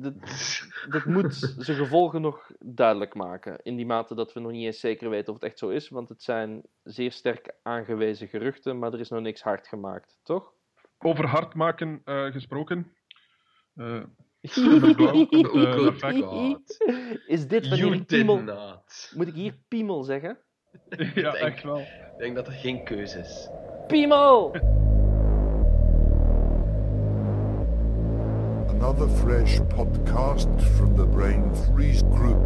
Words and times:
dit, 0.00 0.14
dit 0.90 1.04
moet 1.04 1.54
zijn 1.58 1.76
gevolgen 1.76 2.20
nog 2.20 2.50
duidelijk 2.58 3.14
maken. 3.14 3.58
In 3.62 3.76
die 3.76 3.86
mate 3.86 4.14
dat 4.14 4.32
we 4.32 4.40
nog 4.40 4.50
niet 4.50 4.64
eens 4.64 4.80
zeker 4.80 5.10
weten 5.10 5.28
of 5.28 5.34
het 5.34 5.48
echt 5.48 5.58
zo 5.58 5.68
is. 5.68 5.88
Want 5.88 6.08
het 6.08 6.22
zijn 6.22 6.62
zeer 6.82 7.12
sterk 7.12 7.54
aangewezen 7.62 8.28
geruchten, 8.28 8.78
maar 8.78 8.92
er 8.92 9.00
is 9.00 9.08
nog 9.08 9.20
niks 9.20 9.42
hard 9.42 9.68
gemaakt, 9.68 10.20
toch? 10.22 10.52
Over 10.98 11.26
hard 11.26 11.54
maken 11.54 12.00
eh, 12.04 12.24
gesproken. 12.24 12.92
Eh, 13.74 14.02
god. 16.22 16.84
Is 17.26 17.46
dit 17.46 17.66
You 17.66 17.80
wanneer 17.80 17.92
ik 17.92 18.08
did 18.08 18.18
piemel... 18.18 18.42
not. 18.42 19.12
Moet 19.14 19.28
ik 19.28 19.34
hier 19.34 19.58
piemel 19.68 20.02
zeggen? 20.02 20.38
ja, 20.96 21.30
Denk. 21.30 21.34
echt 21.34 21.62
wel. 21.62 21.78
Ik 21.78 22.14
denk 22.18 22.34
dat 22.34 22.46
er 22.46 22.52
geen 22.52 22.84
keuze 22.84 23.18
is. 23.18 23.48
Piemel! 23.86 24.52
Another 28.80 29.08
fresh 29.08 29.58
podcast 29.58 30.48
from 30.78 30.96
the 30.96 31.04
Brain 31.04 31.54
Freeze 31.66 32.02
Group. 32.02 32.40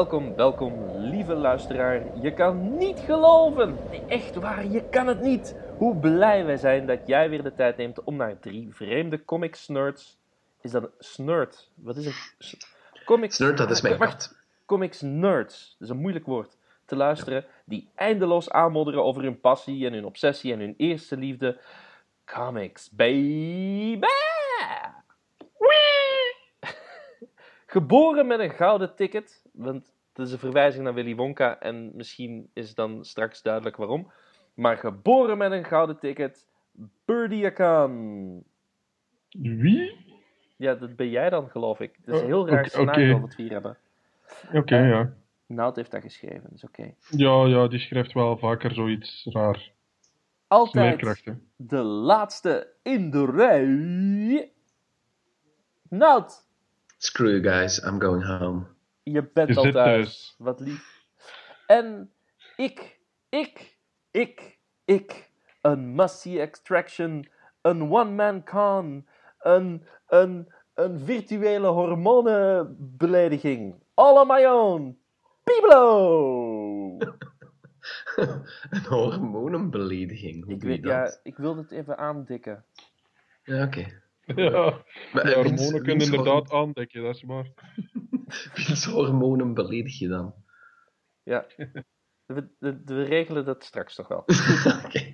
Welkom, 0.00 0.34
welkom, 0.34 0.96
lieve 0.96 1.34
luisteraar. 1.34 2.20
Je 2.20 2.32
kan 2.32 2.76
niet 2.76 2.98
geloven. 2.98 3.76
Nee, 3.90 4.02
echt 4.06 4.34
waar, 4.34 4.66
je 4.66 4.82
kan 4.88 5.06
het 5.06 5.20
niet. 5.20 5.54
Hoe 5.76 5.96
blij 5.96 6.44
wij 6.44 6.56
zijn 6.56 6.86
dat 6.86 6.98
jij 7.06 7.30
weer 7.30 7.42
de 7.42 7.54
tijd 7.54 7.76
neemt 7.76 8.04
om 8.04 8.16
naar 8.16 8.38
drie 8.38 8.74
vreemde 8.74 9.24
comics 9.24 9.68
nerds. 9.68 10.18
Is 10.60 10.70
dat 10.70 10.82
een 10.82 10.90
snerd? 10.98 11.70
Wat 11.74 11.96
is 11.96 12.06
een 12.06 12.14
comics? 13.04 13.36
Snurt, 13.36 13.58
dat 13.58 13.70
is 13.70 13.80
mijn 13.80 13.96
Wacht, 13.98 14.34
comics 14.66 15.00
nerds, 15.00 15.76
dat 15.78 15.88
is 15.88 15.94
een 15.94 16.00
moeilijk 16.00 16.26
woord, 16.26 16.56
te 16.84 16.96
luisteren, 16.96 17.44
die 17.64 17.88
eindeloos 17.94 18.50
aanmodderen 18.50 19.04
over 19.04 19.22
hun 19.22 19.40
passie 19.40 19.86
en 19.86 19.92
hun 19.92 20.04
obsessie 20.04 20.52
en 20.52 20.60
hun 20.60 20.74
eerste 20.76 21.16
liefde. 21.16 21.58
Comics, 22.24 22.90
baby! 22.90 24.06
Geboren 27.70 28.26
met 28.26 28.40
een 28.40 28.50
gouden 28.50 28.94
ticket, 28.94 29.44
want 29.52 29.92
het 30.12 30.26
is 30.26 30.32
een 30.32 30.38
verwijzing 30.38 30.84
naar 30.84 30.94
Willy 30.94 31.14
Wonka 31.14 31.58
en 31.60 31.90
misschien 31.94 32.50
is 32.52 32.74
dan 32.74 33.04
straks 33.04 33.42
duidelijk 33.42 33.76
waarom. 33.76 34.12
Maar 34.54 34.76
geboren 34.76 35.38
met 35.38 35.52
een 35.52 35.64
gouden 35.64 35.98
ticket, 35.98 36.48
Birdie 37.04 37.46
Akan. 37.46 38.42
Wie? 39.38 39.96
Ja, 40.56 40.74
dat 40.74 40.96
ben 40.96 41.08
jij 41.10 41.30
dan, 41.30 41.48
geloof 41.50 41.80
ik. 41.80 41.96
Het 41.96 42.14
is 42.14 42.20
een 42.20 42.20
Oh, 42.20 42.26
heel 42.26 42.48
raar 42.48 42.58
oké, 42.58 42.68
scenario 42.68 43.12
oké. 43.12 43.20
wat 43.20 43.34
we 43.34 43.42
hier 43.42 43.52
hebben. 43.52 43.76
Oké, 44.52 44.76
ja. 44.76 45.12
Nout 45.46 45.76
heeft 45.76 45.90
dat 45.90 46.02
geschreven, 46.02 46.50
is 46.54 46.64
oké. 46.64 46.94
Ja, 47.10 47.46
ja, 47.46 47.68
die 47.68 47.78
schrijft 47.78 48.12
wel 48.12 48.38
vaker 48.38 48.74
zoiets 48.74 49.26
raar. 49.30 49.70
Altijd 50.46 51.22
de 51.56 51.82
laatste 51.82 52.72
in 52.82 53.10
de 53.10 53.24
rij. 53.24 54.52
Nout, 55.88 56.48
Screw 57.02 57.30
you 57.30 57.40
guys, 57.42 57.78
I'm 57.84 57.98
going 58.00 58.22
home. 58.22 58.66
je 59.02 59.22
bent 59.32 59.48
Je 59.48 59.56
al 59.56 59.62
thuis. 59.62 59.74
thuis. 59.74 60.34
Wat 60.38 60.60
lief. 60.60 61.04
En 61.66 62.12
ik, 62.56 63.00
ik, 63.28 63.78
ik, 64.10 64.58
ik. 64.84 65.30
Een 65.60 65.94
Massey 65.94 66.40
Extraction. 66.40 67.28
Een 67.60 67.90
one-man 67.92 68.44
con. 68.44 69.06
Een, 69.38 69.86
een, 70.06 70.52
een 70.74 71.00
virtuele 71.00 71.66
hormonenbelediging. 71.66 73.74
All 73.94 74.18
on 74.20 74.26
my 74.26 74.44
own. 74.44 74.98
Piblo! 75.44 76.98
Een 78.70 78.84
hormonenbelediging. 78.88 80.44
Hoe 80.44 80.54
Ik, 80.54 80.60
doe 80.60 80.70
je 80.70 80.76
weet, 80.76 80.84
dat? 80.84 80.92
ja, 80.92 81.18
ik 81.22 81.36
wilde 81.36 81.60
het 81.60 81.70
even 81.70 81.98
aandikken. 81.98 82.64
Ja, 83.44 83.64
oké. 83.64 84.02
Ja, 84.36 84.82
Maar 85.12 85.24
de 85.24 85.34
eh, 85.34 85.42
wiens- 85.42 85.60
hormonen 85.60 85.82
kunnen 85.82 85.96
wiens 85.98 86.10
inderdaad 86.10 86.52
aandekken, 86.52 87.02
dat 87.02 87.14
is 87.14 87.22
waar. 87.22 87.50
Wiens 88.54 88.84
hormonen 88.84 89.54
beledig 89.54 89.98
je 89.98 90.08
dan? 90.08 90.34
Ja. 91.22 91.46
We, 92.26 92.48
we, 92.58 92.80
we 92.84 93.02
regelen 93.02 93.44
dat 93.44 93.64
straks 93.64 93.94
toch 93.94 94.08
wel. 94.08 94.18
Oké. 94.84 95.12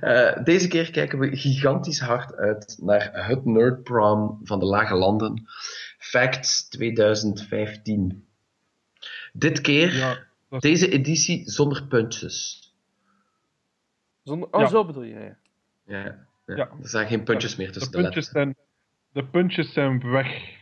Eh, 0.00 0.44
deze 0.44 0.68
keer 0.68 0.90
kijken 0.90 1.18
we 1.18 1.36
gigantisch 1.36 2.00
hard 2.00 2.34
uit 2.34 2.78
naar 2.80 3.26
het 3.28 3.44
Nerd 3.44 3.82
Prom 3.82 4.40
van 4.42 4.58
de 4.58 4.64
Lage 4.66 4.94
Landen. 4.94 5.42
Facts 5.98 6.68
2015. 6.68 8.26
Dit 9.32 9.60
keer, 9.60 9.94
Ja, 9.96 10.18
is- 10.50 10.60
deze 10.60 10.88
editie 10.90 11.50
zonder 11.50 11.86
puntjes. 11.86 12.58
Zonder, 14.22 14.48
oh, 14.50 14.60
Ja. 14.60 14.66
zo 14.68 14.84
bedoel 14.84 15.02
je. 15.02 15.14
ja. 15.14 15.38
Ja, 15.86 16.26
ja. 16.50 16.56
Ja. 16.56 16.70
Er 16.82 16.88
zijn 16.88 17.06
geen 17.06 17.24
puntjes 17.24 17.56
meer 17.56 17.66
de, 17.66 17.72
tussen 17.72 17.92
de, 17.92 17.98
puntjes 17.98 18.32
letters. 18.32 18.54
zijn, 18.54 18.66
de 19.12 19.30
puntjes 19.30 19.72
zijn 19.72 20.10
weg. 20.10 20.58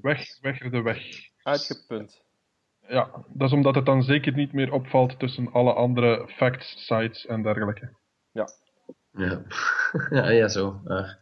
Weg, 0.00 0.40
weg 0.40 0.60
er 0.60 0.70
de 0.70 0.82
weg. 0.82 1.02
Uitgepunt. 1.42 2.22
Ja, 2.88 3.10
dat 3.28 3.48
is 3.48 3.54
omdat 3.54 3.74
het 3.74 3.86
dan 3.86 4.02
zeker 4.02 4.32
niet 4.32 4.52
meer 4.52 4.72
opvalt 4.72 5.18
tussen 5.18 5.52
alle 5.52 5.72
andere 5.72 6.28
facts, 6.28 6.86
sites 6.86 7.26
en 7.26 7.42
dergelijke. 7.42 7.96
Ja. 8.32 8.48
ja, 10.10 10.30
ja, 10.30 10.48
zo. 10.48 10.80
Maar, 10.84 11.18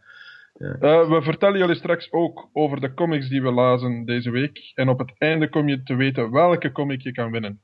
Eh, 0.58 1.08
we 1.08 1.22
vertellen 1.22 1.58
jullie 1.58 1.74
straks 1.76 2.12
ook 2.12 2.48
over 2.52 2.80
de 2.80 2.94
comics 2.94 3.28
die 3.28 3.42
we 3.42 3.50
lazen 3.50 4.04
deze 4.04 4.30
week. 4.30 4.72
En 4.74 4.88
op 4.88 4.98
het 4.98 5.12
einde 5.18 5.48
kom 5.48 5.68
je 5.68 5.82
te 5.82 5.94
weten 5.94 6.30
welke 6.30 6.72
comic 6.72 7.02
je 7.02 7.12
kan 7.12 7.30
winnen. 7.30 7.60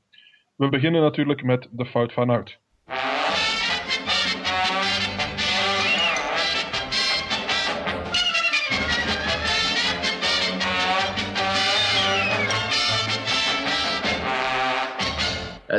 We 0.56 0.68
beginnen 0.68 1.02
natuurlijk 1.02 1.42
met 1.42 1.68
de 1.70 1.86
fout 1.86 2.12
van 2.12 2.30
oud. 2.30 2.60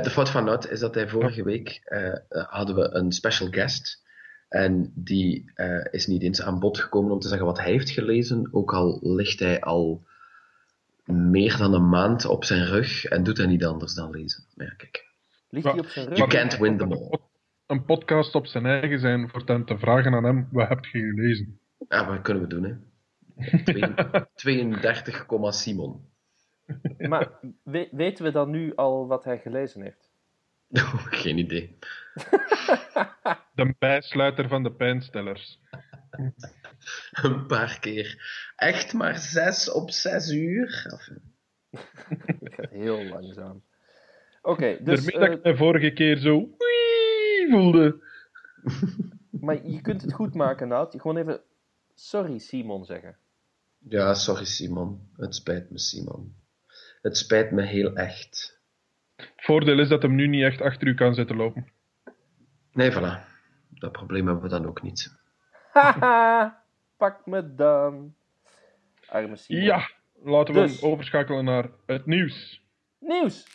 De 0.02 0.10
fout 0.10 0.30
van 0.30 0.44
Nout 0.46 0.70
is 0.70 0.80
dat 0.80 0.96
hij 0.96 1.10
vorige 1.10 1.44
week 1.44 1.82
eh, 1.84 2.08
eh, 2.08 2.18
hadden 2.30 2.76
we 2.76 2.94
een 2.94 3.12
special 3.12 3.48
guest. 3.52 4.04
En 4.50 4.92
die 4.96 5.52
eh, 5.54 5.86
is 5.92 6.08
niet 6.08 6.22
eens 6.22 6.42
aan 6.42 6.60
bod 6.60 6.80
gekomen 6.80 7.12
om 7.12 7.20
te 7.20 7.28
zeggen 7.28 7.46
wat 7.46 7.58
hij 7.58 7.72
heeft 7.72 7.90
gelezen. 7.90 8.48
Ook 8.52 8.74
al 8.74 9.00
ligt 9.02 9.40
hij 9.40 9.62
al 9.62 10.06
meer 11.06 11.58
dan 11.58 11.74
een 11.74 11.90
maand 11.90 12.26
op 12.26 12.44
zijn 12.44 12.66
rug 12.66 13.06
en 13.06 13.24
doet 13.24 13.38
hij 13.38 13.46
niet 13.46 13.66
anders 13.66 13.94
dan 13.94 14.10
lezen. 14.10 14.44
Maar 14.54 14.66
ja, 14.66 14.74
kijk. 14.74 15.06
Ligt 15.50 15.66
hij 15.66 15.80
op 15.80 15.86
zijn 15.88 16.08
rug? 16.08 16.18
You 16.18 16.30
can't 16.30 16.58
win 16.58 16.78
them 16.78 16.92
all. 16.92 17.20
Een 17.66 17.86
podcast 17.86 18.36
op 18.36 18.46
zijn 18.46 18.66
eigen 18.66 19.00
zijn 19.00 19.30
voor 19.30 19.44
ten 19.44 19.66
te 19.66 19.78
vragen 19.78 20.14
aan 20.14 20.24
hem, 20.24 20.48
wat 20.52 20.70
heb 20.70 20.86
je 20.86 21.00
gelezen? 21.00 21.60
Ja, 21.88 22.08
wat 22.08 22.22
kunnen 22.22 22.44
we 22.44 22.50
doen, 22.50 22.64
hè? 22.64 22.74
Twee- 23.64 23.94
32, 24.36 25.26
Simon. 25.50 26.14
Maar 27.10 27.32
we- 27.64 27.90
weten 27.92 28.26
we 28.26 28.32
dan 28.32 28.50
nu 28.50 28.76
al 28.76 29.08
wat 29.08 29.24
hij 29.24 29.40
gelezen 29.40 29.82
heeft? 29.82 30.10
Geen 31.22 31.38
idee. 31.38 31.78
De 33.56 33.76
bijsluiter 33.80 34.48
van 34.48 34.64
de 34.64 34.72
pijnstellers. 34.72 35.60
Een 37.12 37.46
paar 37.46 37.80
keer. 37.80 38.24
Echt 38.56 38.94
maar 38.94 39.18
zes 39.18 39.72
op 39.72 39.92
zes 39.92 40.32
uur? 40.32 40.86
Of- 40.94 41.10
Het 42.18 42.54
gaat 42.54 42.70
heel 42.70 43.04
langzaam. 43.06 43.64
Oké, 44.42 44.78
dus... 44.84 45.06
Daarmee 45.06 45.28
dat 45.30 45.38
ik 45.38 45.44
mij 45.44 45.56
vorige 45.56 45.92
keer 45.92 46.18
zo 46.18 46.50
voelde. 47.50 48.04
maar 49.32 49.68
je 49.68 49.82
kunt 49.82 50.02
het 50.02 50.14
goed 50.14 50.34
maken, 50.34 50.90
gewoon 50.92 51.18
even... 51.18 51.42
Sorry, 51.94 52.38
Simon 52.40 52.86
zeggen. 52.86 53.18
Ja, 53.78 54.14
sorry 54.14 54.46
Simon. 54.46 55.10
Het 55.18 55.36
spijt 55.36 55.70
me, 55.72 55.80
Simon. 55.80 56.36
Het 57.06 57.18
spijt 57.18 57.52
me 57.52 57.62
heel 57.62 57.96
echt. 57.96 58.60
Het 59.16 59.32
voordeel 59.36 59.80
is 59.80 59.88
dat 59.88 60.02
hem 60.02 60.16
nu 60.16 60.28
niet 60.28 60.44
echt 60.44 60.62
achter 60.62 60.88
u 60.88 60.94
kan 60.94 61.14
zitten 61.14 61.36
lopen. 61.36 61.72
Nee, 62.72 62.92
voilà. 62.92 63.26
Dat 63.70 63.92
probleem 63.92 64.26
hebben 64.26 64.44
we 64.44 64.50
dan 64.50 64.66
ook 64.66 64.82
niet. 64.82 65.16
Haha! 65.72 66.64
Pak 66.98 67.26
me 67.26 67.56
dan. 67.56 68.16
Arme 69.08 69.36
Simon. 69.36 69.64
Ja, 69.64 69.90
laten 70.24 70.54
we 70.54 70.60
Dus. 70.60 70.82
overschakelen 70.82 71.46
naar 71.46 71.70
het 71.86 72.06
nieuws. 72.06 72.62
Nieuws! 73.00 73.48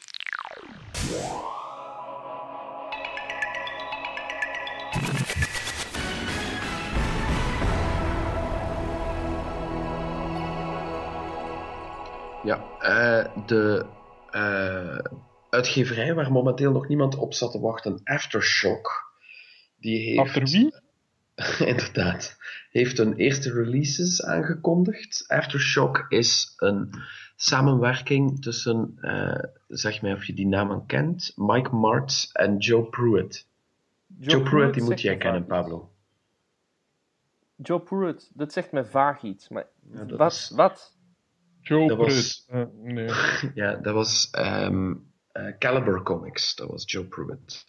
Ja, 12.43 12.67
eh, 12.79 13.45
de 13.45 13.87
eh, 14.27 14.99
uitgeverij 15.49 16.15
waar 16.15 16.33
momenteel 16.33 16.73
nog 16.73 16.89
niemand 16.89 17.17
op 17.17 17.35
zat 17.35 17.51
te 17.53 17.61
wachten, 17.61 18.01
Aftershock, 18.05 19.13
die 19.77 20.21
heeft... 20.21 20.51
Wie? 20.51 20.75
Inderdaad. 21.67 22.39
Heeft 22.71 22.99
hun 22.99 23.15
eerste 23.15 23.53
releases 23.53 24.25
aangekondigd. 24.25 25.25
Aftershock 25.27 26.05
is 26.09 26.53
een 26.57 26.91
samenwerking 27.37 28.43
tussen, 28.43 28.97
eh, 29.01 29.43
zeg 29.69 30.03
mij 30.03 30.13
of 30.13 30.25
je 30.25 30.35
die 30.35 30.47
namen 30.47 30.87
kent, 30.87 31.33
Mike 31.37 31.75
Martz 31.75 32.33
en 32.33 32.57
Joe 32.57 32.85
Pruitt. 32.85 33.49
Joe, 34.19 34.43
Pruitt, 34.43 34.75
die 34.75 34.83
moet 34.83 35.01
jij 35.01 35.17
kennen. 35.17 35.47
Pablo. 35.47 35.91
Joe 37.57 37.81
Pruitt, 37.81 38.31
dat 38.35 38.53
zegt 38.53 38.73
me 38.73 38.85
vaag 38.85 39.23
iets. 39.23 39.49
Maar 39.49 39.67
Ja, 39.93 40.05
dat 40.05 40.19
wat? 40.19 40.33
is- 40.33 40.51
Wat? 40.55 40.97
Joe 41.63 41.89
Dat 41.89 41.97
was- 41.97 42.45
Pruitt. 42.47 42.69
Eh, 42.73 42.93
nee. 42.93 43.09
Ja, 43.65 43.75
dat 43.77 43.95
was 43.95 44.31
ehm, 44.31 44.95
eh, 45.33 45.59
Caliber 45.59 46.03
Comics. 46.03 46.55
Dat 46.55 46.69
was 46.71 46.91
Joe 46.91 47.05
Pruitt. 47.05 47.65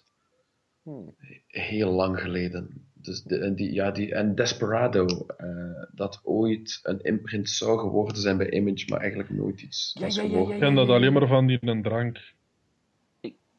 Hmm. 0.81 1.15
Heel 1.47 1.91
lang 1.91 2.19
geleden. 2.21 2.89
Dus 2.93 3.23
de, 3.23 3.37
en 3.39 3.55
die, 3.55 3.73
ja, 3.73 3.91
die, 3.91 4.13
en 4.13 4.35
Desperado, 4.35 5.05
eh, 5.37 5.47
dat 5.91 6.19
ooit 6.23 6.79
een 6.83 7.01
imprint 7.01 7.49
zou 7.49 7.79
geworden 7.79 8.17
zijn 8.17 8.37
bij 8.37 8.49
Image, 8.49 8.85
maar 8.89 8.99
eigenlijk 8.99 9.29
nooit 9.29 9.61
iets 9.61 9.91
Ja, 9.99 10.01
was 10.05 10.15
ja, 10.15 10.21
ja, 10.21 10.29
geworden. 10.29 10.55
Ik 10.55 10.61
ken 10.61 10.75
dat 10.75 10.89
alleen 10.89 11.13
maar 11.13 11.27
van 11.27 11.45
die 11.47 11.57
een 11.61 11.81
drank. 11.81 12.33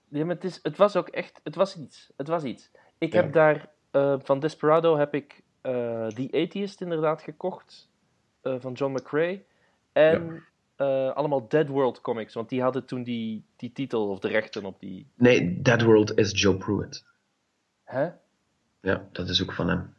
Ja, 0.09 0.25
maar 0.25 0.35
het, 0.35 0.45
is, 0.45 0.59
het 0.63 0.77
was 0.77 0.97
ook 0.97 1.09
echt, 1.09 1.41
het 1.45 1.55
was 1.55 1.77
iets. 1.77 2.11
Het 2.17 2.29
was 2.29 2.45
iets. 2.45 2.71
Ik 2.99 3.13
Ja. 3.13 3.21
heb 3.23 3.33
daar, 3.33 3.71
eh, 3.91 4.15
van 4.19 4.41
Desperado 4.41 4.97
heb 4.97 5.15
ik 5.15 5.41
eh 5.61 6.07
The 6.07 6.29
Atheist 6.31 6.81
inderdaad 6.81 7.23
gekocht, 7.23 7.89
eh, 8.41 8.55
van 8.59 8.73
John 8.73 8.93
McCrae. 8.93 9.45
En 9.93 10.45
eh, 10.77 11.13
allemaal 11.13 11.49
Dead 11.49 11.69
World 11.69 12.01
comics, 12.01 12.35
want 12.35 12.49
die 12.49 12.63
hadden 12.63 12.85
toen 12.85 13.03
die, 13.03 13.45
die 13.57 13.73
titel 13.73 14.09
of 14.09 14.19
de 14.19 14.29
rechten 14.29 14.65
op 14.65 14.81
die... 14.81 15.07
Nee, 15.17 15.63
Dead 15.63 15.83
World 15.83 16.19
is 16.19 16.41
Joe 16.41 16.57
Pruitt. 16.57 17.05
Hè? 17.85 18.09
Ja, 18.81 19.09
dat 19.13 19.29
is 19.29 19.43
ook 19.43 19.53
van 19.53 19.69
hem. 19.69 19.95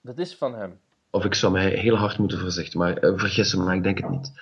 Dat 0.00 0.18
is 0.18 0.34
van 0.34 0.54
hem. 0.54 0.80
Of 1.10 1.24
ik 1.24 1.34
zou 1.34 1.52
mij 1.52 1.68
heel 1.68 1.96
hard 1.96 2.18
moeten 2.18 2.38
verzichten, 2.38 2.78
maar, 2.78 2.96
eh, 2.96 3.12
vergissen, 3.16 3.64
maar 3.64 3.74
ik 3.74 3.82
denk 3.82 3.98
het 3.98 4.10
niet. 4.10 4.32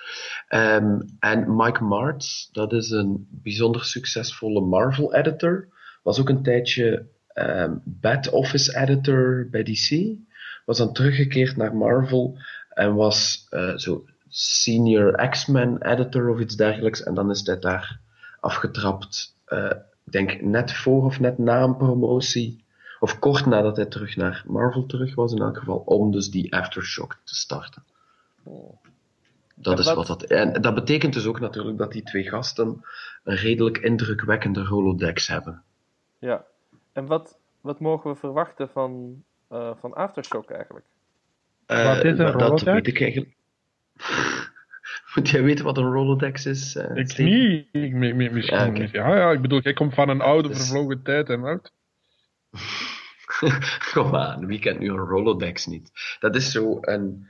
Ehm, 0.47 1.01
en 1.19 1.55
Mike 1.55 1.83
Martz, 1.83 2.49
dat 2.51 2.73
is 2.73 2.89
een 2.89 3.27
bijzonder 3.29 3.83
succesvolle 3.83 4.61
Marvel-editor. 4.61 5.67
Was 6.03 6.19
ook 6.19 6.29
een 6.29 6.43
tijdje 6.43 7.05
ehm 7.27 7.75
Bad 7.83 8.29
Office 8.29 8.77
editor 8.77 9.47
bij 9.51 9.63
DC. 9.63 10.17
Was 10.65 10.77
dan 10.77 10.93
teruggekeerd 10.93 11.57
naar 11.57 11.75
Marvel 11.75 12.37
en 12.69 12.95
was 12.95 13.47
eh, 13.49 13.75
zo 13.75 14.05
senior 14.35 15.29
X-Men 15.29 15.81
editor 15.81 16.29
of 16.29 16.39
iets 16.39 16.55
dergelijks. 16.55 17.03
En 17.03 17.13
dan 17.13 17.29
is 17.31 17.45
hij 17.45 17.59
daar 17.59 17.99
afgetrapt. 18.39 19.35
eh, 19.45 19.65
ik 20.05 20.11
denk 20.11 20.41
net 20.41 20.73
voor 20.73 21.03
of 21.03 21.19
net 21.19 21.37
na 21.37 21.61
een 21.61 21.77
promotie. 21.77 22.63
Of 22.99 23.19
kort 23.19 23.45
nadat 23.45 23.75
hij 23.75 23.85
terug 23.85 24.15
naar 24.15 24.43
Marvel 24.47 24.85
terug 24.85 25.15
was, 25.15 25.31
in 25.33 25.41
elk 25.41 25.57
geval, 25.57 25.77
om 25.77 26.11
dus 26.11 26.29
die 26.29 26.55
Aftershock 26.55 27.17
te 27.23 27.35
starten. 27.35 27.83
Dat 29.55 29.73
En 29.73 29.79
is 29.79 29.93
wat- 29.93 30.07
dat. 30.07 30.23
En 30.23 30.61
dat 30.61 30.75
betekent 30.75 31.13
dus 31.13 31.25
ook 31.25 31.39
natuurlijk 31.39 31.77
dat 31.77 31.91
die 31.91 32.03
twee 32.03 32.23
gasten 32.29 32.85
een 33.23 33.35
redelijk 33.35 33.77
indrukwekkende 33.77 34.63
Rolodex 34.63 35.27
hebben. 35.27 35.63
Ja. 36.19 36.43
En 36.93 37.05
wat, 37.05 37.37
wat 37.61 37.79
mogen 37.79 38.09
we 38.11 38.15
verwachten 38.15 38.69
van, 38.69 39.23
eh, 39.47 39.71
van 39.79 39.93
Aftershock 39.93 40.49
eigenlijk? 40.51 40.85
Eh, 41.65 41.85
Wat 41.85 42.03
is 42.03 42.11
een 42.11 42.17
maar 42.17 42.31
dat 42.31 42.41
Rolodex? 42.41 42.63
weet 42.63 42.87
ik 42.87 43.01
eigenlijk. 43.01 43.35
Moet 45.15 45.29
jij 45.29 45.43
weten 45.43 45.65
wat 45.65 45.77
een 45.77 45.91
Rolodex 45.91 46.45
is? 46.45 46.75
eh, 46.75 46.95
Ik 46.95 47.09
Steven? 47.09 47.31
niet. 47.49 47.67
Ik, 47.71 47.93
mi- 47.93 48.13
mi- 48.13 48.29
misschien 48.29 48.57
Ja, 48.59 48.65
niet. 48.67 48.91
Ja, 48.91 49.15
ja, 49.15 49.31
ik 49.31 49.41
bedoel, 49.41 49.59
ik 49.63 49.75
kom 49.75 49.91
van 49.91 50.09
een 50.09 50.21
oude 50.21 50.47
Dus- 50.47 50.57
vervlogen 50.57 51.01
tijd 51.03 51.29
en 51.29 51.39
wat? 51.39 51.71
Kom 53.93 54.15
aan, 54.15 54.45
wie 54.45 54.59
kent 54.59 54.79
nu 54.79 54.89
een 54.89 54.95
Rolodex 54.97 55.65
niet? 55.65 55.91
Dat 56.19 56.35
is 56.35 56.51
zo 56.51 56.77
een, 56.81 57.27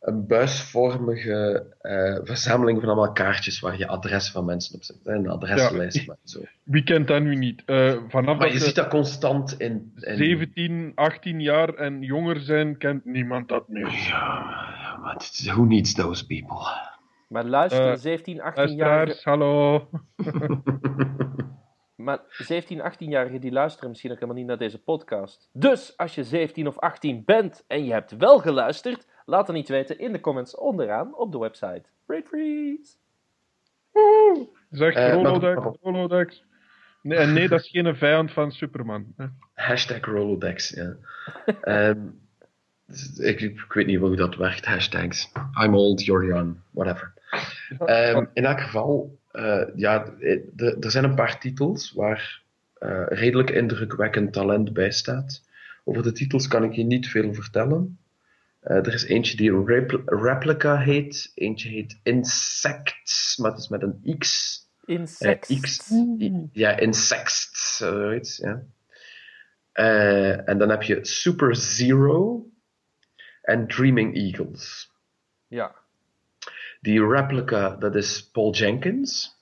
een 0.00 0.26
buisvormige 0.26 1.66
eh, 1.80 2.18
verzameling 2.26 2.80
van 2.80 2.88
allemaal 2.88 3.12
kaartjes 3.12 3.60
waar 3.60 3.78
je 3.78 3.86
adres 3.86 4.30
van 4.30 4.44
mensen 4.44 4.74
op 4.74 4.82
zet. 4.84 4.96
Een 5.04 5.28
adreslijst. 5.28 6.06
Maar, 6.06 6.16
zo. 6.24 6.40
Wie 6.64 6.82
kent 6.82 7.08
dat 7.08 7.22
nu 7.22 7.36
niet? 7.36 7.62
Eh, 7.66 7.94
vanaf 8.08 8.38
maar 8.38 8.52
je 8.52 8.58
ziet 8.58 8.74
dat 8.74 8.88
constant 8.88 9.54
in. 9.60 9.92
in 9.96 10.16
17, 10.16 10.92
18 10.94 11.40
jaar 11.40 11.74
en 11.74 12.02
jonger 12.02 12.40
zijn, 12.40 12.78
kent 12.78 13.04
niemand 13.04 13.48
dat 13.48 13.68
meer. 13.68 13.90
Ja, 13.90 14.81
maar 15.02 15.12
het 15.12 15.22
is- 15.22 15.46
who 15.46 15.64
needs 15.64 15.94
those 15.94 16.26
people? 16.26 16.90
Maar 17.28 17.44
luister, 17.44 17.90
Eh, 17.90 17.96
17, 17.96 18.36
18-jarigen... 18.40 18.54
Luisteraars, 18.56 19.24
hallo. 19.24 19.88
Maar 21.96 22.20
17, 22.28 22.78
18-jarigen 22.92 23.38
die 23.40 23.52
luisteren 23.52 23.88
misschien 23.88 24.10
ook 24.10 24.16
helemaal 24.16 24.36
niet 24.40 24.46
naar 24.46 24.58
deze 24.58 24.82
podcast. 24.82 25.48
Dus 25.52 25.96
als 25.96 26.14
je 26.14 26.24
17 26.24 26.66
of 26.66 26.78
18 26.78 27.22
bent 27.24 27.64
en 27.66 27.84
je 27.84 27.92
hebt 27.92 28.16
wel 28.16 28.38
geluisterd, 28.38 29.06
laat 29.24 29.46
het 29.46 29.56
niet 29.56 29.68
weten 29.68 29.98
in 29.98 30.12
de 30.12 30.20
comments 30.20 30.56
onderaan 30.56 31.14
op 31.16 31.32
de 31.32 31.38
website. 31.38 31.82
Raid 32.06 32.26
Freeze! 32.28 32.94
Zeg 34.70 34.94
Eh, 34.94 35.02
maar- 35.02 35.12
Rolodex, 35.24 35.76
Rolodex. 35.82 36.44
Nee, 37.02 37.18
en 37.18 37.32
nee, 37.32 37.48
dat 37.48 37.60
is 37.60 37.68
geen 37.68 37.96
vijand 37.96 38.32
van 38.32 38.52
Superman. 38.52 39.06
hè. 39.16 39.26
Hashtag 39.54 40.04
Rolodex, 40.04 40.68
ja. 40.68 40.94
Ehm, 41.60 42.00
dus 42.04 42.12
ik, 43.16 43.40
ik 43.40 43.72
weet 43.72 43.86
niet 43.86 43.98
hoe 43.98 44.16
dat 44.16 44.36
werkt, 44.36 44.64
hashtags. 44.64 45.32
I'm 45.62 45.74
old, 45.74 46.04
you're 46.04 46.26
young, 46.26 46.56
whatever. 46.70 47.12
Ehm, 47.78 48.24
in 48.34 48.44
elk 48.44 48.60
geval, 48.60 49.18
eh, 49.30 49.62
ja, 49.74 50.04
eh, 50.20 50.38
de- 50.52 50.76
er 50.80 50.90
zijn 50.90 51.04
een 51.04 51.14
paar 51.14 51.40
titels 51.40 51.92
waar 51.92 52.40
eh, 52.78 53.02
redelijk 53.08 53.50
indrukwekkend 53.50 54.32
talent 54.32 54.72
bij 54.72 54.90
staat. 54.90 55.42
Over 55.84 56.02
de 56.02 56.12
titels 56.12 56.48
kan 56.48 56.64
ik 56.64 56.72
je 56.72 56.84
niet 56.84 57.08
veel 57.08 57.34
vertellen. 57.34 57.98
Er 58.60 58.94
is 58.94 59.04
eentje 59.04 59.36
die 59.36 59.64
Repl- 59.64 60.00
Replica 60.04 60.78
heet, 60.78 61.32
eentje 61.34 61.68
heet 61.68 61.98
Insects, 62.02 63.36
maar 63.36 63.50
het 63.50 63.60
is 63.60 63.68
met 63.68 63.82
een 63.82 64.16
X. 64.18 64.58
Insects. 64.84 65.60
X. 65.60 65.90
Ja, 66.52 66.78
Insects, 66.78 67.76
zoiets, 67.76 68.36
ja. 68.36 68.62
En 70.44 70.58
dan 70.58 70.68
heb 70.68 70.82
je 70.82 70.98
Super 71.04 71.56
Zero 71.56 72.46
en 73.42 73.66
Dreaming 73.66 74.14
Eagles. 74.16 74.90
Ja. 75.48 75.74
Die 76.80 77.06
replica, 77.06 77.76
dat 77.76 77.94
is 77.94 78.30
Paul 78.32 78.52
Jenkins. 78.52 79.40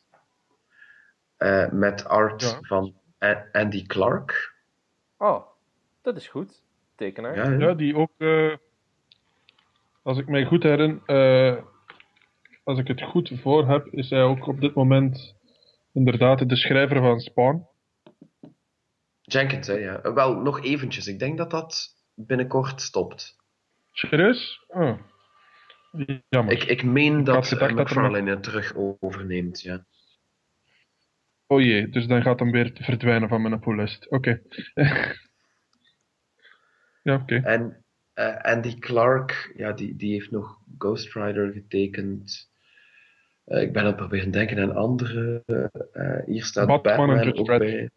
eh, 1.37 1.71
met 1.71 2.05
art 2.05 2.43
Ja. 2.43 2.59
van 2.61 2.95
A- 3.25 3.47
Andy 3.53 3.87
Clark. 3.87 4.55
Oh, 5.17 5.47
dat 6.03 6.17
is 6.17 6.29
goed. 6.29 6.63
Tekenaar. 6.95 7.37
Ja, 7.37 7.45
ja. 7.51 7.59
Ja, 7.59 7.75
die 7.75 7.97
ook, 7.97 8.11
eh, 8.19 8.55
als 10.03 10.19
ik 10.19 10.29
mij 10.29 10.45
goed 10.45 10.63
herinner, 10.63 11.01
eh, 11.07 11.63
als 12.65 12.79
ik 12.79 12.87
het 12.89 13.03
goed 13.03 13.33
voor 13.43 13.69
heb, 13.69 13.87
is 13.87 14.11
hij 14.11 14.23
ook 14.23 14.47
op 14.47 14.61
dit 14.61 14.75
moment 14.75 15.35
inderdaad 15.93 16.49
de 16.49 16.57
schrijver 16.57 16.99
van 17.01 17.21
Spawn. 17.21 17.67
Jenkins, 19.21 19.67
hè, 19.67 19.75
ja. 19.75 20.13
Wel, 20.15 20.35
nog 20.41 20.63
eventjes. 20.65 21.07
Ik 21.07 21.19
denk 21.19 21.39
dat 21.39 21.51
dat 21.51 21.97
binnenkort 22.15 22.81
stopt. 22.81 23.37
Serieus? 23.93 24.65
Oh. 24.69 24.99
Jammer. 26.29 26.53
Ik, 26.53 26.63
ik 26.63 26.83
meen 26.83 27.25
dat 27.25 27.47
gedacht 27.47 27.71
eh, 27.71 27.77
dat 27.77 27.87
McFarlane 27.87 28.31
het 28.31 28.43
terug 28.43 28.75
overneemt, 29.01 29.61
ja. 29.61 29.85
Oh 31.47 31.61
jee, 31.61 31.89
dus 31.89 32.07
dan 32.07 32.23
gaat 32.23 32.39
hem 32.39 32.51
weer 32.51 32.71
verdwijnen 32.75 33.29
van 33.29 33.43
mijn. 33.43 33.61
Oké. 34.09 34.43
ja, 37.03 37.15
oké. 37.15 37.37
En 37.37 37.85
eh, 38.13 38.37
Andy 38.37 38.79
Clark, 38.79 39.53
ja, 39.57 39.73
die, 39.73 39.97
die 39.97 40.13
heeft 40.13 40.31
nog 40.31 40.59
Ghost 40.79 41.15
Rider 41.15 41.53
getekend. 41.53 42.51
Eh, 43.45 43.63
ik 43.63 43.73
ben 43.73 43.83
aan 43.83 43.89
het 43.89 43.97
proberen 43.97 44.31
denken 44.31 44.59
aan 44.59 44.75
andere. 44.75 45.43
eh, 45.93 46.27
hier 46.27 46.45
staat 46.45 46.67
Batman 46.67 47.07
Batman, 47.07 47.39
ook 47.39 47.47
bij. 47.47 47.91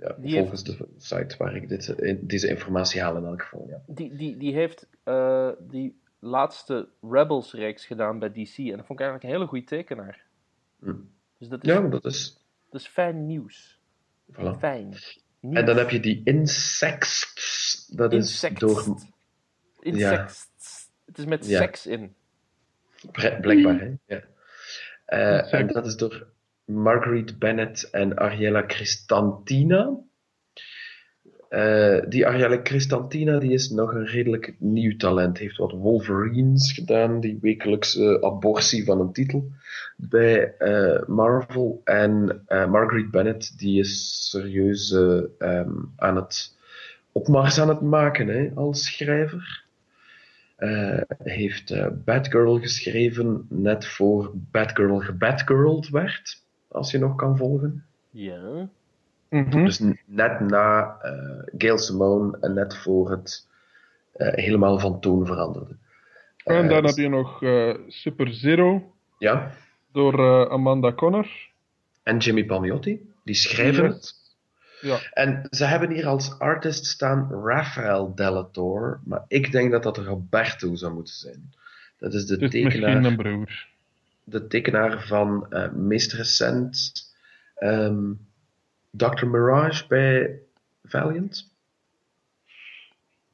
Ja, 0.00 0.14
Die 0.18 0.38
volgens 0.38 0.64
de 0.64 0.88
site 0.98 1.36
waar 1.38 1.56
ik 1.56 1.68
dit, 1.68 1.94
deze 2.28 2.48
informatie 2.48 3.00
haal 3.02 3.16
in 3.16 3.24
elk 3.24 3.42
geval. 3.42 3.66
Ja. 3.68 3.82
Die, 3.86 4.16
die, 4.16 4.36
die 4.36 4.52
heeft 4.54 4.86
eh, 5.04 5.50
die 5.58 6.00
laatste 6.18 6.88
Rebels-reeks 7.02 7.86
gedaan 7.86 8.18
bij 8.18 8.28
DC. 8.28 8.56
En 8.58 8.76
dat 8.76 8.86
vond 8.86 9.00
ik 9.00 9.06
eigenlijk 9.06 9.22
een 9.22 9.30
hele 9.30 9.46
goede 9.46 9.64
tekenaar. 9.64 10.24
Hm. 10.80 10.94
Dus 11.38 11.48
dat 11.48 11.64
is, 11.64 11.72
ja, 11.72 11.80
dat 11.80 12.04
is. 12.04 12.38
dat 12.70 12.80
is 12.80 12.86
fijn 12.86 13.26
nieuws. 13.26 13.80
Voilà. 14.32 14.58
Fijn. 14.58 14.88
Nieuws. 15.40 15.56
En 15.56 15.64
dan 15.66 15.76
heb 15.76 15.90
je 15.90 16.00
die 16.00 16.20
Insects. 16.24 17.86
Dat 17.96 18.12
Insects. 18.12 18.62
is 18.62 18.68
door. 18.84 18.96
Insects. 19.80 20.46
Het 21.04 21.18
is 21.18 21.24
met 21.24 21.46
Ja. 21.46 21.58
seks 21.58 21.86
in. 21.86 22.14
Blijkbaar, 23.40 23.80
hè? 24.06 24.14
Ja. 24.14 24.22
Eh, 25.04 25.52
en 25.60 25.66
dat 25.66 25.86
is 25.86 25.96
door 25.96 26.26
Marguerite 26.68 27.36
Bennett 27.38 27.90
en 27.90 28.18
Ariella 28.18 28.62
Cristantina. 28.66 29.96
Eh, 31.48 32.00
die 32.08 32.26
Arielle 32.26 32.62
Cristantina 32.62 33.38
die 33.38 33.52
is 33.52 33.70
nog 33.70 33.92
een 33.92 34.06
redelijk 34.06 34.54
nieuw 34.58 34.96
talent. 34.96 35.38
Heeft 35.38 35.56
wat 35.56 35.72
Wolverines 35.72 36.72
gedaan, 36.72 37.20
die 37.20 37.38
wekelijkse 37.40 38.18
abortie 38.22 38.84
van 38.84 39.00
een 39.00 39.12
titel 39.12 39.50
bij 39.96 40.54
eh, 40.56 41.06
Marvel. 41.06 41.80
En 41.84 42.42
eh, 42.46 42.70
Marguerite 42.70 43.10
Bennett 43.10 43.58
die 43.58 43.78
is 43.78 44.26
serieus 44.30 44.92
ehm, 45.38 45.72
aan 45.96 46.16
het 46.16 46.56
opmars 47.12 47.60
aan 47.60 47.68
het 47.68 47.80
maken 47.80 48.28
hè, 48.28 48.50
als 48.54 48.84
schrijver. 48.84 49.66
Heeft 51.22 51.74
Batgirl 52.04 52.58
geschreven 52.58 53.46
net 53.48 53.86
voor 53.86 54.30
Batgirl 54.34 54.98
gebatgirled 54.98 55.88
werd, 55.88 56.42
als 56.68 56.90
je 56.90 56.98
nog 56.98 57.14
kan 57.16 57.36
volgen. 57.36 57.84
Ja. 58.10 58.68
Mhm. 59.28 59.64
Dus 59.64 59.80
net 60.04 60.40
na 60.40 60.96
eh 61.02 61.42
Gail 61.58 61.78
Simone 61.78 62.36
en 62.40 62.54
net 62.54 62.76
voor 62.76 63.10
het 63.10 63.46
eh, 64.12 64.32
helemaal 64.32 64.78
van 64.78 65.00
toon 65.00 65.26
veranderde. 65.26 65.76
En 66.44 66.62
Eh, 66.62 66.68
dan 66.68 66.84
heb 66.84 66.96
je 66.96 67.08
nog 67.08 67.42
eh, 67.42 67.74
Super 67.88 68.32
Zero 68.34 68.92
Ja, 69.18 69.50
door 69.92 70.18
eh, 70.18 70.50
Amanda 70.52 70.92
Connor. 70.92 71.28
en 72.02 72.18
Jimmy 72.18 72.44
Palmiotti, 72.44 73.12
die 73.24 73.34
schrijven 73.34 73.84
Yes. 73.84 73.94
het. 73.94 74.16
Ja. 74.80 74.98
En 75.12 75.46
ze 75.50 75.64
hebben 75.64 75.90
hier 75.90 76.06
als 76.06 76.38
artist 76.38 76.86
staan 76.86 77.30
Rafael 77.44 78.14
Delator, 78.14 79.00
maar 79.04 79.24
ik 79.28 79.52
denk 79.52 79.70
dat 79.72 79.82
dat 79.82 79.96
Roberto 79.98 80.74
zou 80.74 80.94
moeten 80.94 81.14
zijn. 81.14 81.52
Dat 81.98 82.14
is 82.14 82.26
de, 82.26 82.36
misschien 82.40 82.68
tekenaar, 82.68 83.04
een 83.04 83.16
broer. 83.16 83.66
De 84.30 84.46
tekenaar 84.46 85.06
van 85.06 85.46
eh 85.52 85.70
meest 85.72 86.12
recent 86.12 86.92
ehm, 87.54 88.12
Dr. 88.90 89.26
Mirage 89.26 89.86
bij 89.88 90.38
Valiant. 90.84 91.56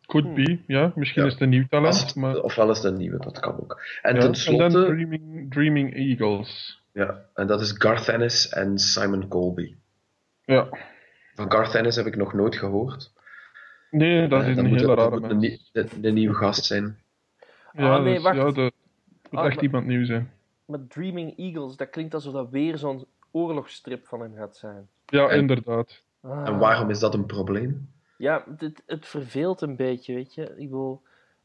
Could 0.06 0.26
Hmm. 0.26 0.34
be, 0.34 0.58
ja. 0.66 0.92
Misschien 0.94 1.20
Ja. 1.22 1.26
is 1.28 1.34
het 1.34 1.42
een 1.42 1.48
nieuw 1.48 1.66
talent. 1.68 2.00
het- 2.00 2.14
maar, 2.14 2.40
Ofwel 2.40 2.70
is 2.70 2.76
het 2.76 2.86
een 2.86 2.96
nieuwe, 2.98 3.18
dat 3.18 3.40
kan 3.40 3.60
ook. 3.60 3.80
En 4.02 4.14
ja. 4.14 4.20
tenslotte... 4.20 4.64
En 4.64 4.70
dan 4.72 4.84
Dreaming, 4.84 5.50
Dreaming 5.52 5.94
Eagles. 5.94 6.82
Ja, 6.92 7.24
en 7.34 7.46
dat 7.46 7.60
is 7.60 7.74
Garth 7.78 8.08
Ennis 8.08 8.48
en 8.48 8.78
Simon 8.78 9.28
Colby. 9.28 9.74
Ja. 10.44 10.68
Van 11.34 11.50
Garth 11.52 11.74
Ennis 11.74 11.96
heb 11.96 12.06
ik 12.06 12.16
nog 12.16 12.32
nooit 12.32 12.56
gehoord. 12.56 13.12
Nee, 13.90 14.28
dat 14.28 14.42
Eh, 14.42 14.48
is 14.48 14.56
dan 14.56 14.64
een 14.64 14.70
moet 14.70 14.80
hele 14.80 14.90
het- 14.90 14.98
rare 15.00 15.10
dat 15.10 15.20
moet 15.20 15.40
mens. 15.40 15.70
een, 15.72 15.90
nie- 15.92 16.00
de, 16.02 16.10
nieuwe 16.10 16.34
gast 16.34 16.64
zijn. 16.64 16.98
Ja, 17.72 17.94
Ah, 17.94 18.02
nee, 18.02 18.14
dus, 18.14 18.22
wacht. 18.22 18.36
ja, 18.36 18.42
dat 18.42 18.54
moet 18.56 18.72
Ah, 19.30 19.44
echt 19.46 19.54
maar- 19.54 19.64
iemand 19.64 19.86
nieuw 19.86 20.04
zijn. 20.04 20.32
Maar 20.64 20.86
Dreaming 20.88 21.38
Eagles, 21.38 21.76
dat 21.76 21.90
klinkt 21.90 22.14
alsof 22.14 22.32
dat 22.32 22.50
weer 22.50 22.78
zo'n 22.78 23.04
oorlogsstrip 23.30 24.06
van 24.06 24.20
hem 24.20 24.34
gaat 24.36 24.56
zijn. 24.56 24.88
Ja, 25.06 25.28
En- 25.28 25.38
inderdaad. 25.38 26.02
Ah. 26.20 26.46
En 26.48 26.58
waarom 26.58 26.90
is 26.90 26.98
dat 26.98 27.14
een 27.14 27.26
probleem? 27.26 27.92
Ja, 28.18 28.44
dit, 28.58 28.82
het 28.86 29.06
verveelt 29.06 29.60
een 29.60 29.76
beetje, 29.76 30.14
weet 30.14 30.34
je. 30.34 30.42
Ik 30.42 30.56
bedoel, 30.70 31.02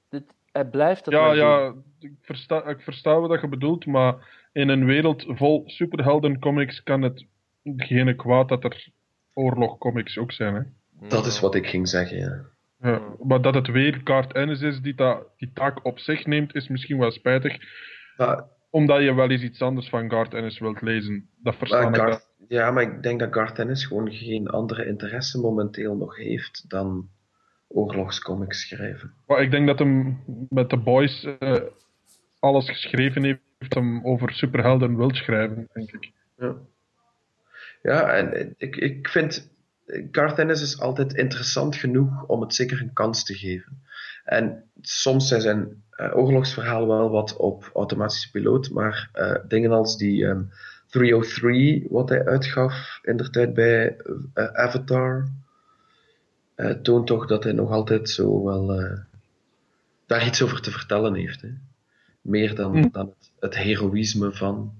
dit, 0.10 0.24
hij 0.52 0.66
blijft 0.66 1.06
het 1.06 1.14
Ja, 1.14 1.28
doen. 1.28 1.36
ja, 1.38 1.74
ik 2.00 2.12
versta, 2.22 2.64
ik 2.64 2.82
versta 2.82 3.20
wat 3.20 3.42
je 3.42 3.48
bedoelt, 3.48 3.86
maar 3.86 4.16
in 4.52 4.70
een 4.70 4.86
wereld 4.86 5.24
vol 5.28 5.64
superheldencomics 5.66 6.84
kan 6.84 7.02
het 7.02 7.26
geen 7.78 8.16
kwaad 8.16 8.50
dat 8.50 8.64
er 8.64 8.88
oorlogcomics 9.34 10.18
ook 10.18 10.32
zijn. 10.32 10.56
Hè? 10.56 10.62
Dat 11.08 11.26
is 11.26 11.40
wat 11.40 11.56
ik 11.56 11.68
ging 11.68 11.88
zeggen, 11.90 12.18
ja. 12.18 12.46
Ja, 12.82 13.02
maar 13.24 13.42
dat 13.42 13.54
het 13.54 13.68
weer 13.68 14.04
Kaart 14.04 14.34
Ennis 14.34 14.62
is 14.62 14.82
die 14.82 14.96
dat, 14.96 15.24
die 15.38 15.52
taak 15.54 15.86
op 15.86 16.00
zich 16.00 16.26
neemt, 16.26 16.56
is 16.56 16.68
misschien 16.68 16.98
wel 16.98 17.12
spijtig. 17.12 17.58
Maar, 18.18 18.44
Omdat 18.70 19.02
je 19.02 19.14
wel 19.14 19.30
eens 19.30 19.42
iets 19.42 19.62
anders 19.62 19.90
van 19.90 20.10
Garth 20.10 20.34
Ennis 20.34 20.60
wilt 20.60 20.82
lezen. 20.82 21.30
Dat 21.38 21.56
verstaan 21.56 21.92
maar 21.92 22.12
ik 22.12 22.28
ja, 22.50 22.72
maar 22.72 22.84
ik 22.84 23.04
denk 23.04 23.20
dat 23.20 23.34
Garth 23.34 23.60
Ennis 23.60 23.86
gewoon 23.86 24.12
geen 24.12 24.48
andere 24.48 24.86
interesse 24.86 25.40
momenteel 25.40 25.96
nog 25.96 26.16
heeft 26.18 26.66
dan 26.68 27.10
oorlogscomics 27.68 28.68
schrijven. 28.68 29.14
Maar 29.28 29.42
ik 29.42 29.52
denk 29.52 29.68
dat 29.68 29.80
hem 29.80 30.20
met 30.50 30.70
The 30.70 30.78
Boys 30.78 31.24
eh, 31.40 31.56
alles 32.40 32.70
geschreven 32.70 33.24
heeft 33.24 33.76
om 33.76 34.06
over 34.06 34.34
superhelden 34.34 34.98
wil 34.98 35.16
schrijven, 35.16 35.70
denk 35.74 35.92
ik. 35.92 36.12
Ja, 36.38 36.56
ja 37.82 38.14
en 38.14 38.56
ik, 38.58 38.76
ik 38.76 39.10
vind 39.10 39.50
Garth 40.12 40.40
Ennis 40.40 40.62
is 40.62 40.80
altijd 40.80 41.14
interessant 41.14 41.76
genoeg 41.76 42.24
om 42.28 42.42
het 42.42 42.56
zeker 42.56 42.82
een 42.82 42.94
kans 42.94 43.24
te 43.24 43.34
geven. 43.34 43.84
En 44.24 44.64
soms 44.82 45.28
zijn 45.28 45.42
zijn 45.42 45.84
eh, 46.00 46.18
oorlogsverhaal 46.18 46.88
wel 46.88 47.10
wat 47.10 47.36
op 47.38 47.70
automatische 47.74 48.32
piloot, 48.32 48.70
maar 48.70 49.10
eh, 49.13 49.36
dingen 49.48 49.72
als 49.72 49.98
die 49.98 50.25
ehm, 50.25 50.41
303, 50.88 51.88
wat 51.89 52.10
hij 52.10 52.25
uitgaf 52.25 53.00
in 53.01 53.18
de 53.18 53.29
tijd 53.29 53.53
bij 53.53 53.98
eh, 54.34 54.46
Avatar, 54.46 55.27
toont 56.82 57.08
toch 57.08 57.27
dat 57.27 57.44
hij 57.44 57.53
nog 57.53 57.72
altijd 57.72 58.10
zo 58.10 58.44
wel 58.44 58.68
daar 60.06 60.25
iets 60.27 60.41
over 60.41 60.62
te 60.62 60.72
vertellen 60.72 61.13
heeft. 61.15 61.41
Hè? 61.41 61.50
Meer 62.22 62.56
dan, 62.56 62.75
Hm. 62.77 62.88
dan 62.91 63.06
het, 63.06 63.32
het 63.39 63.56
heroïsme 63.58 64.32
van. 64.32 64.74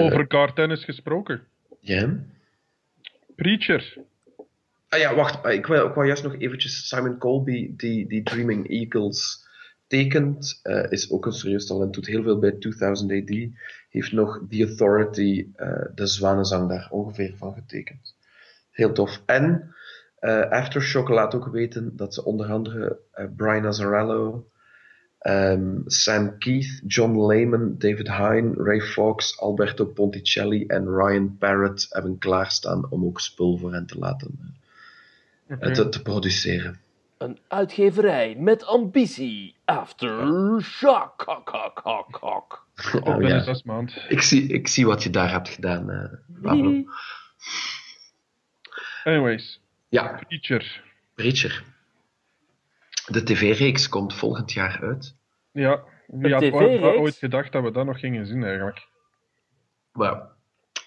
Over 0.00 0.24
Garth 0.28 0.58
Ennis 0.58 0.84
gesproken. 0.84 1.42
ja. 1.80 2.14
Preacher. 3.36 3.96
Ah 4.92 4.98
ja, 5.00 5.14
wacht. 5.14 5.44
eh, 5.44 5.52
Ik 5.54 5.66
wou, 5.66 5.88
ik 5.88 6.06
juist 6.06 6.22
nog 6.22 6.34
eventjes 6.38 6.88
Simon 6.88 7.18
Colby, 7.18 7.76
die, 7.76 8.08
die 8.08 8.22
Dreaming 8.22 8.68
Eagles 8.68 9.46
tekent, 9.86 10.60
eh, 10.62 10.90
is 10.90 11.10
ook 11.10 11.26
een 11.26 11.32
serieus 11.32 11.66
talent. 11.66 11.94
Doet 11.94 12.06
heel 12.06 12.22
veel 12.22 12.38
bij 12.38 12.52
2000 12.52 13.10
AD. 13.12 13.48
Heeft 13.90 14.12
nog 14.12 14.40
The 14.48 14.64
Authority, 14.66 15.46
eh, 15.54 15.84
de 15.94 16.06
zwanenzang 16.06 16.68
daar 16.68 16.88
ongeveer 16.90 17.34
van 17.36 17.54
getekend. 17.54 18.14
Heel 18.70 18.92
tof. 18.92 19.22
En 19.26 19.74
eh, 20.18 20.50
Aftershock 20.50 21.08
laat 21.08 21.34
ook 21.34 21.46
weten 21.46 21.96
dat 21.96 22.14
ze 22.14 22.24
onder 22.24 22.46
andere 22.52 22.98
Brian 23.36 23.66
Azzarello, 23.66 24.48
ehm, 25.18 25.76
Sam 25.86 26.38
Keith, 26.38 26.82
John 26.86 27.26
Lehman, 27.26 27.74
David 27.78 28.08
Hine, 28.08 28.52
Ray 28.54 28.80
Fox, 28.80 29.38
Alberto 29.40 29.84
Ponticelli 29.84 30.66
en 30.66 30.88
Ryan 30.96 31.36
Parrott 31.38 31.86
hebben 31.90 32.18
klaarstaan 32.18 32.90
om 32.90 33.04
ook 33.04 33.20
spul 33.20 33.56
voor 33.58 33.72
hen 33.72 33.86
te 33.86 33.98
laten 33.98 34.58
te, 35.58 35.88
te 35.88 36.02
produceren. 36.02 36.80
Een 37.18 37.38
uitgeverij 37.48 38.36
met 38.38 38.64
ambitie. 38.64 39.54
Aftershock. 39.64 41.22
Hok, 41.26 41.48
hok, 41.48 41.80
hok, 41.82 42.16
hok. 42.20 42.66
Oh, 43.02 43.22
ja. 43.22 43.42
zes 43.42 43.62
ik, 44.08 44.22
zie, 44.22 44.46
ik 44.46 44.68
zie 44.68 44.86
wat 44.86 45.02
je 45.02 45.10
daar 45.10 45.30
hebt 45.30 45.48
gedaan, 45.48 45.90
eh 45.90 46.12
Pablo. 46.42 46.84
Anyways, 49.04 49.60
Ja, 49.88 50.20
Preacher. 50.28 50.82
Preacher. 51.14 51.64
De 53.06 53.22
tv-reeks 53.22 53.88
komt 53.88 54.14
volgend 54.14 54.52
jaar 54.52 54.80
uit. 54.82 55.16
Ja, 55.52 55.82
wie 56.06 56.34
had 56.34 56.52
ooit, 56.52 57.16
gedacht 57.16 57.52
dat 57.52 57.62
we 57.62 57.70
dat 57.70 57.86
nog 57.86 58.00
gingen 58.00 58.26
zien 58.26 58.44
eigenlijk? 58.44 58.86
Maar 59.92 60.22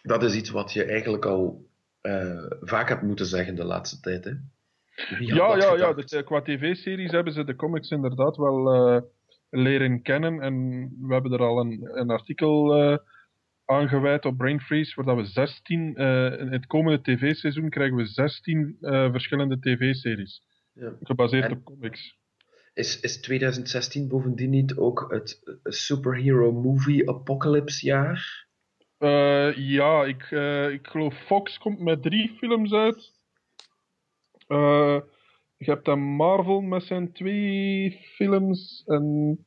dat 0.02 0.24
is 0.24 0.36
iets 0.36 0.50
wat 0.50 0.74
je 0.74 0.84
eigenlijk 0.84 1.26
al 1.26 1.68
eh, 2.02 2.46
vaak 2.62 2.90
hebt 2.90 3.02
moeten 3.02 3.26
zeggen 3.26 3.56
de 3.56 3.64
laatste 3.64 4.00
tijd. 4.00 4.24
Hè? 4.24 4.32
Ja, 5.20 5.58
ja, 5.58 5.76
ja. 5.76 5.94
Dus, 5.94 6.12
eh, 6.12 6.24
qua 6.24 6.42
tv-series 6.42 7.12
hebben 7.12 7.34
ze 7.34 7.44
de 7.44 7.56
comics 7.56 7.90
inderdaad 7.90 8.38
wel 8.38 8.74
eh, 8.74 9.02
leren 9.50 10.02
kennen. 10.02 10.42
En 10.42 10.56
we 11.02 11.14
hebben 11.14 11.32
er 11.32 11.42
al 11.42 11.60
een, 11.60 11.90
een 11.94 12.10
artikel 12.10 12.76
eh 12.76 12.98
aangeweid 13.66 14.26
op 14.26 14.38
Brain 14.38 14.62
Freeze, 14.62 14.94
waar 14.96 15.16
dat 15.16 15.26
we 15.26 15.32
16, 15.32 15.96
eh, 15.96 16.40
in 16.40 16.52
het 16.52 16.66
komende 16.66 17.02
tv-seizoen 17.02 17.70
krijgen 17.70 17.98
we 17.98 18.06
16 18.06 18.78
eh, 18.82 19.12
verschillende 19.12 19.60
tv-series. 19.60 20.42
Ja. 20.74 20.94
Gebaseerd 21.02 21.44
En- 21.46 21.52
op 21.52 21.64
comics. 21.64 22.22
Is, 22.74 23.00
is 23.00 23.22
2016 23.22 24.08
bovendien 24.08 24.50
niet 24.50 24.76
ook 24.76 25.06
het 25.10 25.60
superhero 25.64 26.52
movie 26.52 27.10
apocalypse 27.10 27.86
jaar? 27.86 28.48
Eh, 28.98 29.56
ja, 29.56 30.04
ik, 30.04 30.28
eh, 30.32 30.70
ik 30.70 30.88
geloof 30.88 31.16
Fox 31.26 31.58
komt 31.58 31.80
met 31.80 32.02
drie 32.02 32.30
films 32.38 32.74
uit. 32.74 33.12
Eh, 34.48 35.00
je 35.58 35.72
hebt 35.72 35.86
dan 35.86 36.00
Marvel 36.00 36.62
met 36.62 36.84
zijn 36.84 37.12
twee 37.12 37.92
films. 38.16 38.84
En 38.86 39.38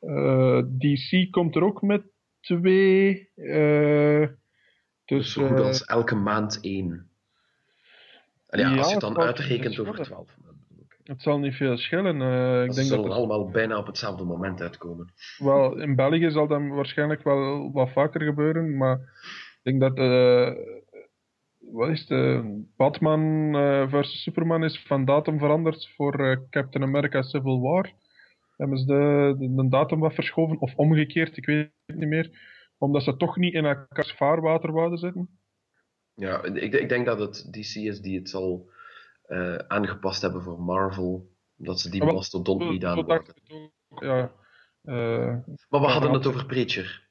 eh, 0.00 0.58
DC 0.78 1.30
komt 1.30 1.56
er 1.56 1.64
ook 1.64 1.82
met 1.82 2.02
twee. 2.40 3.28
eh, 3.34 4.26
Dus 5.04 5.32
zo 5.32 5.46
goed 5.46 5.60
als 5.60 5.84
elke 5.84 6.14
maand 6.14 6.58
één. 6.60 7.08
En 8.48 8.60
ja, 8.60 8.76
als 8.76 8.86
je 8.86 8.92
het 8.92 9.00
dan 9.00 9.18
uitrekent 9.18 9.78
over. 9.78 9.94
12 10.04 10.36
maanden. 10.44 10.58
het 11.04 11.22
zal 11.22 11.38
niet 11.38 11.54
veel 11.54 11.76
schelen. 11.76 12.22
eh, 12.22 12.64
ik 12.64 12.72
Ze 12.72 12.74
denk 12.74 12.76
dat 12.76 12.86
zullen 12.86 13.04
het- 13.04 13.12
allemaal 13.12 13.48
bijna 13.50 13.78
op 13.78 13.86
hetzelfde 13.86 14.24
moment 14.24 14.60
uitkomen. 14.60 15.08
Wel, 15.38 15.78
in 15.78 15.94
België 15.94 16.30
zal 16.30 16.46
dat 16.46 16.60
waarschijnlijk 16.68 17.22
wel 17.22 17.72
wat 17.72 17.90
vaker 17.92 18.20
gebeuren, 18.22 18.76
maar 18.76 18.98
ik 19.62 19.78
denk 19.78 19.80
dat 19.80 19.96
wat 21.72 21.88
is 21.88 22.00
het, 22.00 22.10
eh, 22.10 22.44
Batman 22.76 23.54
eh, 23.54 23.88
versus 23.88 24.22
Superman 24.22 24.64
is 24.64 24.82
van 24.82 25.04
datum 25.04 25.38
veranderd 25.38 25.88
voor 25.88 26.30
eh, 26.30 26.38
Captain 26.50 26.84
America 26.84 27.22
Civil 27.22 27.60
War. 27.60 27.92
Hebben 28.56 28.78
ze 28.78 28.86
de, 28.86 29.34
de, 29.38 29.54
de 29.54 29.68
datum 29.68 29.98
wat 30.00 30.14
verschoven, 30.14 30.60
of 30.60 30.74
omgekeerd, 30.76 31.36
ik 31.36 31.46
weet 31.46 31.70
het 31.86 31.96
niet 31.96 32.08
meer. 32.08 32.58
Omdat 32.78 33.02
ze 33.02 33.16
toch 33.16 33.36
niet 33.36 33.54
in 33.54 33.64
elkaars 33.64 34.12
vaarwater 34.12 34.72
wouden 34.72 34.98
zitten. 34.98 35.38
Ja, 36.14 36.42
ik, 36.44 36.74
ik 36.74 36.88
denk 36.88 37.06
dat 37.06 37.18
het 37.18 37.48
DC 37.50 37.74
is 37.74 38.00
die 38.00 38.18
het 38.18 38.28
zal 38.28 38.70
aangepast 39.68 40.22
hebben 40.22 40.42
voor 40.42 40.60
Marvel. 40.62 41.30
Dat 41.62 41.80
ze 41.80 41.90
die 41.90 42.00
Ja, 42.00 42.06
wel, 42.06 42.14
mastodont 42.14 42.70
niet 42.70 42.82
Zo 42.82 42.88
aan 42.88 42.94
dacht 43.06 43.06
worden. 43.06 43.34
ik 43.44 43.52
ook, 43.88 44.02
Ja, 44.02 44.32
eh, 44.82 45.36
Maar 45.68 45.80
we 45.80 45.86
hadden 45.86 46.12
het 46.12 46.26
over 46.26 46.46
Preacher. 46.46 47.08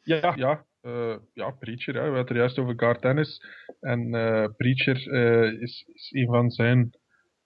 ja, 0.00 0.32
ja, 0.36 0.66
eh, 0.88 1.16
ja, 1.32 1.50
Preacher. 1.50 1.94
Ja. 1.94 2.00
We 2.00 2.06
hadden 2.06 2.20
het 2.20 2.30
er 2.30 2.36
juist 2.36 2.58
over 2.58 2.74
Garth 2.76 3.04
Ennis. 3.04 3.42
En 3.80 4.14
eh, 4.14 4.48
Preacher 4.56 5.12
eh, 5.12 5.60
is, 5.60 5.84
is 5.92 6.12
een 6.12 6.26
van 6.26 6.50
zijn 6.50 6.90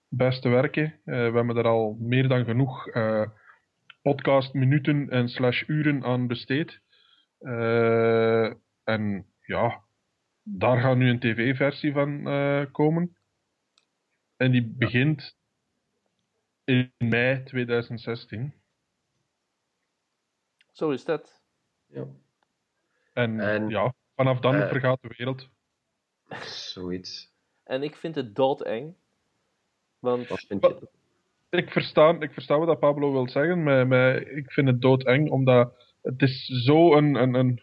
beste 0.07 0.49
werken. 0.49 0.83
Eh, 0.83 1.15
we 1.15 1.35
hebben 1.35 1.57
er 1.57 1.67
al 1.67 1.97
meer 1.99 2.27
dan 2.27 2.45
genoeg 2.45 2.87
eh 2.87 3.25
podcastminuten 4.01 5.09
en 5.09 5.29
slash 5.29 5.63
uren 5.67 6.03
aan 6.03 6.27
besteed. 6.27 6.81
Eh, 7.37 8.53
en 8.83 9.25
ja, 9.45 9.83
daar 10.43 10.81
gaat 10.81 10.97
nu 10.97 11.09
een 11.09 11.19
tv-versie 11.19 11.91
van 11.91 12.27
eh, 12.27 12.71
komen. 12.71 13.17
En 14.37 14.51
die 14.51 14.73
begint 14.77 15.37
in 16.63 16.91
mei 16.97 17.43
2016. 17.43 18.53
Zo 20.71 20.89
is 20.89 21.05
dat. 21.05 21.43
Ja, 21.87 22.07
En, 23.13 23.39
En, 23.39 23.69
ja, 23.69 23.93
vanaf 24.15 24.39
dan 24.39 24.55
eh, 24.55 24.67
vergaat 24.67 25.01
de 25.01 25.13
wereld. 25.17 25.49
zoiets. 26.73 27.31
En 27.63 27.83
ik 27.83 27.95
vind 27.95 28.15
het 28.15 28.35
doodeng. 28.35 28.93
Want 29.99 30.27
Wat 30.27 30.45
vind 30.47 30.65
je? 30.65 30.89
Ik 31.49 31.69
versta, 31.69 32.15
ik 32.19 32.31
versta 32.31 32.57
wat 32.57 32.67
dat 32.67 32.79
Pablo 32.79 33.11
wil 33.11 33.29
zeggen, 33.29 33.63
maar, 33.63 33.87
maar 33.87 34.15
ik 34.21 34.51
vind 34.51 34.67
het 34.67 34.81
doodeng, 34.81 35.29
omdat 35.29 35.73
het 36.01 36.21
is 36.21 36.45
zo 36.45 36.95
een, 36.95 37.15
een, 37.15 37.33
een 37.33 37.61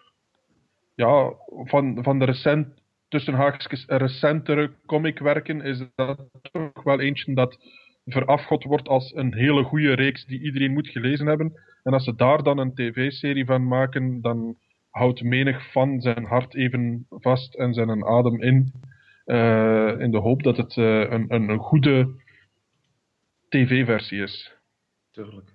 ja, 0.94 1.32
van, 1.46 1.98
van 2.02 2.18
de 2.18 2.24
recent, 2.24 2.80
tussen 3.08 3.34
haakjes 3.34 3.84
recentere 3.86 4.70
comicwerken 4.86 5.60
is 5.60 5.82
dat 5.94 6.28
toch 6.52 6.82
wel 6.82 7.00
eentje 7.00 7.34
dat 7.34 7.58
verafgod 8.06 8.64
wordt 8.64 8.88
als 8.88 9.14
een 9.14 9.34
hele 9.34 9.64
goede 9.64 9.92
reeks 9.92 10.24
die 10.24 10.42
iedereen 10.42 10.72
moet 10.72 10.88
gelezen 10.88 11.26
hebben. 11.26 11.52
En 11.82 11.92
als 11.92 12.04
ze 12.04 12.14
daar 12.14 12.42
dan 12.42 12.58
een 12.58 12.74
tv-serie 12.74 13.44
van 13.44 13.68
maken, 13.68 14.20
dan 14.20 14.56
houdt 14.90 15.22
menig 15.22 15.70
fan 15.70 16.00
zijn 16.00 16.24
hart 16.24 16.54
even 16.54 17.06
vast 17.10 17.54
en 17.54 17.74
zijn 17.74 18.04
adem 18.04 18.42
in. 18.42 18.72
eh, 19.24 19.94
in 20.00 20.10
de 20.10 20.18
hoop 20.18 20.42
dat 20.42 20.56
het 20.56 20.76
eh, 20.76 21.00
een, 21.10 21.24
een, 21.28 21.48
een 21.48 21.58
goede 21.58 22.10
tv-versie 23.48 24.22
is. 24.22 24.52
Tuurlijk. 25.10 25.52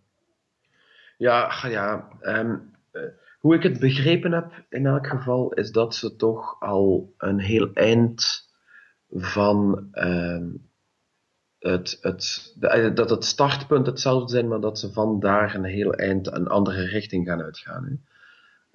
Ja, 1.18 1.52
ja 1.68 2.08
ehm, 2.22 2.56
eh, 2.92 3.02
hoe 3.40 3.56
ik 3.56 3.64
het 3.64 3.80
begrepen 3.80 4.32
heb 4.32 4.66
in 4.70 4.86
elk 4.86 5.08
geval, 5.08 5.54
is 5.54 5.72
dat 5.72 5.96
ze 5.96 6.16
toch 6.16 6.60
al 6.62 7.14
een 7.18 7.40
heel 7.40 7.74
eind 7.74 8.44
van 9.12 9.88
ehm, 9.92 10.48
het, 11.60 11.98
het, 12.02 12.54
de- 12.60 12.92
dat 12.94 13.10
het 13.10 13.24
startpunt 13.26 13.86
hetzelfde 13.86 14.30
zijn, 14.34 14.48
maar 14.48 14.60
dat 14.60 14.80
ze 14.80 14.94
vandaar 14.94 15.56
een 15.56 15.64
heel 15.64 15.94
eind 15.94 16.32
een 16.32 16.48
andere 16.48 16.86
richting 16.86 17.28
gaan 17.28 17.42
uitgaan. 17.42 17.84
Hè. 17.86 17.94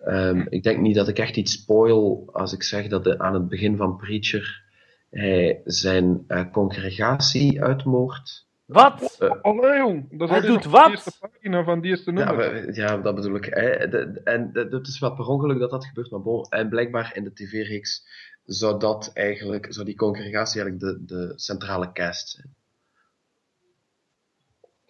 Ehm, 0.04 0.47
ik 0.49 0.62
denk 0.62 0.80
niet 0.80 0.95
dat 0.95 1.09
ik 1.09 1.19
echt 1.19 1.37
iets 1.37 1.52
spoil 1.52 2.28
als 2.33 2.52
ik 2.52 2.62
zeg 2.62 2.88
dat 2.88 3.04
de- 3.04 3.19
aan 3.19 3.35
het 3.35 3.49
begin 3.49 3.76
van 3.76 3.97
Preacher 3.97 4.62
hij 5.11 5.61
zijn 5.64 6.25
eh, 6.26 6.50
congregatie 6.52 7.62
uitmoordt. 7.62 8.49
wat? 8.64 9.16
Allee, 9.42 9.78
jong. 9.78 10.19
Dat 10.19 10.28
is 10.30 10.37
Hij 10.38 10.47
doet 10.47 10.64
wat? 10.64 10.85
De 10.85 10.90
eerste 10.90 11.12
pagina 11.21 11.64
van 11.64 11.80
die 11.80 11.90
eerste 11.90 12.12
Ja, 12.12 12.16
nummer. 12.25 12.37
maar- 12.52 12.75
ja, 12.75 12.97
dat 12.97 13.14
bedoel 13.14 13.35
ik. 13.37 13.45
Hè. 13.45 13.88
De- 13.88 14.21
en 14.25 14.50
het 14.52 14.87
is 14.87 14.99
wel 14.99 15.14
per 15.14 15.26
ongeluk 15.26 15.59
dat 15.59 15.71
dat 15.71 15.87
gebeurt, 15.87 16.11
maar 16.11 16.23
bon. 16.23 16.45
En 16.49 16.69
blijkbaar 16.69 17.16
in 17.16 17.25
de 17.25 17.33
tv-reeks 17.33 18.07
zou 18.45 18.78
dat 18.78 19.11
eigenlijk, 19.14 19.66
zou 19.73 19.87
die 19.87 19.97
congregatie 19.97 20.61
eigenlijk 20.62 20.99
de, 21.09 21.14
de 21.14 21.33
centrale 21.37 21.92
cast 21.92 22.28
zijn. 22.28 22.54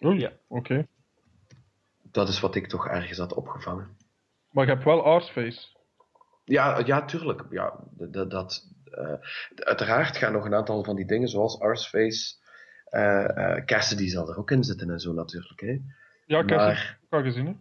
Oei, 0.05 0.19
Ja. 0.19 0.31
oké. 0.47 0.87
Dat 2.11 2.29
is 2.29 2.39
wat 2.39 2.55
ik 2.55 2.67
toch 2.67 2.87
ergens 2.87 3.17
had 3.17 3.33
opgevangen. 3.33 3.87
Maar 4.51 4.65
je 4.65 4.71
hebt 4.71 4.83
wel 4.83 5.03
Arseface. 5.03 5.67
Ja, 6.45 6.81
ja 6.85 7.05
tuurlijk. 7.05 7.45
Ja, 7.49 7.73
dat, 7.91 8.31
dat, 8.31 8.67
eh, 8.91 9.13
uiteraard 9.55 10.17
gaan 10.17 10.31
nog 10.33 10.45
een 10.45 10.53
aantal 10.55 10.83
van 10.83 10.95
die 10.95 11.05
dingen, 11.05 11.27
zoals 11.27 11.59
Arseface, 11.59 12.35
eh 12.85 13.37
eh 13.55 13.65
Cassidy 13.65 14.07
zal 14.07 14.29
er 14.29 14.37
ook 14.37 14.51
in 14.51 14.63
zitten 14.63 14.89
en 14.89 14.99
zo 14.99 15.13
natuurlijk. 15.13 15.59
Hè. 15.61 15.79
Ja, 16.25 16.39
ik 16.39 16.49
heb 16.49 16.57
Maar- 16.57 16.99
ook 17.09 17.19
al 17.19 17.23
gezien. 17.25 17.45
Hè? 17.45 17.53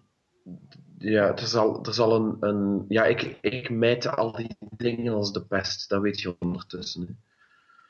Ja, 0.98 1.32
er 1.36 1.38
zal, 1.46 1.84
er 1.84 1.94
zal 1.94 2.14
een, 2.14 2.36
een... 2.40 2.84
Ja, 2.88 3.04
ik, 3.04 3.22
ik 3.40 3.70
mijt 3.70 4.06
al 4.16 4.32
die 4.32 4.56
dingen 4.76 5.12
als 5.14 5.32
de 5.32 5.44
pest, 5.44 5.88
dat 5.88 6.00
weet 6.02 6.20
je 6.20 6.36
ondertussen. 6.38 7.18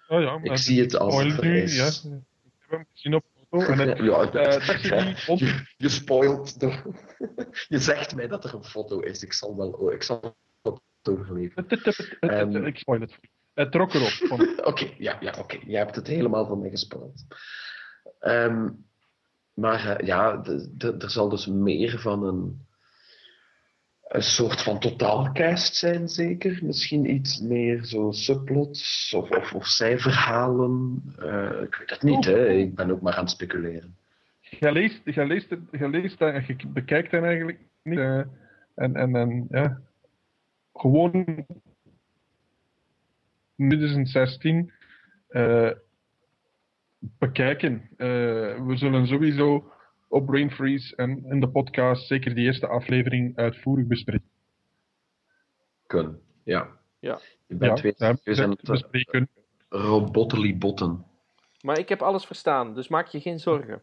Hè. 0.06 0.16
Oh, 0.16 0.22
ja, 0.22 0.38
Ik 0.52 0.56
zie 0.58 0.80
het 0.80 0.96
als 0.98 1.14
spoil 1.14 1.30
het 1.30 1.40
nu, 1.42 1.60
is. 1.60 1.76
ja. 1.76 1.86
Ik 2.10 2.20
heb 2.58 2.70
hem 2.70 2.86
gezien 2.92 3.14
op 3.14 3.24
En 3.50 3.78
Ja, 4.04 4.22
je, 5.26 5.64
je 5.76 5.88
spoilt. 5.88 6.60
de- 6.60 6.82
je 7.68 7.78
zegt 7.78 8.14
mij 8.14 8.26
dat 8.28 8.44
er 8.44 8.54
een 8.54 8.64
foto 8.64 8.98
is. 9.00 9.22
Ik 9.22 9.32
zal 9.32 9.56
wel 9.56 9.70
oh, 9.70 9.92
ik 9.92 10.02
zal 10.02 10.36
het 10.62 10.80
overleven. 11.02 11.66
Ehm. 12.20 12.64
Ik 12.66 12.78
spoil 12.78 13.00
het. 13.00 13.18
Het 13.54 13.72
trok 13.72 13.94
erop. 13.94 14.38
Oké, 14.70 14.90
ja, 14.98 15.16
ja 15.20 15.34
oké. 15.38 15.58
Je 15.66 15.76
hebt 15.76 15.96
het 15.96 16.06
helemaal 16.06 16.46
van 16.46 16.60
mij 16.60 16.70
gespoild. 16.70 17.24
Ehm, 18.18 18.68
maar 19.54 19.96
eh, 19.98 20.06
ja, 20.06 20.44
er 20.78 21.10
zal 21.10 21.28
dus 21.28 21.46
meer 21.46 21.98
van 21.98 22.24
een, 22.24 22.66
een 24.10 24.22
soort 24.22 24.62
van 24.62 24.78
totaalcast 24.78 25.74
zijn, 25.76 26.08
zeker. 26.08 26.58
Misschien 26.62 27.10
iets 27.10 27.40
meer 27.40 27.84
zo 27.84 28.10
subplots 28.10 29.14
of, 29.14 29.30
of, 29.30 29.52
of 29.52 29.66
zijverhalen. 29.66 31.02
Eh, 31.18 31.62
ik 31.62 31.74
weet 31.74 31.90
het 31.90 32.02
niet, 32.02 32.24
hè. 32.24 32.48
Ik 32.48 32.74
ben 32.74 32.90
ook 32.90 33.00
maar 33.00 33.14
aan 33.14 33.22
het 33.22 33.30
speculeren. 33.30 33.96
je, 34.40 34.72
leest, 34.72 35.00
je, 35.04 35.26
leest 35.26 35.48
je 35.70 35.88
leest 35.88 36.18
dat 36.18 36.34
en 36.34 36.44
je 36.46 36.56
bekijkt 36.66 37.10
hem 37.10 37.24
eigenlijk 37.24 37.58
niet. 37.82 37.98
eh, 37.98 38.18
en, 38.74 38.94
en, 38.94 39.16
en 39.16 39.46
ja. 39.50 39.80
Gewoon 40.74 41.46
2016 43.56 44.72
eh, 45.28 45.70
bekijken. 46.98 47.88
We 47.96 48.72
zullen 48.74 49.06
sowieso 49.06 49.72
op 50.10 50.26
Brain 50.26 50.50
Freeze 50.50 50.96
en 50.96 51.24
in 51.24 51.40
de 51.40 51.48
podcast 51.48 52.06
zeker 52.06 52.34
die 52.34 52.44
eerste 52.44 52.66
aflevering 52.66 53.36
uitvoerig 53.36 53.86
bespreken. 53.86 54.28
Kun, 55.86 56.20
ja. 56.44 56.68
Ja. 56.98 57.20
Je 57.46 57.54
bent 57.54 57.80
Ja, 57.80 57.92
ja, 58.24 58.42
aan 58.42 58.50
het 58.50 58.62
bespreken. 58.62 59.28
robottelibotten. 59.68 61.04
Maar 61.60 61.78
ik 61.78 61.88
heb 61.88 62.02
alles 62.02 62.24
verstaan, 62.24 62.74
dus 62.74 62.88
maak 62.88 63.06
je 63.06 63.20
geen 63.20 63.38
zorgen. 63.38 63.82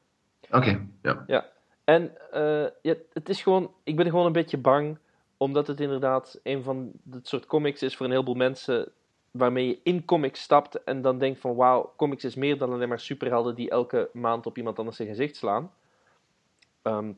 Oké, 0.52 0.88
ja. 1.02 1.50
En 1.84 2.32
eh, 2.32 2.68
ja, 2.82 2.96
het 3.14 3.30
is 3.30 3.42
gewoon, 3.42 3.72
ik 3.84 3.96
ben 3.96 4.06
gewoon 4.06 4.26
een 4.26 4.32
beetje 4.32 4.58
bang, 4.58 4.98
omdat 5.38 5.68
het 5.68 5.80
inderdaad 5.80 6.40
een 6.44 6.64
van 6.64 6.92
het 7.12 7.28
soort 7.28 7.46
comics 7.46 7.82
is 7.84 7.96
voor 7.96 8.06
een 8.06 8.12
heleboel 8.12 8.36
mensen 8.36 8.92
waarmee 9.32 9.68
je 9.68 9.80
in 9.84 10.06
comics 10.06 10.42
stapt 10.42 10.84
en 10.84 11.02
dan 11.02 11.18
denkt 11.20 11.40
van 11.40 11.56
wauw, 11.56 11.94
comics 11.98 12.24
is 12.24 12.36
meer 12.36 12.58
dan 12.58 12.72
alleen 12.74 12.90
maar 12.90 13.00
superhelden 13.00 13.56
die 13.56 13.70
elke 13.70 14.10
maand 14.14 14.46
op 14.46 14.58
iemand 14.58 14.80
anders 14.80 14.98
zijn 14.98 15.08
gezicht 15.08 15.36
slaan. 15.36 15.72
Ehm, 16.88 17.12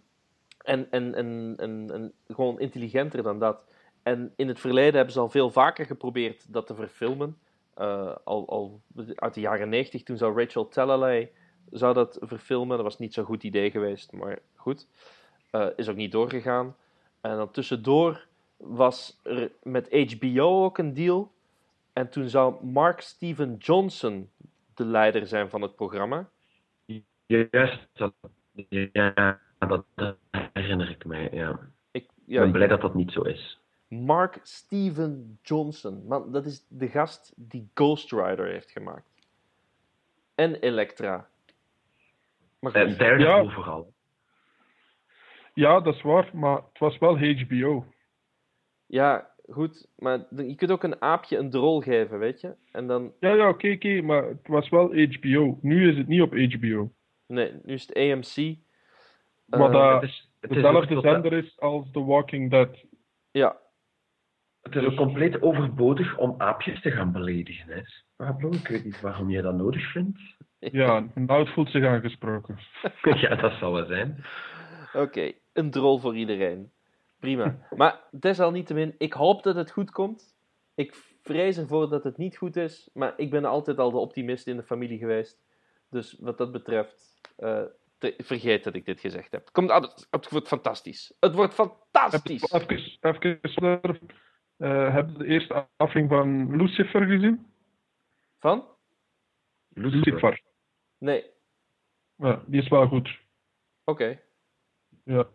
en, 0.64 0.92
en, 0.92 1.16
en, 1.16 1.56
en, 1.58 2.14
gewoon 2.28 2.60
intelligenter 2.60 3.24
dan 3.24 3.40
dat. 3.40 3.66
En 4.04 4.34
in 4.36 4.48
het 4.48 4.60
verleden 4.60 4.96
hebben 4.96 5.14
ze 5.14 5.20
al 5.20 5.30
veel 5.30 5.50
vaker 5.50 5.86
geprobeerd 5.86 6.54
dat 6.54 6.68
te 6.68 6.76
verfilmen. 6.76 7.38
Eh, 7.74 8.16
al, 8.24 8.48
al 8.48 8.82
uit 9.16 9.34
de 9.34 9.40
jaren 9.40 9.70
90, 9.70 10.04
toen 10.04 10.18
zou 10.18 10.40
Rachel 10.42 10.68
Talalay 10.68 11.32
zou 11.72 11.94
dat 11.94 12.18
verfilmen. 12.22 12.76
Dat 12.76 12.86
was 12.86 13.00
niet 13.00 13.14
zo'n 13.14 13.26
goed 13.26 13.44
idee 13.44 13.72
geweest, 13.72 14.12
maar 14.12 14.40
goed. 14.56 14.88
Eh, 15.50 15.68
is 15.76 15.90
ook 15.90 15.96
niet 15.96 16.12
doorgegaan. 16.12 16.76
En 17.22 17.36
dan 17.36 17.52
tussendoor 17.52 18.28
was 18.58 19.20
er 19.24 19.52
met 19.64 20.12
HBO 20.12 20.64
ook 20.64 20.78
een 20.78 20.94
deal. 20.94 21.32
En 21.94 22.10
toen 22.10 22.30
zou 22.30 22.66
Mark 22.66 23.02
Steven 23.02 23.56
Johnson 23.58 24.30
de 24.74 24.86
leider 24.86 25.28
zijn 25.28 25.50
van 25.50 25.62
het 25.62 25.76
programma. 25.76 26.30
Dat, 27.94 28.14
ja, 28.94 29.40
dat 29.68 29.86
herinner 30.54 30.90
ik 30.90 31.06
mij, 31.06 31.30
ja. 31.32 31.60
Ik, 31.92 32.04
Ik 32.04 32.10
ja, 32.26 32.42
ben 32.42 32.52
blij 32.52 32.68
dat 32.68 32.82
dat 32.82 32.94
niet 32.96 33.12
zo 33.12 33.22
is. 33.22 33.60
Mark 33.88 34.40
Steven 34.44 35.40
Johnson. 35.42 36.04
Man, 36.08 36.32
dat 36.32 36.46
is 36.46 36.66
de 36.68 36.88
gast 36.88 37.34
die 37.36 37.70
Ghost 37.74 38.12
Rider 38.12 38.46
heeft 38.46 38.72
gemaakt. 38.72 39.10
En 40.36 40.56
Elektra. 40.56 41.28
Maar 42.60 42.72
goed. 42.72 42.92
Uh, 42.92 42.98
Daredevil 42.98 43.44
Ja. 43.44 43.50
vooral. 43.54 43.94
Ja, 45.54 45.80
dat 45.80 45.96
is 45.96 46.02
waar, 46.02 46.30
maar 46.34 46.56
het 46.56 46.80
was 46.80 46.98
wel 46.98 47.18
HBO. 47.18 47.86
Ja, 48.86 49.30
goed. 49.50 49.88
Maar 49.96 50.26
je 50.36 50.56
kunt 50.56 50.72
ook 50.72 50.84
een 50.84 51.02
aapje 51.02 51.38
een 51.38 51.50
drol 51.50 51.82
geven, 51.82 52.20
weet 52.20 52.42
je? 52.42 52.54
En 52.72 52.88
dan... 52.88 53.14
Ja, 53.20 53.34
ja, 53.34 53.50
oké, 53.50 53.72
oké, 53.72 54.02
maar 54.02 54.24
het 54.24 54.48
was 54.48 54.70
wel 54.70 54.86
HBO. 54.86 55.58
Nu 55.62 55.90
is 55.90 55.98
het 55.98 56.08
niet 56.08 56.22
op 56.22 56.34
HBO. 56.34 56.92
Nee, 57.26 57.54
nu 57.64 57.74
is 57.74 57.88
het 57.88 57.96
AMC. 57.98 58.56
Wat 59.50 59.74
Eh, 59.74 59.74
dat 59.74 60.02
Het 60.02 60.10
is, 60.10 60.30
het 60.40 60.52
dezelfde 60.52 61.00
zender 61.00 61.34
is 61.34 61.60
als 61.60 61.92
The 61.92 62.06
Walking 62.06 62.50
Dead. 62.52 62.78
Ja. 63.32 63.58
Het 64.62 64.76
is 64.76 64.86
ook 64.86 64.96
compleet 64.96 65.42
overbodig 65.42 66.18
om 66.18 66.36
aapjes 66.38 66.82
te 66.82 66.92
gaan 66.92 67.12
beledigen, 67.12 67.74
hè. 67.74 67.82
Pablo, 68.16 68.50
ik 68.52 68.68
weet 68.68 68.84
niet 68.84 69.02
waarom 69.02 69.30
je 69.30 69.42
dat 69.42 69.56
nodig 69.56 69.92
vindt. 69.92 70.20
Ja, 70.60 71.08
nou 71.16 71.44
het 71.44 71.54
voelt 71.54 71.70
zich 71.70 71.86
aangesproken. 71.86 72.58
ja, 73.22 73.36
dat 73.36 73.52
zal 73.60 73.74
wel 73.74 73.86
zijn. 73.86 74.26
Oké, 74.94 75.32
een 75.54 75.72
drol 75.72 76.00
voor 76.00 76.16
iedereen. 76.16 76.72
Prima. 77.20 77.68
Maar 77.76 78.00
desalniettemin, 78.12 78.96
ik 78.98 79.14
hoop 79.14 79.44
dat 79.44 79.56
het 79.56 79.72
goed 79.72 79.92
komt. 79.92 80.36
Ik 80.76 80.96
vrees 81.24 81.58
ervoor 81.58 81.90
dat 81.90 82.04
het 82.04 82.18
niet 82.18 82.38
goed 82.38 82.56
is, 82.56 82.90
maar 82.94 83.14
ik 83.18 83.30
ben 83.30 83.46
altijd 83.46 83.78
al 83.78 83.92
de 83.92 83.98
optimist 83.98 84.48
in 84.48 84.56
de 84.56 84.64
familie 84.64 84.98
geweest. 84.98 85.44
Dus 85.90 86.18
wat 86.20 86.38
dat 86.38 86.52
betreft, 86.52 87.22
eh, 87.38 87.62
te- 88.00 88.14
vergeet 88.18 88.64
dat 88.64 88.76
ik 88.76 88.86
dit 88.86 89.00
gezegd 89.00 89.32
heb. 89.32 89.50
Komt, 89.52 89.72
het, 89.72 90.08
het 90.10 90.30
wordt 90.30 90.48
fantastisch. 90.48 91.14
Het 91.20 91.34
wordt 91.34 91.54
fantastisch. 91.54 92.52
Heb, 92.52 92.70
even, 92.70 93.40
even, 93.42 94.00
eh, 94.58 94.94
heb 94.94 95.10
je 95.10 95.18
de 95.18 95.26
eerste 95.26 95.68
aflevering 95.76 96.10
van 96.10 96.58
Lucifer 96.58 97.06
gezien? 97.06 97.48
Van? 98.40 98.68
Lucifer. 99.70 100.42
Nee. 100.98 101.26
Ja, 102.16 102.44
die 102.46 102.62
is 102.62 102.68
wel 102.68 102.88
goed. 102.88 103.20
Oké. 103.84 104.22
Ja. 105.04 105.28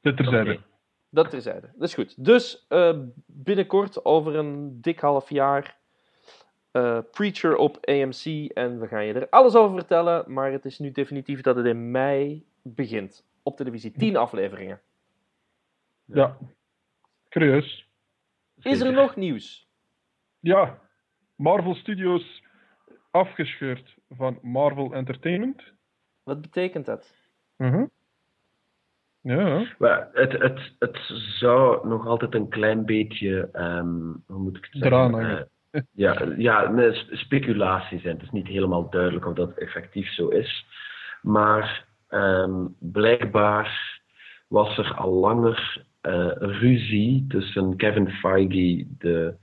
Dit 0.00 0.16
terzijde. 0.16 0.60
Dat 1.08 1.30
terzijde. 1.30 1.72
Dat 1.74 1.88
is 1.88 1.94
goed. 1.94 2.24
Dus 2.24 2.66
eh, 2.68 3.00
binnenkort, 3.26 4.04
over 4.04 4.34
een 4.36 4.80
dik 4.80 5.00
half 5.00 5.30
jaar, 5.30 5.79
eh, 6.70 6.98
Preacher 7.10 7.56
op 7.56 7.86
AMC. 7.86 8.50
En 8.54 8.80
we 8.80 8.86
gaan 8.86 9.04
je 9.04 9.12
er 9.12 9.28
alles 9.28 9.54
over 9.54 9.76
vertellen. 9.76 10.32
Maar 10.32 10.52
het 10.52 10.64
is 10.64 10.78
nu 10.78 10.90
definitief 10.90 11.40
dat 11.40 11.56
het 11.56 11.66
in 11.66 11.90
mei 11.90 12.46
begint. 12.62 13.24
Op 13.42 13.56
televisie. 13.56 13.92
10 13.92 14.16
afleveringen. 14.16 14.80
Ja. 16.04 16.36
Curieus. 17.28 17.88
Is 18.62 18.80
er 18.80 18.92
nog 18.92 19.16
nieuws? 19.16 19.68
Ja. 20.40 20.78
Marvel 21.36 21.74
Studios 21.74 22.42
afgescheurd 23.10 23.96
van 24.10 24.38
Marvel 24.42 24.92
Entertainment. 24.92 25.62
Wat 26.22 26.40
betekent 26.40 26.86
dat? 26.86 27.14
Mhm. 27.56 27.84
Ja. 29.20 29.74
Maar 29.78 30.08
het, 30.12 30.32
het, 30.32 30.74
het 30.78 30.98
zou 31.38 31.88
nog 31.88 32.06
altijd 32.06 32.34
een 32.34 32.48
klein 32.48 32.84
beetje, 32.84 33.48
ehm, 33.52 34.12
hoe 34.26 34.38
moet 34.38 34.56
ik 34.56 34.64
het 34.64 34.72
zeggen? 34.72 34.92
Eraan 34.92 35.12
hangen. 35.12 35.48
Ja, 35.92 36.26
ja 36.36 36.70
nee, 36.70 36.94
s- 36.94 37.08
speculatie 37.10 38.00
zijn. 38.00 38.14
Het 38.14 38.22
is 38.24 38.30
niet 38.30 38.46
helemaal 38.46 38.90
duidelijk 38.90 39.26
of 39.26 39.34
dat 39.34 39.58
effectief 39.58 40.12
zo 40.12 40.28
is. 40.28 40.66
Maar 41.22 41.86
ehm, 42.08 42.66
blijkbaar 42.78 43.98
was 44.48 44.78
er 44.78 44.94
al 44.94 45.12
langer 45.12 45.84
eh, 46.00 46.30
ruzie 46.36 47.24
tussen 47.28 47.76
Kevin 47.76 48.08
Feige, 48.10 48.86
de 48.98 49.34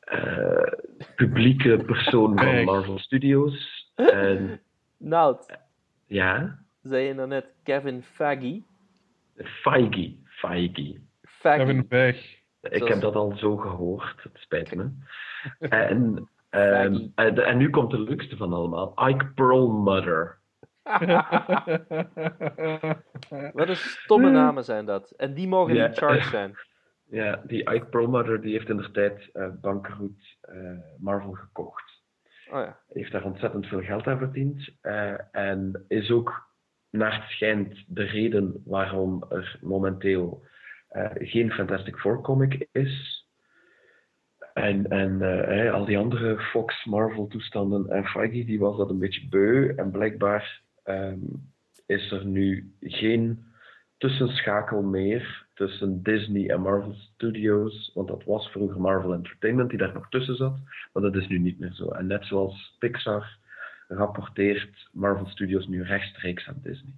eh, 0.00 0.72
publieke 1.16 1.76
persoon 1.86 2.38
van. 2.38 2.64
Marvel 2.64 2.98
Studios, 2.98 3.92
en 3.94 4.60
Nou, 4.98 5.36
ja, 6.06 6.58
zei 6.82 7.06
je 7.06 7.14
nou 7.14 7.28
net 7.28 7.46
Kevin 7.62 8.02
Feige? 8.02 8.62
Feige, 9.36 10.14
Feige. 10.24 11.00
Feige. 11.22 11.64
Kevin 11.64 11.86
Feige. 11.88 12.42
Ik 12.70 12.76
Zoals- 12.76 12.92
heb 12.92 13.00
dat 13.00 13.14
al 13.14 13.32
zo 13.36 13.56
gehoord, 13.56 14.22
het 14.22 14.32
spijt 14.38 14.74
me. 14.74 14.90
En, 15.68 16.28
ehm, 16.50 17.06
en, 17.14 17.44
en 17.44 17.56
nu 17.56 17.70
komt 17.70 17.90
de 17.90 18.00
leukste 18.00 18.36
van 18.36 18.52
allemaal. 18.52 19.08
Ike 19.08 19.26
Perlmutter. 19.34 20.38
Wat 23.52 23.68
een 23.68 23.76
stomme 23.76 24.30
namen 24.30 24.64
zijn 24.64 24.84
dat. 24.86 25.10
En 25.10 25.34
die 25.34 25.48
mogen 25.48 25.74
niet 25.74 25.96
charged 25.98 26.30
zijn. 26.30 26.56
Ja, 27.10 27.42
die 27.46 27.60
Ike 27.74 27.84
Perlmutter 27.84 28.40
die 28.40 28.52
heeft 28.52 28.68
in 28.68 28.76
de 28.76 28.90
tijd 28.90 29.30
eh 29.32 29.48
Bankerhoed 29.60 30.36
eh, 30.40 30.54
Marvel 30.98 31.32
gekocht. 31.32 32.02
Oh 32.50 32.58
ja. 32.58 32.78
Heeft 32.92 33.12
daar 33.12 33.24
ontzettend 33.24 33.66
veel 33.66 33.82
geld 33.82 34.06
aan 34.06 34.18
verdiend. 34.18 34.70
eh, 34.80 35.12
en 35.32 35.84
is 35.88 36.10
ook, 36.10 36.48
naar 36.90 37.14
het 37.20 37.30
schijnt, 37.30 37.84
de 37.86 38.02
reden 38.02 38.62
waarom 38.64 39.24
er 39.28 39.58
momenteel 39.60 40.40
eh, 40.42 40.48
geen 41.14 41.50
Fantastic 41.50 41.96
Four 41.96 42.20
comic 42.20 42.68
is. 42.72 43.24
En, 44.54 44.90
en 44.90 45.22
eh, 45.22 45.72
al 45.72 45.84
die 45.84 45.98
andere 45.98 46.38
Fox 46.38 46.84
Marvel 46.84 47.26
toestanden. 47.26 47.88
En 47.88 48.04
Feige 48.04 48.44
die 48.44 48.58
was 48.58 48.76
dat 48.76 48.90
een 48.90 48.98
beetje 48.98 49.28
beu. 49.28 49.68
En 49.76 49.90
blijkbaar 49.90 50.62
ehm, 50.82 51.18
is 51.86 52.10
er 52.10 52.24
nu 52.24 52.72
geen 52.80 53.44
tussenschakel 53.98 54.82
meer 54.82 55.46
tussen 55.54 56.02
Disney 56.02 56.50
en 56.50 56.60
Marvel 56.60 56.94
Studios. 56.94 57.90
Want 57.94 58.08
dat 58.08 58.24
was 58.24 58.50
vroeger 58.50 58.80
Marvel 58.80 59.12
Entertainment 59.12 59.70
die 59.70 59.78
daar 59.78 59.94
nog 59.94 60.08
tussen 60.08 60.36
zat. 60.36 60.58
Maar 60.92 61.02
dat 61.02 61.16
is 61.16 61.28
nu 61.28 61.38
niet 61.38 61.58
meer 61.58 61.72
zo. 61.72 61.88
En 61.88 62.06
net 62.06 62.24
zoals 62.24 62.76
Pixar 62.78 63.38
rapporteert 63.88 64.88
Marvel 64.92 65.26
Studios 65.26 65.66
nu 65.66 65.82
rechtstreeks 65.82 66.48
aan 66.48 66.60
Disney. 66.62 66.92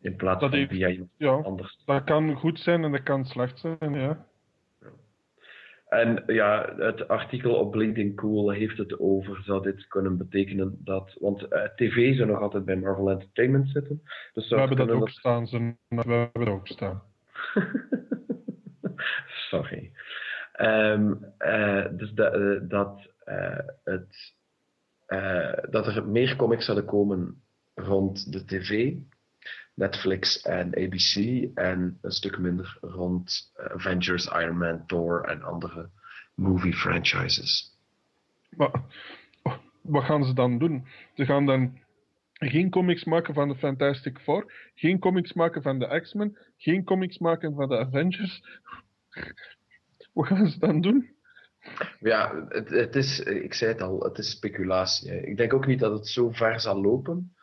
In 0.00 0.16
plaats 0.16 0.40
Dat 0.40 0.50
van 0.50 0.66
via 0.68 0.88
iemand 0.88 1.10
ja, 1.16 1.30
anders. 1.32 1.82
dat 1.84 2.04
kan 2.04 2.34
goed 2.34 2.58
zijn 2.58 2.84
en 2.84 2.92
dat 2.92 3.02
kan 3.02 3.24
slecht 3.24 3.58
zijn, 3.58 3.94
ja. 3.94 4.26
En 5.88 6.22
ja, 6.26 6.74
het 6.76 7.08
artikel 7.08 7.54
op 7.54 7.70
Bleeding 7.70 8.16
Cool 8.16 8.50
heeft 8.50 8.78
het 8.78 8.98
over, 8.98 9.42
zou 9.42 9.62
dit 9.62 9.86
kunnen 9.86 10.16
betekenen 10.16 10.78
dat, 10.84 11.16
want 11.20 11.42
eh, 11.42 11.62
tv 11.76 12.16
zou 12.16 12.28
nog 12.28 12.40
altijd 12.40 12.64
bij 12.64 12.76
Marvel 12.76 13.10
Entertainment 13.10 13.68
zitten. 13.68 14.02
Dus 14.32 14.48
We 14.48 14.58
hebben 14.58 14.76
dat 14.76 14.90
ook 14.90 15.08
staan. 15.08 15.46
Ze, 15.46 15.58
we 15.88 15.96
hebben 16.04 16.30
dat 16.32 16.48
ook 16.48 16.66
staan. 16.66 17.02
Sorry. 19.50 19.92
Ehm, 20.52 21.12
eh, 21.38 21.86
dus 21.90 22.12
da- 22.12 22.30
eh, 22.30 22.60
dat, 22.68 23.10
het, 23.84 24.34
dat 25.70 25.86
er 25.86 26.08
meer 26.08 26.36
comics 26.36 26.64
zouden 26.64 26.86
komen 26.86 27.42
rond 27.74 28.32
de 28.32 28.44
tv, 28.44 28.94
Netflix 29.74 30.40
en 30.40 30.76
ABC, 30.76 31.14
en 31.54 31.98
een 32.00 32.10
stuk 32.10 32.38
minder 32.38 32.78
rond 32.80 33.52
eh, 33.54 33.64
Avengers, 33.64 34.26
Iron 34.26 34.58
Man, 34.58 34.86
Thor 34.86 35.24
en 35.24 35.42
andere 35.42 35.90
movie 36.34 36.74
franchises. 36.74 37.78
Maar 38.56 38.82
oh, 39.42 39.54
wat 39.80 40.04
gaan 40.04 40.24
ze 40.24 40.34
dan 40.34 40.58
doen? 40.58 40.86
Ze 41.14 41.24
gaan 41.24 41.46
dan 41.46 41.78
geen 42.32 42.70
comics 42.70 43.04
maken 43.04 43.34
van 43.34 43.48
de 43.48 43.56
Fantastic 43.56 44.18
Four, 44.18 44.52
geen 44.74 44.98
comics 44.98 45.32
maken 45.32 45.62
van 45.62 45.78
de 45.78 46.00
X-Men, 46.00 46.38
geen 46.56 46.84
comics 46.84 47.18
maken 47.18 47.54
van 47.54 47.68
de 47.68 47.78
Avengers. 47.78 48.42
Wat 50.12 50.26
gaan 50.26 50.48
ze 50.48 50.58
dan 50.58 50.80
doen? 50.80 51.18
Ja, 52.00 52.46
het, 52.48 52.68
het 52.68 52.96
is, 52.96 53.20
ik 53.20 53.54
zei 53.54 53.72
het 53.72 53.82
al, 53.82 54.00
het 54.00 54.18
is 54.18 54.30
speculatie. 54.30 55.26
Ik 55.26 55.36
denk 55.36 55.54
ook 55.54 55.66
niet 55.66 55.78
dat 55.78 55.92
het 55.92 56.08
zo 56.08 56.30
ver 56.30 56.60
zal 56.60 56.80
lopen. 56.80 57.34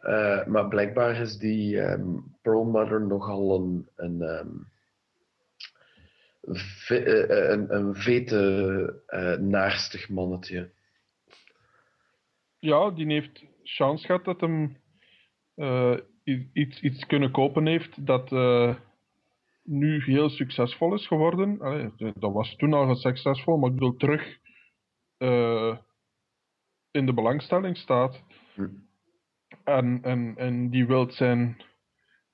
Eh, 0.00 0.46
maar 0.46 0.68
blijkbaar 0.68 1.16
is 1.20 1.36
die 1.38 1.80
ehm 1.80 2.18
Perlmutter 2.42 3.06
nogal 3.06 3.54
een, 3.60 3.88
een, 3.96 4.22
ehm, 4.22 4.48
ve- 6.86 7.04
eh, 7.04 7.50
een, 7.50 7.74
een 7.74 7.94
vete, 7.94 9.02
eh, 9.06 9.36
naarstig 9.36 10.08
mannetje. 10.08 10.70
Ja, 12.58 12.90
die 12.90 13.06
heeft 13.06 13.44
chance 13.62 14.06
gehad 14.06 14.24
dat 14.24 14.40
hem 14.40 14.76
eh, 15.54 15.96
iets, 16.52 16.80
iets 16.80 17.06
kunnen 17.06 17.30
kopen 17.30 17.66
heeft 17.66 18.06
dat 18.06 18.32
eh, 18.32 18.74
nu 19.62 20.02
heel 20.04 20.28
succesvol 20.28 20.94
is 20.94 21.06
geworden. 21.06 21.60
Allee, 21.60 21.90
dat 21.96 22.32
was 22.32 22.56
toen 22.56 22.72
al 22.72 22.94
succesvol, 22.94 23.56
maar 23.56 23.68
ik 23.68 23.74
bedoel 23.74 23.96
terug 23.96 24.38
eh, 25.16 25.76
in 26.90 27.06
de 27.06 27.14
belangstelling 27.14 27.76
staat. 27.76 28.22
Hm. 28.54 28.68
En, 29.66 30.02
en, 30.02 30.34
en 30.36 30.70
die 30.70 30.86
wil 30.86 31.10
zijn 31.10 31.56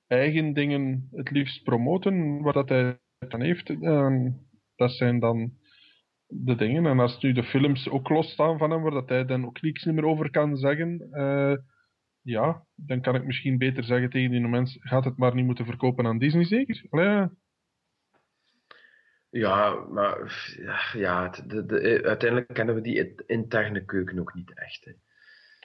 eigen 0.07 0.53
dingen 0.53 1.07
het 1.11 1.31
liefst 1.31 1.63
promoten, 1.63 2.41
wat 2.41 2.53
dat 2.53 2.69
hij 2.69 2.99
dan 3.27 3.41
heeft. 3.41 3.69
En 3.69 4.39
dat 4.75 4.91
zijn 4.91 5.19
dan 5.19 5.53
de 6.27 6.55
dingen. 6.55 6.85
En 6.85 6.99
als 6.99 7.21
nu 7.21 7.31
de 7.31 7.43
films 7.43 7.89
ook 7.89 8.09
losstaan 8.09 8.57
van 8.57 8.71
hem, 8.71 8.81
waar 8.81 8.91
dat 8.91 9.09
hij 9.09 9.25
dan 9.25 9.45
ook 9.45 9.61
niks 9.61 9.83
meer 9.85 10.05
over 10.05 10.29
kan 10.29 10.57
zeggen, 10.57 11.07
eh, 11.11 11.55
ja, 12.21 12.65
dan 12.75 13.01
kan 13.01 13.15
ik 13.15 13.25
misschien 13.25 13.57
beter 13.57 13.83
zeggen 13.83 14.09
tegen 14.09 14.31
die 14.31 14.47
mens, 14.47 14.77
gaat 14.79 15.05
het 15.05 15.17
maar 15.17 15.35
niet 15.35 15.45
moeten 15.45 15.65
verkopen 15.65 16.05
aan 16.05 16.17
Disney, 16.17 16.43
zeker? 16.43 16.85
Allee, 16.89 17.27
Ja, 19.29 19.85
maar 19.89 20.47
ja, 20.93 21.29
de, 21.29 21.65
de, 21.65 22.01
uiteindelijk 22.03 22.53
kennen 22.53 22.75
we 22.75 22.81
die 22.81 23.15
interne 23.25 23.85
keuken 23.85 24.19
ook 24.19 24.33
niet 24.33 24.53
echt. 24.53 24.93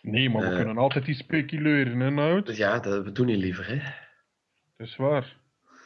Nee, 0.02 0.30
maar 0.30 0.42
we 0.42 0.48
Eh. 0.48 0.56
kunnen 0.56 0.78
altijd 0.78 1.06
iets 1.06 1.18
speculeren, 1.18 2.16
hè? 2.16 2.42
Dus 2.42 2.56
ja, 2.56 2.78
dat, 2.78 3.04
we 3.04 3.12
doen 3.12 3.26
niet 3.26 3.38
liever. 3.38 3.66
Hè. 3.66 3.76
Dat 4.76 4.86
is 4.86 4.96
waar. 4.96 5.36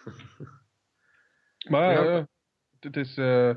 Maar 1.68 1.92
Ja. 1.92 2.16
eh, 2.18 2.22
het 2.80 2.96
is, 2.96 3.16
eh, 3.16 3.50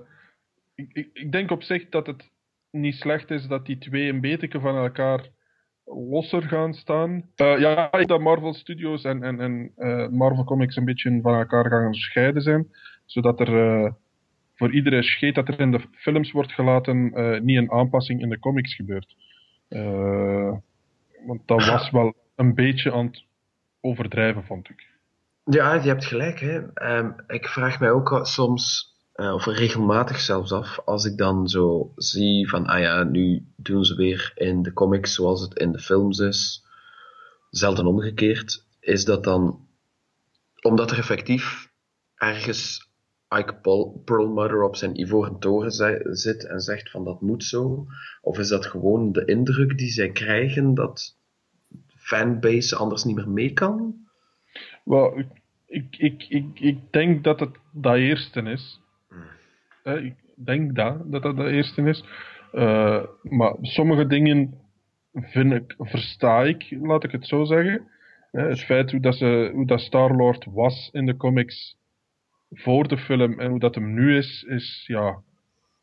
ik, 0.76 0.94
ik, 0.94 1.10
ik 1.14 1.32
denk 1.32 1.52
op 1.52 1.64
zich 1.64 1.90
dat 1.90 2.08
het 2.08 2.32
niet 2.72 2.96
slecht 2.96 3.32
is 3.32 3.48
dat 3.48 3.66
die 3.66 3.78
twee 3.78 4.10
een 4.10 4.22
beetje 4.22 4.60
van 4.60 4.76
elkaar 4.76 5.28
losser 5.86 6.42
gaan 6.44 6.74
staan. 6.74 7.30
Eh, 7.36 7.60
ja, 7.60 7.90
dat 7.90 8.20
Marvel 8.22 8.54
Studios 8.54 9.04
en, 9.04 9.24
en, 9.24 9.40
en 9.40 9.72
eh, 9.76 10.08
Marvel 10.08 10.44
Comics 10.44 10.76
een 10.76 10.86
beetje 10.86 11.20
van 11.22 11.34
elkaar 11.36 11.70
gaan 11.70 11.94
scheiden 11.94 12.42
zijn. 12.42 12.68
zodat 13.06 13.40
er 13.40 13.58
eh, 13.86 13.92
voor 14.56 14.74
iedere 14.74 15.04
scheet 15.04 15.36
dat 15.36 15.48
er 15.48 15.60
in 15.60 15.72
de 15.72 15.80
films 15.92 16.32
wordt 16.32 16.52
gelaten, 16.52 17.12
eh, 17.14 17.40
niet 17.42 17.58
een 17.58 17.72
aanpassing 17.72 18.22
in 18.22 18.30
de 18.30 18.40
comics 18.40 18.76
gebeurt. 18.76 19.16
Eh, 19.76 20.54
want 21.26 21.42
dat 21.46 21.66
was 21.66 21.90
wel 21.92 22.14
een 22.36 22.54
beetje 22.54 22.92
aan 22.92 23.06
het 23.06 23.24
overdrijven, 23.82 24.44
vond 24.44 24.70
ik. 24.70 24.88
Ja, 25.44 25.74
je 25.74 25.88
hebt 25.88 26.06
gelijk. 26.06 26.40
Hè. 26.40 26.74
Ehm, 26.74 27.12
ik 27.28 27.48
vraag 27.48 27.80
mij 27.80 27.92
ook 27.92 28.20
soms, 28.24 28.94
eh, 29.14 29.34
of 29.34 29.46
regelmatig 29.46 30.20
zelfs 30.20 30.52
af, 30.52 30.80
als 30.86 31.06
ik 31.06 31.18
dan 31.18 31.48
zo 31.48 31.92
zie 31.96 32.50
van, 32.50 32.66
ah 32.66 32.80
ja, 32.80 33.04
nu 33.04 33.46
doen 33.56 33.86
ze 33.86 33.96
weer 33.96 34.32
in 34.36 34.62
de 34.62 34.74
comics 34.74 35.14
zoals 35.14 35.42
het 35.42 35.58
in 35.60 35.72
de 35.72 35.80
films 35.80 36.20
is, 36.20 36.66
zelden 37.50 37.86
omgekeerd, 37.86 38.66
is 38.80 39.06
dat 39.06 39.24
dan 39.24 39.68
omdat 40.62 40.92
er 40.92 40.98
effectief 40.98 41.72
ergens 42.16 42.85
Ike 43.38 43.56
Perlmutter 44.06 44.64
op 44.64 44.76
zijn 44.76 45.00
ivoren 45.00 45.40
toren 45.40 45.72
zi- 45.72 46.00
zit 46.04 46.46
en 46.46 46.60
zegt 46.60 46.92
van 46.92 47.04
dat 47.04 47.22
moet 47.22 47.44
zo? 47.44 47.86
Of 48.22 48.40
is 48.40 48.48
dat 48.48 48.66
gewoon 48.66 49.12
de 49.12 49.26
indruk 49.26 49.78
die 49.78 49.90
zij 49.90 50.12
krijgen 50.12 50.74
dat 50.74 51.18
fanbase 51.96 52.76
anders 52.76 53.04
niet 53.04 53.16
meer 53.16 53.30
mee 53.30 53.54
kan? 53.54 53.96
Wel, 54.84 55.24
ik, 55.68 55.96
ik, 55.98 56.26
ik, 56.30 56.60
ik, 56.60 56.78
denk 56.92 57.24
dat 57.24 57.40
het 57.40 57.58
dat 57.72 57.96
eerste 57.96 58.42
is. 58.42 58.80
Eh, 59.84 60.06
ik 60.06 60.16
denk 60.36 60.76
dat, 60.76 61.12
dat 61.12 61.24
dat 61.24 61.36
de 61.36 61.50
eerste 61.50 61.82
is. 61.82 62.04
Eh, 62.52 63.04
maar 63.22 63.56
sommige 63.62 64.08
dingen 64.08 64.60
vind 65.14 65.54
ik, 65.54 65.76
versta 65.78 66.44
ik, 66.44 66.78
laat 66.82 67.04
ik 67.04 67.12
het 67.12 67.28
zo 67.28 67.44
zeggen. 67.44 67.88
Het 68.32 68.60
feit 68.60 68.92
hoe, 68.92 69.00
dat 69.00 69.16
ze, 69.16 69.52
hoe 69.54 69.66
dat 69.66 69.80
Star-Lord 69.80 70.46
was 70.46 70.90
in 70.92 71.06
de 71.06 71.18
comics 71.18 71.78
voor 72.56 72.88
de 72.88 72.98
film 72.98 73.40
en 73.40 73.50
hoe 73.50 73.60
dat 73.60 73.76
hem 73.76 73.94
nu 73.94 74.18
is, 74.18 74.44
is 74.44 74.84
ja, 74.88 75.22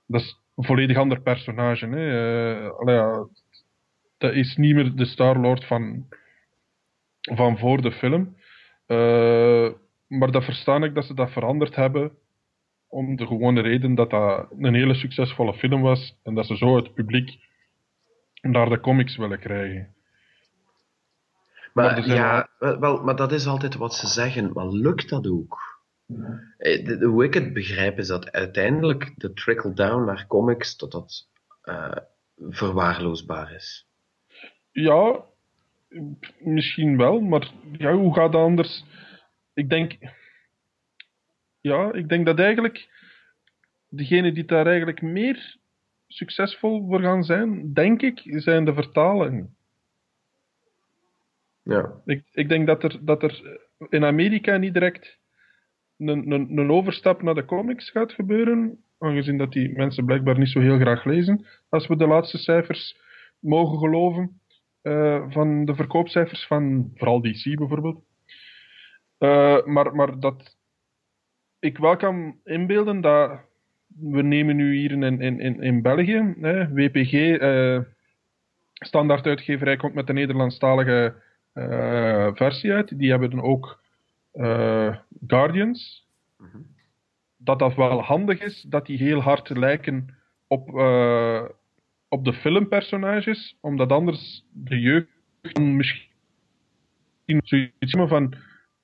dat 0.06 0.20
is 0.20 0.40
een 0.56 0.64
volledig 0.64 0.96
ander 0.96 1.20
personage. 1.20 1.86
Hè. 1.86 2.08
Eh, 2.60 2.94
ja, 2.94 3.26
dat 4.18 4.32
is 4.32 4.56
niet 4.56 4.74
meer 4.74 4.94
de 4.94 5.04
Star-Lord 5.04 5.64
van, 5.64 6.06
van 7.20 7.58
voor 7.58 7.82
de 7.82 7.92
film. 7.92 8.36
Eh, 8.86 9.68
maar 10.06 10.30
dat 10.30 10.44
verstaan 10.44 10.84
ik 10.84 10.94
dat 10.94 11.04
ze 11.04 11.14
dat 11.14 11.30
veranderd 11.30 11.74
hebben. 11.74 12.12
Om 12.88 13.16
de 13.16 13.26
gewone 13.26 13.60
reden 13.60 13.94
dat 13.94 14.10
dat 14.10 14.46
een 14.58 14.74
hele 14.74 14.94
succesvolle 14.94 15.54
film 15.54 15.80
was. 15.82 16.18
En 16.22 16.34
dat 16.34 16.46
ze 16.46 16.56
zo 16.56 16.76
het 16.76 16.94
publiek 16.94 17.38
naar 18.40 18.68
de 18.68 18.80
comics 18.80 19.16
willen 19.16 19.38
krijgen. 19.38 19.94
Maar, 21.72 22.06
ja, 22.06 22.48
wel, 22.58 22.78
wel, 22.78 23.02
maar 23.02 23.16
dat 23.16 23.32
is 23.32 23.46
altijd 23.46 23.74
wat 23.74 23.94
ze 23.94 24.06
zeggen. 24.06 24.52
Maar 24.52 24.66
lukt 24.66 25.08
dat 25.08 25.26
ook? 25.26 25.71
Eh, 26.58 27.00
Hoe 27.00 27.24
ik 27.24 27.34
het 27.34 27.52
begrijp 27.52 27.98
is 27.98 28.06
dat 28.06 28.32
uiteindelijk 28.32 29.12
de 29.16 29.32
trickle-down 29.32 30.04
naar 30.04 30.26
comics 30.26 30.76
tot 30.76 30.92
dat 30.92 31.28
eh, 31.62 31.96
verwaarloosbaar 32.48 33.54
is. 33.54 33.86
Ja, 34.70 35.24
misschien 36.38 36.96
wel. 36.96 37.20
Maar 37.20 37.50
ja, 37.72 37.92
hoe 37.92 38.14
gaat 38.14 38.32
dat 38.32 38.40
anders? 38.40 38.84
Ik 39.54 39.68
denk... 39.68 39.92
Ja, 41.60 41.92
ik 41.92 42.08
denk 42.08 42.26
dat 42.26 42.38
eigenlijk... 42.38 43.00
Degene 43.88 44.32
die 44.32 44.44
daar 44.44 44.66
eigenlijk 44.66 45.02
meer 45.02 45.56
succesvol 46.06 46.86
voor 46.86 47.00
gaan 47.00 47.24
zijn, 47.24 47.72
denk 47.72 48.02
ik, 48.02 48.20
zijn 48.24 48.64
de 48.64 48.74
vertalingen. 48.74 49.56
Ja. 51.62 51.92
Ik, 52.04 52.24
ik 52.32 52.48
denk 52.48 52.66
dat 52.66 52.82
er, 52.82 52.98
dat 53.04 53.22
er 53.22 53.60
in 53.88 54.04
Amerika 54.04 54.56
niet 54.56 54.72
direct 54.72 55.18
een, 55.98 56.32
een, 56.32 56.58
een 56.58 56.70
overstap 56.70 57.22
naar 57.22 57.34
de 57.34 57.44
comics 57.44 57.90
gaat 57.90 58.12
gebeuren, 58.12 58.78
aangezien 58.98 59.38
dat 59.38 59.52
die 59.52 59.76
mensen 59.76 60.04
blijkbaar 60.04 60.38
niet 60.38 60.48
zo 60.48 60.60
heel 60.60 60.78
graag 60.78 61.04
lezen, 61.04 61.46
als 61.68 61.86
we 61.86 61.96
de 61.96 62.06
laatste 62.06 62.38
cijfers 62.38 63.00
mogen 63.40 63.78
geloven 63.78 64.40
eh, 64.82 65.24
van 65.30 65.64
de 65.64 65.74
verkoopcijfers 65.74 66.46
van 66.46 66.90
vooral 66.94 67.20
DC 67.20 67.56
bijvoorbeeld. 67.56 68.04
Eh, 69.18 69.64
maar, 69.64 69.94
maar 69.94 70.20
dat 70.20 70.56
ik 71.58 71.78
wel 71.78 71.96
kan 71.96 72.36
inbeelden 72.44 73.00
dat 73.00 73.40
we 74.00 74.22
nemen 74.22 74.56
nu 74.56 74.74
hier 74.76 74.90
in, 74.90 75.20
in, 75.20 75.60
in, 75.60 75.82
België, 75.82 76.34
hè, 76.40 76.68
WPG, 76.68 77.12
eh, 77.12 77.80
standaard 78.72 79.26
uitgeverij 79.26 79.76
komt 79.76 79.94
met 79.94 80.06
de 80.06 80.12
Nederlandstalige 80.12 81.14
eh, 81.52 82.28
versie 82.34 82.72
uit. 82.72 82.98
Die 82.98 83.10
hebben 83.10 83.30
dan 83.30 83.42
ook 83.42 83.81
eh, 84.32 84.96
Guardians. 85.26 86.06
Dat 87.36 87.58
dat 87.58 87.74
wel 87.74 88.02
handig 88.02 88.40
is, 88.40 88.62
dat 88.62 88.86
die 88.86 88.98
heel 88.98 89.20
hard 89.20 89.48
lijken 89.48 90.14
op, 90.46 90.78
eh, 90.78 91.44
op 92.08 92.24
de 92.24 92.32
filmpersonages, 92.32 93.56
omdat 93.60 93.92
anders 93.92 94.44
de 94.50 94.80
jeugd 94.80 95.08
misschien 95.58 96.10
zoiets 97.44 97.92
van 98.08 98.34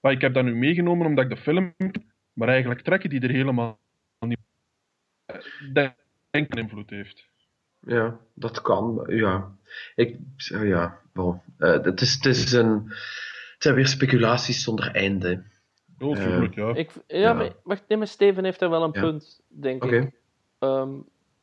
"Maar 0.01 0.13
ik 0.13 0.21
heb 0.21 0.35
dat 0.35 0.45
nu 0.45 0.55
meegenomen 0.55 1.07
omdat 1.07 1.25
ik 1.25 1.31
de 1.31 1.43
film 1.43 1.75
maar 2.33 2.49
eigenlijk 2.49 2.81
trekken 2.81 3.11
die 3.11 3.21
er 3.21 3.31
helemaal 3.31 3.79
niet 4.19 4.39
denk 6.31 6.55
een 6.55 6.63
invloed 6.63 6.91
heeft. 6.91 7.29
Ja, 7.81 8.19
dat 8.35 8.63
kan. 8.63 9.05
Ja, 9.07 9.57
ik, 9.95 10.17
ja, 10.63 11.01
bon. 11.13 11.41
Eh, 11.59 11.83
het, 11.83 12.01
is, 12.01 12.15
het, 12.15 12.25
is 12.27 12.53
een, 12.53 12.93
zijn 13.59 13.75
weer 13.75 13.87
speculaties 13.87 14.63
zonder 14.63 14.95
einde. 14.95 15.43
Oh, 15.99 16.17
tuurlijk, 16.17 16.55
ja. 16.55 16.75
Ik, 16.75 16.91
ja, 17.07 17.19
Ja. 17.19 17.33
Maar, 17.33 17.53
wacht, 17.63 17.89
nee, 17.89 17.99
maar 17.99 18.07
Steven 18.07 18.45
heeft 18.45 18.61
er 18.61 18.71
wel 18.71 18.83
een 18.83 18.91
Ja. 18.93 19.01
punt, 19.01 19.41
denk 19.49 19.85
ik. 19.85 20.11
Ehm, 20.59 20.91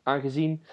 aangezien 0.04 0.64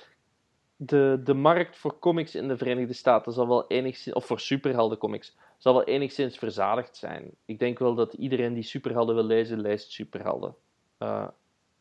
de, 0.76 1.20
de 1.24 1.35
markt 1.35 1.76
voor 1.76 1.98
comics 1.98 2.35
in 2.35 2.48
de 2.48 2.57
Verenigde 2.57 2.92
Staten 2.92 3.33
zal 3.33 3.48
wel 3.48 3.66
enigszins, 3.66 4.14
of 4.14 4.26
voor 4.26 4.40
superheldencomics, 4.40 5.37
zal 5.59 5.74
wel 5.74 5.85
enigszins 5.85 6.38
verzadigd 6.38 6.96
zijn. 6.96 7.31
Ik 7.44 7.59
denk 7.59 7.78
wel 7.78 7.94
dat 7.94 8.12
iedereen 8.12 8.55
die 8.55 8.62
superhelden 8.62 9.14
wil 9.14 9.24
lezen, 9.24 9.61
leest 9.61 9.90
superhelden. 9.92 10.55
Eh, 10.98 11.28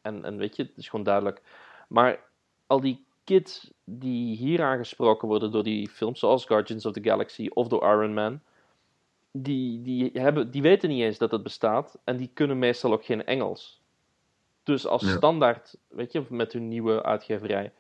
en, 0.02 0.26
en 0.26 0.38
weet 0.38 0.56
je, 0.56 0.64
het 0.64 0.78
is 0.78 0.90
gewoon 0.90 1.06
duidelijk. 1.06 1.42
Maar 1.88 2.20
al 2.68 2.80
die 2.82 3.06
kids 3.24 3.72
die 3.84 4.36
hier 4.36 4.64
aangesproken 4.64 5.28
worden 5.28 5.52
door 5.52 5.64
die 5.64 5.90
films, 5.90 6.20
zoals 6.20 6.46
Guardians 6.46 6.86
of 6.86 6.94
the 6.94 7.04
Galaxy 7.04 7.50
of 7.54 7.68
door 7.68 7.84
Iron 7.84 8.14
Man, 8.14 8.42
die, 9.32 9.82
die, 9.82 10.10
hebben, 10.14 10.52
die 10.52 10.62
weten 10.62 10.90
niet 10.90 11.02
eens 11.02 11.18
dat 11.18 11.32
het 11.32 11.44
bestaat 11.44 11.98
en 12.04 12.18
die 12.18 12.32
kunnen 12.34 12.60
meestal 12.60 12.92
ook 12.92 13.06
geen 13.06 13.26
Engels. 13.26 13.82
Dus 14.64 14.88
als 14.88 15.02
Ja. 15.02 15.16
standaard, 15.16 15.78
weet 15.88 16.12
je, 16.12 16.24
met 16.30 16.54
hun 16.54 16.68
nieuwe 16.68 17.04
uitgeverij, 17.04 17.72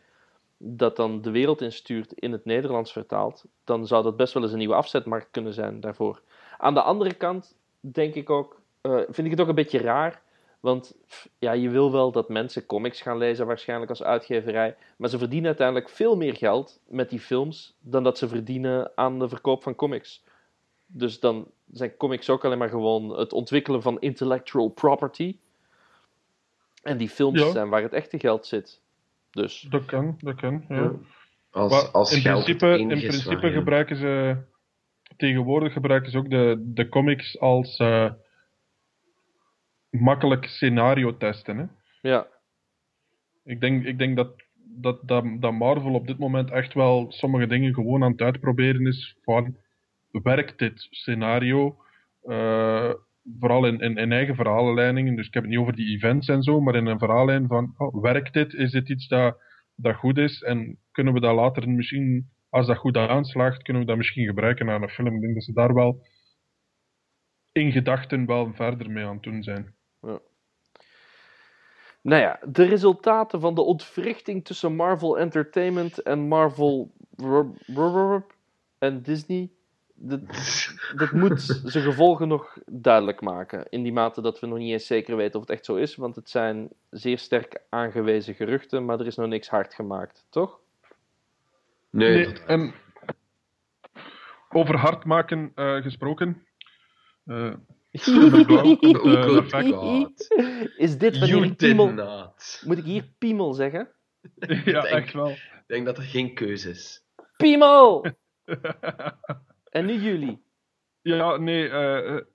dat 0.57 0.95
dan 0.95 1.21
de 1.21 1.31
wereld 1.31 1.61
instuurt 1.61 2.11
in 2.13 2.31
het 2.31 2.45
Nederlands 2.45 2.91
vertaald, 2.91 3.45
dan 3.63 3.87
zou 3.87 4.03
dat 4.03 4.17
best 4.17 4.33
wel 4.33 4.43
eens 4.43 4.51
een 4.51 4.57
nieuwe 4.57 4.73
afzetmarkt 4.75 5.27
kunnen 5.31 5.53
zijn 5.53 5.79
daarvoor. 5.79 6.21
Aan 6.57 6.73
de 6.73 6.81
andere 6.81 7.13
kant 7.13 7.55
denk 7.79 8.13
ik 8.15 8.29
ook, 8.29 8.61
eh, 8.81 8.95
vind 8.95 9.25
ik 9.25 9.31
het 9.31 9.41
ook 9.41 9.47
een 9.47 9.55
beetje 9.55 9.79
raar, 9.79 10.21
want 10.59 10.95
ja, 11.39 11.51
je 11.51 11.69
wil 11.69 11.91
wel 11.91 12.11
dat 12.11 12.29
mensen 12.29 12.65
comics 12.65 13.01
gaan 13.01 13.17
lezen 13.17 13.45
waarschijnlijk 13.45 13.89
als 13.89 14.03
uitgeverij, 14.03 14.75
maar 14.97 15.09
ze 15.09 15.17
verdienen 15.17 15.47
uiteindelijk 15.47 15.89
veel 15.89 16.15
meer 16.17 16.35
geld 16.35 16.79
met 16.87 17.09
die 17.09 17.19
films 17.19 17.75
dan 17.79 18.03
dat 18.03 18.17
ze 18.17 18.27
verdienen 18.27 18.91
aan 18.95 19.19
de 19.19 19.29
verkoop 19.29 19.63
van 19.63 19.75
comics. 19.75 20.23
Dus 20.93 21.19
dan 21.19 21.51
zijn 21.71 21.97
comics 21.97 22.29
ook 22.29 22.45
alleen 22.45 22.57
maar 22.57 22.69
gewoon 22.69 23.17
het 23.19 23.33
ontwikkelen 23.33 23.81
van 23.81 23.99
intellectual 23.99 24.69
property. 24.69 25.37
En 26.83 26.97
die 26.97 27.09
films 27.09 27.39
Ja. 27.39 27.51
zijn 27.51 27.69
waar 27.69 27.81
het 27.81 27.93
echte 27.93 28.19
geld 28.19 28.45
zit. 28.45 28.81
Dus 29.31 29.61
Dat 29.69 29.85
kan, 29.85 30.15
dat 30.19 30.35
kan. 30.35 30.65
Ja. 30.69 30.75
Ja. 30.75 30.91
Als, 31.51 31.71
Maar 31.71 31.91
als 31.91 32.13
in 32.13 32.21
geld 32.21 32.43
principe, 32.43 32.79
in 32.79 32.87
principe 32.87 33.39
waar 33.39 33.51
gebruiken 33.51 33.95
ze 33.95 34.37
tegenwoordig 35.17 35.73
gebruiken 35.73 36.11
ze 36.11 36.17
ook 36.17 36.29
de, 36.29 36.63
de 36.73 36.89
comics 36.89 37.39
als 37.39 37.77
eh, 37.77 38.11
makkelijk 39.89 40.45
scenario 40.45 41.17
testen. 41.17 41.57
Hè? 41.57 41.65
ja, 42.09 42.27
Ik 43.43 43.59
denk, 43.61 43.85
ik 43.85 43.97
denk 43.97 44.15
dat, 44.15 44.43
dat, 44.55 44.99
dat, 45.07 45.25
dat 45.39 45.53
Marvel 45.53 45.93
op 45.93 46.07
dit 46.07 46.17
moment 46.17 46.51
echt 46.51 46.73
wel 46.73 47.05
sommige 47.11 47.47
dingen 47.47 47.73
gewoon 47.73 48.03
aan 48.03 48.11
het 48.11 48.21
uitproberen 48.21 48.87
is 48.87 49.15
van 49.23 49.55
werkt 50.11 50.59
dit 50.59 50.87
scenario 50.89 51.77
eh, 52.21 52.93
vooral 53.39 53.65
in, 53.65 53.79
in, 53.79 53.97
in 53.97 54.11
eigen 54.11 54.35
verhalenlijningen, 54.35 55.15
dus 55.15 55.27
ik 55.27 55.33
heb 55.33 55.43
het 55.43 55.51
niet 55.51 55.61
over 55.61 55.75
die 55.75 55.95
events 55.95 56.27
en 56.27 56.43
zo, 56.43 56.61
maar 56.61 56.75
in 56.75 56.85
een 56.85 56.99
verhaallijn 56.99 57.47
van 57.47 57.73
oh, 57.77 58.01
werkt 58.01 58.33
dit, 58.33 58.53
is 58.53 58.71
dit 58.71 58.89
iets 58.89 59.07
dat, 59.07 59.37
dat 59.75 59.95
goed 59.95 60.17
is 60.17 60.41
en 60.41 60.77
kunnen 60.91 61.13
we 61.13 61.19
dat 61.19 61.35
later 61.35 61.69
misschien, 61.69 62.29
als 62.49 62.67
dat 62.67 62.77
goed 62.77 62.97
aanslaagt, 62.97 63.61
kunnen 63.61 63.81
we 63.81 63.87
dat 63.87 63.97
misschien 63.97 64.25
gebruiken 64.25 64.69
aan 64.69 64.81
een 64.81 64.89
film. 64.89 65.15
Ik 65.15 65.21
denk 65.21 65.33
dat 65.33 65.43
ze 65.43 65.53
daar 65.53 65.73
wel 65.73 66.05
in 67.51 67.71
gedachten 67.71 68.25
wel 68.25 68.53
verder 68.53 68.91
mee 68.91 69.05
aan 69.05 69.13
het 69.13 69.23
doen 69.23 69.43
zijn. 69.43 69.75
Nou 72.01 72.21
ja, 72.21 72.39
de 72.47 72.63
resultaten 72.63 73.39
van 73.39 73.55
de 73.55 73.61
ontwrichting 73.61 74.45
tussen 74.45 74.75
Marvel 74.75 75.19
Entertainment 75.19 76.01
en 76.01 76.27
Marvel 76.27 76.91
en 78.77 79.01
Disney 79.01 79.51
dat, 80.03 80.19
dat 80.95 81.11
moet 81.11 81.41
zijn 81.63 81.83
gevolgen 81.83 82.27
nog 82.27 82.57
duidelijk 82.65 83.21
maken. 83.21 83.65
In 83.69 83.83
die 83.83 83.93
mate 83.93 84.21
dat 84.21 84.39
we 84.39 84.47
nog 84.47 84.57
niet 84.57 84.71
eens 84.71 84.87
zeker 84.87 85.15
weten 85.15 85.35
of 85.35 85.41
het 85.41 85.55
echt 85.55 85.65
zo 85.65 85.75
is. 85.75 85.95
Want 85.95 86.15
het 86.15 86.29
zijn 86.29 86.69
zeer 86.89 87.17
sterk 87.17 87.61
aangewezen 87.69 88.35
geruchten, 88.35 88.85
maar 88.85 88.99
er 88.99 89.05
is 89.05 89.15
nog 89.15 89.27
niks 89.27 89.49
hard 89.49 89.73
gemaakt, 89.73 90.25
toch? 90.29 90.59
Nee, 91.89 92.39
en 92.47 92.73
over 94.49 94.75
hard 94.77 95.05
maken 95.05 95.51
eh, 95.55 95.75
gesproken. 95.75 96.45
Eh, 97.25 97.47
eh. 97.91 99.69
God. 99.69 100.35
Is 100.77 100.97
dit 100.97 101.17
wanneer 101.17 101.43
ik 101.43 101.43
did 101.43 101.57
piemel... 101.57 101.91
not. 101.91 102.61
Moet 102.65 102.77
ik 102.77 102.83
hier 102.83 103.09
piemel 103.17 103.53
zeggen? 103.53 103.89
ja, 104.65 104.81
Denk. 104.81 104.85
echt 104.85 105.13
wel. 105.13 105.29
Ik 105.29 105.63
denk 105.67 105.85
dat 105.85 105.97
er 105.97 106.03
geen 106.03 106.33
keuze 106.33 106.69
is. 106.69 107.03
Piemel! 107.37 108.05
En 109.71 109.85
nu 109.85 109.93
jullie. 109.93 110.43
ja, 111.01 111.37
nee. 111.37 111.69
eh, 111.69 112.15
eh, 112.15 112.25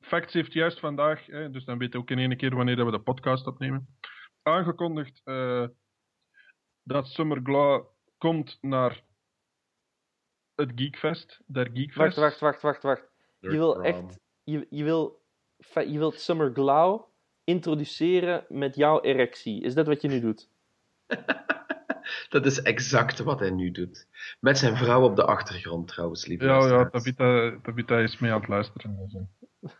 Facts 0.00 0.32
heeft 0.32 0.52
juist 0.52 0.80
vandaag, 0.80 1.28
eh, 1.28 1.52
dus 1.52 1.64
dan 1.64 1.78
weet 1.78 1.92
je 1.92 1.98
ook 1.98 2.10
in 2.10 2.18
één 2.18 2.36
keer 2.36 2.54
wanneer 2.54 2.76
dat 2.76 2.86
we 2.86 2.92
de 2.92 3.00
podcast 3.00 3.46
opnemen, 3.46 3.98
aangekondigd 4.42 5.20
eh, 5.24 5.66
dat 6.82 7.06
Summer 7.06 7.40
Glow 7.42 7.86
komt 8.18 8.58
naar 8.60 9.02
het 10.54 10.72
Geekfest, 10.74 11.40
der 11.46 11.70
Geekfest. 11.72 12.16
Wacht, 12.16 12.16
wacht, 12.16 12.40
wacht, 12.40 12.62
wacht, 12.62 12.82
wacht. 12.82 13.10
Je 13.38 13.48
wil 13.48 13.82
echt... 13.82 14.20
Je, 14.44 14.66
je, 14.70 14.84
wil, 14.84 15.22
je 15.74 15.98
wilt 15.98 16.20
Summer 16.20 16.50
Glau 16.54 17.02
introduceren 17.44 18.44
met 18.48 18.74
jouw 18.74 19.00
erectie. 19.00 19.62
Is 19.62 19.74
dat 19.74 19.86
wat 19.86 20.02
je 20.02 20.08
nu 20.08 20.20
doet? 20.20 20.48
Dat 22.28 22.46
is 22.46 22.62
exact 22.62 23.18
wat 23.18 23.40
hij 23.40 23.50
nu 23.50 23.70
doet. 23.70 24.06
Met 24.40 24.58
zijn 24.58 24.76
vrouw 24.76 25.02
op 25.02 25.16
de 25.16 25.24
achtergrond 25.24 25.88
trouwens, 25.88 26.26
lieve 26.26 26.44
Ja, 26.44 26.66
ja. 26.66 26.88
Tabita, 26.90 27.56
Tabita 27.62 27.98
is 27.98 28.18
mee 28.18 28.32
aan 28.32 28.40
het 28.40 28.48
luisteren. 28.48 28.96
dus, 29.08 29.22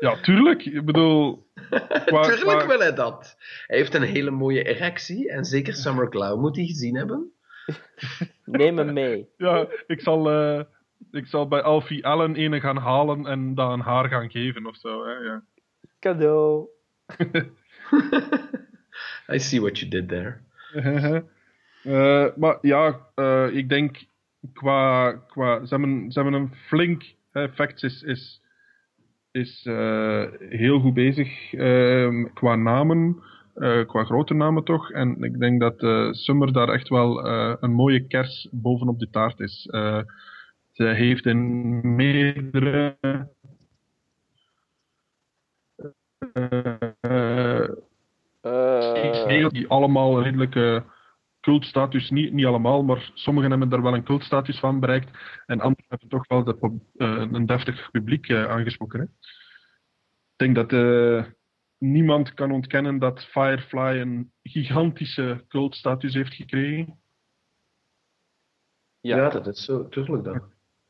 ja, 0.00 0.20
tuurlijk. 0.20 0.64
Ik 0.64 0.84
bedoel, 0.84 1.46
qua- 2.06 2.22
Tuurlijk 2.22 2.58
qua- 2.58 2.66
wil 2.66 2.78
hij 2.78 2.94
dat. 2.94 3.34
Hij 3.66 3.76
heeft 3.78 3.94
een 3.94 4.02
hele 4.02 4.30
mooie 4.30 4.62
erectie 4.62 5.30
en 5.30 5.44
zeker 5.44 5.74
Summer 5.74 6.08
Cloud 6.08 6.38
moet 6.40 6.56
hij 6.56 6.64
gezien 6.66 6.96
hebben. 6.96 7.32
Neem 8.44 8.78
hem 8.78 8.92
mee. 8.92 9.28
ja, 9.36 9.66
ik 9.86 10.00
zal, 10.00 10.30
eh, 10.30 10.60
ik 11.10 11.26
zal 11.26 11.48
bij 11.48 11.62
Alfie 11.62 12.06
Allen 12.06 12.34
ene 12.36 12.60
gaan 12.60 12.76
halen 12.76 13.26
en 13.26 13.54
dat 13.54 13.68
aan 13.70 13.80
haar 13.80 14.08
gaan 14.08 14.30
geven 14.30 14.66
of 14.66 14.76
zo. 14.76 15.04
Hè, 15.06 15.12
ja. 15.12 15.42
Cadeau. 16.00 16.68
I 19.34 19.38
see 19.38 19.60
what 19.60 19.80
you 19.80 19.90
did 19.90 20.08
there. 20.08 20.40
Eh, 21.82 22.26
maar 22.36 22.58
ja, 22.60 23.06
eh, 23.14 23.48
ik 23.52 23.68
denk 23.68 24.04
qua, 24.52 25.12
qua 25.12 25.64
ze, 25.64 25.74
hebben, 25.74 26.12
ze 26.12 26.20
hebben 26.20 26.40
een 26.40 26.54
flink. 26.54 27.14
Facts 27.54 27.82
is, 27.82 28.02
is, 28.02 28.42
is 29.30 29.66
eh, 29.66 30.24
heel 30.38 30.80
goed 30.80 30.94
bezig 30.94 31.52
ehm, 31.52 32.24
qua 32.34 32.56
namen, 32.56 33.22
qua 33.86 34.04
grote 34.04 34.34
namen 34.34 34.64
toch. 34.64 34.90
En 34.90 35.22
ik 35.22 35.38
denk 35.38 35.60
dat 35.60 35.78
Summer 36.16 36.52
daar 36.52 36.68
echt 36.68 36.88
wel 36.88 37.26
een 37.62 37.72
mooie 37.72 38.06
kers 38.06 38.48
bovenop 38.50 38.98
de 38.98 39.10
taart 39.10 39.40
is. 39.40 39.62
Ze 40.72 40.84
heeft 40.84 41.26
in 41.26 41.80
meerdere. 41.96 42.96
Heel 49.26 49.48
die 49.48 49.68
allemaal 49.68 50.22
redelijke 50.22 50.84
cultstatus, 51.40 52.10
niet, 52.10 52.32
niet 52.32 52.46
allemaal, 52.46 52.82
maar 52.82 53.10
sommigen 53.14 53.50
hebben 53.50 53.68
daar 53.68 53.82
wel 53.82 53.94
een 53.94 54.04
cultstatus 54.04 54.58
van 54.58 54.80
bereikt 54.80 55.10
en 55.46 55.60
anderen 55.60 55.84
hebben 55.88 56.08
toch 56.08 56.26
wel 56.26 56.44
de, 56.44 56.78
eh, 56.96 57.26
een 57.32 57.46
deftig 57.46 57.90
publiek 57.90 58.28
eh, 58.28 58.50
aangesproken. 58.50 59.00
Hè. 59.00 59.04
Ik 59.04 60.36
denk 60.36 60.54
dat 60.54 60.72
eh, 60.72 61.24
niemand 61.78 62.34
kan 62.34 62.50
ontkennen 62.50 62.98
dat 62.98 63.24
Firefly 63.24 64.00
een 64.00 64.32
gigantische 64.42 65.44
cultstatus 65.48 66.14
heeft 66.14 66.34
gekregen. 66.34 67.00
ja, 69.00 69.16
Ja, 69.16 69.28
dat 69.28 69.46
is 69.46 69.64
zo, 69.64 69.88
tuurlijk 69.88 70.24
dan. 70.24 70.42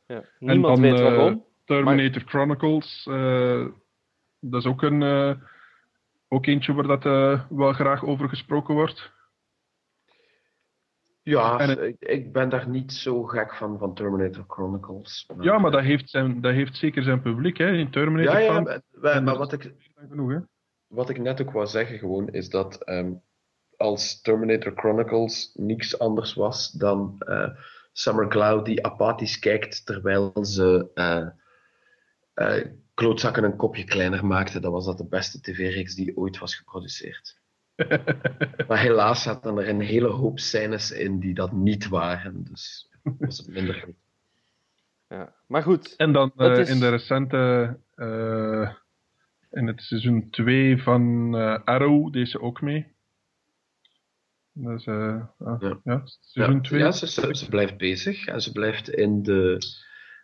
ja. 0.06 0.24
Niemand 0.38 0.76
dan, 0.76 0.90
weet 0.90 1.00
waarom. 1.00 1.44
Terminator 1.64 2.22
Chronicles, 2.22 3.06
eh, 3.06 3.66
dat 4.40 4.60
is 4.60 4.66
ook, 4.66 4.82
een, 4.82 5.02
eh, 5.02 5.34
ook 6.32 6.46
eentje 6.46 6.72
waar 6.72 6.86
dat, 6.86 7.04
eh, 7.06 7.44
wel 7.48 7.72
graag 7.72 8.04
over 8.04 8.28
gesproken 8.28 8.74
wordt. 8.74 9.12
Ja, 11.22 11.58
het- 11.58 11.94
ik, 11.98 12.32
ben 12.32 12.48
daar 12.48 12.68
niet 12.68 12.92
zo 12.92 13.22
gek 13.22 13.54
van, 13.54 13.78
van 13.78 13.94
Terminator 13.94 14.44
Chronicles. 14.48 15.28
Ja, 15.40 15.58
maar 15.58 15.70
dat 15.70 15.80
heeft, 15.80 16.10
zijn, 16.10 16.40
dat 16.40 16.52
heeft 16.52 16.76
zeker 16.76 17.02
zijn 17.02 17.22
publiek, 17.22 17.56
hè, 17.58 17.72
in 17.72 17.90
Terminator. 17.90 18.40
Ja, 18.40 18.54
ja, 19.02 19.20
maar, 19.20 19.36
wat 19.36 19.52
ik, 19.52 19.74
genoeg, 20.08 20.30
hè. 20.30 20.38
wat 20.86 21.08
ik 21.08 21.18
net 21.18 21.40
ook 21.40 21.50
wou 21.50 21.66
zeggen 21.66 21.98
gewoon, 21.98 22.28
is 22.28 22.48
dat 22.48 22.82
ehm, 22.84 23.12
als 23.76 24.20
Terminator 24.20 24.72
Chronicles 24.74 25.50
niks 25.54 25.98
anders 25.98 26.34
was 26.34 26.70
dan 26.70 27.16
eh, 27.18 27.48
Summer 27.92 28.28
Cloud 28.28 28.64
die 28.64 28.86
apathisch 28.86 29.38
kijkt 29.38 29.86
terwijl 29.86 30.44
ze 30.44 30.90
eh, 30.94 31.26
klootzakken 33.02 33.44
een 33.44 33.56
kopje 33.56 33.84
kleiner 33.84 34.26
maakte, 34.26 34.60
dan 34.60 34.72
was 34.72 34.84
dat 34.84 34.98
de 34.98 35.06
beste 35.08 35.40
tv-reeks 35.40 35.94
die 35.94 36.16
ooit 36.16 36.38
was 36.38 36.54
geproduceerd. 36.56 37.40
maar 38.68 38.78
helaas 38.80 39.22
zaten 39.22 39.56
er 39.58 39.68
een 39.68 39.80
hele 39.80 40.08
hoop 40.08 40.38
scènes 40.38 40.90
in 40.90 41.18
die 41.20 41.34
dat 41.34 41.52
niet 41.52 41.88
waren, 41.88 42.44
dus 42.44 42.88
was 43.18 43.38
het 43.38 43.48
minder 43.48 43.74
goed. 43.74 43.94
Ja. 45.08 45.34
Maar 45.46 45.62
goed, 45.62 45.96
En 45.96 46.12
dan 46.12 46.32
eh, 46.36 46.58
is- 46.58 46.70
in 46.70 46.80
de 46.80 46.88
recente, 46.88 47.76
eh, 47.94 48.72
in 49.50 49.66
het 49.66 49.82
seizoen 49.82 50.30
2 50.30 50.82
van 50.82 51.34
eh, 51.36 51.58
Arrow, 51.64 52.12
deed 52.12 52.28
ze 52.28 52.40
ook 52.40 52.60
mee. 52.60 52.86
Dat 54.52 54.78
is, 54.80 54.86
eh, 54.86 55.22
ah, 55.38 55.60
Ja. 55.60 55.80
ja. 55.84 56.02
seizoen 56.20 56.54
Ja, 56.56 56.60
2. 56.60 56.80
ja 56.80 56.92
ze, 56.92 57.06
ze, 57.08 57.34
ze 57.34 57.48
blijft 57.48 57.76
bezig 57.76 58.26
en 58.26 58.40
ze 58.42 58.52
blijft 58.52 58.88
in 58.90 59.22
de 59.22 59.58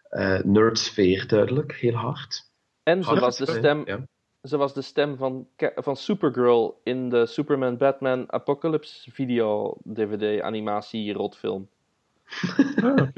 eh 0.08 0.40
nerdsfeer 0.42 1.26
duidelijk, 1.26 1.72
heel 1.72 1.94
hard. 1.94 2.46
En 2.88 3.04
ze 3.04 3.20
was 3.20 3.36
de 3.36 3.46
stem, 3.46 3.82
Ja. 3.86 4.00
ze 4.42 4.56
was 4.56 4.74
de 4.74 4.82
stem 4.82 5.16
van, 5.16 5.48
van 5.74 5.96
Supergirl 5.96 6.80
in 6.82 7.08
de 7.08 7.26
Superman 7.26 7.76
Batman 7.76 8.32
Apocalypse 8.32 9.10
video 9.10 9.76
DVD 9.92 10.40
animatie 10.42 11.12
rotfilm. 11.12 11.68
Ah. 12.82 12.96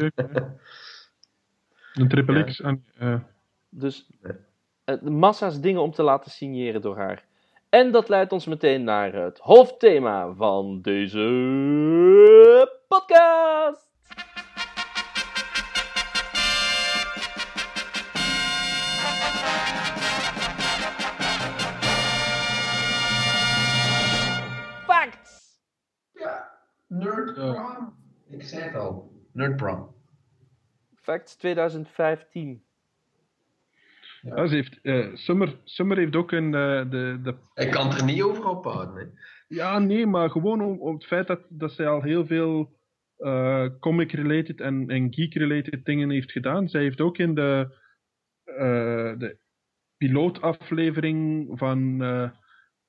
Een 1.94 2.08
triple 2.08 2.38
Ja. 2.38 2.44
X. 2.44 2.60
En, 2.60 2.84
eh, 2.98 3.20
Dus 3.68 4.10
eh, 4.84 5.00
massa's 5.02 5.60
dingen 5.60 5.80
om 5.82 5.90
te 5.90 6.02
laten 6.02 6.30
signeren 6.30 6.80
door 6.80 6.96
haar. 6.96 7.24
En 7.68 7.90
dat 7.92 8.08
leidt 8.08 8.32
ons 8.32 8.46
meteen 8.46 8.84
naar 8.84 9.12
het 9.12 9.38
hoofdthema 9.38 10.32
van 10.34 10.80
deze 10.80 11.20
podcast. 12.88 13.89
Het 28.72 29.62
al. 29.62 29.94
Facts 30.94 31.36
2015. 31.36 32.62
ja, 34.20 34.46
ze 34.46 34.54
heeft, 34.54 34.78
eh, 34.82 35.14
Summer, 35.14 35.56
Summer 35.64 35.96
heeft 35.96 36.16
ook 36.16 36.32
een, 36.32 36.54
eh, 36.54 36.90
de, 36.90 37.20
de 37.22 37.36
Ik 37.54 37.70
kan 37.70 37.92
er 37.92 38.04
niet 38.04 38.22
over 38.22 38.46
ophouden. 38.46 38.94
Hè. 38.94 39.04
Ja, 39.48 39.78
nee, 39.78 40.06
maar 40.06 40.30
gewoon 40.30 40.62
om, 40.62 40.80
om 40.80 40.94
het 40.94 41.06
feit 41.06 41.26
dat, 41.26 41.40
dat 41.48 41.72
zij 41.72 41.88
al 41.88 42.02
heel 42.02 42.26
veel 42.26 42.78
eh, 43.16 43.66
comic-related 43.80 44.60
en, 44.60 44.88
en 44.88 45.14
geek-related 45.14 45.84
dingen 45.84 46.10
heeft 46.10 46.32
gedaan. 46.32 46.68
Zij 46.68 46.82
heeft 46.82 47.00
ook 47.00 47.18
in 47.18 47.34
de, 47.34 47.78
eh, 48.44 49.18
de 49.18 49.38
pilootaflevering 49.96 51.48
van 51.58 52.02
eh, 52.02 52.30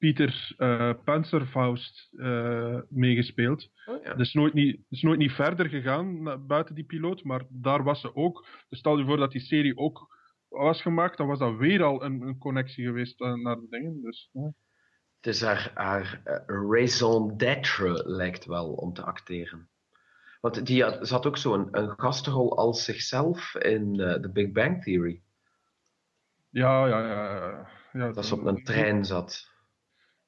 Pieter 0.01 0.53
eh 0.57 0.93
Panzerfaust 1.03 2.09
eh, 2.17 2.79
meegespeeld. 2.89 3.69
Oh, 3.85 4.03
ja. 4.03 4.09
Dat 4.09 4.19
is 4.19 4.33
nooit 4.33 4.53
niet, 4.53 4.79
is 4.89 5.01
nooit 5.01 5.19
niet 5.19 5.31
verder 5.31 5.69
gegaan 5.69 6.23
na- 6.23 6.37
buiten 6.37 6.75
die 6.75 6.83
piloot, 6.83 7.23
maar 7.23 7.41
daar 7.49 7.83
was 7.83 8.01
ze 8.01 8.15
ook. 8.15 8.45
Dus 8.69 8.79
stel 8.79 8.97
je 8.97 9.05
voor 9.05 9.17
dat 9.17 9.31
die 9.31 9.41
serie 9.41 9.77
ook 9.77 10.17
was 10.47 10.81
gemaakt, 10.81 11.17
dan 11.17 11.27
was 11.27 11.39
dat 11.39 11.57
weer 11.57 11.83
al 11.83 12.03
een, 12.03 12.21
een 12.21 12.37
connectie 12.37 12.85
geweest 12.85 13.21
eh, 13.21 13.33
naar 13.33 13.55
de 13.55 13.67
dingen. 13.69 14.01
Dus, 14.01 14.29
ja. 14.33 14.53
Het 15.15 15.33
is 15.33 15.41
haar, 15.41 15.71
haar 15.73 16.21
raison 16.45 17.37
d'être 17.37 18.03
lijkt 18.05 18.45
wel 18.45 18.73
om 18.73 18.93
te 18.93 19.03
acteren. 19.03 19.69
Want 20.41 20.65
die 20.65 20.83
had, 20.83 21.07
ze 21.07 21.13
had 21.13 21.25
ook 21.25 21.37
zo'n 21.37 21.59
een, 21.59 21.77
een 21.83 21.93
gastrol 21.97 22.57
als 22.57 22.83
zichzelf 22.83 23.55
in 23.55 23.99
eh, 23.99 24.13
The 24.13 24.29
Big 24.31 24.51
Bang 24.51 24.83
Theory. 24.83 25.21
Ja, 26.49 26.87
ja, 26.87 27.07
ja. 27.07 27.35
ja. 27.35 27.67
ja 27.93 28.11
Dat 28.11 28.25
ze 28.25 28.33
op 28.35 28.45
een 28.45 28.63
trein 28.63 29.05
zat. 29.05 29.50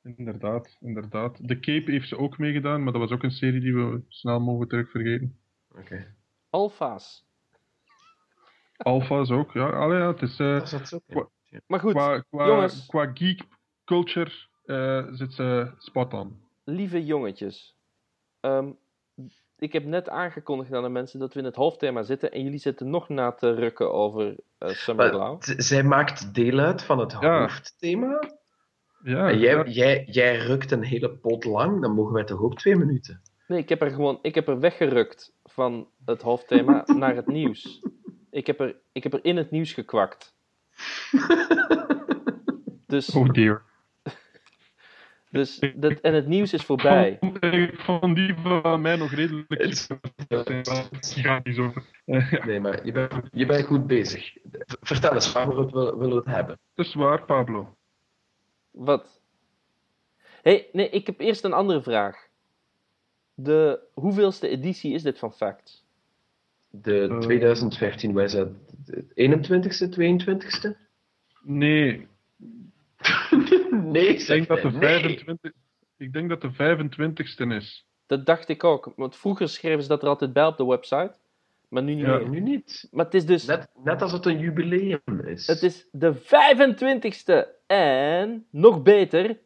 Inderdaad, 0.03 0.77
inderdaad. 0.79 1.47
De 1.47 1.59
Cape 1.59 1.91
heeft 1.91 2.07
ze 2.07 2.17
ook 2.17 2.37
meegedaan, 2.37 2.83
maar 2.83 2.91
dat 2.93 3.01
was 3.01 3.11
ook 3.11 3.23
een 3.23 3.31
serie 3.31 3.59
die 3.61 3.75
we 3.75 4.01
snel 4.07 4.39
mogen 4.39 4.67
terug 4.67 4.89
vergeten. 4.91 5.37
Oké. 5.77 6.15
Alfa's. 6.49 7.25
Alpha's 8.77 9.29
ook, 9.31 9.51
ja. 9.51 9.69
Allee, 9.69 9.97
ja 9.99 10.07
het 10.07 10.21
is... 10.21 10.39
eh, 10.39 10.71
Dat 10.71 11.01
in. 11.07 11.27
Maar 11.67 11.79
goed, 11.79 11.91
qua, 11.91 12.19
qua, 12.19 12.45
jongens. 12.47 12.85
qua 12.85 13.11
geek 13.13 13.41
culture 13.85 14.31
eh, 14.65 15.05
zit 15.11 15.33
ze 15.33 15.71
spot 15.77 16.13
on. 16.13 16.41
lieve 16.63 17.05
jongetjes. 17.05 17.75
Ehm, 18.39 18.71
ik 19.57 19.73
heb 19.73 19.85
net 19.85 20.09
aangekondigd 20.09 20.73
aan 20.73 20.83
de 20.83 20.89
mensen 20.89 21.19
dat 21.19 21.33
we 21.33 21.39
in 21.39 21.45
het 21.45 21.55
hoofdthema 21.55 22.03
zitten 22.03 22.31
en 22.31 22.43
jullie 22.43 22.59
zitten 22.59 22.89
nog 22.89 23.09
na 23.09 23.31
te 23.31 23.53
rukken 23.53 23.93
over 23.93 24.35
eh 24.57 24.69
Summer 24.69 25.09
Glau. 25.09 25.37
zij 25.39 25.83
maakt 25.83 26.33
deel 26.33 26.59
uit 26.59 26.83
van 26.83 26.99
het 26.99 27.15
Ja. 27.19 27.39
hoofdthema. 27.39 28.19
Ja, 29.03 29.29
en 29.29 29.39
jij, 29.39 29.53
ja. 29.55 29.63
jij, 29.63 30.03
jij 30.07 30.37
rukt 30.37 30.71
een 30.71 30.83
hele 30.83 31.09
pot 31.09 31.43
lang, 31.45 31.81
dan 31.81 31.93
mogen 31.93 32.13
wij 32.13 32.23
toch 32.23 32.41
ook 32.41 32.57
twee 32.57 32.75
minuten? 32.75 33.21
Nee, 33.47 33.59
ik 33.59 33.69
heb 33.69 33.81
er 33.81 33.89
gewoon, 33.91 34.19
ik 34.21 34.35
heb 34.35 34.47
er 34.47 34.59
weggerukt 34.59 35.33
van 35.43 35.87
het 36.05 36.21
hoofdthema 36.21 36.83
naar 36.97 37.15
het 37.15 37.27
nieuws. 37.27 37.81
Ik 38.31 38.47
heb 38.47 38.59
er, 38.59 38.75
ik 38.91 39.03
heb 39.03 39.13
er 39.13 39.19
in 39.25 39.37
het 39.37 39.51
nieuws 39.51 39.73
gekwakt. 39.73 40.35
Dus, 42.87 43.09
Oh 43.15 43.29
dear. 43.29 43.63
dus 45.31 45.59
dat, 45.75 45.99
en 45.99 46.13
het 46.13 46.27
nieuws 46.27 46.53
is 46.53 46.63
voorbij. 46.63 47.17
Ik 47.39 47.79
vond 47.79 48.15
die 48.15 48.33
van 48.35 48.81
mij 48.81 48.95
nog 48.95 49.11
redelijk... 49.11 49.45
Het- 49.47 49.87
over. 50.29 50.63
Eh, 52.05 52.31
ja, 52.31 52.45
Nee, 52.45 52.59
maar 52.59 52.85
je 52.85 52.91
bent, 52.91 53.13
je 53.31 53.45
bent 53.45 53.65
goed 53.65 53.87
bezig. 53.87 54.33
Vertel 54.81 55.13
eens, 55.13 55.31
waarom 55.31 55.71
willen 55.71 55.97
we 56.09 56.15
het 56.15 56.25
hebben? 56.25 56.59
het 56.73 56.85
is 56.85 56.93
waar, 56.93 57.25
Pablo. 57.25 57.75
Wat? 58.73 59.19
hey, 60.41 60.67
nee, 60.71 60.89
ik 60.89 61.05
heb 61.05 61.19
eerst 61.19 61.43
een 61.43 61.53
andere 61.53 61.81
vraag. 61.81 62.27
De 63.33 63.79
hoeveelste 63.93 64.47
editie 64.47 64.93
is 64.93 65.01
dit 65.03 65.19
van 65.19 65.33
Facts? 65.33 65.83
De 66.69 67.07
Eh. 67.11 67.17
2015, 67.19 68.13
wij 68.13 68.27
zijn 68.27 68.57
het 68.85 69.05
21ste, 69.15 69.89
22ste? 69.89 70.77
Nee, 71.43 72.07
nee, 73.71 74.07
ik 74.07 74.27
denk, 74.27 74.47
dat 74.47 74.61
de 74.61 74.71
nee. 74.71 74.79
25, 74.79 75.51
ik 75.97 76.13
denk 76.13 76.29
dat 76.29 76.41
de 76.41 76.51
25ste 76.53 77.47
is. 77.55 77.85
Dat 78.05 78.25
dacht 78.25 78.49
ik 78.49 78.63
ook. 78.63 78.93
Want 78.95 79.15
vroeger 79.15 79.49
schreven 79.49 79.81
ze 79.81 79.87
dat 79.87 80.01
er 80.01 80.07
altijd 80.07 80.33
bij 80.33 80.45
op 80.45 80.57
de 80.57 80.65
website. 80.65 81.13
Maar 81.67 81.83
nu 81.83 81.93
niet 81.95 82.05
Ja. 82.05 82.17
meer. 82.17 82.29
Nu 82.29 82.39
niet. 82.39 82.87
Maar 82.91 83.05
het 83.05 83.13
is 83.13 83.25
dus... 83.25 83.45
Net, 83.45 83.67
net 83.83 84.01
als 84.01 84.11
het 84.11 84.25
een 84.25 84.39
jubileum 84.39 85.01
is. 85.25 85.47
Het 85.47 85.61
is 85.63 85.87
de 85.91 86.15
25ste. 86.15 87.62
En, 87.77 88.47
nog 88.49 88.81
beter, 88.81 89.39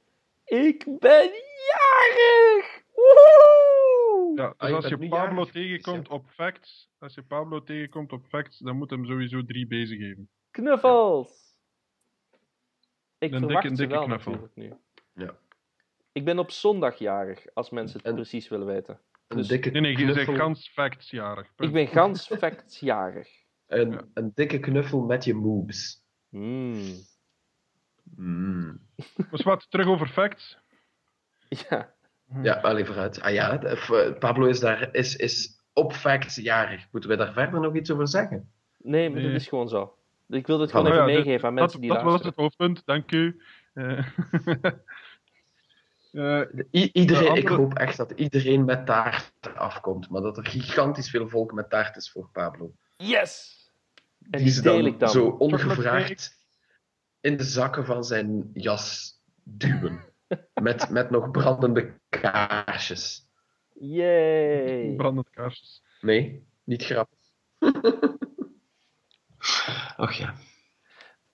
ik 0.46 0.86
ben 1.00 1.32
jarig! 1.68 2.84
Woehoe! 2.94 4.32
Ja, 4.36 4.54
dus 4.58 4.72
als 4.72 4.88
je 4.88 4.98
Pablo 4.98 5.36
jarig, 5.36 5.52
tegenkomt 5.52 6.08
op 6.10 6.26
facts, 6.30 6.90
als 7.00 7.14
je 7.14 7.24
Pablo 7.24 7.64
tegenkomt 7.64 8.12
op 8.12 8.26
facts, 8.28 8.58
dan 8.58 8.78
moet 8.78 8.90
hem 8.90 9.06
sowieso 9.06 9.46
drie 9.46 9.68
bezig 9.68 9.98
geven. 10.00 10.30
Knuffels! 10.52 11.56
Ik 13.18 13.32
Een 13.34 13.40
verwacht 13.40 13.62
dikke- 13.62 13.78
dikke 13.78 13.94
wel 13.94 14.04
knuffel. 14.06 14.50
nu. 14.54 14.74
Ja. 15.14 15.38
Ik 16.12 16.26
ben 16.26 16.40
op 16.40 16.52
zondag 16.52 16.98
jarig, 16.98 17.46
als 17.54 17.70
mensen 17.70 17.98
het 17.98 18.08
En- 18.08 18.16
precies 18.16 18.48
willen 18.48 18.68
weten. 18.68 19.00
Een 19.28 19.38
Dus- 19.38 19.48
dikke 19.48 19.70
Nee, 19.70 19.82
nee, 19.82 19.98
je 19.98 20.14
bent 20.14 20.38
gans 20.38 20.70
factsjarig. 20.70 21.52
Ik 21.58 21.72
ben 21.72 21.88
gans 21.88 22.28
facts 22.28 22.80
jarig. 22.80 23.30
een, 23.68 23.92
Ja. 23.92 24.08
een 24.14 24.32
dikke 24.34 24.60
knuffel 24.60 25.02
met 25.02 25.24
je 25.24 25.34
moves. 25.34 26.04
Mm. 26.30 26.84
Mm. 28.16 28.80
Maar 29.16 29.42
wat, 29.44 29.68
terug 29.70 29.88
over 29.88 30.08
facts. 30.08 30.58
Ja, 31.50 31.94
Ja, 32.42 32.54
allee, 32.54 32.86
vooruit. 32.86 33.22
Ah 33.22 33.34
ja, 33.34 33.60
Pablo 34.20 34.46
is, 34.46 34.60
daar, 34.60 34.90
is, 34.96 35.16
is 35.16 35.60
op 35.74 35.94
facts 35.94 36.36
jarig. 36.36 36.88
Moeten 36.92 37.10
we 37.10 37.16
daar 37.16 37.34
verder 37.34 37.60
nog 37.60 37.76
iets 37.76 37.92
over 37.92 38.08
zeggen? 38.08 38.52
nee, 38.78 39.10
maar 39.10 39.22
Nee. 39.22 39.32
dat 39.32 39.42
is 39.42 39.48
gewoon 39.48 39.70
zo. 39.70 39.98
Ik 40.30 40.48
wil 40.48 40.58
dit 40.58 40.68
Oh, 40.68 40.76
gewoon 40.76 40.90
nou 40.92 41.00
even 41.02 41.12
ja, 41.12 41.18
meegeven 41.18 41.48
aan 41.48 41.54
Dat, 41.56 41.64
mensen 41.64 41.82
die 41.82 41.90
dat 41.90 42.02
was 42.04 42.06
luisteren. 42.22 42.34
het 42.36 42.42
hoofdpunt, 42.42 42.86
dank 42.86 43.12
u. 43.12 43.42
Eh, 43.74 44.06
eh, 46.42 46.42
I- 46.72 46.90
iedereen, 46.94 47.34
De 47.34 47.40
Ik 47.40 47.48
hoop 47.48 47.74
echt 47.74 47.98
dat 47.98 48.12
iedereen 48.12 48.66
met 48.66 48.86
taart 48.86 49.32
afkomt. 49.56 50.10
Maar 50.10 50.22
dat 50.22 50.38
er 50.38 50.46
gigantisch 50.46 51.10
veel 51.10 51.28
volk 51.30 51.54
met 51.54 51.70
taart 51.70 51.96
is 51.96 52.12
voor 52.12 52.30
Pablo. 52.32 52.72
Yes! 52.98 53.56
En 54.20 54.32
die 54.32 54.42
die 54.42 54.50
ze 54.52 54.62
dan, 54.62 54.86
ik 54.86 55.00
dan. 55.00 55.10
zo 55.10 55.24
Chocolate 55.32 55.44
ongevraagd 55.66 56.37
in 57.28 57.38
de 57.38 57.44
zakken 57.44 57.86
van 57.86 58.04
zijn 58.04 58.50
jas 58.54 59.14
duwen. 59.44 60.04
met, 60.54 60.90
met 60.90 61.10
nog 61.10 61.32
brandende 61.32 62.00
kaarsjes. 62.10 63.26
Yay! 63.80 64.96
brandend 64.96 65.30
kaarsjes. 65.30 65.84
Nee, 66.02 66.48
niet 66.64 66.84
grappig. 66.84 67.18
Och 69.98 70.12
ja. 70.12 70.34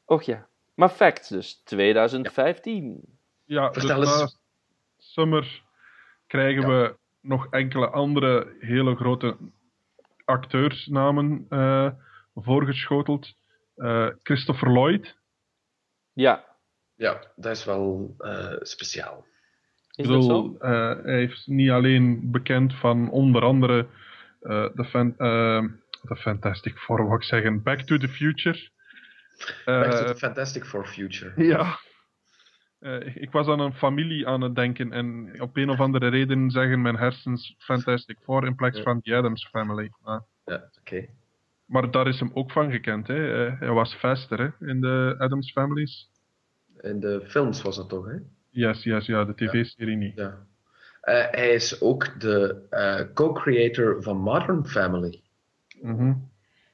Och 0.06 0.24
ja. 0.24 0.48
Maar 0.76 0.90
facts 0.90 1.30
dus, 1.30 1.64
2015. 1.64 3.02
Ja, 3.46 3.72
Vertel 3.74 4.00
dus 4.00 4.10
eens. 4.10 4.20
na 4.34 4.40
Summer 4.98 5.64
krijgen 6.28 6.62
Ja. 6.62 6.68
we 6.68 6.98
nog 7.22 7.48
enkele 7.50 7.90
andere 7.90 8.56
hele 8.60 8.96
grote 8.96 9.38
acteursnamen 10.26 11.46
eh, 11.50 11.92
voorgeschoteld. 12.36 13.34
Eh, 13.76 14.08
Christopher 14.24 14.72
Lloyd. 14.72 15.22
Ja, 16.14 16.46
Ja, 16.96 17.32
dat 17.36 17.52
is 17.58 17.66
wel 17.66 18.16
eh, 18.18 18.56
speciaal. 18.60 19.26
is 19.96 20.06
Ik 20.06 20.12
dat 20.12 20.24
zo? 20.24 20.56
eh, 20.60 20.96
hij 21.04 21.24
is 21.24 21.46
niet 21.46 21.70
alleen 21.70 22.32
bekend 22.32 22.74
van 22.76 23.10
onder 23.10 23.42
andere 23.44 23.88
eh, 24.40 24.66
de, 24.76 24.86
fan, 24.86 25.18
eh, 25.18 25.64
de 26.02 26.16
Fantastic 26.16 26.78
Four, 26.78 27.04
wou 27.04 27.16
ik 27.16 27.24
zeggen, 27.24 27.64
Back 27.64 27.80
to 27.82 27.98
the 27.98 28.08
Future. 28.08 28.70
Back 29.66 29.92
to 29.92 29.98
Eh, 29.98 30.06
the 30.06 30.16
Fantastic 30.16 30.66
for 30.66 30.86
Future. 30.88 31.34
Ja. 31.54 31.80
Eh, 32.80 33.16
ik 33.16 33.32
was 33.32 33.48
aan 33.48 33.60
een 33.60 33.74
familie 33.74 34.28
aan 34.28 34.42
het 34.42 34.56
denken 34.56 34.92
en 34.92 35.36
op 35.42 35.58
een 35.58 35.70
of 35.70 35.80
andere 35.80 36.08
reden 36.08 36.52
zeggen 36.52 36.82
mijn 36.82 36.98
hersens 36.98 37.56
Fantastic 37.58 38.18
Four 38.24 38.46
in 38.46 38.56
plaats 38.56 38.78
Ja. 38.78 38.84
van 38.84 39.02
The 39.02 39.16
Addams 39.16 39.48
Family. 39.48 39.92
Ah. 40.02 40.22
Ja, 40.46 40.70
oké. 40.80 41.08
Maar 41.66 41.92
daar 41.92 42.08
is 42.08 42.20
hem 42.20 42.32
ook 42.34 42.52
van 42.52 42.72
gekend. 42.72 43.08
Hè. 43.08 43.46
Eh, 43.46 43.60
hij 43.60 43.72
was 43.72 43.94
Faster 43.96 44.40
hè, 44.40 44.68
in 44.68 44.82
de 44.82 45.16
Addams 45.18 45.52
Families. 45.52 46.10
In 46.82 47.00
de 47.00 47.22
films 47.28 47.62
was 47.62 47.76
dat 47.76 47.90
toch, 47.90 48.06
hè? 48.06 48.18
Yes, 48.50 48.84
yes, 48.84 49.06
ja, 49.06 49.26
de 49.26 49.36
tv-serie 49.36 49.96
niet. 49.96 50.16
Ja. 50.16 50.46
Eh, 51.02 51.26
hij 51.32 51.54
is 51.54 51.82
ook 51.82 52.20
de 52.20 52.66
eh, 52.70 53.00
co-creator 53.14 54.04
van 54.04 54.18
Modern 54.18 54.66
Family. 54.66 55.22
Er 55.82 56.16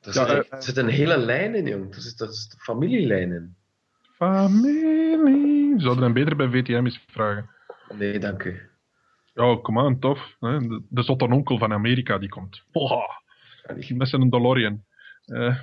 Ja, 0.01 0.11
zit, 0.11 0.27
eh, 0.27 0.37
er 0.49 0.63
zit 0.63 0.77
een 0.77 0.87
hele 0.87 1.17
lijn 1.17 1.55
in, 1.55 1.67
jong. 1.67 1.95
Er 1.95 2.01
zit, 2.01 2.19
er 2.19 2.33
zit 2.33 2.53
een 2.53 2.59
familielijn 2.59 3.31
in. 3.31 3.55
Familie. 4.15 5.79
Zouden 5.79 6.03
hem 6.03 6.13
beter 6.13 6.35
bij 6.35 6.49
VTM 6.49 6.85
eens 6.85 7.03
vragen. 7.07 7.49
Nee, 7.97 8.19
dank 8.19 8.43
u. 8.43 8.69
Ja, 9.33 9.57
kom 9.61 9.79
aan, 9.79 9.99
tof. 9.99 10.35
Hè. 10.39 10.59
De, 10.59 10.81
de 10.89 11.03
zotte 11.03 11.25
onkel 11.25 11.57
van 11.57 11.73
Amerika 11.73 12.17
die 12.17 12.29
komt. 12.29 12.63
Allee. 13.69 13.95
Met 13.95 14.07
zijn 14.09 14.29
DeLorean. 14.29 14.83
Eh, 15.25 15.59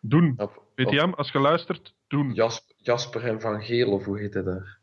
doen. 0.00 0.34
Of, 0.36 0.56
of 0.56 0.62
VTM, 0.76 1.10
als 1.16 1.30
je 1.30 1.38
luistert, 1.38 1.94
doen. 2.08 2.32
Jas- 2.32 2.74
Jasper 2.76 3.24
en 3.26 3.40
Van 3.40 3.62
Geel, 3.62 3.90
of 3.92 4.04
hoe 4.04 4.18
heet 4.18 4.34
hij 4.34 4.42
daar? 4.42 4.78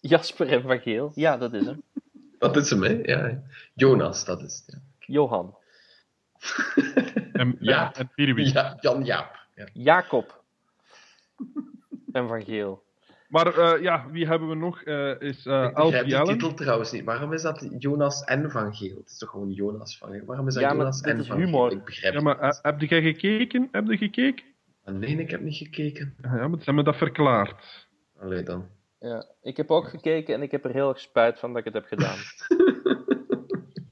Jasper 0.00 0.48
en 0.48 0.62
Van 0.62 0.80
Geel. 0.80 1.12
Ja, 1.14 1.36
dat 1.36 1.52
is 1.54 1.64
hem. 1.66 1.82
Dat 2.38 2.56
is 2.56 2.70
hem, 2.70 2.82
hè? 2.82 2.92
Ja. 3.02 3.42
Jonas, 3.74 4.24
dat 4.24 4.42
is 4.42 4.62
het. 4.66 4.80
Johan. 4.98 5.56
En, 7.32 7.56
Ja. 7.60 7.94
en. 7.94 8.10
Ja, 8.14 8.34
ja 8.44 8.76
Jan 8.80 9.04
Jaap. 9.04 9.46
Ja. 9.54 9.68
Jacob. 9.72 10.44
En 12.12 12.28
Van 12.28 12.44
Geel. 12.44 12.82
Maar 13.28 13.58
eh, 13.58 13.82
ja, 13.82 14.06
wie 14.10 14.26
hebben 14.26 14.48
we 14.48 14.54
nog? 14.54 14.82
Eh, 14.82 15.20
is 15.20 15.46
eh 15.46 15.64
Ik 15.64 15.74
begrijp 15.74 15.76
Alfie 15.76 16.04
die 16.04 16.16
Allen. 16.16 16.32
titel 16.38 16.54
trouwens 16.54 16.92
niet. 16.92 17.04
Waarom 17.04 17.32
is 17.32 17.42
dat 17.42 17.68
Jonas 17.78 18.24
en 18.24 18.50
Van 18.50 18.74
Geel? 18.74 18.96
Het 18.96 19.08
is 19.08 19.18
toch 19.18 19.30
gewoon 19.30 19.50
Jonas 19.50 19.98
van 19.98 20.10
Geel? 20.10 20.24
Waarom 20.24 20.46
is 20.48 20.54
dat 20.54 20.62
Ja, 20.62 20.72
Jonas 20.72 21.00
en 21.00 21.24
Van 21.24 21.36
humor. 21.36 21.68
Geel? 21.68 21.78
Ik 21.78 21.84
begrijp 21.84 22.14
Ja, 22.14 22.20
maar 22.20 22.40
het 22.40 22.58
heb 22.62 22.80
jij 22.80 23.02
gekeken? 23.02 23.68
Heb 23.72 23.86
je 23.88 23.96
gekeken? 23.96 24.44
niet. 24.84 24.98
Nee, 25.00 25.16
ik 25.16 25.30
heb 25.30 25.40
niet 25.40 25.56
gekeken. 25.56 26.14
Ja, 26.22 26.48
maar 26.48 26.58
ze 26.58 26.64
hebben 26.64 26.84
dat 26.84 26.96
verklaard. 26.96 27.86
Allee 28.18 28.42
dan. 28.42 28.68
Ja, 28.98 29.26
ik 29.42 29.56
heb 29.56 29.70
ook 29.70 29.88
gekeken 29.88 30.34
en 30.34 30.42
ik 30.42 30.50
heb 30.50 30.64
er 30.64 30.72
heel 30.72 30.88
erg 30.88 31.00
spijt 31.00 31.38
van 31.38 31.48
dat 31.52 31.58
ik 31.58 31.64
het 31.64 31.74
heb 31.74 31.86
gedaan. 31.86 32.16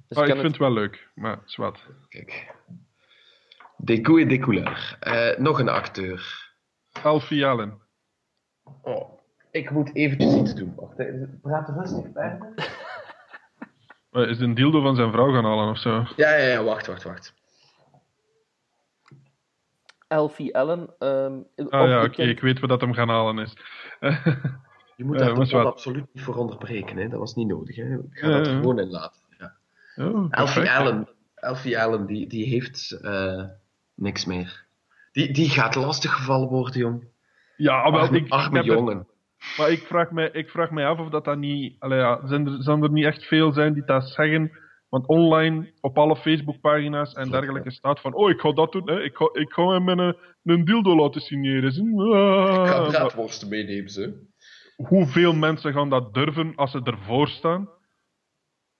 Dus 0.08 0.16
Ah, 0.18 0.22
ik 0.24 0.30
kan 0.32 0.40
vind 0.40 0.52
het 0.52 0.60
wel 0.60 0.72
leuk, 0.72 1.08
maar 1.14 1.38
zwart. 1.44 1.86
Kijk. 2.08 2.54
De 3.76 4.04
goeie 4.04 4.26
de 4.26 4.38
couleur. 4.38 4.96
Eh, 5.00 5.38
nog 5.38 5.58
een 5.58 5.68
acteur. 5.68 6.50
Alfie 7.02 7.46
Allen. 7.46 7.78
Oh, 8.82 9.15
ik 9.56 9.70
moet 9.70 9.94
eventjes 9.94 10.34
iets 10.34 10.54
doen. 10.54 10.72
Wacht, 10.76 10.96
praat 11.42 11.68
rustig 11.68 12.04
verder. 12.12 12.52
Is 14.30 14.40
een 14.40 14.54
dildo 14.54 14.80
van 14.80 14.96
zijn 14.96 15.10
vrouw 15.12 15.32
gaan 15.32 15.44
halen 15.44 15.68
of 15.68 15.78
zo? 15.78 15.90
Ja, 16.16 16.34
ja, 16.36 16.46
ja, 16.48 16.62
wacht, 16.62 16.86
wacht, 16.86 17.02
wacht. 17.02 17.34
Elfie 20.08 20.56
Allen. 20.56 20.94
ehm, 20.98 21.34
Ah 21.68 21.88
ja, 21.88 22.04
oké, 22.04 22.22
ik 22.22 22.40
weet 22.40 22.60
wat 22.60 22.68
dat 22.68 22.80
hem 22.80 22.92
gaan 22.94 23.08
halen 23.08 23.38
is. 23.38 23.52
Je 24.96 25.04
moet 25.04 25.16
Eh, 25.20 25.36
daar 25.50 25.64
absoluut 25.66 26.04
niet 26.12 26.22
voor 26.24 26.34
onderbreken. 26.36 26.96
Hè. 26.96 27.08
Dat 27.08 27.18
was 27.18 27.34
niet 27.34 27.46
nodig. 27.48 27.76
Hè. 27.76 27.94
Ik 27.94 28.00
ga 28.10 28.26
Ja, 28.28 28.36
dat 28.36 28.46
er 28.46 28.52
ja. 28.52 28.58
gewoon 28.58 28.78
in 28.78 28.90
laten. 28.90 29.20
Ja. 29.38 29.52
oh, 29.96 30.14
Alfie 30.14 30.28
perfect. 30.30 30.68
Allen, 30.68 31.08
Alfie 31.34 31.80
Allen 31.80 32.06
die, 32.06 32.26
die 32.28 32.44
heeft 32.46 32.90
eh, 33.02 33.44
niks 33.94 34.24
meer. 34.24 34.64
Die, 35.12 35.32
die 35.32 35.48
gaat 35.50 35.74
lastiggevallen 35.74 36.48
worden, 36.48 36.80
jong. 36.80 37.04
Ja, 37.56 37.90
wel, 37.90 38.00
Arme, 38.00 38.16
ik, 38.18 38.24
ik 38.26 38.32
arme 38.32 38.56
heb 38.56 38.66
er- 38.66 38.74
jongen. 38.74 39.06
Maar 39.56 39.70
ik 39.70 39.86
vraag, 39.86 40.10
mij, 40.10 40.28
ik 40.32 40.50
vraag 40.50 40.70
mij 40.70 40.86
af 40.86 40.98
of 40.98 41.08
dat, 41.08 41.24
dat 41.24 41.38
niet... 41.38 41.76
Allee, 41.78 41.98
ja, 41.98 42.26
zijn 42.26 42.46
er, 42.46 42.62
zijn 42.62 42.82
er 42.82 42.90
niet 42.90 43.04
echt 43.04 43.24
veel 43.24 43.52
zijn 43.52 43.74
die 43.74 43.84
dat 43.84 44.08
zeggen? 44.08 44.50
Want 44.88 45.06
online, 45.06 45.72
op 45.80 45.98
alle 45.98 46.16
Facebookpagina's 46.16 47.12
en 47.12 47.30
dergelijke 47.30 47.70
staat 47.70 48.00
van... 48.00 48.14
Oh, 48.14 48.30
ik 48.30 48.40
ga 48.40 48.52
dat 48.52 48.72
doen, 48.72 48.88
hè. 48.90 49.02
Ik, 49.02 49.16
ga, 49.16 49.28
ik 49.32 49.52
ga 49.52 49.68
hem 49.68 49.88
een, 49.88 50.16
een 50.42 50.64
dildo 50.64 50.96
laten 50.96 51.20
signeren. 51.20 51.72
Zie. 51.72 52.00
Ah, 52.00 52.62
Ik 52.62 52.68
ga 52.68 52.88
braadworsten 52.88 53.48
meenemen, 53.48 53.90
ze. 53.90 54.26
Hoeveel 54.76 55.32
mensen 55.32 55.72
gaan 55.72 55.90
dat 55.90 56.14
durven 56.14 56.52
als 56.54 56.70
ze 56.70 56.80
ervoor 56.84 57.28
staan? 57.28 57.68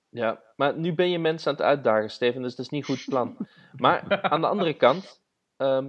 Ja, 0.09 0.43
maar 0.57 0.79
nu 0.79 0.95
ben 0.95 1.11
je 1.11 1.19
mensen 1.19 1.51
aan 1.51 1.57
het 1.57 1.67
uitdagen, 1.67 2.11
Steven, 2.11 2.43
dus 2.43 2.57
dat 2.57 2.64
is 2.64 2.71
niet 2.71 2.85
goed 2.85 3.05
plan. 3.09 3.37
Maar 3.77 4.23
aan 4.23 4.41
de 4.41 4.47
andere 4.47 4.75
kant, 4.75 5.23
ehm, 5.57 5.89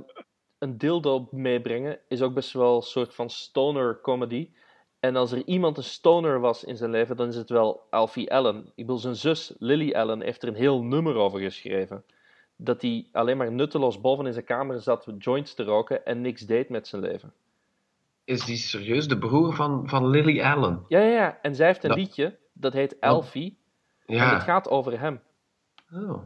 een 0.57 0.77
dildo 0.77 1.27
meebrengen 1.31 1.99
is 2.07 2.21
ook 2.21 2.33
best 2.33 2.53
wel 2.53 2.75
een 2.75 2.81
soort 2.81 3.15
van 3.15 3.29
stoner 3.29 4.01
comedy. 4.01 4.49
En 5.07 5.15
als 5.15 5.31
er 5.31 5.41
iemand 5.45 5.77
een 5.77 5.83
stoner 5.83 6.39
was 6.39 6.63
in 6.63 6.77
zijn 6.77 6.89
leven, 6.89 7.15
dan 7.15 7.27
is 7.27 7.35
het 7.35 7.49
wel 7.49 7.87
Alfie 7.89 8.31
Allen. 8.33 8.57
Ik 8.65 8.73
bedoel, 8.75 8.97
zijn 8.97 9.15
zus 9.15 9.53
Lily 9.59 9.93
Allen 9.93 10.21
heeft 10.21 10.41
er 10.41 10.47
een 10.47 10.55
heel 10.55 10.83
nummer 10.83 11.15
over 11.15 11.39
geschreven. 11.39 12.03
Dat 12.55 12.81
hij 12.81 13.07
alleen 13.11 13.37
maar 13.37 13.51
nutteloos 13.51 14.01
boven 14.01 14.25
in 14.25 14.33
zijn 14.33 14.45
kamer 14.45 14.81
zat 14.81 15.07
joints 15.17 15.53
te 15.53 15.63
roken 15.63 16.05
en 16.05 16.21
niks 16.21 16.41
deed 16.41 16.69
met 16.69 16.87
zijn 16.87 17.01
leven. 17.01 17.33
Is 18.23 18.45
die 18.45 18.55
serieus 18.55 19.07
de 19.07 19.17
broer 19.17 19.55
van, 19.55 19.89
van 19.89 20.07
Lily 20.07 20.41
Allen? 20.41 20.85
Ja, 20.87 20.99
ja, 20.99 21.11
ja. 21.11 21.39
En 21.41 21.55
zij 21.55 21.67
heeft 21.67 21.83
een 21.83 21.89
Ja. 21.89 21.95
liedje, 21.95 22.37
dat 22.53 22.73
heet 22.73 22.99
Alfie. 23.01 23.57
En 24.05 24.15
Ja. 24.15 24.33
het 24.33 24.43
gaat 24.43 24.69
over 24.69 24.99
hem. 24.99 25.21
Oh. 25.93 26.21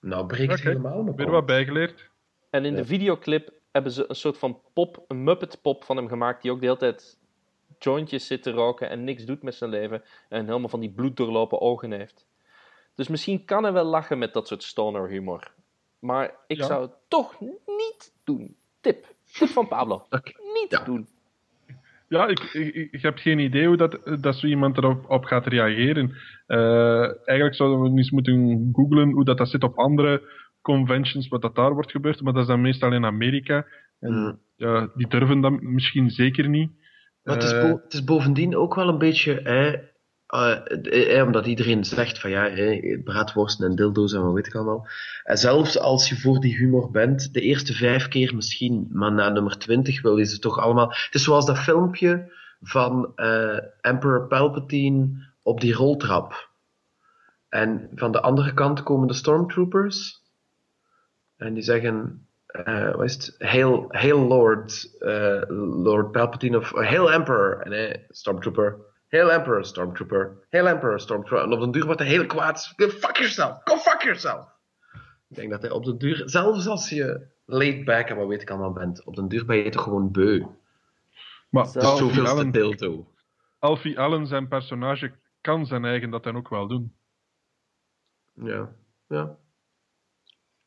Nou, 0.00 0.26
breekt 0.26 0.52
Oké, 0.52 0.62
helemaal 0.62 1.02
mijn 1.02 1.16
Weer 1.16 1.30
wat 1.30 1.46
bijgeleerd. 1.46 2.10
En 2.50 2.64
in 2.64 2.72
Ja. 2.72 2.76
de 2.78 2.84
videoclip 2.84 3.52
hebben 3.70 3.92
ze 3.92 4.04
een 4.08 4.14
soort 4.14 4.38
van 4.38 4.60
pop, 4.72 5.04
een 5.08 5.24
Muppet 5.24 5.58
pop 5.62 5.84
van 5.84 5.96
hem 5.96 6.08
gemaakt, 6.08 6.42
die 6.42 6.50
ook 6.50 6.60
de 6.60 6.66
hele 6.66 6.78
tijd 6.78 7.18
jointjes 7.84 8.26
zit 8.26 8.42
te 8.42 8.50
roken 8.50 8.90
en 8.90 9.04
niks 9.04 9.24
doet 9.24 9.42
met 9.42 9.54
zijn 9.54 9.70
leven 9.70 10.02
en 10.28 10.46
helemaal 10.46 10.68
van 10.68 10.80
die 10.80 10.90
bloeddoorlopen 10.92 11.60
ogen 11.60 11.92
heeft. 11.92 12.26
Dus 12.94 13.08
misschien 13.08 13.44
kan 13.44 13.62
hij 13.62 13.72
wel 13.72 13.84
lachen 13.84 14.18
met 14.18 14.32
dat 14.32 14.48
soort 14.48 14.62
stoner 14.62 15.08
humor. 15.08 15.50
Maar 15.98 16.34
ik 16.46 16.56
Ja. 16.56 16.66
zou 16.66 16.82
het 16.82 16.92
toch 17.08 17.40
niet 17.66 18.12
doen. 18.24 18.56
Tip. 18.80 19.06
Tip 19.32 19.48
van 19.48 19.68
Pablo. 19.68 20.06
Niet 20.60 20.70
Ja. 20.70 20.84
doen. 20.84 21.08
Ja, 22.08 22.26
ik, 22.26 22.40
ik, 22.40 22.88
ik 22.92 23.02
heb 23.02 23.18
geen 23.18 23.38
idee 23.38 23.66
hoe 23.66 23.76
dat, 23.76 23.98
dat 24.20 24.36
zo 24.36 24.46
iemand 24.46 24.76
erop 24.76 25.10
op 25.10 25.24
gaat 25.24 25.46
reageren. 25.46 26.16
Eh, 26.46 27.02
eigenlijk 27.28 27.54
zouden 27.54 27.80
we 27.82 27.98
eens 27.98 28.10
moeten 28.10 28.70
googlen 28.72 29.10
hoe 29.10 29.24
dat, 29.24 29.38
dat 29.38 29.48
zit 29.48 29.62
op 29.62 29.78
andere 29.78 30.22
conventions, 30.62 31.28
wat 31.28 31.42
dat 31.42 31.54
daar 31.54 31.74
wordt 31.74 31.90
gebeurd. 31.90 32.20
Maar 32.20 32.32
dat 32.32 32.42
is 32.42 32.48
dan 32.48 32.60
meestal 32.60 32.92
in 32.92 33.04
Amerika. 33.04 33.66
En 34.00 34.12
Hmm. 34.12 34.38
ja, 34.56 34.90
die 34.94 35.08
durven 35.08 35.40
dat 35.40 35.60
misschien 35.60 36.10
zeker 36.10 36.48
niet. 36.48 36.70
Maar 37.22 37.34
het 37.34 37.44
is, 37.44 37.52
Eh, 37.52 37.60
bo- 37.60 37.80
het 37.84 37.92
is 37.92 38.04
bovendien 38.04 38.56
ook 38.56 38.74
wel 38.74 38.88
een 38.88 38.98
beetje, 38.98 39.40
hè, 39.42 39.76
eh, 40.26 41.18
eh, 41.18 41.26
omdat 41.26 41.46
iedereen 41.46 41.84
zegt 41.84 42.18
van 42.18 42.30
ja, 42.30 42.50
braadworsten 43.04 43.66
en 43.68 43.76
dildo's 43.76 44.12
en 44.12 44.22
wat 44.22 44.32
weet 44.32 44.46
ik 44.46 44.54
allemaal. 44.54 44.86
En 45.24 45.38
zelfs 45.38 45.78
als 45.78 46.08
je 46.08 46.16
voor 46.16 46.40
die 46.40 46.56
humor 46.56 46.90
bent, 46.90 47.32
de 47.34 47.40
eerste 47.40 47.72
vijf 47.72 48.08
keer 48.08 48.34
misschien, 48.34 48.88
maar 48.92 49.12
na 49.12 49.28
nummer 49.28 49.58
twintig 49.58 50.02
wil 50.02 50.16
je 50.16 50.24
ze 50.24 50.38
toch 50.38 50.58
allemaal. 50.58 50.88
Het 50.88 51.14
is 51.14 51.24
zoals 51.24 51.46
dat 51.46 51.58
filmpje 51.58 52.32
van 52.62 53.12
eh, 53.16 53.58
Emperor 53.80 54.26
Palpatine 54.26 55.28
op 55.42 55.60
die 55.60 55.74
roltrap. 55.74 56.48
En 57.48 57.90
van 57.94 58.12
de 58.12 58.20
andere 58.20 58.54
kant 58.54 58.82
komen 58.82 59.08
de 59.08 59.14
stormtroopers. 59.14 60.22
En 61.36 61.54
die 61.54 61.62
zeggen, 61.62 62.26
eh 62.52 62.94
wat 62.94 63.04
is 63.04 63.14
het? 63.14 63.34
Hail, 63.38 63.86
hail 63.88 64.18
Lord, 64.18 64.96
eh, 64.98 65.42
Lord 65.82 66.12
Palpatine 66.12 66.56
of 66.58 66.74
eh, 66.74 66.88
Hail 66.88 67.12
Emperor. 67.12 67.60
En 67.60 68.04
Stormtrooper. 68.08 68.76
Hail 69.08 69.32
Emperor, 69.32 69.64
Stormtrooper. 69.64 70.46
Hail 70.50 70.68
Emperor, 70.68 71.00
Stormtrooper. 71.00 71.46
En 71.46 71.52
op 71.52 71.60
den 71.60 71.70
duur 71.70 71.84
wordt 71.84 72.00
hij 72.00 72.08
heel 72.08 72.26
kwaad. 72.26 72.72
Go 72.76 72.88
fuck 72.88 73.16
yourself. 73.16 73.60
Go 73.64 73.76
fuck 73.76 74.02
yourself. 74.02 74.58
Ik 75.28 75.36
denk 75.36 75.50
dat 75.50 75.62
hij 75.62 75.70
op 75.70 75.84
den 75.84 75.98
duur, 75.98 76.22
zelfs 76.24 76.66
als 76.66 76.88
je 76.88 77.26
laid 77.44 77.84
back 77.84 78.08
en 78.08 78.16
wat 78.16 78.28
weet 78.28 78.42
ik 78.42 78.50
allemaal 78.50 78.72
bent, 78.72 79.04
op 79.04 79.16
den 79.16 79.28
duur 79.28 79.44
ben 79.44 79.56
je 79.56 79.70
toch 79.70 79.82
gewoon 79.82 80.10
beu. 80.10 80.44
maar. 81.48 81.72
Dus 81.72 81.76
Alfie 81.76 82.22
Allen, 82.22 82.50
dildo. 82.50 83.06
Alfie 83.58 83.98
Allen, 83.98 84.26
zijn 84.26 84.48
personage, 84.48 85.12
kan 85.40 85.66
zijn 85.66 85.84
eigen 85.84 86.10
dat 86.10 86.22
dan 86.22 86.36
ook 86.36 86.48
wel 86.48 86.66
doen. 86.66 86.94
Ja, 88.34 88.72
ja. 89.08 89.36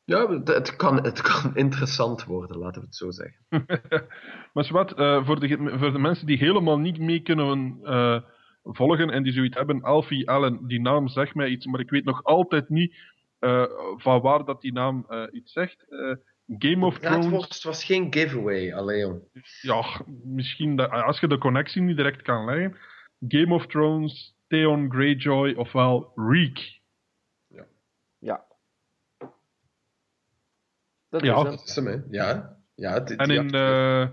Ja, 0.06 0.30
het, 0.30 0.48
het 0.48 0.76
kan, 0.76 1.04
het 1.04 1.22
kan 1.22 1.56
interessant 1.66 2.24
worden, 2.24 2.58
laten 2.58 2.82
we 2.82 2.88
het 2.88 2.96
zo 2.96 3.12
zeggen. 3.12 3.46
Maar 4.54 4.68
wat, 4.72 4.94
eh, 4.94 5.26
voor, 5.26 5.40
de, 5.40 5.78
voor 5.78 5.92
de 5.92 6.00
mensen 6.00 6.28
die 6.28 6.38
helemaal 6.38 6.80
niet 6.80 7.00
mee 7.00 7.22
kunnen 7.22 7.80
eh, 7.84 8.22
volgen 8.64 9.10
en 9.10 9.24
die 9.24 9.34
zoiets 9.34 9.58
hebben, 9.58 9.82
Alfie 9.82 10.30
Allen, 10.30 10.68
die 10.68 10.82
naam 10.82 11.08
zegt 11.08 11.36
mij 11.36 11.50
iets, 11.50 11.66
maar 11.66 11.80
ik 11.80 11.90
weet 11.90 12.04
nog 12.04 12.24
altijd 12.24 12.70
niet 12.70 12.96
eh, 13.44 13.66
van 13.98 14.22
waar 14.22 14.46
dat 14.46 14.62
die 14.62 14.74
naam 14.74 15.06
eh, 15.08 15.28
iets 15.32 15.52
zegt. 15.52 15.90
Eh, 15.90 16.16
Game 16.58 16.86
of 16.86 17.00
Thrones, 17.00 17.28
Braadworst 17.28 17.64
was 17.64 17.84
geen 17.84 18.14
giveaway, 18.14 18.74
alleen 18.74 19.30
ja, 19.62 19.84
misschien 20.24 20.76
dat, 20.76 20.90
als 20.90 21.20
je 21.20 21.28
de 21.28 21.38
connectie 21.38 21.82
niet 21.82 21.98
direct 21.98 22.22
kan 22.22 22.46
leggen. 22.46 22.78
Game 23.28 23.54
of 23.54 23.68
Thrones, 23.68 24.36
Theon 24.48 24.92
Greyjoy, 24.92 25.54
ofwel 25.54 26.12
Reek. 26.16 26.82
Ja. 28.20 28.46
Dat 31.14 31.22
Ja. 31.24 31.36
is 31.36 31.42
hem. 31.44 31.52
Dat 31.52 31.68
is 31.68 31.76
hem, 31.76 31.86
hè? 31.86 31.98
Ja. 32.10 32.58
ja 32.76 33.00
die- 33.00 33.18
En 33.18 33.28
die 33.28 33.38
in... 33.40 33.50
eh, 33.52 34.08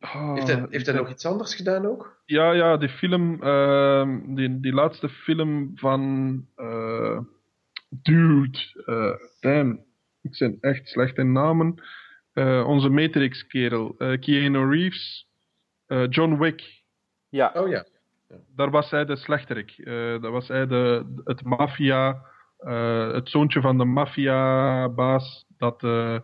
ah, 0.00 0.34
heeft 0.34 0.46
hij, 0.46 0.66
heeft 0.70 0.86
hij 0.86 0.94
nog 0.94 1.10
iets 1.10 1.26
anders 1.26 1.54
gedaan 1.54 1.86
ook? 1.86 2.22
Ja, 2.24 2.52
ja, 2.52 2.76
die 2.76 2.88
film, 2.88 3.42
ehm, 3.42 4.34
die, 4.34 4.60
die 4.60 4.72
laatste 4.72 5.08
film 5.08 5.70
van 5.74 6.00
eh, 6.56 7.18
Dude, 7.88 8.58
eh, 8.86 9.14
damn, 9.40 9.84
ik 10.22 10.36
ben 10.38 10.56
echt 10.60 10.88
slecht 10.88 11.18
in 11.18 11.32
namen. 11.32 11.74
Eh, 12.32 12.64
onze 12.66 12.88
Matrix-kerel, 12.88 13.94
eh, 13.98 14.20
Keanu 14.20 14.70
Reeves, 14.70 15.28
eh, 15.86 16.04
John 16.08 16.38
Wick, 16.38 16.82
Ja. 17.28 17.50
Oh 17.54 17.68
ja. 17.68 17.84
daar 18.56 18.70
was 18.70 18.90
hij 18.90 19.04
de 19.04 19.16
slechterik. 19.16 19.70
Eh 19.78 19.94
daar 20.22 20.30
was 20.30 20.48
hij 20.48 20.66
de, 20.66 21.04
het 21.24 21.42
maffia, 21.44 22.22
eh, 22.64 23.12
het 23.12 23.28
zoontje 23.30 23.60
van 23.60 23.78
de 23.78 23.84
maffiabaas 23.84 25.46
dat 25.58 25.82
eh, 25.82 26.18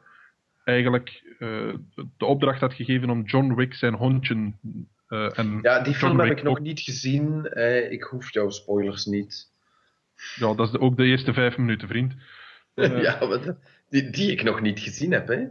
eigenlijk 0.65 1.35
eh, 1.39 1.75
de 2.17 2.25
opdracht 2.25 2.61
had 2.61 2.75
gegeven 2.75 3.11
om 3.11 3.23
John 3.23 3.55
Wick 3.55 3.75
zijn 3.75 3.95
hondje 3.95 4.53
eh, 5.09 5.39
en 5.39 5.59
Ja, 5.63 5.81
die 5.83 5.95
film 5.95 6.11
John 6.11 6.21
heb 6.21 6.29
Wick 6.29 6.39
ik 6.39 6.45
nog 6.45 6.61
niet 6.61 6.81
gezien. 6.81 7.47
Eh, 7.47 7.93
ik 7.93 8.03
hoef 8.03 8.33
jouw 8.33 8.51
spoilers 8.51 9.05
niet. 9.07 9.49
Ja, 10.37 10.55
dat 10.55 10.67
is 10.67 10.73
de- 10.73 10.81
ook 10.81 10.97
de 10.97 11.05
eerste 11.05 11.33
vijf 11.33 11.57
minuten, 11.57 11.89
vriend. 11.89 12.15
Eh, 12.75 13.03
ja, 13.03 13.19
maar 13.27 13.41
dat- 13.45 13.57
die, 13.89 14.11
die 14.11 14.31
ik 14.33 14.43
nog 14.43 14.61
niet 14.61 14.81
gezien 14.81 15.13
heb, 15.13 15.29
hè? 15.29 15.47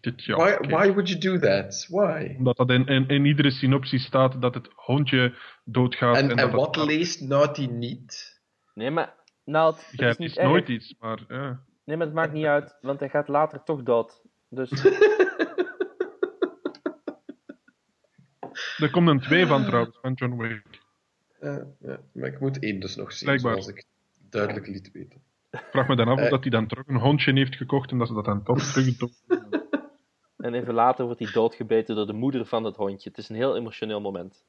dit, 0.00 0.24
ja, 0.24 0.36
why, 0.36 0.68
why 0.68 0.86
would 0.92 1.08
you 1.08 1.18
do 1.20 1.38
that? 1.38 1.86
Why? 1.90 2.34
Omdat 2.38 2.56
dat 2.56 2.70
in, 2.70 2.86
in, 2.86 3.08
in 3.08 3.24
iedere 3.24 3.50
synopsis 3.50 4.04
staat 4.04 4.40
dat 4.42 4.54
het 4.54 4.68
hondje 4.74 5.34
doodgaat. 5.64 6.16
En, 6.16 6.30
en 6.30 6.36
dat- 6.36 6.50
wat 6.52 6.76
leest 6.76 7.20
Naughty 7.20 7.66
niet? 7.66 8.40
Nee, 8.74 8.90
maar... 8.90 9.14
Nou, 9.46 9.74
het 9.74 9.88
Jij 9.90 10.08
is 10.08 10.16
is 10.16 10.36
nooit 10.36 10.68
iets, 10.68 10.94
maar 11.00 11.24
ja. 11.28 11.60
Nee, 11.84 11.96
maar 11.96 12.06
het 12.06 12.14
maakt 12.14 12.32
niet 12.32 12.44
uit, 12.44 12.76
want 12.80 13.00
hij 13.00 13.08
gaat 13.08 13.28
later 13.28 13.62
toch 13.62 13.82
dood. 13.82 14.22
Dus 14.48 14.70
Er 18.78 18.90
komt 18.90 19.08
een 19.08 19.20
twee 19.20 19.46
van 19.46 19.64
trouwens, 19.64 19.98
van 20.00 20.12
John 20.12 20.36
Wick. 20.36 20.62
Eh, 21.40 21.56
ja, 21.80 21.98
maar 22.12 22.28
ik 22.28 22.40
moet 22.40 22.58
één 22.58 22.80
dus 22.80 22.96
nog 22.96 23.12
zien, 23.12 23.28
Blijkbaar. 23.28 23.52
zoals 23.52 23.68
ik 23.68 23.84
duidelijk 24.30 24.66
liet 24.66 24.90
weten. 24.92 25.22
Ik 25.50 25.64
vraag 25.70 25.88
me 25.88 25.96
dan 25.96 26.08
af 26.08 26.18
of 26.18 26.24
Eh. 26.24 26.30
dat 26.30 26.40
hij 26.42 26.50
dan 26.50 26.66
terug 26.66 26.86
een 26.86 26.96
hondje 26.96 27.32
heeft 27.32 27.56
gekocht 27.56 27.90
en 27.90 27.98
dat 27.98 28.08
ze 28.08 28.14
dat 28.14 28.24
dan 28.24 28.42
toch 28.42 28.62
terug 28.62 28.96
doen. 28.96 29.12
En 30.36 30.54
even 30.54 30.74
later 30.74 31.04
wordt 31.04 31.20
hij 31.20 31.32
doodgebeten 31.32 31.94
door 31.96 32.06
de 32.06 32.12
moeder 32.12 32.46
van 32.46 32.64
het 32.64 32.76
hondje. 32.76 33.08
Het 33.08 33.18
is 33.18 33.28
een 33.28 33.36
heel 33.36 33.56
emotioneel 33.56 34.00
moment. 34.00 34.44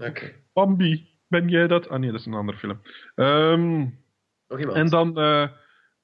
Oké. 0.00 0.32
Bambi, 0.52 1.08
ben 1.26 1.48
jij 1.48 1.66
dat? 1.66 1.88
Ah 1.88 1.98
nee, 1.98 2.10
dat 2.10 2.20
is 2.20 2.26
een 2.26 2.34
andere 2.34 2.58
film. 2.58 2.80
Ehm, 3.14 3.86
Nog 4.48 4.58
iemand? 4.58 4.76
en 4.78 4.88
dan 4.88 5.18
eh, 5.18 5.42
eh, 5.42 5.48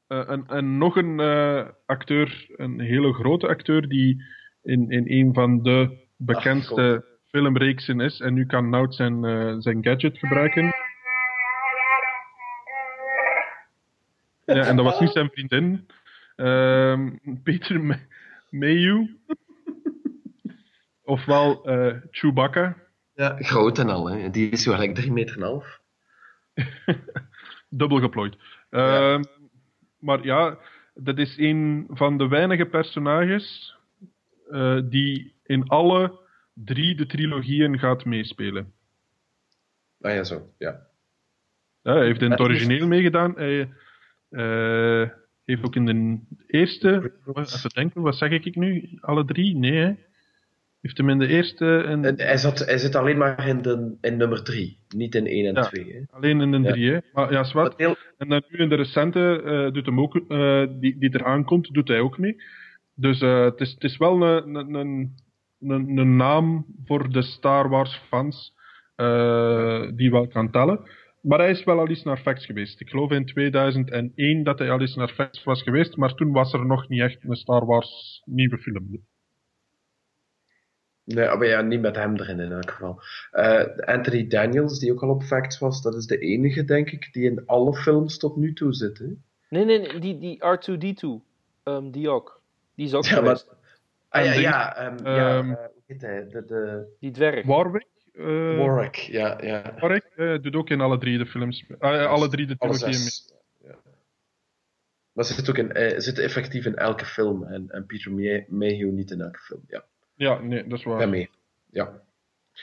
een, 0.07 0.47
en 0.47 0.79
nog 0.79 0.97
een 0.97 1.21
eh, 1.21 1.69
acteur, 1.87 2.47
een 2.57 2.81
hele 2.81 3.13
grote 3.13 3.47
acteur, 3.49 3.89
die 3.89 4.23
in, 4.63 4.91
in 4.91 5.05
een 5.07 5.35
van 5.35 5.63
de 5.63 6.07
bekendste 6.17 7.05
filmreeksen 7.29 8.01
is. 8.01 8.21
En 8.21 8.35
nu 8.35 8.47
kan 8.47 8.69
Nout 8.71 8.95
zijn, 8.95 9.25
eh, 9.25 9.55
zijn 9.59 9.85
gadget 9.85 10.19
gebruiken. 10.19 10.73
Ja, 14.45 14.67
en 14.67 14.77
dat 14.77 14.85
was 14.85 15.01
niet 15.01 15.11
zijn 15.11 15.31
vriendin. 15.31 15.87
Ehm, 16.37 17.11
Peter 17.43 17.81
Ma- 17.81 18.01
Mayhew. 18.51 19.07
Ofwel 21.03 21.65
eh, 21.65 21.95
Chewbacca. 22.11 22.77
Ja, 23.15 23.37
groot 23.39 23.79
en 23.79 23.89
al, 23.89 24.11
hè. 24.11 24.31
Die 24.31 24.51
is 24.51 24.63
zo 24.63 24.73
gelijk 24.73 24.95
3 24.95 25.13
meter 25.13 25.37
en 25.37 25.43
een 25.43 25.49
half. 25.49 25.81
Dubbel 27.79 28.01
geplooid. 28.01 28.37
Ehm, 28.71 29.23
Maar 29.99 30.25
ja, 30.25 30.59
dat 30.95 31.19
is 31.19 31.37
een 31.39 31.87
van 31.89 32.19
de 32.19 32.29
weinige 32.29 32.67
personages 32.67 33.77
eh, 34.51 34.79
die 34.85 35.35
in 35.45 35.69
alle 35.69 36.19
drie 36.55 36.95
de 36.95 37.07
trilogieën 37.07 37.79
gaat 37.79 38.05
meespelen. 38.05 38.73
Ah 40.01 40.15
ja, 40.15 40.25
zo. 40.25 40.49
Ja. 40.59 40.81
Ja, 41.83 41.93
hij 41.95 42.05
heeft 42.07 42.23
in 42.23 42.31
het 42.31 42.41
is- 42.41 42.47
origineel 42.47 42.87
meegedaan. 42.87 43.35
Hij 43.37 43.73
eh, 44.29 45.09
heeft 45.45 45.65
ook 45.65 45.77
in 45.77 45.85
de 45.87 46.19
eerste, 46.47 47.13
even 47.35 47.71
denken, 47.75 48.03
wat 48.03 48.17
zeg 48.17 48.31
ik 48.31 48.55
nu? 48.57 48.99
Alle 49.01 49.25
drie? 49.25 49.57
Nee, 49.57 49.73
hè? 49.73 49.93
Heeft 50.85 50.99
hem 50.99 51.09
in 51.09 51.19
de 51.19 51.27
eerste 51.27 51.83
en 51.87 52.05
En 52.05 52.15
hij, 52.21 52.37
zat, 52.37 52.59
hij 52.59 52.79
zit 52.79 52.95
alleen 52.95 53.19
maar 53.19 53.49
in, 53.49 53.63
de, 53.63 53.97
in 54.01 54.17
nummer 54.17 54.43
3, 54.43 54.79
niet 54.97 55.15
in 55.15 55.27
1 55.27 55.47
en 55.47 55.55
Ja. 55.55 55.63
2. 55.63 55.93
Hè. 55.93 56.01
alleen 56.17 56.41
in 56.41 56.51
de 56.51 56.59
Ja. 56.59 56.73
drie, 56.73 56.91
hè? 56.91 56.99
Maar 57.13 57.33
ja, 57.33 57.45
zwart. 57.45 57.75
Heel, 57.77 57.97
En 58.19 58.29
dan 58.29 58.43
nu 58.49 58.59
in 58.59 58.69
de 58.69 58.75
recente, 58.75 59.43
eh, 59.45 59.73
doet 59.73 59.87
hem 59.87 60.01
ook, 60.01 60.17
eh, 60.17 60.65
die, 60.81 60.99
die 60.99 61.15
eraan 61.15 61.45
komt, 61.45 61.73
doet 61.75 61.89
hij 61.89 62.01
ook 62.01 62.19
mee. 62.19 62.37
Dus 62.95 63.21
eh, 63.21 63.45
het, 63.45 63.61
is, 63.61 63.71
het 63.71 63.85
is 63.85 63.97
wel 63.97 64.23
een, 64.23 64.55
een, 64.55 64.75
een, 65.61 65.99
een, 65.99 66.17
naam 66.17 66.67
voor 66.85 67.11
de 67.13 67.23
Star 67.23 67.69
Wars 67.69 67.97
fans 68.09 68.53
die 69.97 70.11
wel 70.11 70.27
kan 70.29 70.51
tellen. 70.51 70.81
Maar 71.23 71.39
hij 71.39 71.51
is 71.51 71.65
wel 71.65 71.79
al 71.79 71.89
eens 71.89 72.03
naar 72.03 72.19
Facts 72.19 72.47
geweest. 72.47 72.81
Ik 72.81 72.89
geloof 72.89 73.11
in 73.11 73.27
2001 73.27 74.43
dat 74.45 74.59
hij 74.59 74.71
al 74.71 74.81
eens 74.81 74.95
naar 74.95 75.09
Facts 75.09 75.45
was 75.45 75.63
geweest, 75.63 75.97
maar 75.97 76.15
toen 76.15 76.33
was 76.33 76.53
er 76.53 76.67
nog 76.67 76.89
niet 76.89 77.01
echt 77.01 77.25
een 77.25 77.37
Star 77.37 77.67
Wars 77.67 78.23
nieuwe 78.25 78.59
film. 78.59 79.01
Nee, 81.05 81.27
maar 81.37 81.47
ja, 81.47 81.61
niet 81.61 81.81
met 81.81 81.97
hem 81.97 82.17
erin 82.17 82.41
in 82.41 82.53
elk 82.53 82.71
geval. 82.71 83.01
Eh, 83.31 83.65
Anthony 83.87 84.27
Daniels, 84.27 84.79
die 84.79 84.93
ook 84.93 85.03
al 85.03 85.09
op 85.09 85.23
Facts 85.23 85.59
was, 85.59 85.83
dat 85.83 85.95
is 85.95 86.07
de 86.07 86.19
enige, 86.19 86.65
denk 86.65 86.91
ik, 86.91 87.13
die 87.13 87.25
in 87.31 87.47
alle 87.47 87.75
films 87.75 88.19
tot 88.19 88.37
nu 88.37 88.53
toe 88.53 88.73
zit. 88.75 88.99
Hè? 88.99 89.07
Nee, 89.49 89.65
nee, 89.65 89.79
nee, 89.79 89.99
die, 90.01 90.19
die 90.19 90.39
R2D2. 90.39 91.23
ehm, 91.63 91.91
die 91.91 92.09
ook. 92.11 92.43
Die 92.75 92.87
is 92.87 92.95
ook 92.95 93.05
Ja, 93.05 93.15
geweest. 93.17 93.47
maar... 93.47 93.57
Ah 94.09 94.25
ja, 94.25 94.33
ja, 94.33 94.77
ehm, 94.77 95.07
ja 95.07 95.39
Ehm, 95.39 95.51
eh, 95.51 95.57
hoe 95.57 95.83
heet 95.87 96.01
hij? 96.01 96.29
De, 96.29 96.45
de 96.45 96.87
Die 97.01 97.11
dwerg. 97.11 97.47
Warwick, 97.47 97.87
eh, 98.13 98.25
Warwick, 98.59 98.95
ja, 98.97 99.39
ja. 99.43 99.75
Warwick 99.81 100.05
eh, 100.17 100.39
doet 100.43 100.55
ook 100.55 100.71
in 100.71 100.81
alle 100.81 100.99
drie 100.99 101.19
de 101.19 101.27
films, 101.27 101.65
eh, 101.79 102.07
alle 102.07 102.29
drie 102.29 102.47
de 102.47 102.57
trilogieën 102.57 102.99
mee. 102.99 103.33
Maar 105.13 105.25
ze 105.25 105.35
zit 105.35 105.49
ook 105.51 105.59
in, 105.59 106.01
zit 106.03 106.19
effectief 106.19 106.65
in 106.65 106.77
elke 106.77 107.05
film 107.05 107.45
en, 107.45 107.71
en 107.71 107.87
Peter 107.87 108.13
May- 108.13 108.47
Mayhew 108.49 108.91
niet 108.93 109.11
in 109.11 109.21
elke 109.21 109.39
film. 109.39 109.61
Ja, 109.69 109.85
Ja, 110.15 110.39
nee, 110.41 110.67
dat 110.67 110.79
is 110.79 110.85
waar. 110.85 110.99
ben 110.99 111.11
mee. 111.11 111.31
Ja. 111.71 112.03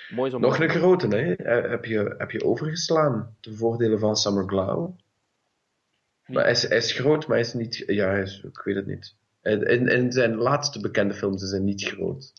Mooi 0.10 0.30
zo. 0.32 0.38
Nog 0.38 0.60
een 0.60 0.70
grote, 0.70 1.08
hè? 1.08 1.34
Eh, 1.34 1.70
heb, 1.70 1.86
je, 1.86 2.16
heb 2.18 2.32
je 2.32 2.43
overgeslaan 2.43 3.36
ten 3.39 3.56
voordele 3.56 3.99
van 3.99 4.16
Summer 4.16 4.47
Glau? 4.47 4.93
Maar 6.26 6.43
hij 6.43 6.52
is, 6.52 6.68
hij 6.68 6.78
is 6.78 6.91
groot, 6.91 7.28
maar 7.28 7.38
hij 7.38 7.45
is 7.45 7.54
niet. 7.54 7.84
Ja, 7.88 8.08
hij 8.08 8.22
is, 8.22 8.43
ik 8.43 8.62
weet 8.64 8.76
het 8.76 8.88
niet. 8.88 9.16
In, 9.41 9.88
in, 9.88 10.12
zijn 10.12 10.36
laatste 10.36 10.80
bekende 10.80 11.14
films 11.14 11.43
is 11.43 11.52
hij 11.52 11.60
niet 11.60 11.84
groot. 11.84 12.34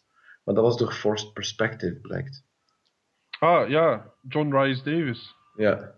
Maar 0.44 0.54
dat 0.54 0.64
was 0.64 0.76
door 0.76 0.92
Forced 0.92 1.32
Perspective, 1.32 1.94
blijkt. 1.94 2.44
Ah, 3.38 3.68
ja, 3.68 4.12
John 4.28 4.56
Rhys 4.56 4.82
Davis. 4.82 5.34
Ja. 5.56 5.94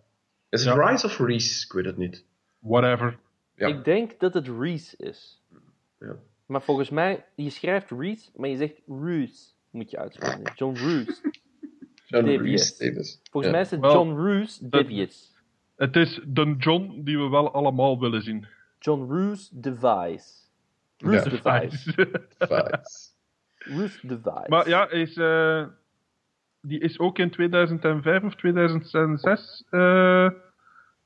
Is 0.49 0.65
het 0.65 0.75
Ja. 0.75 0.89
Rise 0.89 1.07
of 1.07 1.19
Reese? 1.19 1.65
Ik 1.65 1.73
weet 1.73 1.85
het 1.85 1.97
niet. 1.97 2.25
Whatever. 2.59 3.19
Ja. 3.55 3.67
Ik 3.67 3.85
denk 3.85 4.21
dat 4.21 4.35
het 4.35 4.49
Reese 4.49 4.97
is. 4.97 5.43
Ja. 5.99 6.17
Maar 6.47 6.63
volgens 6.63 6.91
mij, 6.91 7.25
je 7.35 7.51
schrijft 7.51 7.91
Reese, 7.91 8.31
maar 8.37 8.49
je 8.49 8.57
zegt 8.57 8.81
Roos. 8.87 9.55
Moet 9.71 9.91
je 9.91 9.99
uitspreken. 9.99 10.53
John 10.55 10.77
Roos. 10.79 11.21
John 12.07 12.25
Davies. 12.27 12.77
Davis. 12.79 13.21
Volgens 13.31 13.45
Ja. 13.45 13.51
mij 13.51 13.61
is 13.61 13.71
het 13.71 13.81
John 13.93 14.11
Roos 14.11 14.59
Devious. 14.59 15.33
Het 15.77 15.97
is 15.97 16.21
de 16.27 16.55
John 16.59 17.01
die 17.05 17.19
we 17.19 17.29
wel 17.29 17.53
allemaal 17.53 18.01
willen 18.01 18.23
zien. 18.23 18.47
John 18.79 19.13
Roos 19.13 19.49
Device. 19.53 20.31
Roos 20.99 21.23
Ja. 21.25 21.29
Device. 21.31 21.93
Roos 23.59 24.01
Device. 24.03 24.45
maar 24.49 24.69
ja, 24.69 24.91
is, 24.91 25.17
eh, 25.17 25.67
die 26.61 26.81
is 26.81 26.99
ook 26.99 27.19
in 27.19 27.31
2005 27.31 28.23
of 28.23 28.35
2006 28.35 29.65
eh, 29.71 30.31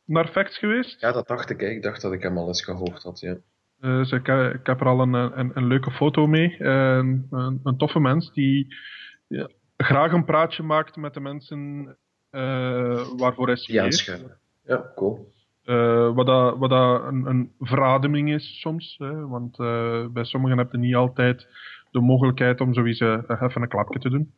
naar 0.05 0.29
Facts 0.29 0.59
geweest. 0.59 1.01
Ja, 1.01 1.13
dat 1.13 1.29
dacht 1.29 1.51
ik. 1.51 1.61
Hè. 1.61 1.67
Ik 1.67 1.83
dacht 1.83 2.03
dat 2.03 2.13
ik 2.13 2.23
hem 2.23 2.39
al 2.39 2.47
eens 2.47 2.65
gehoord 2.65 3.03
had. 3.03 3.21
Ja. 3.21 3.37
Dus 3.81 4.13
ik, 4.13 4.29
eh, 4.29 4.55
ik 4.55 4.67
heb 4.67 4.81
er 4.81 4.87
al 4.87 5.01
een, 5.01 5.13
een, 5.13 5.51
een 5.55 5.67
leuke 5.67 5.91
foto 5.91 6.27
mee. 6.27 6.57
Eh, 6.57 6.97
een, 6.97 7.61
een 7.63 7.77
toffe 7.77 8.01
mens 8.01 8.33
die 8.33 8.75
ja, 9.29 9.49
graag 9.77 10.13
een 10.13 10.25
praatje 10.25 10.63
maakt 10.63 10.97
met 10.97 11.15
de 11.15 11.21
mensen 11.21 11.97
waarvoor 13.17 13.47
hij 13.47 13.57
studeert. 13.57 13.95
Schuiven. 13.95 14.37
Ja, 14.65 14.93
cool. 14.95 15.33
Wat 16.15 16.27
dat, 16.27 16.59
wat 16.59 16.71
dat 16.71 17.05
een, 17.05 17.27
een 17.27 17.53
verademing 17.59 18.33
is 18.33 18.61
soms. 18.61 18.97
Hè, 18.99 19.27
want 19.27 19.57
bij 20.13 20.25
sommigen 20.25 20.59
heb 20.59 20.73
je 20.73 20.79
niet 20.79 20.95
altijd 20.95 21.47
de 21.91 22.01
mogelijkheid 22.01 22.61
om 22.61 22.75
zoiets 22.75 23.01
even 23.01 23.63
een 23.63 23.69
klapje 23.69 23.99
te 23.99 24.11
doen. 24.11 24.33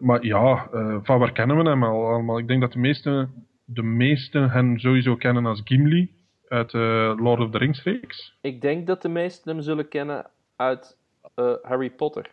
Maar 0.00 0.24
ja, 0.24 0.68
van 1.02 1.18
waar 1.18 1.32
kennen 1.32 1.56
we 1.56 1.68
hem 1.68 1.84
al 1.84 2.06
allemaal? 2.06 2.38
Ik 2.38 2.48
denk 2.48 2.60
dat 2.60 2.72
de 2.72 2.78
meesten, 2.78 3.46
de 3.64 3.82
meesten 3.82 4.50
hen 4.50 4.78
sowieso 4.78 5.16
kennen 5.16 5.46
als 5.46 5.60
Gimli 5.64 6.18
uit 6.50 6.70
de 6.70 7.14
Lord 7.18 7.40
of 7.40 7.50
the 7.50 7.58
Rings 7.58 7.82
reeks. 7.82 8.36
Ik 8.40 8.60
denk 8.60 8.86
dat 8.86 9.02
de 9.02 9.08
meesten 9.08 9.52
hem 9.54 9.62
zullen 9.62 9.88
kennen 9.88 10.30
uit 10.56 10.96
eh, 11.34 11.54
Harry 11.62 11.90
Potter. 11.90 12.30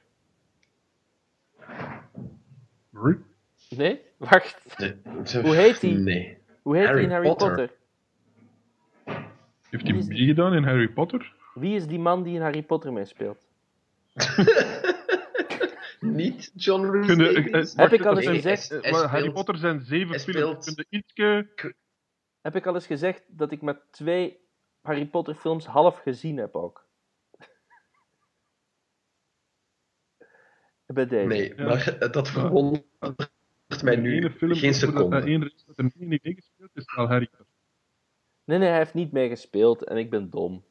Nee? 3.70 4.02
Wacht. 4.18 4.78
De- 4.78 5.42
Hoe 5.42 5.56
heet 5.56 5.82
die? 5.82 5.94
Nee. 5.96 6.38
Hoe 6.62 6.78
heet 6.78 6.88
hij 6.88 7.02
in 7.02 7.10
Harry 7.10 7.28
Potter. 7.28 7.48
Potter? 7.50 7.76
Heeft 9.70 9.84
hij 9.88 9.94
meegedaan 10.08 10.54
in 10.54 10.64
Harry 10.64 10.88
Potter? 10.90 11.34
Wie 11.54 11.76
is 11.76 11.88
die 11.88 12.00
man 12.00 12.24
die 12.24 12.36
in 12.36 12.42
Harry 12.42 12.64
Potter 12.64 12.94
meespeelt? 12.94 13.46
Niet 16.00 16.52
John 16.56 16.86
Rhys 16.86 17.08
eh, 17.52 17.76
Heb 17.84 17.94
ik 17.94 18.06
al 18.06 18.18
eens 18.18 18.28
gezegd- 18.28 18.70
hij- 18.70 18.80
eh, 18.82 18.92
hij 19.00 19.08
Harry 19.08 19.32
Potter 19.32 19.58
zijn 19.58 19.82
zeven 19.82 20.10
hij 20.10 20.20
films. 20.20 20.66
speelt- 20.66 20.76
Kun 20.76 20.86
je 20.90 20.98
ietske... 20.98 21.48
Heb 22.48 22.56
ik 22.56 22.66
al 22.66 22.74
eens 22.74 22.86
gezegd 22.86 23.24
dat 23.28 23.52
ik 23.52 23.62
met 23.62 23.80
twee 23.92 24.40
Harry 24.82 25.06
Potter 25.06 25.36
films 25.36 25.66
half 25.66 25.98
gezien 25.98 26.38
heb 26.38 26.56
ook? 26.56 26.86
Bij 30.86 31.08
deze. 31.08 31.28
Nee, 31.28 31.56
Ja. 31.56 31.66
maar 31.66 32.12
dat 32.12 32.30
verwondert 32.30 32.86
mij 33.84 33.96
de 33.96 34.02
nu 34.02 34.16
ene 34.16 34.32
film, 34.32 34.56
geen 34.56 34.74
seconde. 34.74 35.50
dat 35.66 35.78
er 35.78 35.84
niet 35.84 35.96
in 35.96 36.08
meegespeeld 36.08 36.70
is, 36.74 36.94
wel 36.96 37.08
Harry 37.08 37.28
Potter. 37.28 37.46
Nee, 38.44 38.58
nee, 38.58 38.70
hij 38.70 38.78
heeft 38.78 38.94
niet 38.94 39.12
meegespeeld 39.12 39.84
en 39.84 39.98
ik 39.98 40.10
ben 40.10 40.30
dom. 40.30 40.64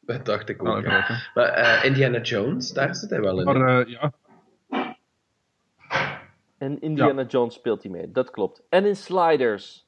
Dat 0.00 0.24
dacht 0.24 0.48
ik 0.48 0.62
ook. 0.62 0.76
Ah, 0.76 0.82
ja. 0.82 1.30
Maar 1.34 1.48
eh, 1.48 1.84
Indiana 1.84 2.20
Jones, 2.20 2.72
daar 2.72 2.94
zit 2.94 3.10
hij 3.10 3.20
wel 3.20 3.38
in. 3.38 3.44
Maar 3.44 3.80
eh, 3.80 3.86
ja, 3.88 4.12
En 6.62 6.80
Indiana 6.80 7.24
Jones 7.24 7.54
speelt 7.54 7.82
hij 7.82 7.92
mee, 7.92 8.10
dat 8.10 8.30
klopt. 8.30 8.62
En 8.68 8.86
in 8.86 8.96
Sliders. 8.96 9.86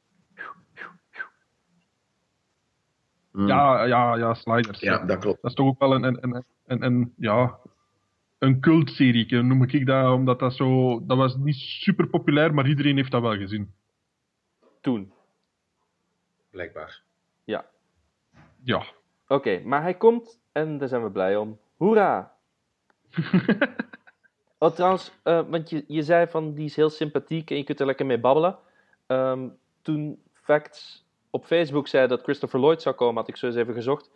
Hmm. 3.30 3.46
ja, 3.46 3.84
ja, 3.84 4.16
ja, 4.16 4.34
Sliders. 4.34 4.80
Ja, 4.80 5.04
dat 5.04 5.18
klopt. 5.18 5.42
Dat 5.42 5.50
is 5.50 5.56
toch 5.56 5.66
ook 5.66 5.78
wel 5.78 5.94
een, 5.94 6.02
een, 6.02 6.18
een, 6.22 6.44
een, 6.66 6.82
een, 6.82 7.14
ja, 7.16 7.58
een 8.38 8.60
cultserie, 8.60 9.42
noem 9.42 9.62
ik 9.62 9.86
dat, 9.86 10.12
omdat 10.12 10.38
dat 10.38 10.54
zo... 10.54 11.00
Dat 11.06 11.16
was 11.16 11.36
niet 11.36 11.56
super 11.56 12.08
populair, 12.08 12.54
maar 12.54 12.68
iedereen 12.68 12.96
heeft 12.96 13.10
dat 13.10 13.22
wel 13.22 13.36
gezien. 13.36 13.74
Toen. 14.80 15.12
Blijkbaar. 16.50 17.02
Ja. 17.44 17.66
Ja. 18.62 18.84
Oké, 19.28 19.60
maar 19.64 19.82
hij 19.82 19.94
komt 19.94 20.40
en 20.52 20.78
daar 20.78 20.88
zijn 20.88 21.02
we 21.02 21.10
blij 21.10 21.36
om. 21.36 21.58
Hoera! 21.76 22.32
oh, 24.64 24.74
trouwens, 24.74 25.12
eh, 25.22 25.40
want 25.48 25.70
je, 25.70 25.84
je 25.86 26.02
zei 26.02 26.26
van 26.26 26.54
die 26.54 26.64
is 26.64 26.76
heel 26.76 26.90
sympathiek 26.90 27.50
en 27.50 27.56
je 27.56 27.64
kunt 27.64 27.80
er 27.80 27.86
lekker 27.86 28.06
mee 28.06 28.20
babbelen. 28.20 28.58
Ehm, 29.06 29.48
toen 29.82 30.22
Facts 30.32 31.04
op 31.30 31.44
Facebook 31.44 31.88
zei 31.88 32.06
dat 32.06 32.22
Christopher 32.22 32.60
Lloyd 32.60 32.82
zou 32.82 32.94
komen, 32.94 33.16
had 33.16 33.28
ik 33.28 33.36
zo 33.36 33.46
eens 33.46 33.56
even 33.56 33.74
gezocht. 33.74 34.10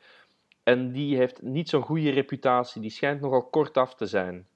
En 0.63 0.93
die 0.93 1.17
heeft 1.17 1.43
niet 1.43 1.69
zo'n 1.69 1.83
goede 1.83 2.11
reputatie. 2.11 2.81
Die 2.81 2.91
schijnt 2.91 3.21
nogal 3.21 3.43
kortaf 3.43 3.95
te 3.95 4.07
zijn. 4.07 4.47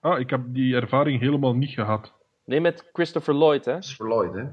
Ah, 0.00 0.18
ik 0.20 0.30
heb 0.30 0.40
die 0.46 0.74
ervaring 0.74 1.20
helemaal 1.20 1.54
niet 1.54 1.70
gehad. 1.70 2.12
Nee, 2.44 2.60
met 2.60 2.90
Christopher 2.92 3.34
Lloyd, 3.34 3.64
hè? 3.64 3.82
Voor 3.82 4.08
Lloyd, 4.08 4.34
hè. 4.34 4.44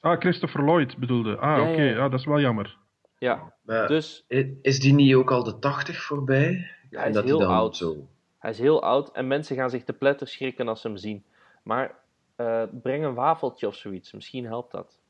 Ah, 0.00 0.20
Christopher 0.20 0.64
Lloyd 0.64 0.96
bedoelde. 0.96 1.36
Ah, 1.36 1.56
Ja, 1.56 1.70
oké. 1.70 1.80
ja, 1.80 1.88
ja. 1.88 1.94
Ja, 1.94 2.08
dat 2.08 2.18
is 2.20 2.26
wel 2.26 2.40
jammer. 2.40 2.76
Ja, 3.18 3.52
Maar 3.62 3.86
dus 3.86 4.24
is 4.62 4.80
die 4.80 4.94
niet 4.94 5.14
ook 5.14 5.30
al 5.30 5.44
de 5.44 5.58
80 5.58 6.02
voorbij? 6.02 6.70
hij 6.90 7.02
En 7.02 7.08
is 7.08 7.14
dat 7.14 7.24
heel 7.24 7.38
dan 7.38 7.50
oud. 7.50 7.76
Zo... 7.76 8.08
Hij 8.38 8.50
is 8.50 8.58
heel 8.58 8.82
oud 8.82 9.12
en 9.12 9.26
mensen 9.26 9.56
gaan 9.56 9.70
zich 9.70 9.84
te 9.84 9.92
pletter 9.92 10.28
schrikken 10.28 10.68
als 10.68 10.80
ze 10.80 10.88
hem 10.88 10.96
zien. 10.96 11.24
Maar 11.62 11.94
eh, 12.36 12.62
breng 12.82 13.04
een 13.04 13.14
wafeltje 13.14 13.66
of 13.66 13.74
zoiets. 13.74 14.12
Misschien 14.12 14.44
helpt 14.44 14.72
dat. 14.72 15.00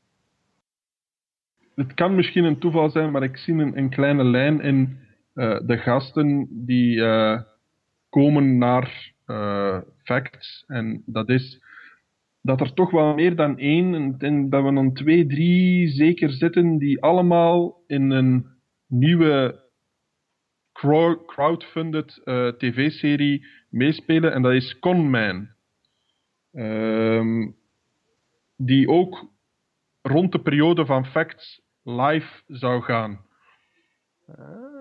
Het 1.75 1.93
kan 1.93 2.15
misschien 2.15 2.43
een 2.43 2.59
toeval 2.59 2.89
zijn, 2.89 3.11
maar 3.11 3.23
ik 3.23 3.37
zie 3.37 3.53
een, 3.53 3.77
een 3.77 3.89
kleine 3.89 4.23
lijn 4.23 4.61
in 4.61 4.99
eh, 5.33 5.59
de 5.65 5.77
gasten 5.77 6.47
die 6.65 7.03
eh, 7.03 7.41
komen 8.09 8.57
naar 8.57 9.15
facts. 10.03 10.63
En 10.67 11.03
dat 11.05 11.29
is 11.29 11.61
dat 12.41 12.61
er 12.61 12.73
toch 12.73 12.91
wel 12.91 13.13
meer 13.13 13.35
dan 13.35 13.57
één, 13.57 14.17
en 14.19 14.49
dat 14.49 14.63
we 14.63 14.73
dan 14.73 14.93
twee, 14.93 15.25
drie 15.25 15.89
zeker 15.89 16.29
zitten, 16.29 16.77
die 16.77 17.01
allemaal 17.03 17.83
in 17.87 18.11
een 18.11 18.47
nieuwe 18.85 19.66
crowdfunded 21.25 22.21
eh, 22.23 22.47
tv-serie 22.47 23.45
meespelen. 23.69 24.33
En 24.33 24.41
dat 24.41 24.53
is 24.53 24.79
Conman. 24.79 25.49
Ehm, 26.53 27.51
die 28.55 28.89
ook 28.89 29.29
rond 30.01 30.31
de 30.31 30.39
periode 30.39 30.85
van 30.85 31.05
Facts 31.05 31.61
live 31.83 32.41
zou 32.47 32.81
gaan. 32.81 33.25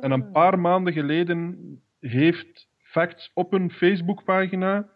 En 0.01 0.11
een 0.11 0.31
paar 0.31 0.59
maanden 0.59 0.93
geleden 0.93 1.59
heeft 2.01 2.69
Facts 2.79 3.31
op 3.35 3.53
een 3.53 3.71
Facebookpagina 3.71 4.89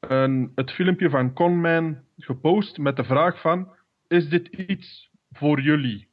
een, 0.00 0.52
het 0.54 0.70
filmpje 0.70 1.10
van 1.10 1.32
Conman 1.32 1.98
gepost 2.16 2.78
met 2.78 2.96
de 2.96 3.04
vraag 3.04 3.40
van 3.40 3.68
is 4.08 4.28
dit 4.28 4.46
iets 4.46 5.10
voor 5.32 5.60
jullie? 5.60 6.08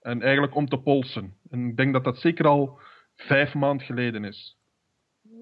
En 0.00 0.22
eigenlijk 0.22 0.54
om 0.54 0.68
te 0.68 0.78
polsen. 0.78 1.36
En 1.50 1.68
ik 1.68 1.76
denk 1.76 1.92
dat 1.92 2.04
dat 2.04 2.18
zeker 2.18 2.46
al 2.46 2.80
vijf 3.26 3.54
maanden 3.54 3.86
geleden 3.86 4.24
is. 4.24 4.58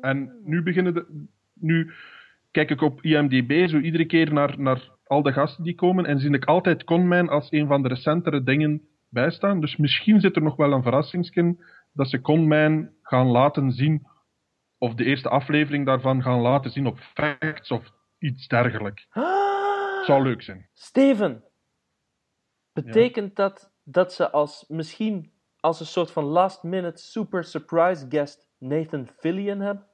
En 0.01 0.41
nu 0.45 0.63
beginnen 0.63 0.95
de, 0.95 1.27
nu 1.55 1.93
kijk 2.51 2.71
ik 2.71 2.81
op 2.81 3.03
IMDb 3.03 3.69
zo 3.69 3.79
iedere 3.79 4.07
keer 4.07 4.33
naar, 4.33 4.61
naar 4.61 4.89
al 5.05 5.23
de 5.23 5.33
gasten 5.33 5.65
die 5.65 5.75
komen 5.75 6.07
en 6.07 6.19
zie 6.19 6.35
ik 6.35 6.45
altijd 6.45 6.85
Conman 6.85 7.29
als 7.29 7.51
een 7.51 7.67
van 7.67 7.83
de 7.83 7.89
recentere 7.89 8.43
dingen 8.43 8.89
bijstaan. 9.09 9.61
Dus 9.61 9.77
misschien 9.77 10.21
zit 10.21 10.37
er 10.37 10.43
nog 10.43 10.57
wel 10.57 10.73
een 10.73 10.83
verrassingskin 10.83 11.61
dat 11.93 12.11
ze 12.11 12.21
Conman 12.21 12.91
gaan 13.03 13.27
laten 13.27 13.73
zien 13.73 14.07
of 14.79 14.95
de 14.95 15.05
eerste 15.05 15.29
aflevering 15.29 15.87
daarvan 15.87 16.23
gaan 16.23 16.41
laten 16.41 16.71
zien 16.71 16.87
op 16.87 16.99
Facts 16.99 17.71
of 17.71 17.91
iets 18.19 18.49
dergelijks. 18.49 19.07
Ah, 19.11 20.05
Zou 20.05 20.23
leuk 20.23 20.43
zijn. 20.43 20.69
Steven, 20.73 21.45
betekent 22.73 23.37
dat 23.37 23.73
dat 23.85 24.13
ze 24.13 24.31
als 24.31 24.65
misschien 24.69 25.33
als 25.61 25.81
een 25.81 25.87
soort 25.87 26.11
van 26.11 26.25
last 26.25 26.63
minute 26.63 27.03
super 27.03 27.45
surprise 27.45 28.07
guest 28.09 28.49
Nathan 28.59 29.09
Fillion 29.19 29.61
hebben? 29.61 29.87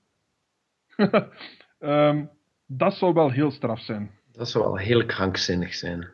Ehm, 1.78 2.24
dat 2.66 2.94
zou 2.94 3.12
wel 3.14 3.30
heel 3.30 3.50
straf 3.50 3.80
zijn. 3.80 4.10
Dat 4.32 4.48
zou 4.48 4.64
wel 4.64 4.76
heel 4.76 5.06
krankzinnig 5.06 5.74
zijn. 5.74 6.08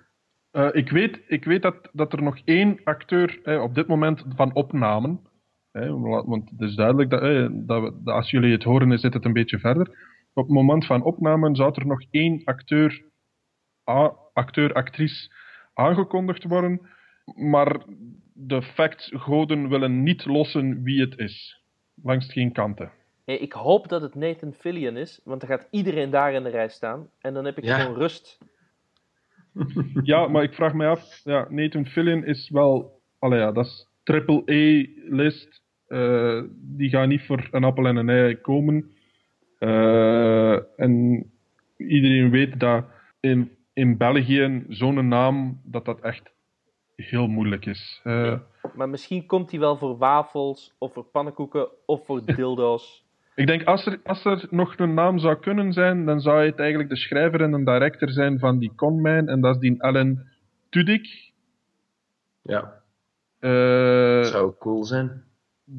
Eh, 0.50 0.68
ik 0.72 0.90
weet, 0.90 1.20
ik 1.26 1.44
weet 1.44 1.62
dat, 1.62 1.88
dat 1.92 2.12
er 2.12 2.22
nog 2.22 2.38
één 2.44 2.80
acteur 2.84 3.40
eh, 3.42 3.62
op 3.62 3.74
dit 3.74 3.86
moment 3.86 4.24
van 4.36 4.54
opnamen. 4.54 5.20
eh, 5.70 5.90
want 6.24 6.50
het 6.50 6.60
is 6.60 6.74
duidelijk 6.74 7.10
dat, 7.10 7.22
eh, 7.22 7.46
dat, 7.52 7.82
we- 7.82 8.02
dat 8.02 8.14
als 8.14 8.30
jullie 8.30 8.52
het 8.52 8.62
horen, 8.62 8.98
zit 8.98 9.14
het 9.14 9.24
een 9.24 9.32
beetje 9.32 9.58
verder. 9.58 9.88
Op 10.32 10.44
het 10.44 10.52
moment 10.54 10.86
van 10.86 11.02
opnamen 11.02 11.56
zou 11.56 11.72
er 11.74 11.86
nog 11.86 12.02
één 12.10 12.44
acteur, 12.44 13.04
a- 13.90 14.16
acteur, 14.32 14.72
actrice 14.72 15.32
aangekondigd 15.74 16.44
worden. 16.44 16.80
Maar 17.34 17.82
de 18.32 18.62
facts-goden 18.62 19.68
willen 19.68 20.02
niet 20.02 20.24
lossen 20.26 20.82
wie 20.82 21.00
het 21.00 21.18
is. 21.18 21.62
Langs 22.02 22.32
geen 22.32 22.52
kanten. 22.52 22.90
Hey, 23.24 23.36
ik 23.38 23.52
hoop 23.52 23.88
dat 23.88 24.02
het 24.02 24.14
Nathan 24.14 24.52
Fillion 24.52 24.96
is, 24.96 25.20
want 25.24 25.40
dan 25.40 25.50
gaat 25.50 25.68
iedereen 25.70 26.10
daar 26.10 26.32
in 26.32 26.42
de 26.42 26.48
rij 26.50 26.68
staan. 26.68 27.08
En 27.20 27.34
dan 27.34 27.44
heb 27.44 27.58
ik 27.58 27.64
Ja. 27.64 27.78
gewoon 27.78 27.96
rust. 27.98 28.38
Ja, 30.02 30.28
maar 30.28 30.42
ik 30.42 30.54
vraag 30.54 30.74
me 30.74 30.86
af. 30.86 31.20
Ja, 31.24 31.46
Nathan 31.50 31.86
Fillion 31.86 32.24
is 32.24 32.50
wel. 32.50 33.00
Allee, 33.18 33.38
ja, 33.38 33.52
dat 33.52 33.64
is 33.66 33.88
triple 34.02 34.42
A-list. 34.50 35.62
Eh, 35.86 36.42
die 36.54 36.88
gaan 36.90 37.08
niet 37.08 37.22
voor 37.26 37.48
een 37.50 37.64
appel 37.64 37.86
en 37.86 37.96
een 37.96 38.08
ei 38.08 38.36
komen. 38.40 38.90
Eh, 39.58 40.80
en 40.80 41.24
iedereen 41.76 42.30
weet 42.30 42.60
dat 42.60 42.84
in, 43.20 43.50
in 43.72 43.96
België 43.96 44.64
zo'n 44.68 45.08
naam 45.08 45.60
dat 45.64 45.84
dat 45.84 46.00
echt 46.00 46.30
heel 46.96 47.26
moeilijk 47.26 47.66
is. 47.66 48.00
Eh, 48.04 48.38
Maar 48.74 48.88
misschien 48.88 49.26
komt 49.26 49.50
hij 49.50 49.60
wel 49.60 49.76
voor 49.76 49.98
wafels, 49.98 50.74
of 50.78 50.92
voor 50.92 51.04
pannenkoeken, 51.04 51.68
of 51.86 52.06
voor 52.06 52.24
dildo's. 52.36 53.04
Ik 53.34 53.46
denk, 53.46 53.64
als 53.64 53.86
er, 53.86 54.00
als 54.04 54.24
er 54.24 54.46
nog 54.50 54.78
een 54.78 54.94
naam 54.94 55.18
zou 55.18 55.36
kunnen 55.36 55.72
zijn, 55.72 56.04
dan 56.04 56.20
zou 56.20 56.44
het 56.46 56.58
eigenlijk 56.58 56.88
de 56.88 56.96
schrijver 56.96 57.40
en 57.42 57.50
de 57.50 57.64
director 57.64 58.10
zijn 58.10 58.38
van 58.38 58.58
die 58.58 58.74
Conman. 58.74 59.28
En 59.28 59.40
dat 59.40 59.54
is 59.54 59.60
die 59.60 59.82
Alan 59.82 60.22
Tudyk. 60.68 61.32
Ja, 62.42 62.80
Eh, 63.38 63.50
dat 64.22 64.26
zou 64.26 64.54
cool 64.58 64.84
zijn. 64.84 65.24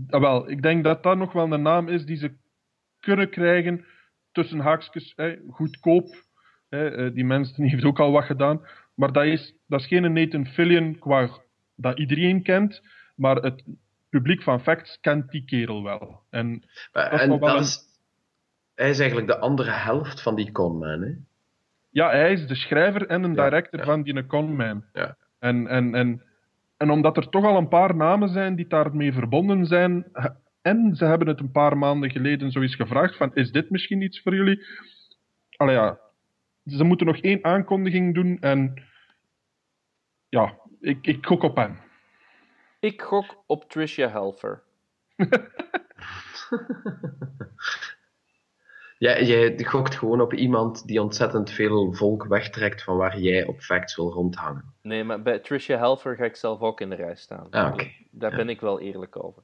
Ah, 0.09 0.21
wel, 0.21 0.49
ik 0.49 0.61
denk 0.61 0.83
dat 0.83 1.03
dat 1.03 1.17
nog 1.17 1.33
wel 1.33 1.51
een 1.53 1.61
naam 1.61 1.87
is 1.87 2.05
die 2.05 2.15
ze 2.17 2.33
kunnen 2.99 3.29
krijgen 3.29 3.85
tussen 4.31 4.59
haakjes, 4.59 5.13
hè, 5.15 5.35
goedkoop. 5.49 6.05
Hè, 6.73 6.89
eh, 6.89 7.13
die 7.13 7.25
mens 7.25 7.53
die 7.55 7.69
heeft 7.69 7.83
ook 7.83 7.99
al 7.99 8.11
wat 8.11 8.23
gedaan. 8.23 8.61
Maar 8.95 9.11
dat 9.11 9.23
is, 9.23 9.55
dat 9.67 9.79
is 9.79 9.87
geen 9.87 10.13
Nathan 10.13 10.45
Fillion 10.45 10.99
qua 10.99 11.29
dat 11.75 11.99
iedereen 11.99 12.43
kent, 12.43 12.81
maar 13.15 13.35
het 13.35 13.63
publiek 14.09 14.41
van 14.43 14.61
Facts 14.61 14.97
kent 15.01 15.31
die 15.31 15.45
kerel 15.45 15.83
wel. 15.83 16.21
En 16.29 16.49
Maar- 16.93 17.03
Dat 17.09 17.13
is 17.13 17.19
en 17.21 17.29
wel 17.29 17.39
dat 17.39 17.55
een- 17.55 17.61
is, 17.61 17.79
hij 18.75 18.89
is 18.89 18.99
eigenlijk 18.99 19.27
de 19.27 19.39
andere 19.39 19.71
helft 19.71 20.21
van 20.21 20.35
die 20.35 20.51
conman, 20.51 21.01
hè? 21.01 21.11
ja, 21.89 22.09
hij 22.09 22.31
is 22.31 22.47
de 22.47 22.55
schrijver 22.55 23.07
en 23.07 23.23
een 23.23 23.33
director 23.33 23.79
ja. 23.79 23.85
van 23.85 24.01
die 24.03 24.25
Conman. 24.25 24.83
Ja. 24.93 25.15
En, 25.39 25.67
en, 25.67 25.95
en, 25.95 26.23
en 26.77 26.89
omdat 26.89 27.17
er 27.17 27.29
toch 27.29 27.45
al 27.45 27.57
een 27.57 27.67
paar 27.67 27.95
namen 27.95 28.29
zijn 28.29 28.55
die 28.55 28.67
daarmee 28.67 29.13
verbonden 29.13 29.65
zijn, 29.65 30.05
en 30.61 30.95
ze 30.95 31.05
hebben 31.05 31.27
het 31.27 31.39
een 31.39 31.51
paar 31.51 31.77
maanden 31.77 32.11
geleden 32.11 32.51
zoiets 32.51 32.75
gevraagd 32.75 33.17
van, 33.17 33.35
is 33.35 33.51
dit 33.51 33.69
misschien 33.69 34.01
iets 34.01 34.21
voor 34.21 34.35
jullie? 34.35 34.65
Allee 35.57 35.75
ja, 35.75 35.97
ze 36.65 36.83
moeten 36.83 37.05
nog 37.07 37.17
één 37.17 37.43
aankondiging 37.43 38.13
doen 38.13 38.37
en 38.39 38.83
ja, 40.29 40.57
ik, 40.79 41.07
ik 41.07 41.25
gok 41.25 41.43
op 41.43 41.55
hem. 41.55 41.77
Ik 42.79 43.01
gok 43.01 43.43
op 43.45 43.69
Tricia 43.69 44.09
Helfer. 44.09 44.63
Jij, 48.97 49.23
jij 49.25 49.63
gokt 49.63 49.95
gewoon 49.95 50.21
op 50.21 50.33
iemand 50.33 50.85
die 50.87 51.01
ontzettend 51.01 51.51
veel 51.51 51.93
volk 51.93 52.25
wegtrekt 52.25 52.83
van 52.83 52.97
waar 52.97 53.19
jij 53.19 53.45
op 53.45 53.59
facts 53.59 53.95
wil 53.95 54.11
rondhangen. 54.11 54.73
Nee, 54.81 55.03
maar 55.03 55.21
bij 55.21 55.39
Tricia 55.39 55.77
Helfer 55.77 56.15
ga 56.15 56.23
ik 56.23 56.35
zelf 56.35 56.59
ook 56.61 56.81
in 56.81 56.89
de 56.89 56.95
rij 56.95 57.15
staan. 57.15 57.47
Ah, 57.49 57.73
oké. 57.73 57.91
Daar 58.09 58.31
Ja. 58.31 58.37
ben 58.37 58.49
ik 58.49 58.61
wel 58.61 58.79
eerlijk 58.79 59.23
over. 59.23 59.43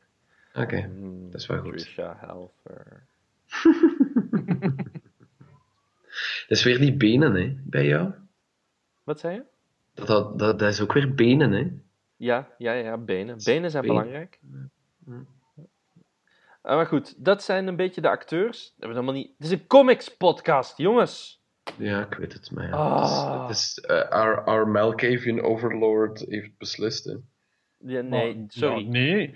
Oké, 0.54 0.80
Hmm, 0.82 1.32
dat 1.32 1.42
is 1.42 1.48
wel 1.48 1.60
goed. 1.62 1.78
Tricia 1.78 2.18
Helfer. 2.20 3.04
Dat 6.50 6.58
is 6.58 6.64
weer 6.64 6.80
die 6.80 6.94
benen, 6.94 7.34
hè, 7.34 7.56
bij 7.64 7.86
jou. 7.86 8.12
Wat 9.04 9.20
zei 9.20 9.36
je? 9.36 9.44
Dat, 9.94 10.08
dat, 10.08 10.40
dat, 10.40 10.60
dat 10.60 10.70
is 10.70 10.82
ook 10.82 10.94
weer 10.94 11.14
benen, 11.14 11.52
hè. 11.52 11.68
Ja, 12.16 12.48
ja, 12.58 12.74
ja, 12.74 12.98
benen. 12.98 13.38
Benen 13.44 13.72
zijn 13.72 13.84
Benen. 13.86 13.98
belangrijk. 13.98 14.40
Ah, 16.62 16.76
maar 16.76 16.86
goed, 16.86 17.26
dat 17.26 17.44
zijn 17.44 17.68
een 17.68 17.76
beetje 17.76 18.02
de 18.02 18.10
acteurs. 18.10 18.64
Dat 18.64 18.74
hebben 18.80 18.90
we 18.90 18.96
helemaal 18.96 19.22
niet... 19.22 19.34
Het 19.38 19.46
is 19.46 19.52
een 19.52 19.68
comics 19.68 20.18
podcast, 20.18 20.78
jongens. 20.78 21.44
Ja, 21.78 22.06
ik 22.06 22.14
weet 22.14 22.34
het, 22.34 22.52
maar 22.52 22.68
ja. 22.68 22.72
Ah. 22.72 23.42
Het 23.42 23.56
is, 23.56 23.76
het 23.76 23.86
is 23.86 23.90
eh, 23.90 24.10
our, 24.10 24.44
our 24.44 24.68
Malkavian 24.68 25.42
overlord 25.42 26.20
heeft 26.20 26.58
beslist, 26.58 27.06
hè. 27.06 27.16
Ja, 27.78 28.02
nee, 28.02 28.36
Maar, 28.36 28.46
sorry. 28.48 28.84
ja, 28.84 28.90
nee, 28.90 29.36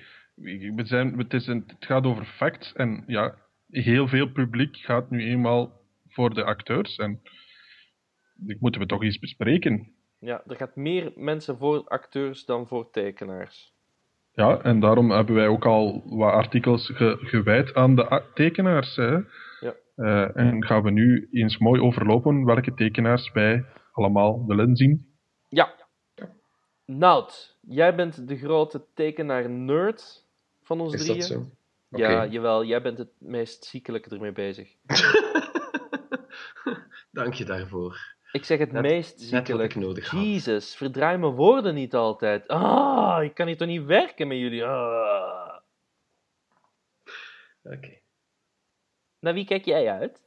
we 0.75 0.85
zijn, 0.85 1.17
het, 1.17 1.33
is 1.33 1.47
een, 1.47 1.63
het 1.67 1.85
gaat 1.85 2.03
over 2.03 2.25
facts 2.25 2.73
en 2.73 3.03
ja, 3.07 3.35
heel 3.69 4.07
veel 4.07 4.31
publiek 4.31 4.77
gaat 4.77 5.09
nu 5.09 5.23
eenmaal 5.23 5.81
voor 6.13 6.33
de 6.33 6.43
acteurs 6.43 6.95
en 6.97 7.21
ik 8.47 8.59
moeten 8.59 8.81
we 8.81 8.87
toch 8.87 9.03
eens 9.03 9.19
bespreken. 9.19 9.91
Ja, 10.19 10.43
er 10.47 10.55
gaat 10.55 10.75
meer 10.75 11.11
mensen 11.15 11.57
voor 11.57 11.83
acteurs 11.87 12.45
dan 12.45 12.67
voor 12.67 12.89
tekenaars. 12.91 13.71
Ja, 14.33 14.61
en 14.61 14.79
daarom 14.79 15.11
hebben 15.11 15.35
wij 15.35 15.47
ook 15.47 15.65
al 15.65 16.03
wat 16.05 16.31
artikels 16.33 16.89
ge- 16.93 17.17
gewijd 17.21 17.73
aan 17.73 17.95
de 17.95 18.23
tekenaars. 18.33 18.95
Hè? 18.95 19.11
Ja. 19.59 19.73
Eh, 19.95 20.37
en 20.37 20.65
gaan 20.65 20.83
we 20.83 20.91
nu 20.91 21.27
eens 21.31 21.57
mooi 21.57 21.81
overlopen 21.81 22.45
welke 22.45 22.73
tekenaars 22.73 23.31
wij 23.31 23.65
allemaal 23.91 24.45
willen 24.47 24.75
zien. 24.75 25.07
Ja. 25.49 25.73
Nout, 26.85 27.57
jij 27.61 27.95
bent 27.95 28.27
de 28.27 28.37
grote 28.37 28.85
tekenaar-nerd 28.93 30.25
van 30.63 30.79
ons 30.81 30.93
Is 30.93 31.01
drieën. 31.03 31.19
dat 31.19 31.27
zo? 31.27 31.45
Ja, 31.97 32.25
jawel, 32.25 32.63
jij 32.65 32.81
bent 32.81 32.97
het 32.97 33.11
meest 33.19 33.65
ziekelijke 33.65 34.09
ermee 34.09 34.31
bezig. 34.31 34.75
Dank 37.13 37.33
je 37.33 37.45
daarvoor. 37.45 38.11
Ik 38.31 38.45
zeg 38.45 38.59
het 38.59 38.71
Net- 38.71 38.81
meest 38.81 39.19
ziekelijk. 39.21 39.75
nodig 39.75 40.09
had. 40.09 40.21
Jezus, 40.21 40.75
verdraai 40.75 41.17
mijn 41.17 41.31
woorden 41.31 41.73
niet 41.75 41.93
altijd. 41.93 42.47
Ah, 42.47 43.23
ik 43.23 43.33
kan 43.33 43.47
hier 43.47 43.57
toch 43.57 43.67
niet 43.67 43.85
werken 43.85 44.27
met 44.27 44.37
jullie. 44.37 44.65
Ah. 44.65 45.55
Oké. 47.63 47.97
Naar 49.19 49.33
wie 49.33 49.45
kijk 49.45 49.65
jij 49.65 49.89
uit? 49.91 50.21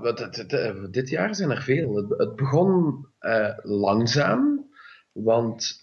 Wat- 0.00 0.18
het- 0.18 0.36
het- 0.36 0.52
eh, 0.52 0.84
dit 0.90 1.08
jaar 1.08 1.34
zijn 1.34 1.50
er 1.50 1.62
veel. 1.62 1.96
Het, 1.96 2.18
het 2.18 2.36
begon 2.36 3.06
eh, 3.18 3.58
langzaam, 3.62 4.70
want 5.12 5.82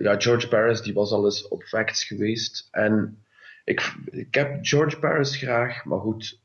ja, 0.00 0.20
George 0.20 0.48
Barris 0.48 0.80
die 0.82 0.94
was 0.94 1.12
al 1.12 1.24
eens 1.24 1.48
op 1.48 1.62
Facts 1.62 2.04
geweest. 2.04 2.68
En 2.70 3.24
ik, 3.64 3.94
ik 4.04 4.34
heb 4.34 4.58
George 4.62 4.98
Barris 4.98 5.36
graag, 5.36 5.84
maar 5.84 5.98
goed, 6.00 6.40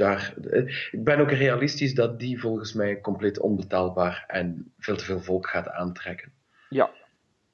daar, 0.00 0.34
eh, 0.50 0.66
ik 0.90 1.04
ben 1.04 1.18
ook 1.18 1.30
realistisch 1.30 1.94
dat 1.94 2.18
die 2.18 2.40
volgens 2.40 2.72
mij 2.72 3.00
compleet 3.00 3.40
onbetaalbaar 3.40 4.24
en 4.26 4.72
veel 4.78 4.96
te 4.96 5.04
veel 5.04 5.20
volk 5.20 5.48
gaat 5.48 5.68
aantrekken. 5.68 6.32
Ja. 6.68 6.90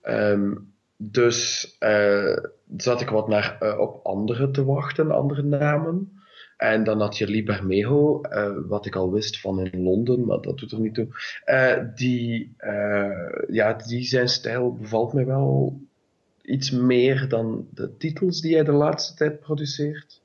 Ehm, 0.03 0.55
dus 0.97 1.77
eh, 1.79 2.37
zat 2.77 3.01
ik 3.01 3.09
wat 3.09 3.29
naar, 3.29 3.57
eh, 3.61 3.79
op 3.79 4.07
andere 4.07 4.51
te 4.51 4.65
wachten, 4.65 5.11
andere 5.11 5.43
namen. 5.43 6.21
En 6.57 6.85
dan 6.85 7.01
had 7.01 7.19
je 7.19 7.27
Libermejo, 7.27 8.21
eh 8.21 8.57
wat 8.67 8.87
ik 8.87 8.97
al 8.97 9.13
wist 9.13 9.41
van 9.41 9.61
in 9.61 9.83
Londen, 9.83 10.27
maar 10.27 10.41
dat 10.41 10.59
doet 10.59 10.73
er 10.73 10.81
niet 10.81 10.95
toe. 10.95 11.09
Die, 11.95 12.55
ja, 13.49 13.73
die 13.73 14.05
zijn 14.05 14.29
stijl 14.29 14.75
bevalt 14.75 15.13
mij 15.13 15.27
wel 15.27 15.81
iets 16.43 16.71
meer 16.71 17.29
dan 17.29 17.69
de 17.71 17.97
titels 17.97 18.41
die 18.41 18.55
hij 18.55 18.65
de 18.65 18.73
laatste 18.73 19.15
tijd 19.15 19.41
produceert. 19.41 20.21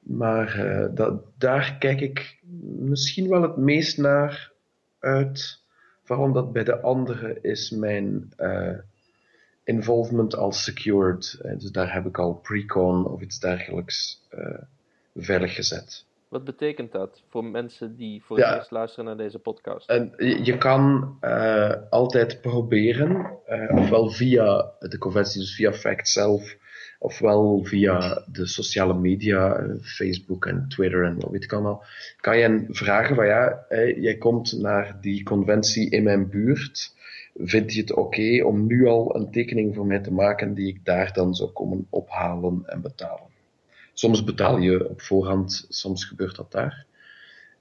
Maar 0.00 0.58
eh, 0.58 0.94
dat, 0.94 1.22
daar 1.38 1.76
kijk 1.78 2.00
ik 2.00 2.38
misschien 2.78 3.28
wel 3.28 3.42
het 3.42 3.56
meest 3.56 3.98
naar 3.98 4.52
uit. 4.98 5.62
Vooral 6.02 6.24
omdat 6.26 6.52
bij 6.52 6.64
de 6.64 6.80
andere 6.80 7.38
is 7.42 7.70
mijn 7.70 8.32
eh, 8.36 8.78
involvement 9.64 10.34
al 10.36 10.52
secured. 10.52 11.38
Eh, 11.42 11.58
dus 11.58 11.70
daar 11.70 11.92
heb 11.92 12.06
ik 12.06 12.18
al 12.18 12.34
precon 12.34 13.06
of 13.06 13.20
iets 13.20 13.38
dergelijks 13.40 14.26
eh, 14.28 14.58
veilig 15.16 15.54
gezet. 15.54 16.06
Wat 16.28 16.44
betekent 16.44 16.92
dat 16.92 17.22
voor 17.28 17.44
mensen 17.44 17.96
die 17.96 18.22
voor 18.24 18.38
Ja. 18.38 18.48
het 18.48 18.56
eerst 18.56 18.70
luisteren 18.70 19.04
naar 19.04 19.16
deze 19.16 19.38
podcast? 19.38 19.88
En 19.88 20.12
je, 20.16 20.44
je 20.44 20.58
kan 20.58 21.16
altijd 21.90 22.40
proberen, 22.40 23.30
eh, 23.46 23.76
ofwel 23.76 24.10
via 24.10 24.70
de 24.78 24.98
conventie, 24.98 25.40
dus 25.40 25.54
via 25.54 25.72
Fact 25.72 26.08
zelf, 26.08 26.54
ofwel 26.98 27.64
via 27.64 28.22
de 28.32 28.46
sociale 28.46 28.94
media, 28.94 29.54
eh, 29.54 29.70
Facebook 29.80 30.46
en 30.46 30.68
Twitter 30.68 31.04
en 31.04 31.20
wat 31.20 31.30
weet 31.30 31.44
ik 31.44 31.52
allemaal, 31.52 31.84
kan 32.20 32.38
je 32.38 32.66
vragen 32.68 33.14
van 33.14 33.26
ja, 33.26 33.64
eh, 33.68 34.02
jij 34.02 34.16
komt 34.16 34.58
naar 34.58 34.98
die 35.00 35.22
conventie 35.22 35.90
in 35.90 36.02
mijn 36.02 36.28
buurt, 36.28 36.94
vind 37.34 37.72
je 37.72 37.80
het 37.80 37.92
oké 37.92 38.44
om 38.44 38.66
nu 38.66 38.86
al 38.86 39.16
een 39.16 39.30
tekening 39.30 39.74
voor 39.74 39.86
mij 39.86 40.00
te 40.00 40.12
maken 40.12 40.54
die 40.54 40.68
ik 40.68 40.84
daar 40.84 41.12
dan 41.12 41.34
zou 41.34 41.50
komen 41.50 41.86
ophalen 41.90 42.62
en 42.66 42.80
betalen? 42.80 43.26
Soms 43.92 44.24
betaal 44.24 44.58
je 44.58 44.88
op 44.88 45.00
voorhand, 45.00 45.66
soms 45.68 46.04
gebeurt 46.04 46.36
dat 46.36 46.52
daar. 46.52 46.86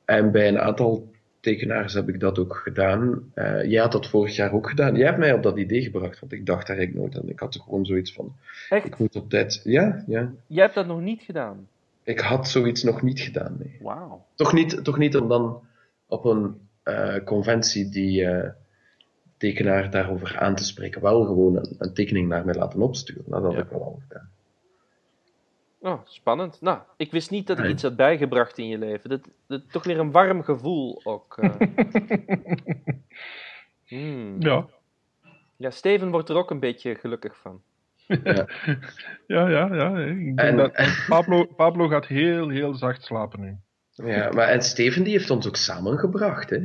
En 0.06 0.32
bij 0.32 0.48
een 0.48 0.60
aantal 0.60 1.12
tekenaars 1.40 1.94
heb 1.94 2.10
ik 2.10 2.20
dat 2.20 2.40
ook 2.40 2.56
gedaan. 2.56 3.32
Eh, 3.34 3.64
jij 3.64 3.82
had 3.82 3.92
dat 3.92 4.08
vorig 4.08 4.36
jaar 4.36 4.52
ook 4.54 4.70
gedaan. 4.70 4.96
Jij 4.96 5.06
hebt 5.06 5.18
mij 5.18 5.34
op 5.34 5.44
dat 5.44 5.58
idee 5.58 5.82
gebracht, 5.82 6.20
want 6.20 6.32
ik 6.32 6.46
dacht 6.46 6.68
daar 6.68 6.78
eigenlijk 6.78 7.06
nooit 7.08 7.24
aan. 7.24 7.30
Ik 7.30 7.40
had 7.40 7.56
er 7.56 7.62
gewoon 7.62 7.86
zoiets 7.86 8.14
van, 8.14 8.36
Echt? 8.70 8.86
ik 8.86 8.98
moet 8.98 9.16
op 9.16 9.30
tijd... 9.30 9.62
Ja, 9.64 10.04
ja. 10.08 10.32
Jij 10.48 10.64
hebt 10.64 10.76
dat 10.76 10.88
nog 10.88 11.02
niet 11.02 11.22
gedaan? 11.22 11.68
Ik 12.04 12.20
had 12.20 12.48
zoiets 12.50 12.84
nog 12.84 13.02
niet 13.02 13.20
gedaan, 13.20 13.56
nee. 13.60 13.78
Wauw. 13.82 14.26
Toch 14.36 14.54
niet, 14.54 14.84
toch 14.84 14.98
niet 14.98 15.18
om 15.18 15.28
dan 15.28 15.62
op 16.08 16.26
een 16.26 16.56
eh, 16.84 17.16
conventie 17.24 17.90
die 17.90 18.26
eh, 18.26 18.50
tekenaar 19.38 19.92
daarover 19.92 20.38
aan 20.38 20.56
te 20.56 20.64
spreken. 20.66 21.02
Wel 21.02 21.26
gewoon 21.26 21.56
een, 21.58 21.76
een 21.78 21.94
tekening 21.94 22.28
naar 22.28 22.46
mij 22.46 22.56
laten 22.56 22.82
opsturen. 22.82 23.24
Dat 23.28 23.42
had 23.44 23.52
Ja. 23.54 23.60
ik 23.60 23.70
wel 23.70 23.84
al 23.84 24.00
gedaan. 24.08 24.30
Oh, 25.88 26.00
spannend. 26.06 26.62
Nou, 26.62 26.80
ik 26.98 27.12
wist 27.12 27.30
niet 27.32 27.48
dat 27.48 27.58
ik 27.58 27.64
Nee. 27.64 27.74
iets 27.74 27.82
had 27.84 27.96
bijgebracht 27.96 28.58
in 28.58 28.68
je 28.68 28.78
leven. 28.78 29.10
Dat, 29.10 29.30
dat 29.48 29.72
toch 29.72 29.84
weer 29.84 30.00
een 30.00 30.12
warm 30.12 30.44
gevoel 30.44 31.02
ook. 31.04 31.38
eh. 31.38 31.56
Hmm. 33.86 34.36
Ja, 34.42 34.66
Ja, 35.58 35.70
Steven 35.70 36.10
wordt 36.12 36.30
er 36.30 36.36
ook 36.36 36.52
een 36.52 36.60
beetje 36.60 36.96
gelukkig 36.96 37.38
van. 37.38 37.62
ja, 38.28 39.48
ja. 39.50 39.76
ja. 39.76 39.98
Ik 40.00 40.16
denk 40.38 40.40
En- 40.40 40.58
dat 40.58 41.04
Pablo, 41.08 41.46
Pablo 41.46 41.88
gaat 41.88 42.06
heel, 42.08 42.50
heel 42.50 42.74
zacht 42.74 43.04
slapen 43.04 43.40
nu. 43.42 43.58
Ja, 44.12 44.32
maar 44.32 44.48
en 44.48 44.62
Steven 44.62 45.04
die 45.04 45.12
heeft 45.14 45.30
ons 45.30 45.48
ook 45.48 45.56
samengebracht, 45.56 46.50
hè. 46.50 46.60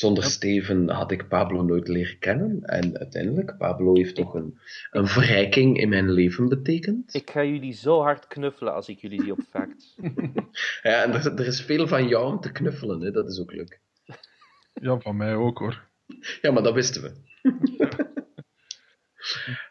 Zonder 0.00 0.24
Steven 0.24 0.88
had 0.88 1.10
ik 1.10 1.28
Pablo 1.28 1.62
nooit 1.62 1.88
leren 1.88 2.18
kennen. 2.18 2.62
En 2.62 2.98
uiteindelijk, 2.98 3.56
Pablo 3.58 3.94
heeft 3.94 4.14
toch 4.14 4.34
een, 4.34 4.58
een 4.90 5.06
verrijking 5.06 5.78
in 5.78 5.88
mijn 5.88 6.10
leven 6.10 6.48
betekend. 6.48 7.14
Ik 7.14 7.30
ga 7.30 7.44
jullie 7.44 7.72
zo 7.72 8.00
hard 8.00 8.26
knuffelen 8.26 8.74
als 8.74 8.88
ik 8.88 8.98
jullie 8.98 9.22
zie 9.22 9.32
op. 9.32 9.38
Ja, 10.82 11.02
en 11.02 11.12
er, 11.12 11.34
er 11.34 11.46
is 11.46 11.60
veel 11.60 11.88
van 11.88 12.08
jou 12.08 12.32
om 12.32 12.40
te 12.40 12.52
knuffelen, 12.52 13.00
hè. 13.00 13.10
dat 13.10 13.28
is 13.28 13.40
ook 13.40 13.52
leuk. 13.52 13.80
Ja, 14.72 14.98
van 14.98 15.16
mij 15.16 15.34
ook 15.34 15.58
hoor. 15.58 15.88
Ja, 16.40 16.50
maar 16.50 16.62
dat 16.62 16.74
wisten 16.74 17.02
we. 17.02 17.12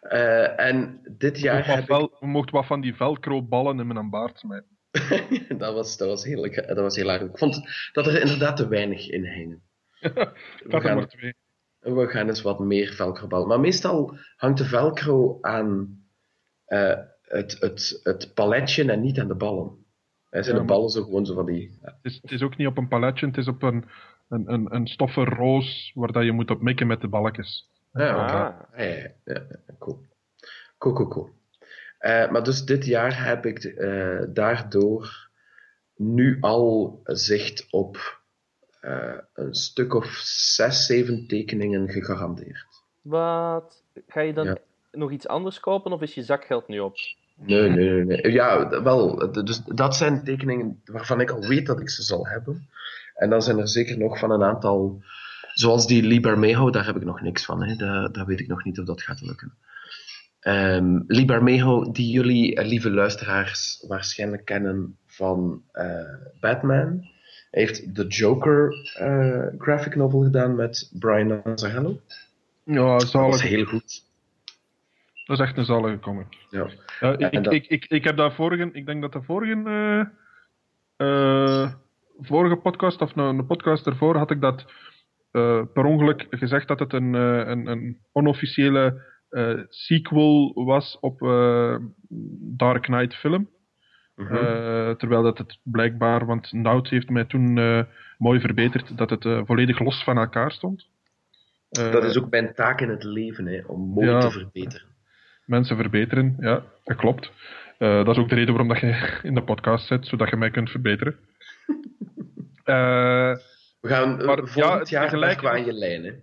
Eh, 0.01 0.59
en 0.59 1.01
dit 1.17 1.37
We 1.37 1.43
jaar 1.43 1.55
mochten 1.55 1.75
heb 1.75 1.87
wel, 1.87 2.17
we 2.19 2.27
mochten 2.27 2.55
wat 2.55 2.65
van 2.65 2.81
die 2.81 2.95
velcro-ballen 2.95 3.79
in 3.79 3.87
mijn 3.87 4.09
baard 4.09 4.39
smijten. 4.39 4.77
ik... 4.91 5.59
dat, 5.59 5.73
was, 5.73 5.97
dat, 5.97 6.07
was 6.07 6.23
heel, 6.23 6.51
dat 6.51 6.77
was 6.77 6.95
heel 6.95 7.11
erg. 7.11 7.21
Ik 7.21 7.37
vond 7.37 7.61
dat 7.91 8.07
er 8.07 8.21
inderdaad 8.21 8.57
te 8.57 8.67
weinig 8.67 9.09
in 9.09 9.25
hing. 9.25 9.59
Er 10.69 10.81
gaan, 10.81 10.95
maar 10.95 11.07
twee. 11.07 11.33
we 11.79 12.07
gaan 12.07 12.27
eens 12.27 12.41
wat 12.41 12.59
meer 12.59 12.93
velcro 12.93 13.27
ballen. 13.27 13.47
Maar 13.47 13.59
meestal 13.59 14.17
hangt 14.35 14.57
de 14.57 14.65
velcro 14.65 15.37
aan 15.41 15.99
eh, 16.65 16.97
het, 17.21 17.57
het, 17.59 17.99
het 18.03 18.31
paletje 18.33 18.91
en 18.91 19.01
niet 19.01 19.19
aan 19.19 19.27
de 19.27 19.35
ballen. 19.35 19.85
Hè, 20.29 20.43
zijn 20.43 20.55
Ja, 20.55 20.61
de 20.61 20.67
ballen 20.67 20.89
zo 20.89 21.03
gewoon 21.03 21.25
zo 21.25 21.33
van 21.33 21.45
die... 21.45 21.77
ja. 21.81 21.87
Het 22.01 22.11
is, 22.11 22.19
het 22.21 22.31
is 22.31 22.41
ook 22.41 22.57
niet 22.57 22.67
op 22.67 22.77
een 22.77 22.87
paletje, 22.87 23.25
het 23.25 23.37
is 23.37 23.47
op 23.47 23.63
een, 23.63 23.85
een, 24.29 24.53
een, 24.53 24.75
een 24.75 24.87
stoffen 24.87 25.25
roos 25.25 25.91
waar 25.95 26.11
dat 26.11 26.23
je 26.23 26.31
moet 26.31 26.51
op 26.51 26.61
mikken 26.61 26.87
met 26.87 27.01
de 27.01 27.07
balkjes. 27.07 27.69
Ja, 27.93 28.13
Ah. 28.13 28.23
oké. 28.23 28.83
Ja, 28.83 28.85
ja, 28.85 29.11
ja, 29.25 29.45
ja, 29.49 29.75
cool. 29.79 30.05
Cool, 30.77 30.93
cool, 30.95 31.07
cool. 31.09 31.29
Eh, 31.97 32.31
maar 32.31 32.43
dus 32.43 32.65
dit 32.65 32.85
jaar 32.85 33.25
heb 33.25 33.45
ik 33.45 33.63
eh, 33.63 34.19
daardoor 34.33 35.29
nu 35.95 36.37
al 36.41 36.99
zicht 37.03 37.67
op 37.71 38.18
eh, 38.79 39.17
een 39.33 39.53
stuk 39.53 39.93
of 39.93 40.05
zes, 40.55 40.85
zeven 40.85 41.27
tekeningen 41.27 41.89
gegarandeerd. 41.89 42.65
Wat? 43.01 43.83
Ga 44.07 44.21
je 44.21 44.33
dan 44.33 44.45
Ja. 44.45 44.57
nog 44.91 45.11
iets 45.11 45.27
anders 45.27 45.59
kopen 45.59 45.91
of 45.91 46.01
is 46.01 46.13
je 46.13 46.23
zakgeld 46.23 46.67
nu 46.67 46.79
op? 46.79 46.95
Nee, 47.35 47.69
nee, 47.69 47.89
nee, 47.89 48.03
nee. 48.05 48.31
Ja, 48.31 48.81
wel. 48.83 49.31
Dus 49.31 49.63
dat 49.65 49.95
zijn 49.95 50.23
tekeningen 50.23 50.81
waarvan 50.85 51.21
ik 51.21 51.29
al 51.31 51.47
weet 51.47 51.65
dat 51.65 51.79
ik 51.79 51.89
ze 51.89 52.03
zal 52.03 52.27
hebben. 52.27 52.67
En 53.15 53.29
dan 53.29 53.41
zijn 53.41 53.57
er 53.59 53.67
zeker 53.67 53.97
nog 53.97 54.19
van 54.19 54.31
een 54.31 54.43
aantal, 54.43 55.01
zoals 55.53 55.87
die 55.87 56.03
Libermejo, 56.03 56.69
daar 56.69 56.85
heb 56.85 56.95
ik 56.95 57.03
nog 57.03 57.21
niks 57.21 57.45
van. 57.45 57.63
Hè. 57.63 57.75
Daar, 57.75 58.11
daar 58.11 58.25
weet 58.25 58.39
ik 58.39 58.47
nog 58.47 58.63
niet 58.63 58.79
of 58.79 58.85
dat 58.85 59.01
gaat 59.01 59.21
lukken. 59.21 59.53
Libermejo, 61.07 61.91
die 61.91 62.11
jullie, 62.11 62.55
eh, 62.55 62.67
lieve 62.67 62.89
luisteraars, 62.91 63.83
waarschijnlijk 63.87 64.45
kennen 64.45 64.97
van 65.05 65.63
eh, 65.71 66.13
Batman. 66.39 67.07
Hij 67.49 67.61
heeft 67.61 67.95
de 67.95 68.07
Joker 68.07 68.73
eh, 68.97 69.45
graphic 69.57 69.95
novel 69.95 70.23
gedaan 70.23 70.55
met 70.55 70.91
Brian 70.99 71.43
Azzarello. 71.43 71.99
Ja, 72.63 72.97
Dat 72.97 73.11
was 73.11 73.41
heel 73.41 73.65
goed. 73.65 74.07
Dat 75.25 75.39
is 75.39 75.45
echt 75.45 75.57
een 75.57 75.65
zalige 75.65 75.99
comic. 75.99 76.25
Ja. 76.49 76.69
Ja, 76.99 77.17
ik, 77.29 77.43
dat- 77.43 77.53
ik, 77.53 77.67
ik, 77.67 77.85
ik 77.85 78.03
heb 78.03 78.17
daar 78.17 78.33
vorige, 78.33 78.69
ik 78.71 78.85
denk 78.85 79.01
dat 79.01 79.13
de 79.13 79.21
vorige, 79.21 79.61
eh, 80.97 81.63
eh, 81.63 81.71
vorige 82.19 82.55
podcast, 82.55 83.01
of 83.01 83.15
een, 83.15 83.45
podcast 83.45 83.87
ervoor, 83.87 84.17
had 84.17 84.31
ik 84.31 84.41
dat 84.41 84.65
per 85.73 85.83
ongeluk 85.85 86.27
gezegd 86.29 86.67
dat 86.67 86.79
het 86.79 86.93
een, 86.93 87.13
een, 87.13 87.67
een 87.67 87.97
onofficiële 88.11 89.01
sequel 89.69 90.51
was 90.65 90.97
op 90.99 91.19
Dark 92.57 92.81
Knight 92.83 93.15
film. 93.15 93.49
Mhm. 94.19 94.35
Eh, 94.35 94.89
terwijl 94.91 95.23
dat 95.23 95.37
het 95.37 95.57
blijkbaar, 95.63 96.25
want 96.25 96.51
Nout 96.53 96.87
heeft 96.89 97.09
mij 97.09 97.25
toen 97.25 97.57
eh, 97.57 97.83
mooi 98.17 98.39
verbeterd, 98.39 98.97
dat 98.97 99.09
het 99.09 99.25
eh, 99.25 99.41
volledig 99.45 99.79
los 99.79 100.03
van 100.03 100.17
elkaar 100.17 100.51
stond. 100.51 100.87
Dat 101.69 102.03
is 102.03 102.17
ook 102.17 102.29
mijn 102.29 102.53
taak 102.53 102.81
in 102.81 102.89
het 102.89 103.03
leven, 103.03 103.45
hè, 103.45 103.61
om 103.67 103.79
mooi 103.81 104.09
Ja. 104.09 104.19
te 104.19 104.31
verbeteren. 104.31 104.87
mensen 105.45 105.75
verbeteren. 105.77 106.35
Ja, 106.39 106.63
dat 106.83 106.97
klopt. 106.97 107.31
Dat 107.77 108.07
is 108.07 108.17
ook 108.17 108.29
de 108.29 108.35
reden 108.35 108.49
waarom 108.53 108.67
dat 108.67 108.79
je 108.79 109.19
in 109.23 109.33
de 109.33 109.43
podcast 109.43 109.87
zit, 109.87 110.07
zodat 110.07 110.29
je 110.29 110.35
mij 110.35 110.49
kunt 110.51 110.69
verbeteren. 110.69 111.15
We 112.63 113.87
gaan 113.87 114.25
Maar, 114.25 114.37
ja, 114.37 114.45
volgend 114.45 114.79
het- 114.79 114.89
jaar 114.89 115.09
we 115.43 115.49
aan 115.49 115.65
je 115.65 115.73
lijn, 115.73 116.03
hè. 116.03 116.13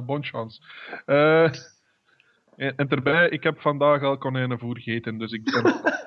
bon 0.06 0.24
chance. 0.24 0.60
En, 2.56 2.76
en 2.76 2.88
terbij, 2.88 3.28
ik 3.28 3.42
heb 3.42 3.60
vandaag 3.60 4.02
al 4.02 4.18
konijnenvoer 4.18 4.78
gegeten, 4.78 5.18
dus 5.18 5.32
ik 5.32 5.44
ben... 5.44 5.74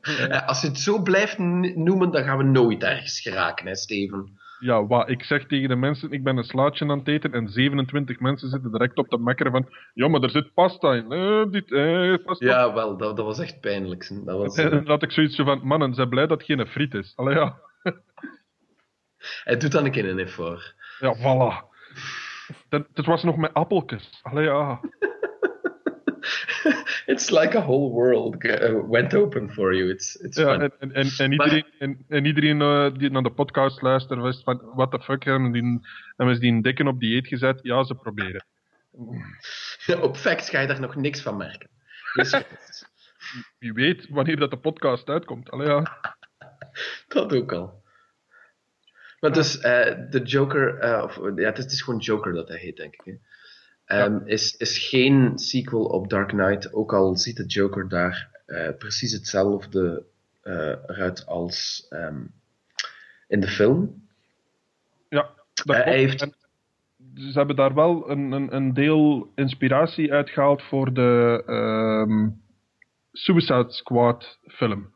Eh, 0.00 0.46
Als 0.46 0.60
je 0.60 0.68
het 0.68 0.78
zo 0.78 1.02
blijft 1.02 1.38
noemen, 1.38 2.10
dan 2.10 2.24
gaan 2.24 2.36
we 2.38 2.44
nooit 2.44 2.82
ergens 2.82 3.20
geraken, 3.20 3.66
hè, 3.66 3.76
Steven. 3.76 4.38
Ja, 4.58 4.86
wat, 4.86 5.08
ik 5.08 5.22
zeg 5.22 5.46
tegen 5.46 5.68
de 5.68 5.76
mensen, 5.76 6.10
ik 6.10 6.24
ben 6.24 6.36
een 6.36 6.44
slaatje 6.44 6.88
aan 6.88 6.98
het 6.98 7.08
eten 7.08 7.32
en 7.32 7.48
27 7.48 8.20
mensen 8.20 8.48
zitten 8.48 8.70
direct 8.70 8.98
op 8.98 9.08
te 9.08 9.18
mekkeren 9.18 9.52
van 9.52 9.68
ja, 9.94 10.08
maar 10.08 10.22
er 10.22 10.30
zit 10.30 10.54
pasta 10.54 10.94
in. 10.94 11.12
Eh, 11.12 11.50
dit, 11.50 11.72
eh, 11.72 12.14
pasta. 12.24 12.46
Ja, 12.46 12.74
wel, 12.74 12.96
dat, 12.96 13.16
dat 13.16 13.26
was 13.26 13.38
echt 13.38 13.60
pijnlijk. 13.60 14.10
Dat 14.24 14.38
was, 14.38 14.56
En 14.56 14.70
dan 14.70 14.86
had 14.86 15.02
ik 15.02 15.12
zoiets 15.12 15.36
van, 15.36 15.60
mannen, 15.62 15.94
zijn 15.94 16.08
blij 16.08 16.26
dat 16.26 16.38
het 16.38 16.46
geen 16.46 16.66
friet 16.66 16.94
is. 16.94 17.12
Allee, 17.16 17.34
ja. 17.34 17.58
Hij 19.44 19.56
doet 19.56 19.72
dan 19.72 19.84
een 19.84 19.90
keer 19.90 20.08
een 20.08 20.18
effort. 20.18 20.74
Ja, 20.98 21.16
voilà. 21.16 21.74
Dat, 22.68 22.86
het 22.94 23.06
was 23.06 23.22
nog 23.22 23.36
met 23.36 23.54
appeltjes. 23.54 24.20
Allee, 24.22 24.44
ja. 24.44 24.80
it's 27.12 27.30
like 27.30 27.58
a 27.58 27.60
whole 27.60 27.90
world 27.90 28.44
uh, 28.44 28.88
went 28.88 29.14
open 29.14 29.50
for 29.50 29.74
you. 29.74 29.90
It's, 29.90 30.16
it's 30.16 30.36
Ja, 30.36 30.58
en, 30.58 30.72
en, 30.78 30.92
en, 30.92 31.08
en 31.18 31.32
iedereen, 31.32 31.66
en, 31.78 32.04
en 32.08 32.24
iedereen 32.24 32.60
eh, 32.60 32.98
die 32.98 33.10
naar 33.10 33.22
de 33.22 33.32
podcast 33.32 33.82
luistert, 33.82 34.20
wist 34.20 34.42
van, 34.42 34.60
what 34.74 34.90
the 34.90 35.00
fuck, 35.00 35.24
hebben 35.24 35.52
die, 35.52 35.80
hebben 36.16 36.40
die 36.40 36.52
een 36.52 36.62
dikken 36.62 36.86
op 36.86 37.00
dieet 37.00 37.26
gezet? 37.26 37.58
Ja, 37.62 37.84
ze 37.84 37.94
proberen. 37.94 38.44
Op 40.00 40.16
facts 40.16 40.50
ga 40.50 40.60
je 40.60 40.66
daar 40.66 40.80
nog 40.80 40.96
niks 40.96 41.20
van 41.20 41.36
merken. 41.36 41.68
Dus 42.12 42.30
Wie 43.58 43.72
weet 43.72 44.08
wanneer 44.08 44.36
dat 44.36 44.50
de 44.50 44.58
podcast 44.58 45.08
uitkomt. 45.08 45.50
Allee, 45.50 45.68
ja. 45.68 46.00
dat 47.08 47.32
ook 47.32 47.52
al. 47.52 47.84
Maar 49.20 49.32
dus, 49.32 49.58
eh, 49.58 50.10
de 50.10 50.22
Joker, 50.22 50.78
eh, 50.78 51.02
of, 51.02 51.16
ja, 51.16 51.46
het 51.46 51.58
is, 51.58 51.64
het 51.64 51.72
is 51.72 51.82
gewoon 51.82 52.00
Joker 52.00 52.32
dat 52.32 52.48
hij 52.48 52.58
heet, 52.58 52.76
denk 52.76 52.94
ik. 52.94 53.00
Hè. 53.04 53.12
Ehm, 53.86 54.18
is, 54.24 54.56
is 54.56 54.88
geen 54.88 55.38
sequel 55.38 55.84
op 55.84 56.08
Dark 56.08 56.28
Knight, 56.28 56.72
ook 56.72 56.94
al 56.94 57.16
ziet 57.16 57.36
de 57.36 57.44
Joker 57.46 57.88
daar 57.88 58.30
eh, 58.46 58.68
precies 58.78 59.12
hetzelfde 59.12 60.04
eh, 60.42 60.68
eruit 60.86 61.26
als 61.26 61.86
ehm, 61.90 62.24
in 63.28 63.40
de 63.40 63.48
film. 63.48 64.08
Ja, 65.08 65.30
dat 65.54 65.76
Hij 65.76 65.98
heeft- 65.98 66.22
En 66.22 66.34
ze 67.14 67.32
hebben 67.32 67.56
daar 67.56 67.74
wel 67.74 68.10
een, 68.10 68.32
een, 68.32 68.54
een 68.56 68.74
deel 68.74 69.32
inspiratie 69.34 70.12
uitgehaald 70.12 70.62
voor 70.62 70.92
de 70.92 71.42
ehm, 71.46 72.28
Suicide 73.12 73.70
Squad 73.72 74.38
film. 74.46 74.94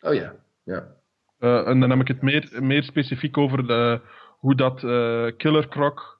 Oh 0.00 0.14
ja, 0.14 0.34
ja. 0.62 0.86
Eh, 1.38 1.66
en 1.68 1.80
dan 1.80 1.90
heb 1.90 2.00
ik 2.00 2.08
het 2.08 2.22
meer, 2.22 2.48
meer 2.60 2.82
specifiek 2.82 3.38
over 3.38 3.66
de, 3.66 4.00
hoe 4.38 4.54
dat 4.54 4.80
Killer 5.36 5.68
Croc 5.68 6.13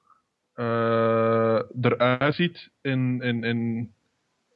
eh, 0.55 1.59
eruit 1.81 2.35
ziet 2.35 2.69
in, 2.81 3.21
in, 3.21 3.43
in 3.43 3.91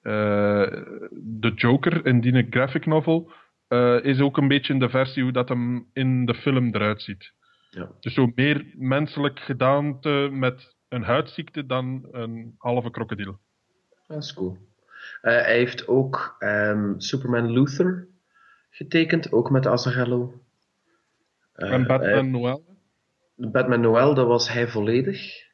eh, 0.01 0.67
de 1.11 1.51
Joker, 1.55 2.05
in 2.05 2.19
die 2.21 2.47
graphic 2.49 2.85
novel. 2.85 3.31
eh, 3.67 4.03
is 4.03 4.19
ook 4.19 4.37
een 4.37 4.47
beetje 4.47 4.77
de 4.77 4.89
versie 4.89 5.23
hoe 5.23 5.31
dat 5.31 5.49
hem 5.49 5.89
in 5.93 6.25
de 6.25 6.33
film 6.33 6.75
eruit 6.75 7.01
ziet. 7.01 7.33
Ja. 7.69 7.91
Dus 7.99 8.13
zo 8.13 8.31
meer 8.35 8.65
menselijk 8.75 9.39
gedaante 9.39 10.29
met 10.31 10.75
een 10.87 11.03
huidziekte 11.03 11.65
dan 11.65 12.07
een 12.11 12.55
halve 12.57 12.89
krokodil. 12.91 13.39
Dat 14.07 14.23
is 14.23 14.33
cool. 14.33 14.57
Hij 15.21 15.53
heeft 15.57 15.87
ook 15.87 16.35
ehm, 16.39 16.93
Superman 16.99 17.51
Luther 17.51 18.07
getekend, 18.69 19.31
ook 19.31 19.49
met 19.49 19.67
Azzarello. 19.67 20.33
Eh, 21.53 21.71
en 21.73 21.87
Batman 21.87 22.09
hij- 22.09 22.21
Noel. 22.21 22.65
Batman 23.35 23.79
Noel, 23.81 24.13
dat 24.13 24.27
was 24.27 24.49
hij 24.53 24.67
volledig. 24.67 25.47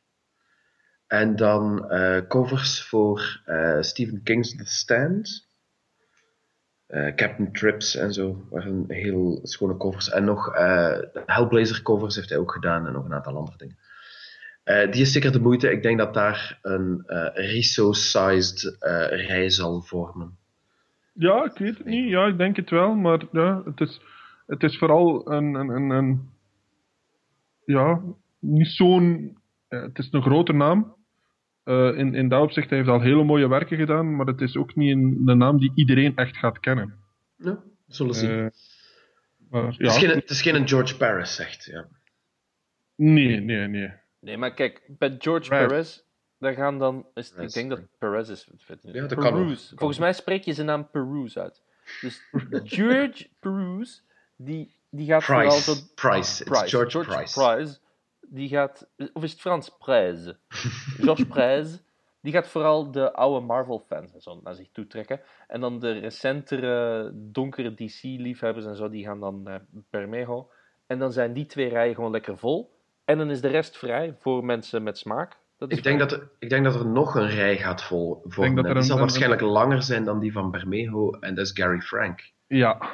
En 1.08 1.36
dan 1.36 1.90
eh, 1.90 2.28
covers 2.28 2.88
voor 2.88 3.42
eh, 3.46 3.82
Stephen 3.82 4.24
King's 4.24 4.56
The 4.56 4.66
Stand. 4.66 5.50
Eh, 6.86 7.16
Captain 7.16 7.52
Trips 7.52 7.96
en 7.96 8.14
zo. 8.14 8.48
waren 8.50 8.86
heel 8.88 9.40
schone 9.44 9.78
covers. 9.78 10.10
En 10.10 10.24
nog 10.24 10.54
Hellblazer 11.26 11.82
covers 11.82 12.16
heeft 12.16 12.30
hij 12.30 12.38
ook 12.38 12.52
gedaan. 12.52 12.88
En 12.88 12.94
nog 12.94 13.06
een 13.06 13.14
aantal 13.14 13.38
andere 13.38 13.58
dingen. 13.58 13.78
Die 14.92 15.02
is 15.02 15.12
zeker 15.12 15.32
de 15.32 15.40
moeite. 15.40 15.72
Ik 15.72 15.84
denk 15.84 15.98
dat 15.98 16.14
daar 16.14 16.60
een 16.62 17.04
Riso-sized 17.34 18.76
rij 19.10 19.50
zal 19.50 19.82
vormen. 19.82 20.38
Ja, 21.14 21.44
ik 21.44 21.58
weet 21.58 21.78
het 21.78 21.86
niet. 21.86 22.10
Ja, 22.10 22.26
ik 22.26 22.38
denk 22.38 22.56
het 22.56 22.70
wel. 22.70 22.96
Maar 22.96 23.26
ja, 23.32 23.62
het 23.66 23.80
is, 23.80 24.02
het 24.48 24.64
is 24.64 24.78
vooral 24.78 25.32
een, 25.32 25.54
een, 25.54 25.70
een, 25.70 25.90
een 25.90 26.30
ja, 27.66 28.02
niet 28.40 28.68
zo'n, 28.68 29.38
eh, 29.76 29.82
het 29.82 29.98
is 29.98 30.08
een 30.12 30.22
grote 30.22 30.54
naam. 30.54 30.96
Eh, 31.64 31.98
in, 31.98 32.16
in 32.16 32.30
dat 32.30 32.42
opzicht 32.42 32.70
hij 32.70 32.78
heeft 32.78 32.90
al 32.90 33.02
hele 33.02 33.24
mooie 33.24 33.48
werken 33.48 33.78
gedaan, 33.78 34.16
maar 34.16 34.26
het 34.26 34.42
is 34.42 34.58
ook 34.58 34.76
niet 34.76 34.92
een, 34.92 35.22
een 35.26 35.38
naam 35.38 35.58
die 35.60 35.72
iedereen 35.76 36.16
echt 36.16 36.38
gaat 36.38 36.60
kennen. 36.60 37.00
Ja, 37.38 37.64
we 37.86 37.94
zullen 37.94 38.14
zien. 38.14 38.30
Eh, 38.30 38.48
maar, 39.50 39.66
het, 39.66 39.80
is 39.80 39.94
ja, 39.94 40.00
geen, 40.00 40.10
het 40.10 40.30
is 40.30 40.42
geen 40.42 40.68
George 40.68 40.98
Paris, 40.98 41.36
zegt. 41.36 41.66
Ja. 41.66 41.88
nee, 42.96 43.40
nee, 43.40 43.68
nee. 43.68 43.92
Nee, 44.20 44.38
maar 44.38 44.54
kijk, 44.54 44.82
bij 44.88 45.16
George 45.20 45.50
Perez. 45.50 45.68
Perez, 45.68 46.02
daar 46.38 46.54
gaan 46.54 46.80
dan... 46.80 47.08
Is, 47.14 47.34
ik 47.34 47.54
denk 47.54 47.70
dat 47.70 47.82
Perez 48.00 48.30
is. 48.30 48.48
Ja, 48.82 49.08
dat 49.08 49.20
kan. 49.20 49.58
Volgens 49.76 50.00
mij 50.00 50.14
spreek 50.14 50.44
je 50.44 50.54
zijn 50.54 50.68
naam 50.68 50.90
Peruse 50.90 51.42
uit. 51.42 51.62
Dus 52.02 52.22
George 52.64 53.28
Peruse, 53.40 54.02
die, 54.36 54.76
die 54.90 55.08
gaat 55.08 55.24
vooral 55.24 55.52
zo... 55.52 55.74
Price. 55.74 55.94
Price. 55.96 56.44
It's 56.44 56.44
Price. 56.44 56.70
George, 56.70 57.00
Price. 57.00 57.40
Price, 57.40 57.80
die 58.36 58.50
gaat... 58.50 58.90
Of 59.14 59.24
is 59.24 59.32
het 59.32 59.42
Frans? 59.42 59.78
Prez. 59.78 60.32
George 61.04 61.26
Prez. 61.26 61.78
Die 62.22 62.34
gaat 62.34 62.48
vooral 62.48 62.92
de 62.92 63.14
oude 63.14 63.46
Marvel-fans 63.46 64.14
en 64.14 64.22
zo 64.22 64.40
naar 64.44 64.56
zich 64.56 64.70
toe 64.72 64.88
trekken. 64.88 65.22
En 65.48 65.62
dan 65.62 65.80
de 65.80 65.92
recentere, 65.92 67.12
donkere 67.14 67.74
DC-liefhebbers 67.74 68.66
en 68.66 68.76
zo, 68.76 68.90
die 68.90 69.06
gaan 69.06 69.20
dan 69.20 69.44
naar 69.44 69.66
Bermejo. 69.90 70.50
En 70.88 71.00
dan 71.00 71.12
zijn 71.12 71.34
die 71.34 71.46
twee 71.46 71.70
rijen 71.70 71.96
gewoon 71.96 72.12
lekker 72.12 72.38
vol. 72.38 72.74
En 73.06 73.18
dan 73.18 73.30
is 73.30 73.42
de 73.42 73.48
rest 73.48 73.78
vrij 73.78 74.16
voor 74.20 74.46
mensen 74.46 74.84
met 74.84 74.98
smaak. 74.98 75.38
Dat 75.58 75.72
Ik 75.72 75.84
denk, 75.84 76.00
dat 76.00 76.12
er, 76.12 76.30
ik 76.40 76.50
denk 76.50 76.64
dat 76.64 76.76
er 76.76 76.86
nog 76.88 77.16
een 77.16 77.30
rij 77.30 77.58
gaat 77.58 77.84
vol 77.84 78.22
er 78.24 78.36
die 78.36 78.76
een- 78.76 78.84
zal 78.84 78.96
een- 78.96 79.02
waarschijnlijk 79.02 79.42
langer 79.42 79.82
zijn 79.84 80.04
dan 80.04 80.20
die 80.20 80.32
van 80.32 80.52
Bermejo. 80.52 81.12
En 81.12 81.36
dat 81.36 81.46
is 81.46 81.52
Gary 81.54 81.80
Frank. 81.82 82.32
Ja, 82.48 82.90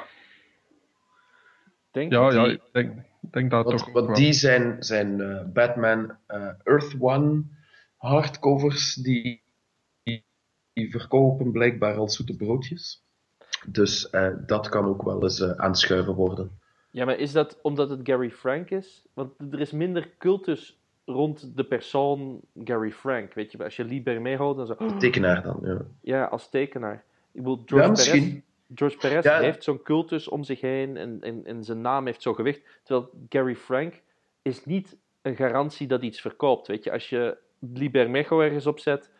Denk 1.90 2.12
ja, 2.12 2.26
ik. 2.26 2.32
ja 2.32 2.44
Die- 2.44 2.52
ik 2.52 2.60
denk, 2.72 3.04
ik 3.22 3.32
denk 3.32 3.50
dat 3.50 3.64
Want, 3.64 3.78
toch 3.78 3.92
want 3.92 4.06
wel. 4.06 4.14
die 4.14 4.32
zijn, 4.32 4.82
zijn 4.82 5.20
eh, 5.20 5.44
Batman 5.52 6.16
eh, 6.26 6.48
Earth 6.64 6.96
One 6.98 7.42
hardcovers 7.96 8.94
die, 8.94 9.42
die, 10.02 10.24
die 10.72 10.90
verkopen 10.90 11.52
blijkbaar 11.52 11.96
als 11.96 12.16
zoete 12.16 12.36
broodjes. 12.36 13.02
Dus 13.66 14.10
eh, 14.10 14.28
dat 14.46 14.68
kan 14.68 14.84
ook 14.84 15.02
wel 15.02 15.22
eens 15.22 15.42
aanschuiven 15.42 16.14
worden. 16.14 16.50
Ja, 16.90 17.04
maar 17.04 17.18
is 17.18 17.32
dat 17.32 17.58
omdat 17.62 17.90
het 17.90 18.00
Gary 18.02 18.30
Frank 18.30 18.70
is? 18.70 19.04
Want 19.14 19.32
er 19.50 19.60
is 19.60 19.70
minder 19.70 20.10
cultus 20.18 20.78
rond 21.04 21.56
de 21.56 21.64
persoon 21.64 22.40
Gary 22.64 22.92
Frank. 22.92 23.34
Weet 23.34 23.52
je, 23.52 23.64
als 23.64 23.76
je 23.76 23.84
Lee 23.84 24.02
Bermejo, 24.02 24.54
dan 24.54 24.66
zo... 24.66 24.96
Tekenaar 24.98 25.42
dan, 25.42 25.58
ja. 25.62 25.78
Ja, 26.00 26.24
als 26.24 26.50
tekenaar. 26.50 27.04
Ik 27.32 27.42
bedoel, 27.42 27.62
George 27.66 27.86
Ja, 27.86 27.92
Perez, 27.92 28.12
misschien. 28.12 28.44
George 28.74 28.96
Perez 28.96 29.24
Ja. 29.24 29.38
heeft 29.38 29.64
zo'n 29.64 29.82
cultus 29.82 30.28
om 30.28 30.44
zich 30.44 30.60
heen 30.60 30.96
en, 30.96 31.20
en, 31.20 31.44
en 31.44 31.64
zijn 31.64 31.80
naam 31.80 32.06
heeft 32.06 32.22
zo 32.22 32.34
gewicht. 32.34 32.80
Terwijl 32.82 33.10
Gary 33.28 33.54
Frank 33.56 34.02
is 34.42 34.64
niet 34.64 34.96
een 35.22 35.36
garantie 35.36 35.86
dat 35.86 36.02
iets 36.02 36.20
verkoopt. 36.20 36.66
Weet 36.66 36.84
je, 36.84 36.92
als 36.92 37.08
je 37.08 37.36
Lee 37.58 37.90
Bermejo 37.90 38.40
ergens 38.40 38.66
opzet 38.66 39.10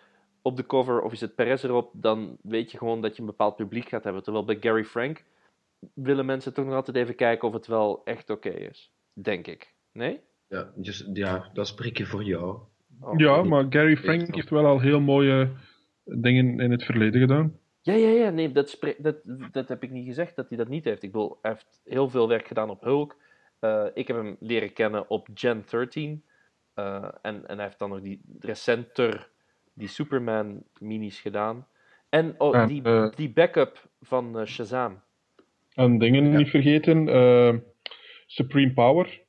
op 0.43 0.57
de 0.57 0.67
cover 0.67 1.03
of 1.03 1.13
is 1.13 1.21
het 1.21 1.35
Perez 1.35 1.63
erop, 1.63 1.91
dan 1.95 2.37
weet 2.43 2.71
je 2.71 2.79
gewoon 2.79 3.01
dat 3.01 3.15
je 3.15 3.21
een 3.21 3.29
bepaald 3.29 3.57
publiek 3.57 3.89
gaat 3.89 4.05
hebben. 4.05 4.23
Terwijl 4.23 4.45
bij 4.45 4.57
Gary 4.61 4.85
Frank 4.85 5.25
willen 5.95 6.27
mensen 6.27 6.55
toch 6.55 6.65
nog 6.65 6.75
altijd 6.75 6.97
even 6.97 7.15
kijken 7.15 7.49
of 7.49 7.55
het 7.55 7.67
wel 7.67 8.01
echt 8.05 8.31
oké 8.31 8.49
is. 8.49 8.93
Denk 9.13 9.47
ik. 9.47 9.75
Nee? 9.93 10.21
Ja, 10.49 10.73
dus, 10.75 11.09
ja, 11.13 11.51
dat 11.53 11.67
spreek 11.67 11.99
je 11.99 12.07
voor 12.07 12.23
jou. 12.25 12.59
Oh. 13.01 13.19
Ja, 13.19 13.43
maar 13.43 13.67
Gary 13.69 13.97
Frank 13.97 14.35
heeft 14.35 14.51
wel 14.51 14.67
al 14.67 14.81
heel 14.81 15.01
mooie 15.01 15.51
dingen 16.05 16.61
in 16.61 16.71
het 16.71 16.85
verleden 16.85 17.21
gedaan. 17.21 17.59
Ja, 17.83 17.95
ja, 17.95 18.09
ja, 18.09 18.31
nee, 18.31 18.53
dat, 18.53 18.79
dat, 18.99 19.17
dat 19.53 19.69
heb 19.69 19.83
ik 19.83 19.91
niet 19.91 20.07
gezegd 20.07 20.37
dat 20.37 20.49
hij 20.49 20.59
dat 20.59 20.69
niet 20.69 20.85
heeft. 20.85 21.03
Ik 21.03 21.13
bedoel, 21.13 21.39
hij 21.43 21.51
heeft 21.51 21.81
heel 21.85 22.09
veel 22.09 22.29
werk 22.29 22.47
gedaan 22.47 22.71
op 22.71 22.81
Hulk. 22.81 23.17
Eh, 23.59 23.87
ik 23.95 24.07
heb 24.07 24.17
hem 24.17 24.37
leren 24.41 24.73
kennen 24.73 25.11
op 25.11 25.29
Gen 25.35 25.65
13. 25.71 26.25
Eh, 26.75 27.09
en, 27.23 27.47
en 27.49 27.57
hij 27.57 27.65
heeft 27.65 27.79
dan 27.79 27.89
nog 27.91 28.01
die 28.01 28.21
recenter 28.41 29.31
die 29.75 29.89
Superman-minis 29.89 31.21
gedaan. 31.21 31.67
En 32.09 32.35
oh, 32.39 32.67
die, 32.67 32.83
eh, 32.83 33.11
die 33.11 33.33
backup 33.33 33.89
van 34.01 34.47
Shazam. 34.47 35.01
En 35.75 35.99
dingen 35.99 36.31
Ja. 36.31 36.37
niet 36.37 36.51
vergeten, 36.51 37.65
Supreme 38.27 38.73
Power. 38.73 39.21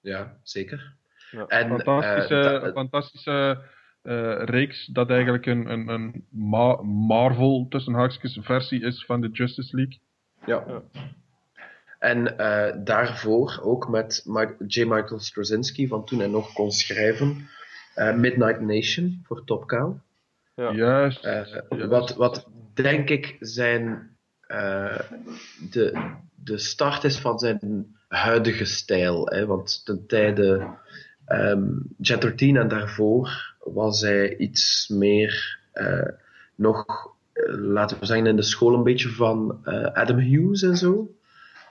Ja, 0.00 0.38
zeker. 0.42 0.96
Ja. 1.30 1.46
En, 1.46 1.68
Fantastische, 1.68 2.40
eh, 2.40 2.72
fantastische 2.72 3.62
eh, 4.02 4.42
reeks 4.44 4.86
dat 4.86 5.10
eigenlijk 5.10 5.46
een, 5.46 5.70
een, 5.70 5.88
een 5.88 6.26
Ma- 6.28 6.82
Marvel 6.82 7.66
tussen 7.68 7.94
haakjes 7.94 8.38
versie 8.40 8.80
is 8.82 9.04
van 9.04 9.20
de 9.20 9.28
Justice 9.28 9.76
League. 9.76 9.98
Ja. 10.46 10.64
Ja. 10.66 10.82
En 11.98 12.38
eh, 12.38 12.76
daarvoor 12.84 13.60
ook 13.62 13.88
met 13.88 14.22
Ma- 14.26 14.54
J. 14.66 14.84
Michael 14.84 15.18
Straczynski, 15.18 15.88
van 15.88 16.04
toen 16.04 16.18
hij 16.18 16.28
nog 16.28 16.52
kon 16.52 16.70
schrijven, 16.70 17.48
eh, 17.94 18.14
Midnight 18.14 18.60
Nation 18.60 19.20
voor 19.22 19.44
Top 19.44 19.66
Cow. 19.66 19.96
Ja. 20.54 20.72
Juist. 20.72 21.22
Juist. 21.22 21.62
wat, 21.68 22.14
wat 22.14 22.48
denk 22.74 23.08
ik 23.08 23.36
zijn 23.40 24.16
eh, 24.40 25.00
de, 25.70 26.14
de 26.34 26.58
start 26.58 27.04
is 27.04 27.18
van 27.18 27.38
zijn 27.38 27.86
huidige 28.08 28.64
stijl. 28.64 29.26
Hè? 29.26 29.46
Want 29.46 29.84
ten 29.84 30.06
tijde 30.06 30.76
ehm 31.24 31.68
Jet 31.98 32.20
13 32.20 32.56
en 32.56 32.68
daarvoor 32.68 33.51
was 33.64 34.00
hij 34.00 34.36
iets 34.36 34.88
meer 34.88 35.58
eh, 35.72 36.08
nog, 36.54 37.10
eh, 37.32 37.54
laten 37.54 37.98
we 37.98 38.06
zeggen, 38.06 38.26
in 38.26 38.36
de 38.36 38.42
school 38.42 38.74
een 38.74 38.82
beetje 38.82 39.08
van 39.08 39.60
eh, 39.64 39.84
Adam 39.84 40.18
Hughes 40.18 40.62
en 40.62 40.76
zo. 40.76 41.14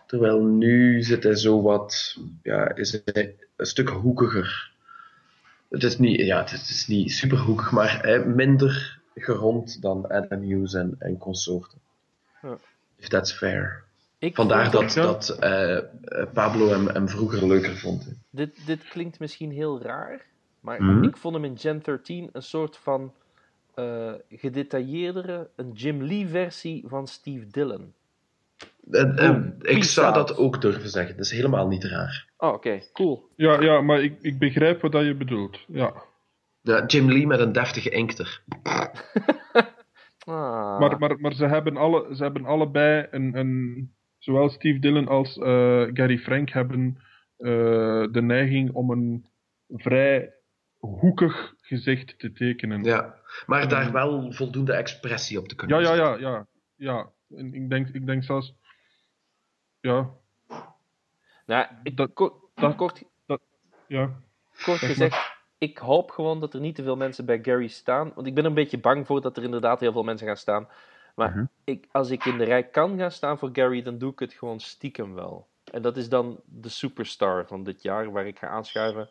Terwijl 0.07 0.43
nu 0.43 1.01
zit 1.03 1.23
hij 1.23 1.35
zo 1.35 1.61
wat, 1.61 2.17
ja, 2.43 2.75
is 2.75 3.01
hij 3.03 3.35
een 3.55 3.65
stuk 3.65 3.89
hoekiger. 3.89 4.71
Het 5.69 5.83
is 5.83 5.97
niet, 5.97 6.19
ja, 6.19 6.39
het 6.39 6.51
is, 6.51 6.87
niet 6.87 7.11
super 7.11 7.37
hoekig, 7.37 7.71
maar 7.71 8.01
hè, 8.01 8.25
minder 8.25 8.99
gerond 9.15 9.81
dan 9.81 10.07
Adam 10.07 10.41
Hughes 10.41 10.73
en, 10.73 10.95
en 10.99 11.17
consorten. 11.17 11.79
Ja. 12.41 12.57
If 12.95 13.07
that's 13.07 13.33
fair. 13.33 13.83
Ik 14.17 14.35
Vandaar 14.35 14.71
dat, 14.71 14.93
dat 14.93 15.37
Pablo 16.33 16.67
hem, 16.67 16.87
hem 16.87 17.09
vroeger 17.09 17.47
leuker 17.47 17.77
vond. 17.77 18.13
Dit, 18.29 18.65
dit 18.65 18.87
klinkt 18.87 19.19
misschien 19.19 19.51
heel 19.51 19.81
raar, 19.81 20.25
maar 20.61 20.83
Mhm. 20.83 21.03
ik 21.03 21.17
vond 21.17 21.35
hem 21.35 21.43
in 21.45 21.57
Gen 21.57 21.79
13 21.79 22.29
een 22.31 22.41
soort 22.41 22.77
van 22.77 23.13
eh, 23.73 24.13
gedetailleerdere, 24.29 25.49
een 25.55 25.71
Jim 25.71 26.03
Lee 26.03 26.27
versie 26.27 26.83
van 26.87 27.07
Steve 27.07 27.47
Dillon. 27.47 27.93
En, 28.91 29.17
en 29.17 29.41
Boom. 29.41 29.55
ik 29.75 29.83
zou 29.83 30.13
dat 30.13 30.37
ook 30.37 30.61
durven 30.61 30.89
zeggen. 30.89 31.15
Dat 31.15 31.25
is 31.25 31.31
helemaal 31.31 31.67
niet 31.67 31.83
raar. 31.83 32.29
Oh, 32.37 32.53
oké, 32.53 32.81
cool. 32.93 33.29
Ja, 33.35 33.61
ja 33.61 33.81
maar 33.81 34.01
ik, 34.01 34.17
ik 34.21 34.39
begrijp 34.39 34.81
wat 34.81 34.91
dat 34.91 35.05
je 35.05 35.15
bedoelt. 35.15 35.59
Ja. 35.67 35.93
De 36.61 36.83
Jim 36.87 37.11
Lee 37.11 37.27
met 37.27 37.39
een 37.39 37.51
deftige 37.51 37.89
inkter. 37.89 38.41
Ah, 40.25 40.79
Maar, 40.79 40.99
maar, 40.99 41.19
maar 41.19 41.33
ze, 41.33 41.45
hebben 41.45 41.77
alle, 41.77 42.15
ze 42.15 42.23
hebben 42.23 42.45
allebei 42.45 43.07
een, 43.11 43.37
een 43.37 43.91
zowel 44.17 44.49
Steve 44.49 44.79
Dillon 44.79 45.07
als 45.07 45.37
eh, 45.37 45.83
Gary 45.93 46.17
Frank 46.17 46.49
hebben 46.49 46.97
eh, 47.37 47.49
de 48.11 48.21
neiging 48.21 48.71
om 48.73 48.89
een 48.91 49.25
vrij 49.67 50.33
hoekig 50.81 51.53
gezicht 51.61 52.19
te 52.19 52.31
tekenen. 52.31 52.83
Ja. 52.83 53.15
Maar 53.45 53.67
daar 53.67 53.91
wel 53.91 54.31
voldoende 54.31 54.73
expressie 54.73 55.39
op 55.39 55.47
te 55.47 55.55
kunnen 55.55 55.81
ja, 55.81 55.93
ja, 55.93 56.03
ja. 56.03 56.17
ja, 56.17 56.47
ja. 56.75 57.09
En 57.37 57.53
ik, 57.53 57.69
denk, 57.69 57.87
ik 57.87 58.05
denk 58.05 58.23
zelfs. 58.23 58.53
Ja, 59.79 60.09
nou, 61.45 61.65
ik, 61.83 61.97
dat- 61.97 62.13
kort, 62.13 62.33
dat- 62.55 62.75
kort, 62.75 63.03
ja. 63.87 64.09
kort 64.63 64.79
zeg 64.79 64.89
gezegd, 64.89 65.39
ik 65.57 65.77
hoop 65.77 66.11
gewoon 66.11 66.39
dat 66.39 66.53
er 66.53 66.59
niet 66.59 66.75
te 66.75 66.83
veel 66.83 66.95
mensen 66.95 67.25
bij 67.25 67.39
Gary 67.41 67.67
staan. 67.67 68.11
Want 68.15 68.27
ik 68.27 68.33
ben 68.33 68.43
er 68.43 68.49
een 68.49 68.55
beetje 68.55 68.79
bang 68.79 69.05
voor 69.07 69.21
dat 69.21 69.37
er 69.37 69.43
inderdaad 69.43 69.79
heel 69.79 69.91
veel 69.91 70.03
mensen 70.03 70.27
gaan 70.27 70.37
staan. 70.37 70.67
Maar 71.15 71.29
Mhm. 71.29 71.45
ik, 71.63 71.87
als 71.91 72.09
ik 72.09 72.25
in 72.25 72.37
de 72.37 72.43
rij 72.43 72.63
kan 72.69 72.97
gaan 72.97 73.11
staan 73.11 73.37
voor 73.37 73.49
Gary, 73.53 73.81
dan 73.81 73.97
doe 73.97 74.11
ik 74.11 74.19
het 74.19 74.33
gewoon 74.33 74.59
stiekem 74.59 75.13
wel. 75.13 75.47
En 75.71 75.81
dat 75.81 75.97
is 75.97 76.09
dan 76.09 76.39
de 76.45 76.69
superstar 76.69 77.47
van 77.47 77.63
dit 77.63 77.81
jaar 77.81 78.11
waar 78.11 78.27
ik 78.27 78.37
ga 78.39 78.47
aanschuiven. 78.47 79.09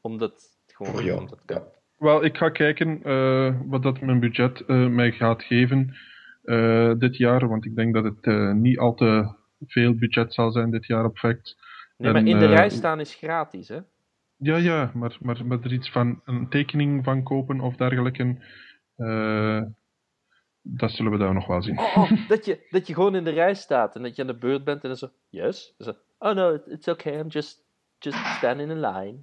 Omdat 0.00 0.58
gewoon. 0.86 1.38
Ja. 1.46 1.62
Wel, 1.98 2.24
ik 2.24 2.36
ga 2.36 2.48
kijken 2.50 3.02
eh, 3.02 3.54
wat 3.64 3.82
dat 3.82 4.00
mijn 4.00 4.20
budget 4.20 4.64
eh, 4.64 4.86
mij 4.86 5.12
gaat 5.12 5.42
geven 5.42 5.96
eh, 6.42 6.92
dit 6.98 7.16
jaar. 7.16 7.48
Want 7.48 7.64
ik 7.64 7.76
denk 7.76 7.94
dat 7.94 8.04
het 8.04 8.26
eh, 8.26 8.52
niet 8.52 8.78
al 8.78 8.94
te 8.94 9.34
veel 9.66 9.94
budget 9.94 10.34
zal 10.34 10.52
zijn 10.52 10.70
dit 10.70 10.86
jaar 10.86 11.04
op 11.04 11.18
Fact. 11.18 11.56
Nee, 11.96 12.12
maar 12.12 12.20
En, 12.20 12.26
in 12.28 12.38
de 12.38 12.46
rij 12.46 12.70
staan 12.70 13.00
is 13.00 13.14
gratis, 13.14 13.68
hè? 13.68 13.78
Ja, 14.36 14.56
ja, 14.56 14.90
maar, 14.94 15.16
maar, 15.20 15.46
maar 15.46 15.58
er 15.62 15.72
iets 15.72 15.90
van 15.90 16.20
een 16.24 16.48
tekening 16.48 17.04
van 17.04 17.22
kopen 17.22 17.60
of 17.60 17.76
dergelijke. 17.76 18.36
eh, 18.96 19.62
dat 20.62 20.90
zullen 20.90 21.12
we 21.12 21.18
daar 21.18 21.34
nog 21.34 21.46
wel 21.46 21.62
zien. 21.62 21.78
Oh, 21.78 21.96
oh, 21.96 22.28
dat, 22.28 22.44
je, 22.44 22.66
dat 22.70 22.86
je 22.86 22.94
gewoon 22.94 23.14
in 23.14 23.24
de 23.24 23.30
rij 23.30 23.54
staat 23.54 23.96
en 23.96 24.02
dat 24.02 24.16
je 24.16 24.22
aan 24.22 24.28
de 24.28 24.34
beurt 24.38 24.64
bent 24.64 24.82
en 24.82 24.88
dan 24.88 24.96
zo, 24.98 25.08
yes? 25.28 25.74
Zo, 25.78 25.92
oh 26.18 26.34
no, 26.34 26.54
it- 26.54 26.66
it's 26.66 26.88
okay, 26.88 27.18
I'm 27.18 27.26
just, 27.28 27.64
just 27.98 28.18
stand 28.36 28.60
in 28.60 28.84
a 28.84 28.92
line. 29.00 29.18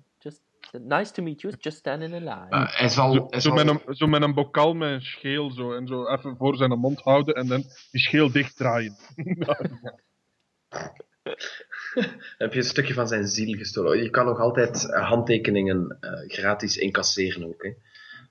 Nice 0.71 1.11
to 1.13 1.23
meet 1.23 1.41
you, 1.41 1.53
just 1.59 1.77
stand 1.77 2.01
in 2.01 2.11
line. 2.11 2.45
Eh, 2.49 2.77
hij 2.77 2.89
zal, 2.89 3.13
Zo, 3.13 3.27
hij 3.29 3.39
zo, 3.39 3.55
zal- 3.55 3.65
met 3.65 3.81
een, 3.87 3.95
zo 3.95 4.07
met 4.07 4.21
een 4.21 4.33
bokaal 4.33 4.73
met 4.73 4.89
een 4.91 5.01
scheel 5.01 5.51
zo, 5.51 5.73
en 5.73 5.87
zo 5.87 6.07
even 6.07 6.35
voor 6.37 6.55
zijn 6.55 6.79
mond 6.79 7.01
houden 7.01 7.35
en 7.35 7.47
dan 7.47 7.63
die 7.91 8.01
scheel 8.01 8.31
dichtdraaien. 8.31 8.95
heb 12.37 12.53
je 12.53 12.59
een 12.59 12.63
stukje 12.63 12.93
van 12.93 13.07
zijn 13.07 13.27
ziel 13.27 13.57
gestolen. 13.57 14.03
Je 14.03 14.09
kan 14.09 14.25
nog 14.25 14.39
altijd 14.39 14.91
eh, 14.93 15.07
handtekeningen 15.09 15.97
eh, 15.99 16.11
gratis 16.27 16.77
incasseren 16.77 17.47
ook. 17.47 17.63
Hè. 17.63 17.73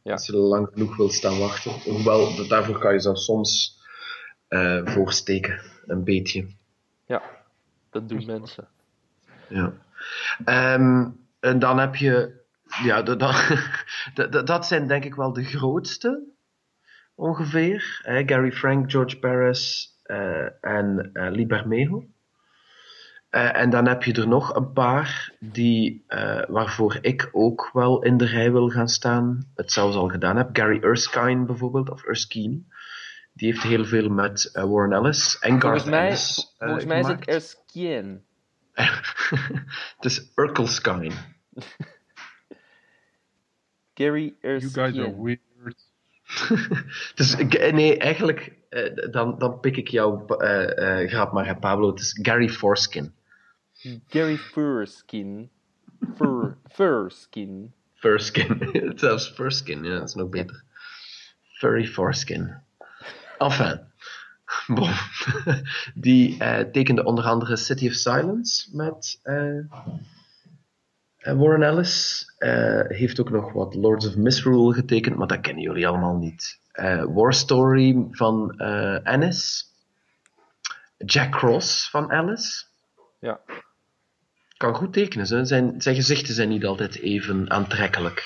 Ja. 0.03 0.12
Als 0.12 0.26
je 0.26 0.37
lang 0.37 0.68
genoeg 0.72 0.97
wilt 0.97 1.12
staan 1.12 1.39
wachten. 1.39 1.70
Hoewel, 1.70 2.47
daarvoor 2.49 2.78
kan 2.78 2.93
je 2.93 3.01
zo 3.01 3.14
soms 3.14 3.74
eh 4.49 4.87
voorsteken. 4.87 5.61
Een 5.87 6.05
beetje. 6.05 6.47
Ja, 7.07 7.22
dat 7.91 8.09
doen 8.09 8.26
mensen. 8.26 8.68
Ja. 9.49 9.72
Ehm, 10.45 11.09
en 11.47 11.59
dan 11.59 11.78
heb 11.78 11.97
je... 11.97 12.44
Ja, 12.82 13.03
dat, 13.03 13.20
dat, 13.20 14.30
dat, 14.30 14.47
dat 14.47 14.66
zijn 14.66 14.86
denk 14.86 15.05
ik 15.05 15.14
wel 15.14 15.32
de 15.32 15.44
grootste. 15.44 16.34
Ongeveer. 17.14 18.01
Hè? 18.03 18.22
Gary 18.26 18.53
Frank, 18.53 18.90
George 18.90 19.18
Perez 19.18 19.86
eh, 20.03 20.64
en 20.64 21.11
Lee 21.12 21.47
Bermejo. 21.47 22.05
Eh, 23.30 23.57
en 23.57 23.70
dan 23.70 23.86
heb 23.86 24.03
je 24.03 24.12
er 24.12 24.28
nog 24.28 24.55
een 24.55 24.72
paar 24.72 25.32
die, 25.40 26.05
waarvoor 26.49 26.99
ik 27.01 27.28
ook 27.32 27.70
wel 27.72 28.03
in 28.03 28.16
de 28.16 28.26
rij 28.26 28.53
wil 28.53 28.68
gaan 28.68 28.88
staan. 28.88 29.51
Het 29.55 29.72
zelfs 29.72 29.97
al 29.97 30.09
gedaan 30.09 30.36
heb. 30.36 30.49
Gary 30.53 30.82
Erskine 30.82 31.44
bijvoorbeeld, 31.44 31.90
of 31.90 32.05
Erskine. 32.05 32.62
Die 33.32 33.53
heeft 33.53 33.62
heel 33.62 33.84
veel 33.84 34.09
met 34.09 34.51
Warren 34.53 34.92
Ellis 34.92 35.38
en 35.38 35.61
Volgens 35.61 35.82
Garth 35.82 35.90
mij, 35.90 36.05
Ennis, 36.05 36.55
volgens 36.59 36.84
mij 36.84 37.01
is 37.01 37.07
het. 37.07 37.26
Erskine. 37.26 38.20
het 39.97 40.05
is 40.05 40.32
Urkelskine. 40.34 41.14
Gary 43.94 44.34
You 44.42 44.61
guys 44.61 44.76
are 44.76 44.86
Erskine. 44.86 45.22
weird. 45.22 45.40
dus 47.14 47.36
nee, 47.72 47.98
eigenlijk, 47.98 48.52
eh, 48.68 49.11
dan, 49.11 49.38
dan 49.38 49.61
pik 49.61 49.76
ik 49.76 49.88
jouw 49.88 50.26
eh, 50.26 51.00
eh, 51.02 51.09
grap 51.09 51.32
maar, 51.32 51.46
hè, 51.46 51.57
Pablo. 51.57 51.90
Het 51.90 52.00
is 52.00 52.18
Gary 52.22 52.48
Forskin. 52.48 53.14
Gary 54.09 54.36
Furskin. 54.36 55.50
Fur, 56.16 56.57
Furskin. 56.72 57.72
Furskin. 57.94 58.72
Zelfs 58.96 59.28
Furskin, 59.28 59.84
ja, 59.84 59.98
dat 59.98 60.09
is 60.09 60.14
nog 60.14 60.28
beter. 60.28 60.64
Furry 61.59 61.86
Forskin. 61.86 62.54
Enfin. 63.38 63.80
Bon. 64.74 64.90
Die 65.94 66.38
eh, 66.38 66.70
tekende 66.70 67.04
onder 67.04 67.24
andere 67.24 67.57
City 67.57 67.86
of 67.86 67.92
Silence 67.92 68.76
met 68.76 69.20
Warren 71.34 71.62
Ellis. 71.62 72.24
Eh, 72.38 72.80
heeft 72.86 73.20
ook 73.20 73.30
nog 73.30 73.52
wat 73.52 73.74
Lords 73.74 74.06
of 74.06 74.16
Misrule 74.16 74.74
getekend, 74.74 75.16
maar 75.16 75.26
dat 75.26 75.40
kennen 75.40 75.62
jullie 75.62 75.88
allemaal 75.88 76.16
niet. 76.16 76.60
Eh, 76.72 77.04
War 77.08 77.34
Story 77.34 78.06
van 78.10 78.58
eh 78.58 79.06
Ennis. 79.06 79.64
Jack 80.98 81.30
Cross 81.30 81.90
van 81.90 82.10
Alice. 82.10 82.64
Ja. 83.20 83.40
Kan 84.56 84.74
goed 84.74 84.92
tekenen. 84.92 85.26
Hè? 85.26 85.44
Zijn, 85.44 85.80
zijn 85.80 85.94
gezichten 85.94 86.34
zijn 86.34 86.48
niet 86.48 86.64
altijd 86.64 86.98
even 86.98 87.50
aantrekkelijk. 87.50 88.24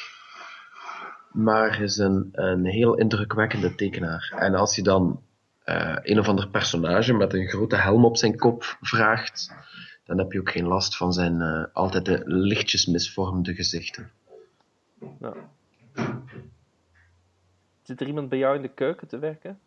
Maar 1.33 1.81
is 1.81 1.97
een, 1.97 2.29
een 2.33 2.65
heel 2.65 2.95
indrukwekkende 2.95 3.75
tekenaar. 3.75 4.33
En 4.37 4.55
als 4.55 4.77
je 4.77 4.83
dan 4.83 5.23
eh, 5.65 5.97
een 6.03 6.19
of 6.19 6.29
ander 6.29 6.49
personage 6.49 7.13
met 7.13 7.35
een 7.35 7.49
grote 7.49 7.77
helm 7.77 8.05
op 8.05 8.17
zijn 8.17 8.37
kop 8.37 8.77
vraagt, 8.81 9.53
dan 10.17 10.19
heb 10.19 10.33
je 10.33 10.41
ook 10.41 10.51
geen 10.51 10.67
last 10.67 10.97
van 10.97 11.13
zijn 11.13 11.41
eh, 11.41 11.65
altijd 11.73 12.05
de 12.05 12.23
lichtjes 12.25 12.87
misvormde 12.87 13.55
gezichten. 13.55 14.11
Ja. 15.21 15.35
Zit 17.83 18.01
er 18.01 18.07
iemand 18.07 18.29
bij 18.29 18.39
jou 18.39 18.57
in 18.57 18.63
de 18.63 18.69
keuken 18.75 19.09
te 19.09 19.19
werken? 19.19 19.59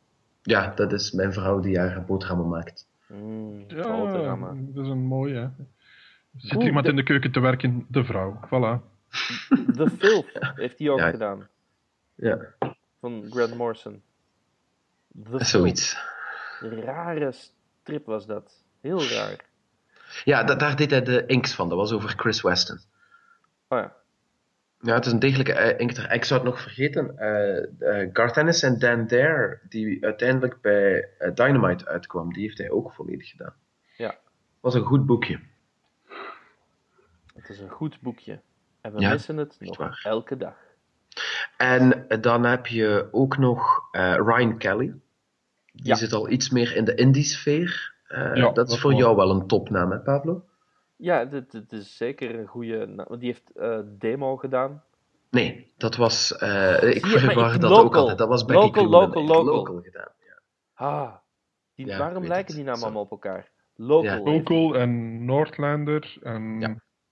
Ja, 0.42 0.74
dat 0.76 0.94
is 0.94 1.12
mijn 1.12 1.34
vrouw 1.34 1.60
die 1.60 1.80
haar 1.80 2.06
boterhammen 2.06 2.48
maakt. 2.48 2.88
Mm, 3.08 3.64
Ja, 3.68 3.98
boterhammen. 3.98 4.74
dat 4.74 4.84
is 4.86 4.90
een 4.92 5.06
mooie. 5.06 5.36
Hè. 5.36 5.48
Zit 6.38 6.56
Oeh, 6.56 6.66
iemand 6.66 6.86
de- 6.86 6.92
in 6.92 6.98
de 6.98 7.04
keuken 7.04 7.32
te 7.32 7.40
werken? 7.40 7.86
De 7.90 8.04
vrouw. 8.06 8.40
Voilà. 8.46 8.92
The 9.76 9.90
Filth 9.98 10.40
heeft 10.56 10.80
hij 10.80 10.90
ook 10.90 11.00
Ja. 11.00 11.10
gedaan. 11.10 11.48
Ja, 12.16 12.40
Van 13.00 13.26
Grant 13.30 13.56
Morrison. 13.56 14.02
The 15.32 15.44
zoiets. 15.46 15.98
Rare 16.60 17.32
strip 17.32 18.06
was 18.06 18.26
dat. 18.26 18.64
Heel 18.82 19.04
raar. 19.08 19.46
Ja, 20.24 20.44
da- 20.44 20.56
daar 20.56 20.76
deed 20.76 20.92
hij 20.92 21.02
de 21.02 21.26
inks 21.26 21.54
van. 21.54 21.70
Dat 21.70 21.78
was 21.78 21.92
over 21.92 22.10
Chris 22.10 22.42
Weston. 22.42 22.80
Oh 23.68 23.80
ja. 23.80 23.94
Ja, 24.80 24.94
het 24.94 25.06
is 25.06 25.12
een 25.12 25.20
degelijke 25.20 25.54
eh, 25.54 25.80
inker. 25.80 26.12
Ik 26.12 26.24
zou 26.24 26.40
het 26.40 26.50
nog 26.50 26.62
vergeten. 26.62 27.18
eh, 27.18 28.10
Garth 28.14 28.38
Ennis 28.38 28.64
en 28.64 28.80
Dan 28.80 29.08
Dare, 29.08 29.60
die 29.70 30.04
uiteindelijk 30.06 30.62
bij 30.62 31.10
Dynamite 31.34 31.86
uitkwam, 31.88 32.34
die 32.34 32.44
heeft 32.44 32.58
hij 32.58 32.70
ook 32.70 32.94
volledig 32.94 33.30
gedaan. 33.30 33.54
Ja. 33.98 34.18
Was 34.60 34.74
een 34.74 34.84
goed 34.86 35.06
boekje. 35.06 35.40
Het 37.36 37.50
is 37.50 37.60
een 37.60 37.70
goed 37.70 38.02
boekje. 38.02 38.42
En 38.82 38.94
we 38.94 39.00
Ja, 39.00 39.10
missen 39.12 39.38
het 39.38 39.56
nog 39.60 39.78
waar. 39.78 40.00
elke 40.04 40.38
dag. 40.38 40.56
En 41.58 42.06
dan 42.22 42.44
heb 42.46 42.68
je 42.68 43.08
ook 43.12 43.38
nog 43.38 43.88
Ryan 44.18 44.58
Kelly. 44.58 44.94
Die 45.74 45.86
Ja. 45.88 45.96
zit 45.96 46.14
al 46.14 46.30
iets 46.30 46.50
meer 46.50 46.76
in 46.76 46.86
de 46.86 46.96
indie-sfeer. 46.96 47.93
Eh, 48.14 48.36
Ja, 48.36 48.52
dat 48.52 48.70
is 48.72 48.80
voor 48.80 48.94
jou 48.94 49.16
wel 49.16 49.30
een 49.32 49.48
topnaam, 49.48 49.92
hè, 49.92 50.00
Pablo? 50.00 50.44
Ja, 50.96 51.26
dit, 51.26 51.52
dit 51.52 51.72
is 51.72 51.98
zeker 51.98 52.40
een 52.40 52.48
goede. 52.48 52.86
na- 52.88 53.06
Want 53.08 53.20
die 53.20 53.30
heeft 53.30 53.52
eh, 53.56 53.80
demo 54.00 54.38
gedaan. 54.38 54.84
Nee, 55.30 55.72
dat 55.78 55.96
was. 55.96 56.36
eh, 56.38 56.84
ik 56.84 56.96
ik- 57.06 57.34
dat 57.36 57.62
local. 57.62 57.80
ook 57.84 57.96
altijd. 57.96 58.18
Dat 58.18 58.28
was 58.28 58.46
Becky 58.46 58.62
Local, 58.62 58.86
local, 58.88 59.24
local. 59.26 59.44
local 59.44 59.82
gedaan. 59.82 60.10
Ja. 60.20 60.40
Ah, 60.74 61.14
die, 61.76 61.86
Ja, 61.86 61.98
waarom 61.98 62.24
lijken 62.26 62.46
het. 62.46 62.56
die 62.56 62.64
namen 62.64 62.80
Zo. 62.80 62.86
allemaal 62.86 63.04
op 63.04 63.12
elkaar? 63.12 63.52
Local. 63.76 64.24
Local 64.24 64.76
en 64.76 65.26
Northlander 65.26 66.18
en 66.22 66.60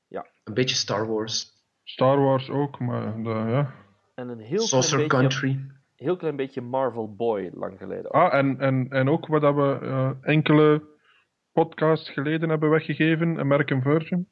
Ja. 0.08 0.26
Een 0.44 0.54
beetje 0.54 0.76
Star 0.76 1.08
Wars. 1.08 1.52
Star 1.84 2.20
Wars 2.20 2.50
ook, 2.50 2.80
maar 2.80 3.24
de, 3.24 3.30
ja. 3.30 3.74
En 4.16 4.30
een 4.30 4.40
heel 4.40 4.60
Saucer 4.60 5.08
klein 5.08 5.24
beetje, 5.28 5.40
Country. 5.40 5.72
heel 5.96 6.16
klein 6.16 6.36
beetje 6.36 6.62
Marvel 6.62 7.16
Boy 7.16 7.52
lang 7.54 7.78
geleden. 7.78 8.12
Ah, 8.12 8.34
en, 8.34 8.60
en, 8.60 8.88
en 8.90 9.10
ook 9.10 9.28
wat 9.28 9.42
dat 9.42 9.56
we 9.56 9.78
eh, 9.82 10.10
enkele 10.22 10.82
podcasts 11.52 12.10
geleden 12.10 12.50
hebben 12.50 12.70
weggegeven, 12.70 13.40
American 13.40 13.82
Virgin. 13.82 14.28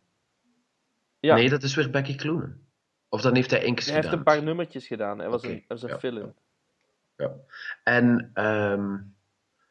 Ja. 1.20 1.36
Nee, 1.36 1.50
dat 1.50 1.64
is 1.64 1.76
weer 1.76 1.90
Becky 1.90 2.16
Cloonan. 2.16 2.56
Of 3.10 3.22
dan 3.22 3.36
heeft 3.36 3.52
hij 3.52 3.64
enkels 3.64 3.86
Hij 3.86 3.96
gedaan. 3.96 4.12
heeft 4.12 4.28
een 4.28 4.34
paar 4.34 4.44
nummertjes 4.44 4.88
gedaan. 4.88 5.22
Er 5.22 5.30
was 5.30 5.44
een, 5.44 5.56
er 5.56 5.64
was 5.68 5.84
een 5.84 5.90
ja, 5.90 6.00
film. 6.00 6.34
Ja. 7.16 7.32
En 7.84 8.32
ehm, 8.34 8.98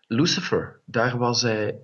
Lucifer, 0.07 0.81
daar 0.85 1.19
was 1.19 1.43
hij 1.43 1.79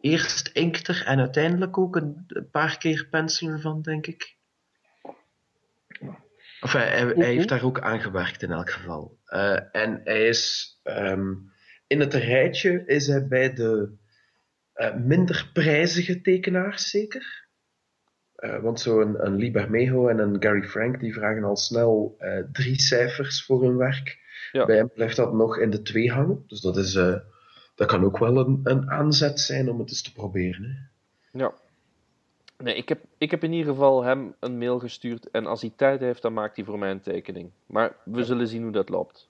eerst 0.00 0.48
inkter 0.48 1.04
en 1.06 1.18
uiteindelijk 1.18 1.78
ook 1.78 1.96
een, 1.96 2.24
een 2.26 2.50
paar 2.50 2.78
keer 2.78 3.06
penciler 3.10 3.60
van, 3.60 3.82
denk 3.82 4.06
ik. 4.06 4.36
Of 6.60 6.72
hij, 6.72 6.88
hij, 6.88 7.06
hij 7.06 7.34
heeft 7.34 7.48
daar 7.48 7.64
ook 7.64 7.80
aan 7.80 8.00
gewerkt 8.00 8.42
in 8.42 8.50
elk 8.50 8.70
geval. 8.70 9.18
Eh, 9.24 9.74
en 9.74 10.00
hij 10.04 10.28
is 10.28 10.72
ehm, 10.82 11.34
in 11.86 12.00
het 12.00 12.14
rijtje 12.14 12.82
is 12.86 13.06
hij 13.06 13.26
bij 13.26 13.52
de 13.52 13.96
eh, 14.78 14.94
minder 14.94 15.50
prijzige 15.52 16.20
tekenaars 16.20 16.90
zeker. 16.90 17.46
Eh, 18.34 18.62
want 18.62 18.80
zo'n 18.80 19.26
een 19.26 19.38
Lee 19.38 19.50
Bermejo 19.50 20.08
en 20.08 20.18
een 20.18 20.42
Gary 20.42 20.62
Frank 20.62 21.00
die 21.00 21.12
vragen 21.12 21.44
al 21.44 21.56
snel 21.56 22.14
eh, 22.18 22.44
drie 22.52 22.80
cijfers 22.82 23.44
voor 23.44 23.62
hun 23.62 23.76
werk. 23.76 24.18
Ja. 24.52 24.64
Bij 24.64 24.76
hem 24.76 24.90
blijft 24.94 25.16
dat 25.16 25.32
nog 25.32 25.58
in 25.58 25.70
de 25.70 25.82
twee 25.82 26.10
hangen. 26.10 26.44
Dus 26.46 26.60
dat, 26.60 26.76
is, 26.76 26.92
dat 27.74 27.86
kan 27.86 28.04
ook 28.04 28.18
wel 28.18 28.36
een, 28.36 28.60
een 28.62 28.90
aanzet 28.90 29.40
zijn 29.40 29.70
om 29.70 29.78
het 29.78 29.88
eens 29.88 30.02
te 30.02 30.12
proberen. 30.12 30.62
Hè. 30.62 31.38
Ja. 31.38 31.54
Nee, 32.58 32.74
ik 32.74 32.88
heb, 32.88 33.00
ik 33.18 33.30
heb 33.30 33.44
in 33.44 33.52
ieder 33.52 33.72
geval 33.72 34.04
hem 34.04 34.34
een 34.40 34.58
mail 34.58 34.78
gestuurd. 34.78 35.30
En 35.30 35.46
als 35.46 35.60
hij 35.60 35.72
tijd 35.76 36.00
heeft, 36.00 36.22
dan 36.22 36.32
maakt 36.32 36.56
hij 36.56 36.64
voor 36.64 36.78
mij 36.78 36.90
een 36.90 37.00
tekening. 37.00 37.50
Maar 37.66 37.96
we 38.04 38.24
zullen 38.24 38.48
zien 38.48 38.62
hoe 38.62 38.72
dat 38.72 38.88
loopt. 38.88 39.28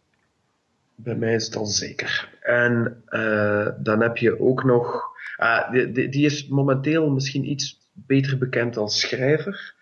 Bij 1.01 1.15
mij 1.15 1.35
is 1.35 1.45
het 1.45 1.57
al 1.57 1.67
zeker. 1.67 2.39
En 2.41 3.03
eh, 3.07 3.69
dan 3.79 4.01
heb 4.01 4.17
je 4.17 4.41
ook 4.41 4.65
nog. 4.65 5.07
Ah, 5.37 5.71
die, 5.71 5.93
die, 5.93 6.09
die 6.09 6.25
is 6.25 6.49
momenteel 6.49 7.11
misschien 7.11 7.51
iets 7.51 7.91
beter 7.93 8.39
bekend 8.39 8.77
als 8.77 9.01
schrijver, 9.01 9.75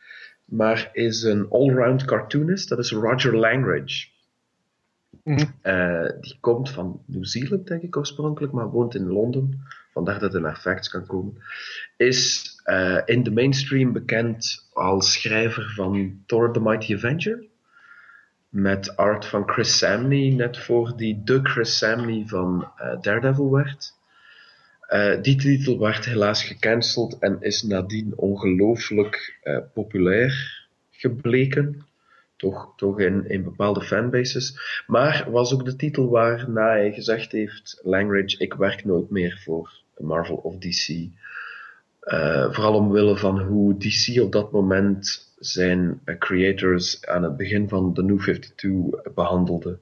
maar 0.44 0.90
is 0.92 1.22
een 1.22 1.50
allround 1.50 2.04
cartoonist. 2.04 2.68
Dat 2.68 2.78
is 2.78 2.90
Roger 2.90 3.36
Langridge. 3.36 4.06
Mhm. 5.24 5.44
Eh, 5.62 6.10
die 6.20 6.36
komt 6.40 6.70
van 6.70 7.02
Nieuw-Zeeland, 7.06 7.66
denk 7.66 7.82
ik 7.82 7.96
oorspronkelijk, 7.96 8.52
maar 8.52 8.70
woont 8.70 8.94
in 8.94 9.06
Londen. 9.06 9.60
Vandaar 9.92 10.18
dat 10.18 10.32
hij 10.32 10.40
naar 10.40 10.56
Facts 10.56 10.88
kan 10.88 11.06
komen. 11.06 11.42
Is 11.96 12.52
eh, 12.64 13.00
in 13.04 13.22
de 13.22 13.30
mainstream 13.30 13.92
bekend 13.92 14.68
als 14.72 15.12
schrijver 15.12 15.72
van 15.74 16.22
Thor 16.26 16.52
the 16.52 16.60
Mighty 16.60 16.94
Avenger. 16.94 17.44
Met 18.48 18.96
art 18.96 19.26
van 19.26 19.48
Chris 19.48 19.78
Samney, 19.78 20.30
net 20.30 20.58
voor 20.58 20.96
die 20.96 21.22
de 21.24 21.40
Chris 21.42 21.78
Samney 21.78 22.24
van 22.26 22.70
eh, 22.76 23.00
Daredevil 23.00 23.50
werd. 23.50 23.94
Eh, 24.80 25.22
die 25.22 25.36
titel 25.36 25.78
werd 25.78 26.04
helaas 26.04 26.44
gecanceld 26.44 27.18
en 27.18 27.36
is 27.40 27.62
nadien 27.62 28.12
ongelooflijk 28.16 29.38
eh, 29.42 29.58
populair 29.74 30.64
gebleken. 30.90 31.86
Toch, 32.36 32.72
toch 32.76 33.00
in, 33.00 33.28
in 33.28 33.42
bepaalde 33.42 33.82
fanbases. 33.82 34.58
Maar 34.86 35.30
was 35.30 35.54
ook 35.54 35.64
de 35.64 35.76
titel 35.76 36.08
waarna 36.08 36.68
hij 36.68 36.92
gezegd 36.92 37.32
heeft: 37.32 37.80
Langridge, 37.82 38.38
ik 38.38 38.54
werk 38.54 38.84
nooit 38.84 39.10
meer 39.10 39.40
voor 39.44 39.70
Marvel 39.96 40.36
of 40.36 40.58
DC. 40.58 41.08
Eh, 42.06 42.52
vooral 42.52 42.74
omwille 42.74 43.16
van 43.16 43.40
hoe 43.40 43.76
DC 43.78 44.20
op 44.20 44.32
dat 44.32 44.52
moment 44.52 45.32
zijn 45.38 46.00
eh, 46.04 46.18
creators 46.18 47.06
aan 47.06 47.22
het 47.22 47.36
begin 47.36 47.68
van 47.68 47.94
de 47.94 48.02
New 48.02 48.20
52 48.20 49.12
behandelde. 49.14 49.78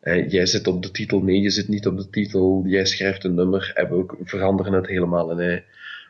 Eh, 0.00 0.30
jij 0.30 0.46
zit 0.46 0.66
op 0.66 0.82
de 0.82 0.90
titel, 0.90 1.22
nee, 1.22 1.40
je 1.40 1.50
zit 1.50 1.68
niet 1.68 1.86
op 1.86 1.96
de 1.96 2.10
titel. 2.10 2.62
Jij 2.66 2.84
schrijft 2.84 3.24
een 3.24 3.34
nummer 3.34 3.70
en 3.74 3.88
we 3.88 4.16
veranderen 4.24 4.72
het 4.72 4.86
helemaal. 4.86 5.30
En 5.30 5.36
hij 5.36 5.64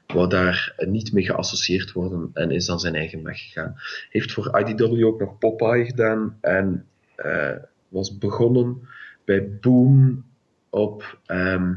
wou 0.06 0.28
daar 0.28 0.74
niet 0.76 1.12
mee 1.12 1.24
geassocieerd 1.24 1.92
worden 1.92 2.30
en 2.34 2.50
is 2.50 2.66
dan 2.66 2.80
zijn 2.80 2.94
eigen 2.94 3.22
weg 3.22 3.40
gegaan. 3.40 3.76
Heeft 4.10 4.32
voor 4.32 4.58
IDW 4.58 5.04
ook 5.04 5.20
nog 5.20 5.38
Popeye 5.38 5.84
gedaan 5.84 6.38
en 6.40 6.86
eh, 7.14 7.56
was 7.88 8.18
begonnen 8.18 8.88
bij 9.24 9.48
Boom 9.60 10.24
op 10.70 11.18
ehm 11.26 11.74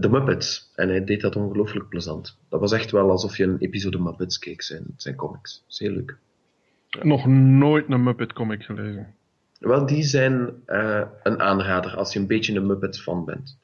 The 0.00 0.08
Muppets. 0.08 0.72
En 0.74 0.88
hij 0.88 1.04
deed 1.04 1.20
dat 1.20 1.36
ongelooflijk 1.36 1.88
plezant. 1.88 2.38
Dat 2.48 2.60
was 2.60 2.72
echt 2.72 2.90
wel 2.90 3.10
alsof 3.10 3.36
je 3.36 3.44
een 3.44 3.58
episode 3.58 3.98
Muppets 3.98 4.38
keek, 4.38 4.62
zijn, 4.62 4.84
zijn 4.96 5.14
comics. 5.14 5.60
Dat 5.60 5.72
is 5.72 5.78
heel 5.78 5.92
leuk. 5.92 6.16
Nog 7.02 7.26
nooit 7.26 7.90
een 7.90 8.02
Muppet 8.02 8.32
comic 8.32 8.62
gelezen. 8.62 9.14
Wel, 9.58 9.86
die 9.86 10.02
zijn 10.02 10.50
eh, 10.66 11.02
een 11.22 11.40
aanrader 11.40 11.96
als 11.96 12.12
je 12.12 12.18
een 12.18 12.26
beetje 12.26 12.54
een 12.54 12.66
Muppets 12.66 13.02
fan 13.02 13.24
bent. 13.24 13.58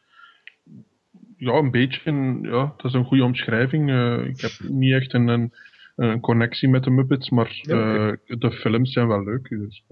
Ja, 1.36 1.52
een 1.52 1.70
beetje. 1.70 2.12
Ja, 2.42 2.74
dat 2.76 2.84
is 2.84 2.92
een 2.92 3.05
goede 3.05 3.24
omschrijving. 3.24 3.90
Eh, 3.90 4.26
ik 4.26 4.40
heb 4.40 4.52
niet 4.68 4.92
echt 4.92 5.14
een, 5.14 5.28
een, 5.28 5.52
een 5.96 6.20
connectie 6.20 6.68
met 6.68 6.84
de 6.84 6.90
Muppets, 6.90 7.30
maar 7.30 7.60
eh, 7.62 8.12
de 8.26 8.52
films 8.52 8.92
zijn 8.92 9.09
wel 9.09 9.24
leuk. 9.24 9.48
Dus. 9.48 9.84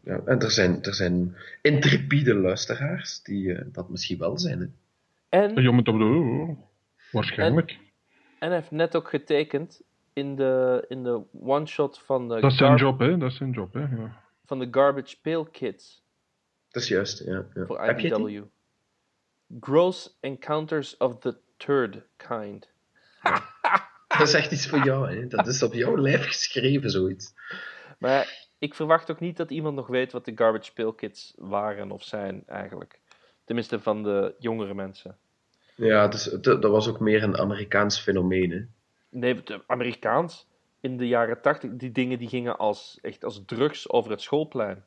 Ja, 0.00 0.20
en 0.24 0.40
er 0.40 0.50
zijn, 0.50 0.82
er 0.82 0.94
zijn 0.94 1.36
intrepide 1.62 2.34
luisteraars 2.34 3.22
die 3.22 3.56
dat 3.72 3.90
misschien 3.90 4.18
wel 4.18 4.38
zijn. 4.38 4.60
Hè. 4.60 4.66
En, 5.34 5.62
Ja, 5.62 5.72
met 5.72 5.88
op 5.88 5.98
de... 5.98 6.04
oh, 6.04 6.58
waarschijnlijk. 7.10 7.70
en 8.38 8.48
hij 8.48 8.56
heeft 8.56 8.70
net 8.70 8.96
ook 8.96 9.08
getekend 9.08 9.82
in 10.12 10.36
de, 10.36 10.84
in 10.88 11.02
de 11.02 11.22
one-shot 11.40 11.98
van 11.98 12.28
de, 12.28 12.40
dat 12.40 12.50
is 12.50 12.56
zijn 12.56 12.76
job, 12.76 12.98
hè. 12.98 13.18
Dat 13.18 13.30
is 13.30 13.36
zijn 13.36 13.50
job, 13.50 13.72
hè. 13.72 13.80
Ja. 13.80 14.22
van 14.44 14.58
de 14.58 14.68
Garbage 14.70 15.20
Pail 15.20 15.44
Kids 15.44 16.04
Dat 16.68 16.82
is 16.82 16.88
juist, 16.88 17.24
ja. 17.24 17.46
ja. 17.54 17.66
voor 17.66 17.82
Heb? 17.82 17.98
IDW. 17.98 18.42
Gross 19.60 20.18
Encounters 20.20 20.96
of 20.96 21.18
the 21.18 21.36
Third 21.56 22.06
Kind. 22.16 22.68
Dat 24.18 24.28
is 24.28 24.34
echt 24.34 24.52
iets 24.52 24.66
voor 24.66 24.84
jou, 24.84 25.14
hè. 25.14 25.26
Dat 25.26 25.46
is 25.46 25.62
op 25.62 25.72
jouw 25.72 25.98
lijf 25.98 26.26
geschreven, 26.26 26.90
zoiets. 26.90 27.34
Maar 27.98 28.48
ik 28.58 28.74
verwacht 28.74 29.10
ook 29.10 29.20
niet 29.20 29.36
dat 29.36 29.50
iemand 29.50 29.74
nog 29.74 29.86
weet 29.86 30.12
wat 30.12 30.24
de 30.24 30.32
Garbage 30.34 30.72
Pail 30.72 30.92
Kids 30.92 31.34
waren 31.36 31.90
of 31.90 32.02
zijn 32.02 32.42
eigenlijk. 32.46 33.00
Tenminste 33.44 33.80
van 33.80 34.02
de 34.02 34.34
jongere 34.38 34.74
mensen. 34.74 35.18
Ja, 35.74 36.08
dus, 36.08 36.24
dat 36.40 36.62
was 36.62 36.88
ook 36.88 37.00
meer 37.00 37.22
een 37.22 37.36
Amerikaans 37.36 38.00
fenomeen, 38.00 38.50
hè. 38.50 38.64
Nee, 39.08 39.34
het 39.34 39.58
Amerikaans. 39.66 40.48
In 40.80 40.96
de 40.96 41.08
jaren 41.08 41.40
tachtig, 41.40 41.70
die 41.76 41.92
dingen 41.92 42.18
die 42.18 42.28
gingen 42.28 42.58
als, 42.58 42.98
echt 43.02 43.24
als 43.24 43.42
drugs 43.46 43.90
over 43.90 44.10
het 44.10 44.20
schoolplein. 44.20 44.84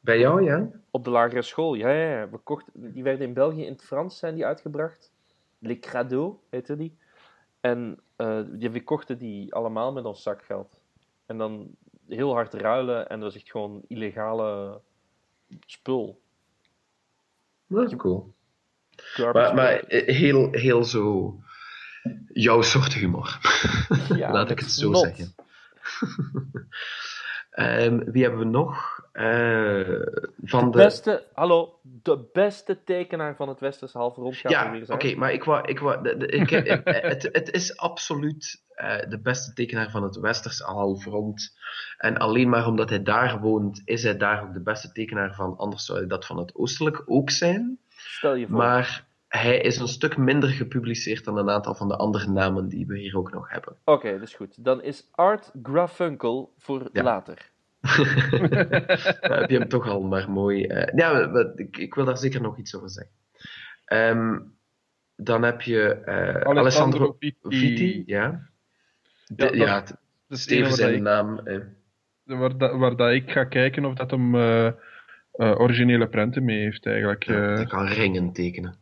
Bij 0.00 0.18
jou, 0.18 0.42
ja? 0.42 0.70
Op 0.90 1.04
de 1.04 1.10
lagere 1.10 1.42
school, 1.42 1.74
ja, 1.74 1.90
ja. 1.90 2.28
We 2.30 2.38
kochten, 2.38 2.72
die 2.92 3.02
werden 3.02 3.26
in 3.26 3.34
België 3.34 3.64
in 3.64 3.72
het 3.72 3.84
Frans 3.84 4.18
zijn 4.18 4.34
die 4.34 4.46
uitgebracht. 4.46 5.12
Les 5.58 5.78
Crado 5.78 6.40
heette 6.50 6.76
die. 6.76 6.96
En 7.60 8.00
eh, 8.16 8.40
die, 8.46 8.70
we 8.70 8.84
kochten 8.84 9.18
die 9.18 9.54
allemaal 9.54 9.92
met 9.92 10.04
ons 10.04 10.22
zakgeld. 10.22 10.80
En 11.26 11.38
dan 11.38 11.76
heel 12.08 12.32
hard 12.32 12.54
ruilen 12.54 13.08
en 13.08 13.20
dat 13.20 13.32
was 13.32 13.42
echt 13.42 13.50
gewoon 13.50 13.82
illegale 13.86 14.80
spul. 15.66 16.20
Ja, 17.66 17.96
cool. 17.96 18.34
Maar, 19.32 19.78
eh, 19.78 20.14
heel, 20.14 20.48
heel 20.50 20.84
zo... 20.84 21.34
Jouw 22.32 22.62
soort 22.62 22.94
humor. 22.94 23.38
Ja, 24.16 24.32
Laat 24.32 24.50
ik 24.50 24.58
het 24.58 24.70
zo 24.70 24.94
zeggen. 24.94 25.34
Ehm, 27.54 28.10
wie 28.10 28.22
hebben 28.22 28.40
we 28.40 28.46
nog? 28.46 29.00
Eh, 29.12 30.00
van 30.42 30.70
De 30.70 30.78
de... 30.78 30.84
beste, 30.84 31.24
hallo, 31.32 31.78
de 31.82 32.28
beste 32.32 32.84
tekenaar 32.84 33.36
van 33.36 33.48
het 33.48 33.60
Westerse 33.60 33.98
halfrond 33.98 34.36
gaat 34.36 34.52
er 34.52 34.76
Ja, 34.76 34.94
oké, 34.94 35.14
maar 35.14 35.32
ik 35.32 35.44
wou... 35.44 35.68
Ik 35.68 35.78
wou 35.78 36.08
ik, 36.40 36.50
het, 36.84 37.28
het 37.32 37.50
is 37.50 37.76
absoluut 37.76 38.62
eh, 38.74 39.08
de 39.08 39.20
beste 39.20 39.52
tekenaar 39.52 39.90
van 39.90 40.02
het 40.02 40.16
Westerse 40.16 40.64
halfrond. 40.64 41.56
En 41.96 42.16
alleen 42.16 42.48
maar 42.48 42.66
omdat 42.66 42.88
hij 42.88 43.02
daar 43.02 43.40
woont, 43.40 43.82
is 43.84 44.02
hij 44.02 44.16
daar 44.16 44.42
ook 44.42 44.52
de 44.52 44.62
beste 44.62 44.92
tekenaar 44.92 45.34
van. 45.34 45.56
Anders 45.56 45.84
zou 45.84 45.98
hij 45.98 46.08
dat 46.08 46.26
van 46.26 46.38
het 46.38 46.54
Oostelijk 46.54 47.02
ook 47.06 47.30
zijn. 47.30 47.78
Stel 48.06 48.34
je 48.34 48.46
voor. 48.46 48.56
Maar 48.56 49.06
hij 49.28 49.58
is 49.58 49.78
een 49.78 49.88
stuk 49.88 50.16
minder 50.16 50.48
gepubliceerd 50.48 51.24
dan 51.24 51.36
een 51.38 51.50
aantal 51.50 51.74
van 51.74 51.88
de 51.88 51.96
andere 51.96 52.30
namen 52.30 52.68
die 52.68 52.86
we 52.86 52.98
hier 52.98 53.16
ook 53.16 53.32
nog 53.32 53.50
hebben. 53.50 53.76
Oké, 53.84 54.12
dat 54.12 54.22
is 54.22 54.34
goed. 54.34 54.64
Dan 54.64 54.82
is 54.82 55.08
Art 55.10 55.50
Grafunkel 55.62 56.54
voor 56.58 56.88
Ja. 56.92 57.02
later. 57.02 57.50
Dan 59.20 59.32
heb 59.38 59.50
je 59.50 59.58
hem 59.58 59.68
toch 59.68 59.88
al 59.88 60.02
maar 60.02 60.30
mooi. 60.30 60.64
eh, 60.66 60.96
ja, 60.98 61.28
ik, 61.56 61.76
ik 61.76 61.94
wil 61.94 62.04
daar 62.04 62.18
zeker 62.18 62.40
nog 62.40 62.58
iets 62.58 62.76
over 62.76 62.90
zeggen. 62.90 63.12
Ehm, 63.84 64.38
dan 65.16 65.42
heb 65.42 65.60
je 65.62 65.82
eh, 65.88 66.40
Alessandro 66.56 67.16
Vitti, 67.42 68.02
ja. 68.06 68.48
De- 69.26 69.44
Ja, 69.44 69.48
dat- 69.48 69.54
ja, 69.54 69.74
het- 69.74 69.86
Dat 70.28 70.38
is 70.38 70.42
Steven 70.42 70.72
zijn 70.72 71.02
naam. 71.02 71.38
eh. 71.38 71.58
waar, 72.24 72.58
dat, 72.58 72.76
waar 72.76 72.96
dat 72.96 73.10
ik 73.10 73.30
ga 73.30 73.44
kijken 73.44 73.84
of 73.84 73.94
dat 73.94 74.10
hem 74.10 74.34
eh, 75.34 75.60
originele 75.60 76.08
prenten 76.08 76.44
mee 76.44 76.58
heeft, 76.58 76.86
eigenlijk. 76.86 77.22
Ja, 77.24 77.34
Eh, 77.50 77.54
hij 77.54 77.66
kan 77.66 77.86
ringen 77.86 78.32
tekenen. 78.32 78.74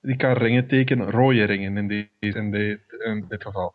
die 0.00 0.16
kan 0.16 0.32
ringen 0.32 0.66
tekenen, 0.66 1.10
rode 1.10 1.44
ringen 1.44 1.76
in, 1.76 1.88
die, 1.88 2.10
in, 2.18 2.50
die, 2.50 2.80
in 2.98 3.24
dit 3.28 3.42
geval. 3.42 3.74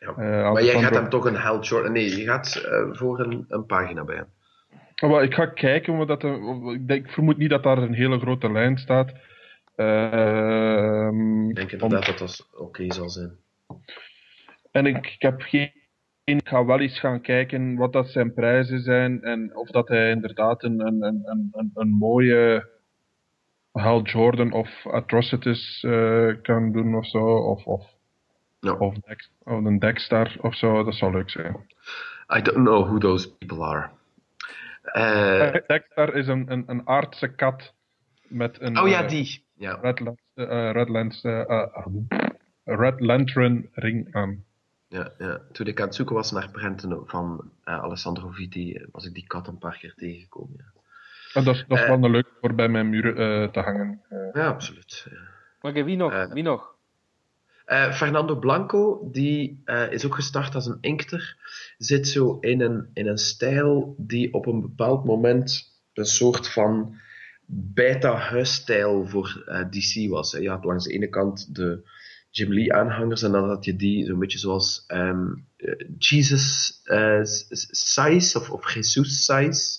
Ja. 0.00 0.08
Eh, 0.08 0.52
Maar 0.52 0.64
jij 0.64 0.80
gaat 0.80 0.94
hem 0.94 1.08
toch 1.08 1.24
een 1.24 1.36
held 1.36 1.66
short. 1.66 1.90
Nee, 1.92 2.16
je 2.16 2.24
gaat 2.24 2.68
voor 2.92 3.20
een, 3.20 3.44
een 3.48 3.66
pagina 3.66 4.04
bij 4.04 4.16
hem. 4.16 4.26
Ah, 4.96 5.10
wel, 5.10 5.22
ik 5.22 5.34
ga 5.34 5.46
kijken, 5.46 5.96
wat 5.96 6.08
dat, 6.08 6.24
ik, 6.24 6.88
denk, 6.88 7.04
ik 7.06 7.10
vermoed 7.12 7.36
niet 7.36 7.50
dat 7.50 7.62
daar 7.62 7.78
een 7.78 7.94
hele 7.94 8.18
grote 8.18 8.52
lijn 8.52 8.78
staat. 8.78 9.12
Ehm, 9.76 11.48
Ik 11.48 11.54
denk 11.56 11.72
om- 11.72 11.78
inderdaad 11.80 12.06
dat 12.06 12.18
dat 12.18 12.48
oké 12.54 12.92
zal 12.92 13.10
zijn. 13.10 13.30
En 14.70 14.86
ik, 14.86 14.96
ik 15.06 15.22
heb 15.22 15.40
geen. 15.40 15.70
Ik 16.26 16.48
ga 16.48 16.64
wel 16.64 16.80
eens 16.80 17.00
gaan 17.00 17.20
kijken 17.20 17.76
wat 17.76 17.92
dat 17.92 18.08
zijn 18.08 18.34
prijzen 18.34 18.80
zijn 18.80 19.22
en 19.22 19.56
of 19.56 19.70
dat 19.70 19.88
hij 19.88 20.10
inderdaad 20.10 20.62
een, 20.62 20.80
een, 20.86 21.02
een, 21.02 21.22
een, 21.52 21.70
een, 21.74 21.88
mooie 21.88 22.68
Hal 23.72 24.02
Jordan 24.02 24.52
of 24.52 24.86
Atrocitus 24.86 25.84
eh, 25.84 26.32
kan 26.42 26.72
doen 26.72 26.94
of 26.94 27.06
zo. 27.06 27.18
Of, 27.36 27.64
of, 27.66 27.82
of, 28.78 28.94
Dex, 28.94 29.30
of 29.42 29.64
een 29.64 29.78
Dexter 29.78 30.36
of 30.40 30.54
zo. 30.54 30.84
Dat 30.84 30.94
zou 30.94 31.12
leuk 31.12 31.30
zijn. 31.30 31.66
I 32.36 32.42
don't 32.42 32.66
know 32.66 32.84
who 32.86 32.98
those 32.98 33.36
people 33.36 33.64
are. 33.64 33.90
Eh, 34.82 35.52
Dexter 35.66 36.14
is 36.14 36.26
een, 36.26 36.52
een, 36.52 36.64
een 36.66 36.88
aardse 36.88 37.34
kat 37.34 37.74
met 38.22 38.60
een 38.60 38.78
oh 38.80 38.88
ja, 38.88 39.02
die. 39.02 39.44
Ja. 39.54 39.78
Red, 39.80 40.00
Lan- 40.00 40.18
Red, 40.72 40.88
Lans- 40.88 41.24
eh, 41.24 41.50
eh, 41.50 41.76
Red 42.64 43.00
Lantern 43.00 43.68
ring 43.72 44.14
aan. 44.14 44.44
Ja, 44.96 45.12
ja. 45.18 45.40
Toen 45.52 45.66
ik 45.66 45.80
aan 45.80 45.86
het 45.86 45.94
zoeken 45.94 46.14
was 46.14 46.32
naar 46.32 46.50
prenten 46.50 47.02
van 47.06 47.50
eh, 47.64 47.78
Alessandro 47.82 48.30
Vitti, 48.30 48.86
was 48.92 49.04
ik 49.06 49.14
die 49.14 49.26
kat 49.26 49.48
een 49.48 49.58
paar 49.58 49.78
keer 49.78 49.94
tegengekomen. 49.96 50.54
Ja, 50.56 50.80
En 51.32 51.44
dat 51.44 51.54
is, 51.54 51.64
dat 51.68 51.78
is 51.78 51.84
Eh. 51.84 51.90
wel 51.90 52.04
een 52.04 52.10
leuk 52.10 52.28
voor 52.40 52.54
bij 52.54 52.68
mijn 52.68 52.88
muur 52.88 53.08
eh, 53.16 53.48
te 53.50 53.60
hangen. 53.60 54.00
Eh, 54.08 54.18
ja 54.32 54.46
absoluut. 54.46 55.06
Ja. 55.10 55.16
Oké, 55.70 55.84
wie 55.84 55.96
nog? 55.96 56.12
Eh, 56.12 56.32
wie 56.32 56.42
nog? 56.42 56.74
Fernando 57.92 58.36
Blanco, 58.38 59.08
die 59.12 59.62
eh, 59.64 59.92
is 59.92 60.06
ook 60.06 60.14
gestart 60.14 60.54
als 60.54 60.66
een 60.66 60.78
inkter, 60.80 61.36
zit 61.78 62.08
zo 62.08 62.38
in 62.40 62.60
een, 62.60 62.90
in 62.94 63.06
een 63.06 63.18
stijl 63.18 63.94
die 63.98 64.32
op 64.34 64.46
een 64.46 64.60
bepaald 64.60 65.04
moment 65.04 65.74
een 65.94 66.04
soort 66.04 66.48
van 66.48 66.94
beta-huisstijl 67.44 69.06
voor 69.06 69.42
eh, 69.46 69.60
DC 69.70 70.10
was. 70.10 70.32
hè. 70.32 70.38
Je 70.38 70.48
had 70.50 70.64
langs 70.64 70.84
de 70.84 70.92
ene 70.92 71.08
kant 71.08 71.54
de 71.54 71.88
Jim 72.36 72.52
Lee-aanhangers 72.52 73.22
en 73.22 73.32
dan 73.32 73.48
had 73.48 73.64
je 73.64 73.76
die 73.76 74.04
zo'n 74.06 74.18
beetje 74.18 74.38
zoals 74.38 74.84
ehm, 74.86 75.26
eh, 75.56 75.88
Jesus 75.98 76.80
S- 77.22 77.66
Size 77.70 78.38
of, 78.38 78.50
of 78.50 78.74
Jesus 78.74 79.24
Size. 79.24 79.78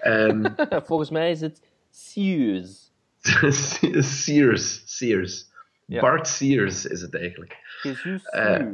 Ehm, 0.00 0.46
Volgens 0.86 1.10
mij 1.10 1.30
is 1.30 1.40
het 1.40 1.62
Sears. 1.90 2.92
Sears, 4.24 4.82
Sears. 4.84 5.52
Ja. 5.86 6.00
Bart 6.00 6.28
Sears 6.28 6.86
is 6.86 7.00
het 7.00 7.14
eigenlijk. 7.14 7.56
Jesus 7.82 8.24
Eh, 8.24 8.66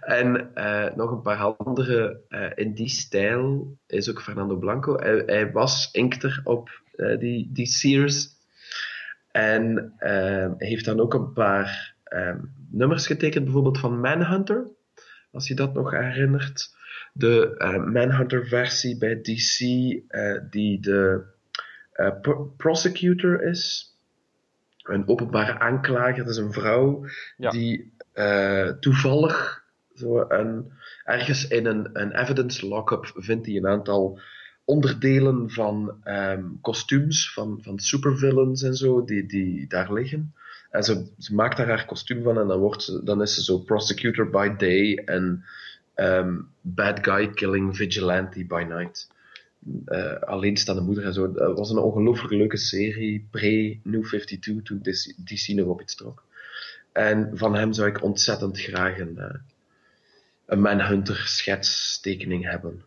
en 0.20 0.52
nog 0.96 1.10
een 1.10 1.22
paar 1.22 1.38
andere 1.56 2.20
in 2.54 2.74
die 2.74 2.88
stijl 2.88 3.76
is 3.86 4.10
ook 4.10 4.22
Fernando 4.22 4.56
Blanco. 4.56 4.96
Hij, 4.96 5.22
hij 5.26 5.52
was 5.52 5.88
inkter 5.92 6.40
op 6.44 6.70
die, 7.18 7.50
die 7.52 7.66
Sears. 7.66 8.34
En 9.36 9.92
eh, 9.98 10.50
heeft 10.56 10.84
dan 10.84 11.00
ook 11.00 11.14
een 11.14 11.32
paar 11.32 11.94
eh, 12.04 12.34
nummers 12.70 13.06
getekend, 13.06 13.44
bijvoorbeeld 13.44 13.78
van 13.78 14.00
Manhunter. 14.00 14.68
Als 15.32 15.48
je 15.48 15.54
dat 15.54 15.74
nog 15.74 15.90
herinnert. 15.90 16.74
De 17.12 17.54
eh, 17.56 17.84
Manhunter-versie 17.84 18.98
bij 18.98 19.20
DC, 19.20 19.60
eh, 20.08 20.40
die 20.50 20.80
de 20.80 21.22
eh, 21.92 22.20
pro- 22.20 22.44
prosecutor 22.56 23.42
is. 23.42 23.90
Een 24.82 25.08
openbare 25.08 25.58
aanklager, 25.58 26.24
dat 26.24 26.28
is 26.32 26.36
een 26.36 26.52
vrouw 26.52 27.04
Ja. 27.36 27.50
die 27.50 27.92
eh, 28.12 28.68
toevallig 28.68 29.64
zo 29.94 30.24
een, 30.28 30.72
ergens 31.04 31.48
in 31.48 31.66
een, 31.66 31.88
een 31.92 32.18
evidence 32.20 32.66
lockup 32.68 33.10
vindt 33.14 33.46
hij 33.46 33.56
een 33.56 33.66
aantal 33.66 34.20
onderdelen 34.66 35.50
van 35.50 35.94
ehm, 36.02 36.44
kostuums 36.60 37.32
van, 37.32 37.58
van 37.62 37.78
supervillains 37.78 38.62
en 38.62 38.74
zo 38.74 39.04
die, 39.04 39.26
die 39.26 39.66
daar 39.66 39.92
liggen. 39.92 40.34
En 40.70 40.82
ze, 40.82 41.06
ze 41.18 41.34
maakt 41.34 41.56
daar 41.56 41.68
haar 41.68 41.86
kostuum 41.86 42.22
van 42.22 42.38
en 42.38 42.46
dan, 42.46 42.58
wordt 42.58 43.06
dan 43.06 43.22
is 43.22 43.34
ze 43.34 43.42
zo 43.42 43.58
prosecutor 43.58 44.30
by 44.30 44.56
day 44.56 44.94
en 44.94 45.44
ehm, 45.94 46.34
bad 46.60 46.98
guy 47.02 47.30
killing 47.30 47.76
vigilante 47.76 48.44
by 48.44 48.64
night. 48.68 49.08
Eh, 49.84 50.20
alleenstaande 50.20 50.82
moeder 50.82 51.04
en 51.04 51.12
zo. 51.12 51.32
Dat 51.32 51.58
was 51.58 51.70
een 51.70 51.78
ongelooflijk 51.78 52.32
leuke 52.32 52.56
serie, 52.56 53.26
pre-New 53.30 54.04
52, 54.04 54.62
toen 54.62 54.78
DC, 54.82 55.14
DC 55.24 55.48
nog 55.48 55.66
op 55.66 55.80
iets 55.80 55.94
trok. 55.94 56.24
En 56.92 57.30
van 57.34 57.54
hem 57.54 57.72
zou 57.72 57.88
ik 57.88 58.02
ontzettend 58.02 58.60
graag 58.60 58.98
een, 58.98 59.18
eh, 59.18 59.34
een 60.46 60.60
Manhunter 60.60 61.16
schetstekening 61.16 62.44
hebben. 62.44 62.82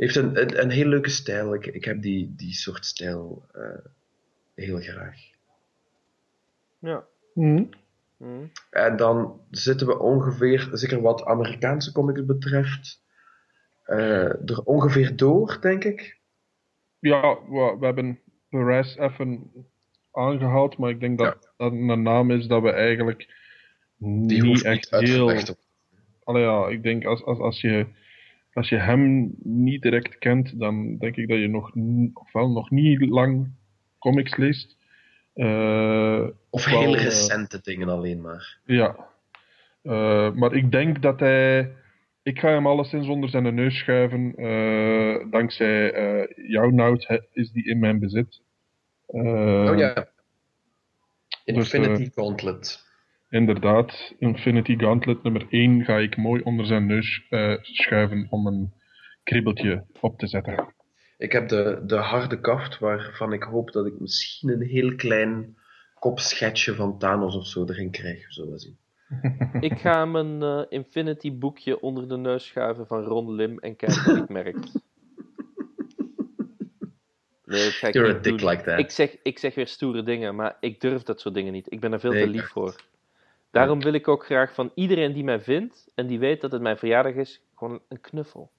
Heeft 0.00 0.16
een, 0.16 0.40
een, 0.40 0.62
een 0.62 0.70
heel 0.70 0.86
leuke 0.86 1.10
stijl. 1.10 1.54
Ik, 1.54 1.66
ik 1.66 1.84
heb 1.84 2.02
die, 2.02 2.34
die 2.36 2.52
soort 2.52 2.84
stijl 2.86 3.44
eh, 3.52 3.84
heel 4.54 4.80
graag. 4.80 5.16
Ja. 6.78 7.04
mhm. 7.34 7.64
Mhm. 8.16 8.44
En 8.70 8.96
dan 8.96 9.40
zitten 9.50 9.86
we 9.86 9.98
ongeveer, 9.98 10.68
zeker 10.72 11.00
wat 11.00 11.24
Amerikaanse 11.24 11.92
comics 11.92 12.24
betreft, 12.24 13.02
eh, 13.84 14.48
er 14.50 14.62
ongeveer 14.64 15.16
door, 15.16 15.58
denk 15.60 15.84
ik. 15.84 16.18
Ja, 16.98 17.38
we, 17.48 17.76
we 17.78 17.84
hebben 17.86 18.20
Perez 18.48 18.96
even 18.96 19.52
aangehaald, 20.12 20.76
maar 20.76 20.90
ik 20.90 21.00
denk 21.00 21.18
dat 21.18 21.52
dat 21.56 21.72
een 21.72 22.02
naam 22.02 22.30
is 22.30 22.46
dat 22.46 22.62
we 22.62 22.70
eigenlijk 22.70 23.34
Die 23.98 24.42
niet 24.42 24.64
echt 24.64 24.92
niet 24.92 25.08
heel... 25.08 25.42
Allee, 26.24 26.42
ja, 26.42 26.68
ik 26.68 26.82
denk 26.82 27.04
als, 27.04 27.22
als, 27.24 27.38
als, 27.38 27.60
je, 27.60 27.86
als 28.52 28.68
je 28.68 28.76
hem 28.76 29.34
niet 29.42 29.82
direct 29.82 30.18
kent, 30.18 30.58
dan 30.58 30.96
denk 30.98 31.16
ik 31.16 31.28
dat 31.28 31.38
je 31.38 31.48
nog, 31.48 31.72
ofwel 32.14 32.50
nog 32.50 32.70
niet 32.70 33.00
lang 33.00 33.50
comics 33.98 34.36
leest. 34.36 34.76
Eh, 35.34 36.26
Of 36.50 36.64
heel 36.64 36.96
eh, 36.96 37.02
recente 37.02 37.60
dingen 37.62 37.88
alleen 37.88 38.20
maar. 38.20 38.58
ja. 38.64 39.08
Eh, 39.82 40.32
maar 40.32 40.54
ik 40.54 40.70
denk 40.70 41.02
dat 41.02 41.20
hij... 41.20 41.72
Ik 42.22 42.38
ga 42.38 42.48
hem 42.48 42.66
alleszins 42.66 43.08
onder 43.08 43.30
zijn 43.30 43.54
neus 43.54 43.78
schuiven. 43.78 44.34
dankzij 45.30 45.92
eh 45.92 46.48
jou, 46.48 46.72
Nout, 46.72 47.20
is 47.32 47.50
die 47.52 47.68
in 47.68 47.78
mijn 47.78 47.98
bezit. 47.98 48.40
Oh 49.06 49.72
ja. 49.76 49.94
dus, 51.44 51.72
Infinity 51.72 52.10
Gauntlet. 52.14 52.89
Inderdaad, 53.30 54.14
Infinity 54.18 54.76
Gauntlet 54.76 55.22
nummer 55.22 55.46
1 55.50 55.84
ga 55.84 55.98
ik 55.98 56.16
mooi 56.16 56.42
onder 56.42 56.66
zijn 56.66 56.86
neus 56.86 57.26
eh, 57.28 57.54
schuiven 57.60 58.26
om 58.30 58.46
een 58.46 58.72
kribbeltje 59.24 59.84
op 60.00 60.18
te 60.18 60.26
zetten. 60.26 60.74
Ik 61.18 61.32
heb 61.32 61.48
de, 61.48 61.82
de 61.86 61.96
harde 61.96 62.40
kaft 62.40 62.78
waarvan 62.78 63.32
ik 63.32 63.42
hoop 63.42 63.72
dat 63.72 63.86
ik 63.86 64.00
misschien 64.00 64.50
een 64.50 64.62
heel 64.62 64.94
klein 64.94 65.56
kopschetsje 65.94 66.74
van 66.74 66.98
Thanos 66.98 67.36
of 67.36 67.46
zo 67.46 67.64
erin 67.64 67.90
krijg. 67.90 68.26
We 68.26 68.32
zullen 68.32 68.58
zien. 68.58 68.78
Ik 69.70 69.78
ga 69.78 70.04
mijn 70.04 70.42
eh, 70.42 70.62
Infinity 70.68 71.32
boekje 71.38 71.80
onder 71.80 72.08
de 72.08 72.16
neus 72.16 72.46
schuiven 72.46 72.86
van 72.86 73.02
Ron 73.02 73.34
Lim 73.34 73.58
en 73.58 73.76
kijken 73.76 74.04
wat 74.04 74.16
ik 74.22 74.28
merk. 74.28 74.56
Nee, 77.44 77.66
ik 77.66 77.92
You're 77.92 78.10
a 78.10 78.12
niet 78.12 78.24
dick 78.24 78.38
doen. 78.38 78.48
like 78.48 78.62
that. 78.62 78.78
Ik 78.78 78.90
zeg, 78.90 79.16
ik 79.22 79.38
zeg 79.38 79.54
weer 79.54 79.66
stoere 79.66 80.02
dingen, 80.02 80.34
maar 80.34 80.56
ik 80.60 80.80
durf 80.80 81.02
dat 81.02 81.20
soort 81.20 81.34
dingen 81.34 81.52
niet. 81.52 81.72
Ik 81.72 81.80
ben 81.80 81.92
er 81.92 82.00
veel 82.00 82.12
Nee, 82.12 82.22
te 82.24 82.28
lief 82.30 82.48
voor. 82.48 82.74
Daarom 83.50 83.80
wil 83.80 83.92
ik 83.92 84.08
ook 84.08 84.24
graag 84.24 84.54
van 84.54 84.72
iedereen 84.74 85.12
die 85.12 85.24
mij 85.24 85.40
vindt 85.40 85.90
en 85.94 86.06
die 86.06 86.18
weet 86.18 86.40
dat 86.40 86.52
het 86.52 86.62
mijn 86.62 86.76
verjaardag 86.78 87.14
is, 87.14 87.42
gewoon 87.54 87.80
een 87.88 88.00
knuffel. 88.00 88.50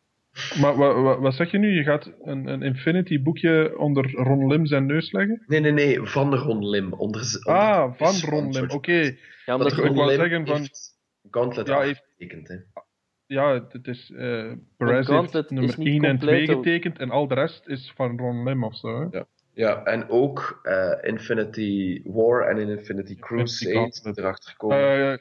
Maar 0.62 0.76
wa- 0.78 1.02
wa- 1.02 1.20
wat 1.20 1.34
zeg 1.34 1.52
je 1.52 1.58
nu? 1.58 1.74
Je 1.76 1.84
gaat 1.84 2.12
een, 2.22 2.48
een 2.48 2.62
Infinity 2.62 3.22
boekje 3.22 3.78
onder 3.78 4.12
Ron 4.12 4.48
Lim 4.48 4.66
zijn 4.66 4.86
neus 4.86 5.12
leggen? 5.12 5.44
Nee, 5.48 5.60
nee, 5.60 5.72
nee, 5.72 6.02
van 6.02 6.36
Ron 6.36 6.70
Lim. 6.70 6.94
Onder, 6.94 7.42
Ah, 7.44 7.94
van 7.94 8.30
Ron 8.30 8.52
Lim, 8.52 8.70
oké. 8.70 9.16
Ja, 9.46 9.56
omdat 9.56 9.72
ik 9.72 9.78
wou 9.78 9.96
Lim 10.08 10.20
zeggen 10.20 10.48
van- 10.48 10.56
heeft 10.58 11.00
Gauntlet 11.32 11.68
Ja, 11.68 11.82
heeft- 11.82 12.02
afgetekend, 12.02 12.48
hè. 12.48 12.56
Ja, 13.26 13.68
het, 13.70 13.88
is... 13.88 14.12
eh 14.12 14.52
Perez 14.78 15.06
Gauntlet 15.08 15.34
heeft 15.50 15.52
is 15.52 15.58
nummer 15.58 15.78
niet 15.78 15.88
1 15.88 16.04
en 16.04 16.18
2 16.20 16.46
compleet- 16.48 16.50
getekend 16.74 17.00
en 17.00 17.10
al 17.12 17.28
de 17.28 17.34
rest 17.36 17.68
is 17.68 17.92
van 17.96 18.18
Ron 18.20 18.44
Lim 18.44 18.64
of 18.64 18.76
zo. 18.76 19.00
Hè? 19.00 19.18
Ja, 19.18 19.26
en 19.54 20.10
ook 20.10 20.60
eh, 20.64 20.98
Infinity 21.02 22.02
War 22.06 22.48
en 22.48 22.58
in 22.58 22.70
Infinity 22.70 23.16
Crusade 23.16 23.90
die 24.04 24.12
erachter 24.24 24.58
komen. 24.58 24.78
Eh, 24.78 25.18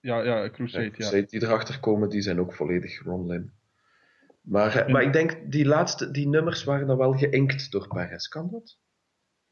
ja, 0.00 0.22
ja, 0.22 0.48
Crusade, 0.50 0.82
Ja, 0.84 0.90
ja. 0.90 0.94
Crusade 0.96 1.26
die 1.26 1.42
erachter 1.42 1.80
komen, 1.80 2.08
die 2.08 2.20
zijn 2.20 2.40
ook 2.40 2.54
volledig 2.54 3.02
Ron 3.02 3.26
Lim. 3.26 3.52
Maar, 4.40 4.76
eh, 4.76 4.92
maar 4.92 5.02
ik 5.02 5.12
denk, 5.12 5.52
die 5.52 5.66
laatste, 5.66 6.10
die 6.10 6.28
nummers 6.28 6.64
waren 6.64 6.86
dan 6.86 6.96
wel 6.96 7.12
geïnkt 7.12 7.70
door 7.72 7.88
Perez. 7.88 8.26
Kan 8.28 8.48
dat? 8.50 8.78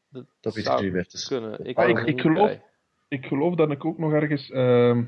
dat, 0.09 0.27
Dat 0.41 0.55
weet 0.55 0.65
zou 0.65 0.77
ik 0.79 0.85
niet 0.85 0.93
meer. 0.93 1.25
Kunnen. 1.29 1.65
Ik, 1.65 1.77
Ah, 1.77 1.89
ik- 1.89 1.99
ik 2.07 2.21
geloof- 2.21 2.47
bij. 2.47 2.63
Ik 3.09 3.25
geloof 3.27 3.55
dat 3.55 3.71
ik 3.71 3.85
ook 3.85 3.99
nog 3.99 4.13
ergens... 4.13 4.51
ehm 4.51 5.05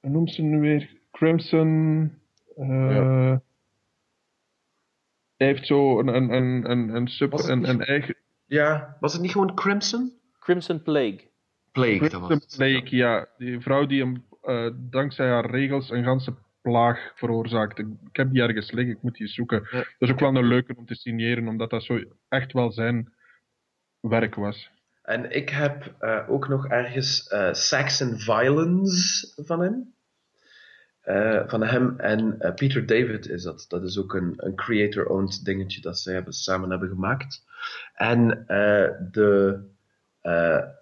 hoe 0.00 0.10
noemt 0.10 0.30
ze 0.32 0.42
nu 0.42 0.60
weer? 0.60 1.00
Crimson... 1.10 2.12
eh, 2.56 3.36
Hij 5.42 5.50
heeft 5.52 5.66
zo 5.66 5.98
een, 5.98 6.08
een, 6.08 6.32
een, 6.32 6.70
een, 6.70 6.94
een, 6.94 7.08
sub, 7.08 7.30
Was 7.30 7.40
het 7.40 7.50
een, 7.50 7.58
niet- 7.58 7.68
een 7.68 7.80
eigen... 7.84 8.14
Ja, 8.46 8.96
was 9.00 9.12
het 9.12 9.22
niet 9.22 9.30
gewoon 9.32 9.54
Crimson? 9.54 10.12
Crimson 10.38 10.82
Plague. 10.82 11.30
Plague, 11.72 12.08
dat 12.08 12.20
was. 12.20 12.56
Plague, 12.56 12.96
ja. 12.96 13.26
Die 13.38 13.60
vrouw 13.60 13.86
die 13.86 14.00
hem 14.00 14.24
eh, 14.42 14.68
dankzij 14.74 15.28
haar 15.28 15.50
regels 15.50 15.90
een 15.90 16.04
ganse 16.04 16.34
plaag 16.62 17.12
veroorzaakt. 17.14 17.78
Ik 17.78 17.86
ik 18.08 18.16
heb 18.16 18.30
die 18.32 18.42
ergens 18.42 18.70
liggen, 18.70 18.94
ik 18.94 19.02
moet 19.02 19.14
die 19.16 19.26
zoeken. 19.26 19.68
Ja. 19.70 19.78
Dat 19.78 19.86
is 19.98 20.10
ook 20.10 20.20
wel 20.20 20.36
een 20.36 20.46
leuke 20.46 20.74
om 20.76 20.86
te 20.86 20.94
signeren, 20.94 21.48
omdat 21.48 21.70
dat 21.70 21.82
zo 21.84 22.00
echt 22.28 22.52
wel 22.52 22.72
zijn 22.72 23.12
werk 24.00 24.34
was. 24.34 24.70
En 25.02 25.30
ik 25.30 25.48
heb 25.48 25.94
eh, 25.98 26.24
ook 26.28 26.48
nog 26.48 26.66
ergens 26.66 27.28
eh 27.28 27.52
Sex 27.52 28.02
and 28.02 28.22
Violence 28.22 29.32
van 29.44 29.60
hem. 29.60 29.94
Eh, 31.02 31.48
van 31.48 31.62
hem 31.62 31.98
en 31.98 32.40
eh, 32.40 32.54
Peter 32.54 32.86
David 32.86 33.28
is 33.28 33.42
dat. 33.42 33.64
Dat 33.68 33.82
is 33.82 33.98
ook 33.98 34.14
een, 34.14 34.34
een 34.36 34.54
creator-owned 34.54 35.44
dingetje 35.44 35.80
dat 35.80 35.98
zij 35.98 36.14
hebben, 36.14 36.32
samen 36.32 36.70
hebben 36.70 36.88
gemaakt. 36.88 37.44
En 37.94 38.46
eh, 38.46 38.90
de 39.10 39.60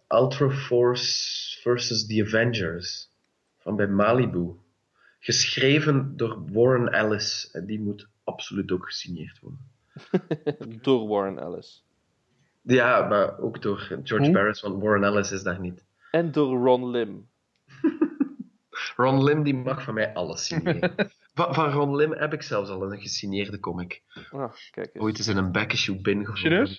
Ultra 0.08 0.50
Force 0.50 1.60
versus 1.60 2.06
the 2.06 2.22
Avengers 2.26 3.10
van 3.58 3.76
bij 3.76 3.88
Malibu. 3.88 4.54
Geschreven 5.18 6.16
door 6.16 6.52
Warren 6.52 6.88
Ellis. 6.88 7.50
En 7.52 7.66
die 7.66 7.80
moet 7.80 8.08
absoluut 8.24 8.70
ook 8.72 8.86
gesigneerd 8.86 9.40
worden. 9.40 9.68
Door 10.82 11.08
Warren 11.08 11.38
Ellis. 11.38 11.84
Ja, 12.62 13.08
maar 13.08 13.38
ook 13.38 13.62
door 13.62 13.78
George 13.78 14.16
Hoe? 14.16 14.30
Barris, 14.30 14.60
want 14.60 14.82
Warren 14.82 15.04
Ellis 15.04 15.32
is 15.32 15.42
daar 15.42 15.60
niet. 15.60 15.84
En 16.10 16.32
door 16.32 16.64
Ron 16.64 16.90
Lim. 16.90 17.28
Ron 19.02 19.24
Lim 19.24 19.42
die 19.42 19.54
mag 19.54 19.82
van 19.82 19.94
mij 19.94 20.14
alles 20.14 20.46
signeren. 20.46 20.94
van, 21.34 21.54
van 21.54 21.70
Ron 21.70 21.96
Lim 21.96 22.12
heb 22.12 22.32
ik 22.32 22.42
zelfs 22.42 22.70
al 22.70 22.92
een 22.92 23.00
gesigneerde 23.00 23.60
comic. 23.60 24.02
Ah, 24.30 24.52
kijk 24.70 24.94
eens. 24.94 25.04
Ooit 25.04 25.18
is 25.18 25.28
in 25.28 25.36
een 25.36 25.52
backissue 25.52 26.00
bin 26.00 26.26
gevonden. 26.26 26.78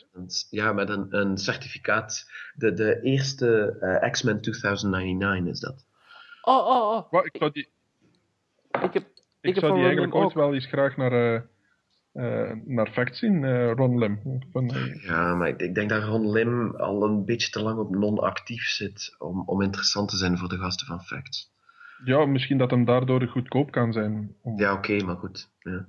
Ja, 0.50 0.74
met 0.74 0.90
een, 0.90 1.08
een 1.10 1.38
certificaat. 1.38 2.32
De, 2.56 2.74
de 2.74 3.02
eerste 3.02 3.78
eh, 3.80 4.12
X-Men 4.12 4.42
2099 4.42 5.54
is 5.54 5.60
dat. 5.60 5.86
Oh, 6.42 6.68
oh, 6.68 6.96
oh. 6.96 7.12
Wat, 7.12 7.26
ik 7.26 7.36
zou 7.38 7.52
die, 7.52 7.70
Ik 8.72 8.94
heb, 8.94 8.94
ik 8.94 9.04
ik 9.42 9.56
heb 9.56 9.64
zou 9.64 9.74
die 9.74 9.84
eigenlijk 9.84 10.16
ooit 10.16 10.26
ook. 10.26 10.34
wel 10.34 10.54
eens 10.54 10.66
graag 10.66 10.98
naar, 10.98 11.12
eh 11.12 11.42
eh, 12.12 12.52
naar 12.66 12.92
Fact 12.92 13.18
zien, 13.18 13.44
eh, 13.44 13.72
Ron 13.72 13.98
Lim. 13.98 14.42
Van, 14.52 14.72
Ja, 15.02 15.36
maar 15.36 15.48
ik, 15.48 15.62
ik 15.62 15.76
denk 15.76 15.90
dat 15.90 16.04
Ron 16.04 16.32
Lim 16.32 16.76
al 16.76 17.04
een 17.04 17.26
beetje 17.26 17.50
te 17.50 17.62
lang 17.62 17.80
op 17.80 17.96
non-actief 17.96 18.64
zit 18.64 19.16
om, 19.18 19.44
om 19.46 19.62
interessant 19.62 20.10
te 20.10 20.18
zijn 20.18 20.38
voor 20.38 20.50
de 20.50 20.58
gasten 20.58 20.88
van 20.88 21.02
Facts. 21.02 21.52
Ja, 22.04 22.26
misschien 22.26 22.58
dat 22.58 22.72
hem 22.72 22.86
daardoor 22.86 23.28
goedkoop 23.28 23.72
kan 23.72 23.94
zijn. 23.94 24.36
Om- 24.42 24.58
Ja, 24.60 24.74
oké, 24.74 25.04
maar 25.04 25.16
goed. 25.16 25.50
Ja. 25.60 25.86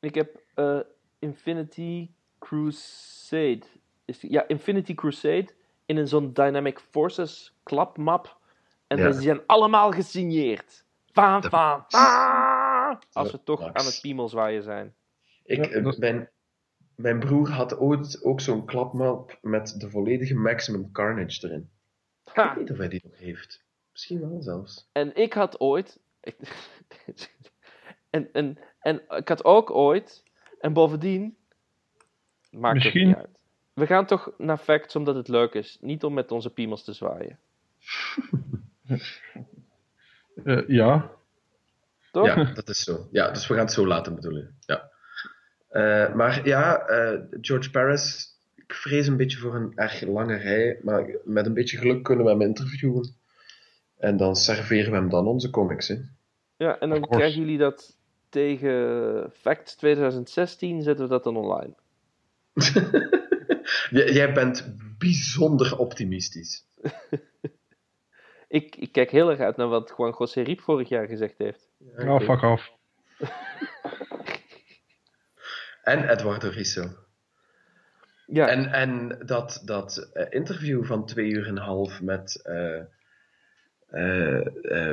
Ik 0.00 0.14
heb 0.14 0.40
eh, 0.54 0.78
Infinity 1.18 2.10
Crusade. 2.38 3.62
Is 4.04 4.18
die- 4.18 4.30
ja, 4.32 4.48
Infinity 4.48 4.94
Crusade 4.94 5.48
in 5.86 5.96
een 5.96 6.08
zo'n 6.08 6.32
Dynamic 6.32 6.78
Forces 6.78 7.54
klapmap. 7.62 8.38
En 8.86 8.98
Ja. 8.98 9.10
die 9.10 9.20
zijn 9.20 9.40
allemaal 9.46 9.90
gesigneerd. 9.92 10.84
Van, 11.12 11.42
van, 11.42 11.84
van. 11.88 12.98
Als 13.12 13.30
we 13.32 13.42
toch 13.44 13.60
Max. 13.60 13.80
aan 13.80 13.86
het 13.86 13.98
piemelswaaien 14.02 14.62
zijn. 14.62 14.94
Ik, 15.44 15.64
Ja, 15.64 15.80
dat 15.80 15.92
is- 15.92 15.98
mijn, 15.98 16.28
mijn 16.96 17.18
broer 17.18 17.50
had 17.50 17.78
ooit 17.78 18.22
ook 18.24 18.40
zo'n 18.40 18.64
klapmap 18.66 19.38
met 19.42 19.80
de 19.80 19.90
volledige 19.90 20.34
Maximum 20.34 20.92
Carnage 20.92 21.46
erin. 21.46 21.70
Ik 22.24 22.32
weet 22.34 22.56
niet 22.56 22.70
of 22.70 22.76
hij 22.76 22.88
die 22.88 23.00
nog 23.04 23.18
heeft. 23.18 23.63
Misschien 23.94 24.20
wel 24.30 24.42
zelfs. 24.42 24.88
En 24.92 25.16
ik 25.16 25.32
had 25.32 25.60
ooit. 25.60 25.98
ik- 26.20 26.36
en, 28.10 28.28
en, 28.32 28.58
en 28.80 29.02
ik 29.08 29.28
had 29.28 29.44
ook 29.44 29.70
ooit. 29.70 30.22
En 30.60 30.72
bovendien. 30.72 31.36
Maakt 32.50 32.82
het 32.82 32.94
niet 32.94 33.16
uit. 33.16 33.28
We 33.72 33.86
gaan 33.86 34.06
toch 34.06 34.30
naar 34.38 34.58
facts 34.58 34.96
omdat 34.96 35.14
het 35.14 35.28
leuk 35.28 35.54
is. 35.54 35.78
Niet 35.80 36.04
om 36.04 36.14
met 36.14 36.30
onze 36.32 36.50
piemels 36.50 36.84
te 36.84 36.92
zwaaien. 36.92 37.38
Eh, 40.44 40.68
ja, 40.68 41.10
Toch? 42.12 42.26
Ja, 42.26 42.52
dat 42.52 42.68
is 42.68 42.78
zo. 42.84 43.08
Ja, 43.10 43.30
dus 43.30 43.46
we 43.46 43.54
gaan 43.54 43.64
het 43.64 43.72
zo 43.72 43.86
laten 43.86 44.14
bedoelen. 44.14 44.56
Ja. 44.66 44.90
Eh, 45.68 46.14
maar 46.14 46.46
ja, 46.46 46.78
eh, 46.86 47.20
George 47.40 47.70
Paris, 47.70 48.34
ik 48.54 48.72
vrees 48.74 49.06
een 49.06 49.16
beetje 49.16 49.38
voor 49.38 49.54
een 49.54 49.72
erg 49.76 50.00
lange 50.00 50.36
rij, 50.36 50.78
maar 50.82 51.10
met 51.24 51.46
een 51.46 51.54
beetje 51.54 51.78
geluk 51.78 52.02
kunnen 52.02 52.24
we 52.24 52.30
hem 52.30 52.40
interviewen. 52.42 53.14
En 54.04 54.16
dan 54.16 54.36
serveren 54.36 54.90
we 54.90 54.96
hem 54.96 55.08
dan 55.08 55.26
onze 55.26 55.50
comics. 55.50 55.88
Hè. 55.88 55.94
Ja, 56.56 56.78
en 56.78 56.88
dan 56.88 57.00
krijgen 57.08 57.40
jullie 57.40 57.58
dat 57.58 57.96
tegen 58.28 59.30
Facts 59.34 59.76
2016, 59.76 60.82
zetten 60.82 61.04
we 61.04 61.10
dat 61.10 61.24
dan 61.24 61.36
online. 61.36 61.74
J- 63.90 64.12
Jij 64.12 64.32
bent 64.32 64.74
bijzonder 64.98 65.78
optimistisch. 65.78 66.64
Ik, 68.48 68.76
ik 68.76 68.92
kijk 68.92 69.10
heel 69.10 69.30
erg 69.30 69.40
uit 69.40 69.56
naar 69.56 69.68
wat 69.68 69.94
Juan 69.96 70.14
José 70.18 70.40
Riep 70.42 70.60
vorig 70.60 70.88
jaar 70.88 71.06
gezegd 71.06 71.38
heeft. 71.38 71.70
Ja, 71.96 72.14
oké. 72.14 72.24
fuck 72.24 72.42
off. 72.42 72.70
En 75.82 76.08
Eduardo 76.08 76.48
Risso. 76.48 76.84
Ja, 78.26 78.48
En, 78.48 78.72
en 78.72 79.18
dat, 79.26 79.62
dat 79.64 80.10
eh, 80.12 80.26
interview 80.30 80.84
van 80.84 81.06
twee 81.06 81.28
uur 81.30 81.46
en 81.46 81.56
een 81.56 81.62
half 81.62 82.00
met 82.02 82.42
eh, 82.44 82.80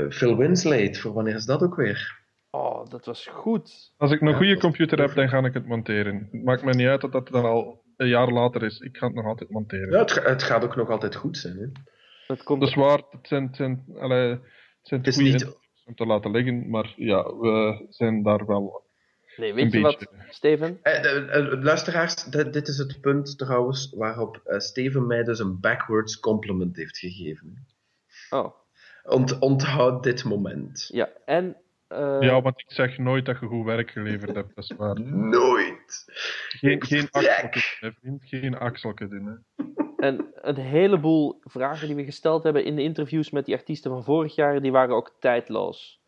Phil 0.09 0.37
Winslade, 0.37 0.95
voor 0.95 1.13
wanneer 1.13 1.35
is 1.35 1.45
dat 1.45 1.61
ook 1.63 1.75
weer? 1.75 2.19
oh, 2.49 2.89
dat 2.89 3.05
was 3.05 3.27
goed. 3.27 3.93
Als 3.97 4.11
ik 4.11 4.21
een 4.21 4.27
Ja, 4.27 4.35
goede 4.35 4.51
dat 4.53 4.61
computer 4.61 4.99
heb, 4.99 5.13
dan 5.15 5.29
ga 5.29 5.45
ik 5.45 5.53
het 5.53 5.65
monteren. 5.67 6.27
Het 6.31 6.43
maakt 6.43 6.63
me 6.63 6.73
niet 6.73 6.87
uit 6.87 7.01
dat 7.01 7.11
dat 7.11 7.27
dan 7.27 7.45
al 7.45 7.81
een 7.97 8.07
jaar 8.07 8.31
later 8.31 8.63
is. 8.63 8.79
Ik 8.79 8.97
ga 8.97 9.05
het 9.05 9.15
nog 9.15 9.25
altijd 9.25 9.49
monteren. 9.49 9.91
Ja, 9.91 9.99
het, 9.99 10.11
ga- 10.11 10.29
het 10.29 10.43
gaat 10.43 10.63
ook 10.63 10.75
nog 10.75 10.89
altijd 10.89 11.15
goed 11.15 11.37
zijn. 11.37 11.57
Hè? 11.57 11.65
Het 12.27 12.43
komt 12.43 12.59
Dat 12.59 12.69
is 12.69 12.75
waar, 12.75 13.01
het 13.09 13.27
zijn, 13.27 13.45
het 13.47 13.55
zijn, 13.55 13.85
allee, 13.99 14.29
het 14.29 14.39
zijn 14.81 14.99
Het 14.99 15.09
is 15.09 15.15
goede 15.15 15.31
niet- 15.31 15.57
om 15.85 15.95
te 15.95 16.05
laten 16.05 16.31
liggen, 16.31 16.69
maar 16.69 16.93
ja, 16.95 17.23
we 17.23 17.85
zijn 17.89 18.23
daar 18.23 18.45
wel 18.45 18.83
Nee, 19.37 19.49
een 19.49 19.55
weet 19.55 19.71
je 19.73 19.81
beetje... 19.81 20.07
wat, 20.17 20.33
Steven? 20.33 20.79
Eh, 20.81 21.05
eh, 21.05 21.35
eh, 21.35 21.61
luisteraars, 21.63 22.23
dit, 22.23 22.53
dit 22.53 22.67
is 22.67 22.77
het 22.77 22.97
punt 23.01 23.37
trouwens 23.37 23.93
waarop 23.97 24.41
eh, 24.43 24.59
Steven 24.59 25.07
mij 25.07 25.23
dus 25.23 25.39
een 25.39 25.59
backwards 25.59 26.19
compliment 26.19 26.75
heeft 26.75 26.97
gegeven. 26.97 27.67
Oh, 28.29 28.53
Ont, 29.03 29.39
onthoud 29.39 30.03
dit 30.03 30.23
moment. 30.23 30.89
ja. 30.93 31.09
En, 31.25 31.57
eh, 31.87 32.17
Ja, 32.19 32.41
want 32.41 32.59
ik 32.59 32.71
zeg 32.71 32.97
nooit 32.97 33.25
dat 33.25 33.39
je 33.39 33.45
goed 33.45 33.65
werk 33.65 33.91
geleverd 33.91 34.35
hebt, 34.35 34.55
dat 34.55 34.63
is 34.63 34.73
waar. 34.77 34.99
Nooit! 35.01 36.03
Geen, 36.47 36.83
geen 36.85 37.07
hè, 37.11 37.91
vriend. 37.99 38.23
Geen 38.25 38.57
akseltje 38.57 39.07
doen, 39.07 39.25
hè. 39.25 39.63
en 39.97 40.25
een 40.35 40.55
heleboel 40.55 41.39
vragen 41.43 41.87
die 41.87 41.95
we 41.95 42.03
gesteld 42.03 42.43
hebben 42.43 42.63
in 42.65 42.75
de 42.75 42.81
interviews 42.83 43.29
met 43.31 43.45
die 43.45 43.55
artiesten 43.55 43.91
van 43.91 44.03
vorig 44.03 44.35
jaar, 44.35 44.61
die 44.61 44.71
waren 44.71 44.95
ook 44.95 45.15
tijdloos. 45.19 45.99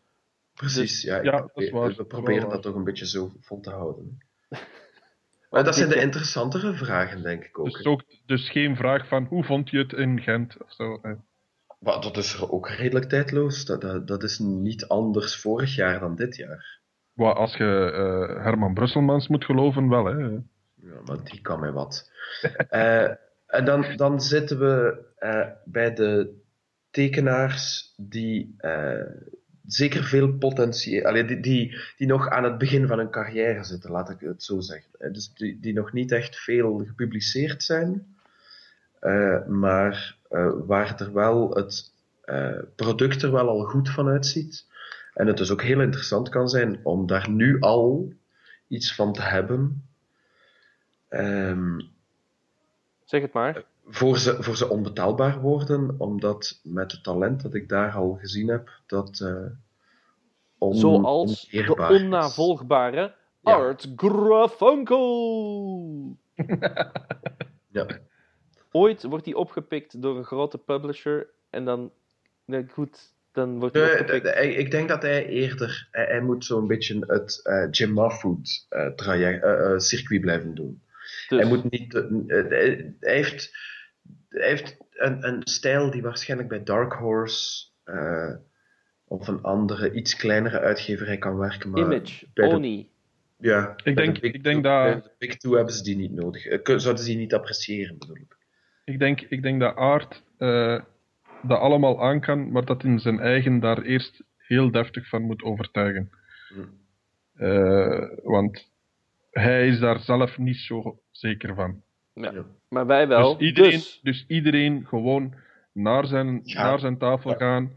Precies, 0.54 1.02
ja. 1.02 1.16
ik- 1.16 1.24
ja, 1.24 1.30
dat 1.30 1.50
is 1.54 1.70
we- 1.70 1.76
waar. 1.76 2.04
Proberen 2.04 2.48
dat 2.48 2.62
toch 2.62 2.74
een 2.74 2.84
beetje 2.84 3.06
zo 3.06 3.32
vol 3.40 3.60
te 3.60 3.70
houden. 3.70 4.18
Maar 5.50 5.64
dat 5.64 5.74
zijn 5.74 5.88
de 5.88 6.00
interessantere 6.00 6.72
vragen, 6.74 7.22
denk 7.22 7.44
ik 7.44 7.58
ook. 7.58 7.70
Dus, 7.70 7.84
ook, 7.84 8.02
dus 8.26 8.50
geen 8.50 8.76
vraag 8.76 9.08
van 9.08 9.24
hoe 9.24 9.44
vond 9.44 9.70
je 9.70 9.78
het 9.78 9.92
in 9.92 10.20
Gent 10.20 10.56
of 10.62 10.72
zo. 10.72 10.98
hè. 11.02 11.12
Maar 11.84 12.00
dat 12.00 12.16
is 12.16 12.34
er 12.34 12.52
ook 12.52 12.68
redelijk 12.68 13.08
tijdloos. 13.08 13.64
Dat, 13.64 13.80
dat, 13.80 14.06
dat 14.06 14.22
is 14.22 14.38
niet 14.38 14.88
anders 14.88 15.36
vorig 15.36 15.74
jaar 15.74 16.00
dan 16.00 16.14
dit 16.14 16.36
jaar. 16.36 16.80
Wat, 17.12 17.36
als 17.36 17.56
je 17.56 17.90
eh, 17.92 18.42
Herman 18.42 18.74
Brusselmans 18.74 19.28
moet 19.28 19.44
geloven, 19.44 19.88
wel. 19.88 20.04
Hè. 20.04 20.16
Ja, 20.74 21.00
maar 21.04 21.24
die 21.24 21.40
kan 21.40 21.60
mij 21.60 21.72
wat. 21.72 22.10
Eh, 22.68 23.10
en 23.46 23.64
dan, 23.64 23.96
dan 23.96 24.20
zitten 24.20 24.58
we 24.58 25.04
eh, 25.16 25.48
bij 25.64 25.94
de 25.94 26.42
tekenaars 26.90 27.94
die 27.96 28.56
zeker 29.66 30.04
veel 30.04 30.32
potentieel, 30.38 31.04
allee, 31.04 31.24
die, 31.24 31.40
die, 31.40 31.76
die 31.96 32.06
nog 32.06 32.28
aan 32.28 32.44
het 32.44 32.58
begin 32.58 32.86
van 32.86 32.98
hun 32.98 33.10
carrière 33.10 33.64
zitten, 33.64 33.90
laat 33.90 34.10
ik 34.10 34.20
het 34.20 34.42
zo 34.42 34.60
zeggen. 34.60 35.12
Dus 35.12 35.32
die, 35.32 35.60
die 35.60 35.72
nog 35.72 35.92
niet 35.92 36.12
echt 36.12 36.36
veel 36.36 36.84
gepubliceerd 36.86 37.62
zijn, 37.62 38.13
maar 39.46 40.16
eh, 40.28 40.52
waar 40.66 41.00
er 41.00 41.12
wel 41.12 41.50
het 41.50 41.92
eh, 42.24 42.58
product 42.76 43.22
er 43.22 43.32
wel 43.32 43.48
al 43.48 43.64
goed 43.64 43.90
van 43.90 44.08
uitziet. 44.08 44.66
En 45.14 45.26
het 45.26 45.36
dus 45.36 45.50
ook 45.50 45.62
heel 45.62 45.80
interessant 45.80 46.28
kan 46.28 46.48
zijn 46.48 46.80
om 46.82 47.06
daar 47.06 47.30
nu 47.30 47.60
al 47.60 48.12
iets 48.68 48.94
van 48.94 49.12
te 49.12 49.22
hebben. 49.22 49.88
Ehm, 51.08 51.80
Zeg 53.04 53.22
het 53.22 53.32
maar. 53.32 53.64
voor, 53.86 54.18
ze, 54.18 54.42
voor 54.42 54.56
ze 54.56 54.68
onbetaalbaar 54.68 55.40
worden, 55.40 55.94
omdat 55.98 56.60
met 56.62 56.92
het 56.92 57.02
talent 57.02 57.42
dat 57.42 57.54
ik 57.54 57.68
daar 57.68 57.92
al 57.92 58.18
gezien 58.20 58.48
heb, 58.48 58.70
dat 58.86 59.20
eh 59.20 59.46
on, 60.58 60.74
Zoals 60.74 61.48
de 61.50 61.74
onnavolgbare 61.76 63.14
Ja. 63.40 63.52
Art 63.52 63.92
Garfunkel. 63.96 65.02
Ja. 67.70 67.86
Ooit 68.76 69.02
wordt 69.02 69.24
hij 69.24 69.34
opgepikt 69.34 70.02
door 70.02 70.16
een 70.16 70.24
grote 70.24 70.58
publisher 70.58 71.26
en 71.50 71.64
dan, 71.64 71.92
nee, 72.44 72.66
goed, 72.68 73.14
dan 73.32 73.58
wordt 73.58 73.74
hij 73.74 73.84
Nee, 73.84 73.92
opgepikt. 74.00 74.24
de- 74.24 74.30
de- 74.30 74.46
ik, 74.48 74.56
ik 74.56 74.70
denk 74.70 74.88
dat 74.88 75.02
hij 75.02 75.26
eerder, 75.26 75.88
hij, 75.90 76.04
hij 76.04 76.20
moet 76.20 76.44
zo'n 76.44 76.66
beetje 76.66 77.04
het 77.06 77.40
eh 77.42 77.66
Jim 77.70 77.92
Mahfood 77.92 78.66
eh, 78.68 78.86
traject, 78.86 79.44
eh, 79.44 79.78
circuit 79.78 80.20
blijven 80.20 80.54
doen. 80.54 80.82
Dus, 81.28 81.38
Hij 81.40 81.48
moet 81.48 81.70
niet, 81.70 81.92
hij, 81.92 82.94
hij 83.00 83.14
heeft, 83.14 83.56
hij 84.28 84.48
heeft 84.48 84.76
een, 84.90 85.26
een 85.26 85.40
stijl 85.44 85.90
die 85.90 86.02
waarschijnlijk 86.02 86.48
bij 86.48 86.62
Dark 86.62 86.92
Horse 86.92 87.66
eh, 87.84 88.34
of 89.04 89.28
een 89.28 89.42
andere, 89.42 89.92
iets 89.92 90.16
kleinere 90.16 90.60
uitgeverij 90.60 91.18
kan 91.18 91.36
werken. 91.38 91.70
Maar 91.70 91.80
Image, 91.80 92.26
Oni. 92.34 92.90
Ja, 93.38 93.74
bij 93.84 93.94
denk- 93.94 94.14
de 94.14 94.20
Big 94.20 94.32
ik 94.32 94.44
denk 94.44 94.62
dat- 94.64 95.04
de 95.04 95.10
Big 95.18 95.36
Two 95.36 95.52
hebben 95.52 95.74
ze 95.74 95.82
die 95.82 95.96
niet 95.96 96.12
nodig. 96.12 96.42
Zouden 96.64 96.98
ze 96.98 97.04
die 97.04 97.16
niet 97.16 97.34
appreciëren, 97.34 97.98
bedoel 97.98 98.16
ik. 98.16 98.36
Ik 98.84 98.98
denk, 98.98 99.20
ik 99.20 99.42
denk 99.42 99.60
dat 99.60 99.76
Aard 99.76 100.22
eh, 100.38 100.80
dat 101.42 101.58
allemaal 101.58 102.02
aan 102.02 102.20
kan, 102.20 102.52
maar 102.52 102.64
dat 102.64 102.84
in 102.84 102.98
zijn 102.98 103.20
eigen 103.20 103.60
daar 103.60 103.82
eerst 103.82 104.22
heel 104.36 104.70
deftig 104.70 105.08
van 105.08 105.22
moet 105.22 105.42
overtuigen. 105.42 106.10
Hm. 106.48 106.64
Eh, 107.44 108.08
want 108.22 108.70
hij 109.30 109.68
is 109.68 109.78
daar 109.78 109.98
zelf 109.98 110.38
niet 110.38 110.56
zo 110.56 110.98
zeker 111.10 111.54
van. 111.54 111.82
Ja. 112.12 112.32
Ja. 112.32 112.44
Maar 112.68 112.86
wij 112.86 113.08
wel. 113.08 113.36
dus, 113.38 113.46
iedereen, 113.48 113.70
dus 113.70 114.00
dus 114.02 114.24
iedereen 114.28 114.86
gewoon 114.86 115.34
naar 115.72 116.06
zijn, 116.06 116.40
Ja. 116.42 116.62
naar 116.62 116.78
zijn 116.78 116.98
tafel 116.98 117.30
Ja. 117.30 117.36
gaan. 117.36 117.72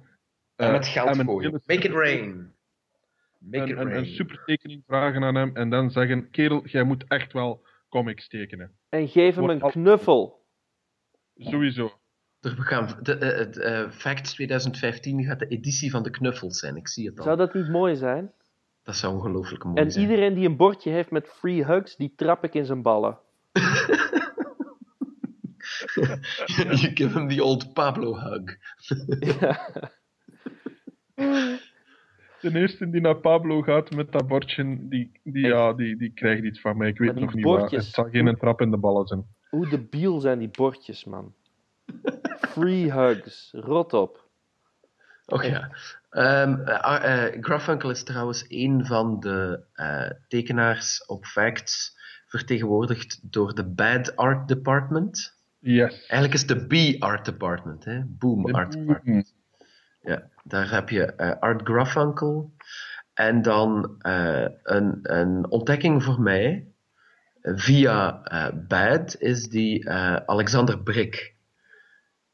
En 0.55 0.65
eh, 0.67 0.71
met 0.71 0.87
geld 0.87 1.17
gooien. 1.21 1.51
Make 1.65 1.87
it 1.87 1.91
rain. 1.93 2.53
Make 3.39 3.63
Een, 3.63 3.69
it 3.69 3.77
een, 3.77 3.83
rain. 3.83 3.97
een 3.97 4.05
supertekening 4.05 4.83
vragen 4.87 5.23
aan 5.23 5.35
hem 5.35 5.55
en 5.55 5.69
dan 5.69 5.91
zeggen: 5.91 6.29
Kerel, 6.29 6.65
jij 6.65 6.83
moet 6.83 7.03
echt 7.07 7.33
wel 7.33 7.65
comics 7.89 8.27
tekenen. 8.27 8.71
en 8.89 9.07
geef 9.07 9.35
hem 9.35 9.43
Wordt 9.43 9.55
een 9.55 9.61
al- 9.61 9.69
knuffel. 9.71 10.45
Sowieso. 11.37 11.91
Er 12.41 12.55
we 12.55 12.61
gaan, 12.61 12.99
de, 13.01 13.17
eh, 13.17 13.37
het, 13.37 13.57
eh, 13.57 13.89
Facts 13.89 14.33
2015 14.33 15.23
gaat 15.23 15.39
de 15.39 15.47
editie 15.47 15.91
van 15.91 16.03
de 16.03 16.09
knuffels 16.09 16.59
zijn. 16.59 16.75
Ik 16.75 16.87
zie 16.87 17.07
het 17.07 17.17
al. 17.17 17.23
Zou 17.23 17.37
dat 17.37 17.53
niet 17.53 17.69
mooi 17.69 17.95
zijn? 17.95 18.31
Dat 18.83 18.95
zou 18.95 19.15
ongelooflijk 19.15 19.63
mooi 19.63 19.77
En 19.77 19.91
zijn. 19.91 20.09
iedereen 20.09 20.33
die 20.33 20.47
een 20.47 20.57
bordje 20.57 20.91
heeft 20.91 21.11
met 21.11 21.27
free 21.27 21.65
hugs, 21.65 21.95
die 21.95 22.13
trap 22.15 22.43
ik 22.43 22.53
in 22.53 22.65
zijn 22.65 22.81
ballen. 22.81 23.17
you 26.55 26.91
give 26.93 27.19
him 27.19 27.27
the 27.27 27.43
old 27.43 27.73
Pablo 27.73 28.19
hug. 28.19 28.57
De 32.41 32.59
eerste 32.59 32.89
die 32.89 33.01
naar 33.01 33.15
Pablo 33.15 33.61
gaat 33.61 33.95
met 33.95 34.11
dat 34.11 34.27
bordje, 34.27 34.87
die, 34.89 35.11
die, 35.23 35.47
ja, 35.47 35.73
die, 35.73 35.97
die 35.97 36.11
krijgt 36.13 36.43
iets 36.43 36.61
van 36.61 36.77
mij. 36.77 36.89
Ik 36.89 36.97
weet 36.97 37.15
nog 37.15 37.33
niet 37.33 37.45
waar. 37.45 37.69
Het 37.69 37.83
zal 37.83 38.09
geen 38.09 38.37
trap 38.37 38.61
in 38.61 38.71
de 38.71 38.77
ballen 38.77 39.07
zijn. 39.07 39.25
Hoe 39.49 39.69
debiel 39.69 40.19
zijn 40.19 40.39
die 40.39 40.49
bordjes, 40.49 41.05
man. 41.05 41.33
Free 42.39 42.91
hugs. 42.91 43.49
Rot 43.51 43.93
op. 43.93 44.25
Och 45.25 45.43
ja. 45.45 45.71
Ehm 46.09 46.61
eh, 46.61 47.25
eh, 47.25 47.37
Garfunkel 47.41 47.89
is 47.89 48.03
trouwens 48.03 48.45
een 48.47 48.85
van 48.85 49.19
de 49.19 49.63
eh, 49.73 50.09
tekenaars 50.27 51.05
op 51.05 51.25
Facts, 51.25 51.97
vertegenwoordigd 52.27 53.19
door 53.31 53.55
de 53.55 53.65
Bad 53.65 54.15
Art 54.15 54.47
Department. 54.47 55.35
Yes. 55.59 55.91
Eigenlijk 55.99 56.33
is 56.33 56.41
het 56.41 56.69
de 56.69 56.95
B 56.97 57.03
Art 57.03 57.25
Department, 57.25 57.85
hè? 57.85 58.01
Boom 58.05 58.45
De 58.45 58.53
Art 58.53 58.73
boom. 58.73 58.85
Department. 58.85 59.35
Ja, 60.01 60.29
daar 60.43 60.71
heb 60.71 60.89
je 60.89 61.05
eh, 61.05 61.39
Art 61.39 61.61
Garfunkel. 61.67 62.53
En 63.13 63.41
dan 63.41 63.95
eh, 63.99 64.45
een, 64.63 64.99
een 65.01 65.49
ontdekking 65.49 66.03
voor 66.03 66.21
mij, 66.21 66.45
eh, 66.55 66.61
via 67.41 68.23
eh, 68.23 68.53
Bad, 68.67 69.15
is 69.19 69.49
die 69.49 69.83
eh, 69.83 70.15
Alexander 70.15 70.79
Brick. 70.79 71.35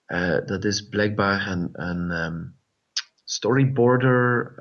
Eh, 0.06 0.46
dat 0.46 0.66
is 0.66 0.88
blijkbaar 0.88 1.48
een, 1.48 1.70
een 1.72 2.12
ehm, 2.12 2.44
storyboarder, 3.24 4.54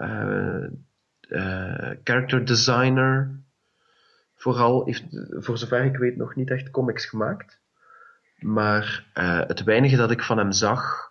character 2.05 2.45
designer. 2.45 3.41
Vooral, 4.35 4.85
heeft, 4.85 5.05
voor 5.31 5.59
zover 5.59 5.85
ik 5.85 5.97
weet, 5.97 6.17
nog 6.17 6.35
niet 6.35 6.51
echt 6.51 6.71
comics 6.71 7.07
gemaakt. 7.07 7.61
Maar 8.39 9.07
het 9.47 9.63
weinige 9.63 9.97
dat 9.97 10.11
ik 10.11 10.23
van 10.23 10.39
hem 10.39 10.53
zag, 10.53 11.11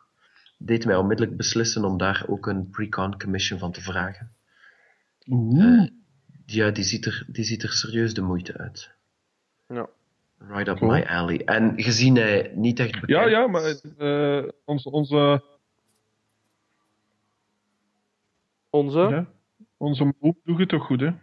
deed 0.57 0.85
mij 0.85 0.95
onmiddellijk 0.95 1.37
beslissen 1.37 1.85
om 1.85 1.97
daar 1.97 2.23
ook 2.27 2.47
een 2.47 2.69
pre-con 2.69 3.19
commission 3.19 3.59
van 3.59 3.71
te 3.71 3.81
vragen. 3.81 4.31
Ja, 6.45 6.71
die 6.71 6.83
ziet 6.83 7.05
er, 7.05 7.25
die 7.27 7.43
ziet 7.43 7.63
er 7.63 7.71
serieus 7.71 8.13
de 8.13 8.21
moeite 8.21 8.57
uit. 8.57 8.91
Ja. 9.71 9.89
Right 10.37 10.67
up 10.67 10.77
Cool. 10.77 10.91
my 10.91 11.03
alley. 11.03 11.45
En 11.45 11.81
gezien 11.81 12.15
hij 12.15 12.51
niet 12.55 12.79
echt 12.79 12.91
bekend 12.91 13.09
Ja, 13.09 13.27
ja, 13.27 13.47
maar 13.47 13.63
eh, 13.97 14.49
onze, 14.65 14.89
onze, 14.91 15.43
Onze? 18.69 18.99
ja, 18.99 19.25
onze 19.77 20.13
Moe 20.19 20.35
doet 20.43 20.59
het 20.59 20.69
toch 20.69 20.85
goed, 20.85 20.99
hè? 20.99 21.05
Ja. 21.05 21.17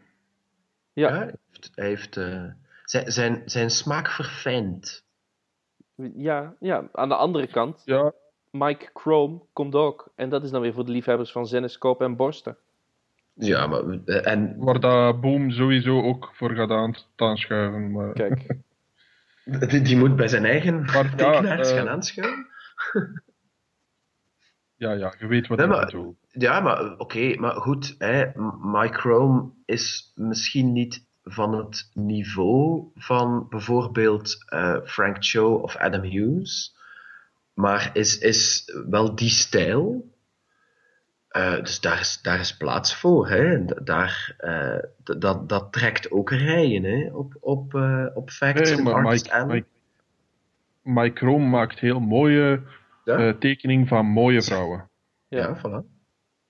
Ja, 0.93 1.11
hij 1.19 1.35
heeft, 1.51 1.71
hij 1.75 1.87
heeft 1.87 2.17
eh, 2.17 2.45
zijn, 2.85 3.13
zijn, 3.13 3.43
zijn 3.45 3.71
smaak 3.71 4.09
verfijnd. 4.09 5.05
Ja, 6.15 6.55
ja, 6.61 6.89
aan 6.93 7.09
de 7.09 7.15
andere 7.17 7.47
kant, 7.47 7.83
Ja, 7.85 8.13
Mike 8.51 8.91
Chrome 8.95 9.41
komt 9.53 9.75
ook. 9.75 10.13
En 10.15 10.29
dat 10.29 10.45
is 10.45 10.51
dan 10.51 10.61
weer 10.61 10.73
voor 10.73 10.85
de 10.85 10.93
liefhebbers 10.93 11.33
van 11.33 11.47
zennescoop 11.47 12.01
en 12.01 12.17
borsten. 12.17 12.57
Ja, 13.39 13.67
maar... 13.67 13.83
en 14.05 14.57
waar 14.59 14.81
dat 14.81 15.21
Boom 15.21 15.51
sowieso 15.51 16.03
ook 16.03 16.31
voor 16.35 16.55
gaat 16.55 16.71
aan, 16.71 16.95
aanschuiven. 17.17 17.91
Maar... 17.93 18.13
Kijk, 18.13 18.55
die, 19.71 19.83
die 19.83 19.97
moet 19.97 20.17
bij 20.17 20.29
zijn 20.29 20.45
eigen 20.45 20.81
Maar 20.95 21.15
tekenaars 21.15 21.71
eh, 21.71 21.77
gaan 21.77 21.89
aanschuiven. 21.89 22.47
Ja, 24.77 24.93
ja, 24.93 25.15
je 25.19 25.27
weet 25.27 25.47
wat 25.47 25.59
Nee, 25.59 25.67
ik 25.67 25.73
maar- 25.73 25.85
bedoel. 25.85 26.17
Ja, 26.31 26.61
maar 26.61 26.97
oké, 26.99 27.35
maar 27.39 27.55
goed. 27.55 27.95
Hè, 27.99 28.25
M- 28.35 28.71
Mike 28.71 29.01
Rome 29.09 29.51
is 29.65 30.13
misschien 30.15 30.73
niet 30.73 31.05
van 31.25 31.55
het 31.59 31.91
niveau 31.95 32.85
van 32.95 33.47
bijvoorbeeld 33.49 34.45
eh, 34.47 34.77
Frank 34.85 35.17
Cho 35.21 35.55
of 35.55 35.77
Adam 35.77 36.03
Hughes, 36.03 36.77
maar 37.55 37.91
is, 37.93 38.19
is 38.19 38.73
wel 38.89 39.15
die 39.15 39.29
stijl. 39.29 40.11
Eh, 41.29 41.55
dus 41.57 41.81
daar 41.81 42.01
is, 42.01 42.19
daar 42.23 42.41
is 42.41 42.57
plaats 42.57 42.95
voor. 42.97 43.29
Hè. 43.29 43.55
En 43.55 43.67
Daar, 43.85 44.35
eh, 44.39 44.79
dat, 45.19 45.49
dat 45.49 45.73
trekt 45.73 46.11
ook 46.11 46.31
rijen 46.31 46.85
hè, 46.85 47.11
op, 47.13 47.37
op, 47.41 47.75
eh, 47.75 48.07
op 48.15 48.31
Facts 48.31 48.71
Nee, 48.71 48.79
en 48.79 48.85
maar 48.85 48.95
Artist 49.05 49.33
Mike. 49.33 49.47
Mike, 49.47 49.67
Mike 51.23 51.39
maakt 51.39 51.79
heel 51.79 52.01
mooie 52.01 52.63
Ja, 53.05 53.17
eh, 53.17 53.35
tekening 53.39 53.89
van 53.89 54.07
mooie 54.07 54.43
vrouwen. 54.43 54.89
ja. 55.29 55.39
ja, 55.39 55.57
voilà. 55.59 55.97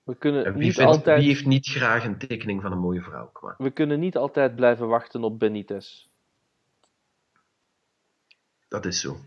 we 0.03 0.15
kunnen, 0.15 0.45
En 0.45 0.53
wie, 0.53 0.61
niet 0.63 0.73
vindt- 0.75 0.91
altijd, 0.91 1.19
wie 1.19 1.27
heeft 1.27 1.45
niet 1.45 1.67
graag 1.67 2.05
een 2.05 2.17
tekening 2.17 2.61
van 2.61 2.71
een 2.71 2.79
mooie 2.79 3.01
vrouw 3.01 3.29
gemaakt? 3.33 3.57
we 3.63 3.69
kunnen 3.71 3.99
niet 3.99 4.17
altijd 4.17 4.55
blijven 4.55 4.87
wachten 4.87 5.23
op 5.23 5.39
Benitez. 5.39 6.07
Dat 8.67 8.85
is 8.85 8.99
zo. 9.01 9.17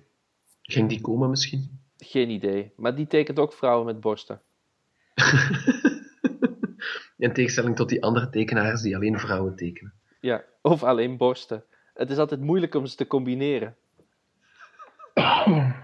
Ging 0.62 0.88
die 0.88 1.00
komen 1.00 1.30
misschien? 1.30 1.80
Geen 1.96 2.30
idee. 2.30 2.72
Maar 2.76 2.94
die 2.94 3.06
tekent 3.06 3.38
ook 3.38 3.52
vrouwen 3.52 3.86
met 3.86 4.00
borsten. 4.00 4.40
In 7.16 7.32
tegenstelling 7.32 7.76
tot 7.76 7.88
die 7.88 8.02
andere 8.02 8.30
tekenaars 8.30 8.82
die 8.82 8.96
alleen 8.96 9.18
vrouwen 9.18 9.56
tekenen. 9.56 9.92
Ja, 10.20 10.44
of 10.60 10.82
alleen 10.82 11.16
borsten. 11.16 11.64
Het 11.94 12.10
is 12.10 12.16
altijd 12.16 12.40
moeilijk 12.40 12.74
om 12.74 12.86
ze 12.86 12.96
te 12.96 13.06
combineren. 13.06 13.76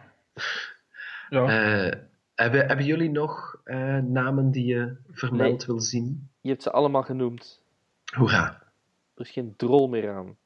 Ja, 1.30 1.46
Eh, 1.48 2.00
hebben, 2.34 2.66
hebben 2.66 2.84
jullie 2.86 3.10
nog 3.10 3.60
eh, 3.64 3.98
namen 3.98 4.50
die 4.50 4.66
je 4.66 4.96
vermeld 5.10 5.64
wil 5.64 5.80
zien? 5.80 6.28
Je 6.40 6.48
hebt 6.50 6.62
ze 6.62 6.70
allemaal 6.70 7.02
genoemd. 7.02 7.60
Hoera. 8.14 8.62
Er 9.14 9.24
is 9.24 9.30
geen 9.30 9.54
drol 9.56 9.88
meer 9.88 10.10
aan. 10.10 10.36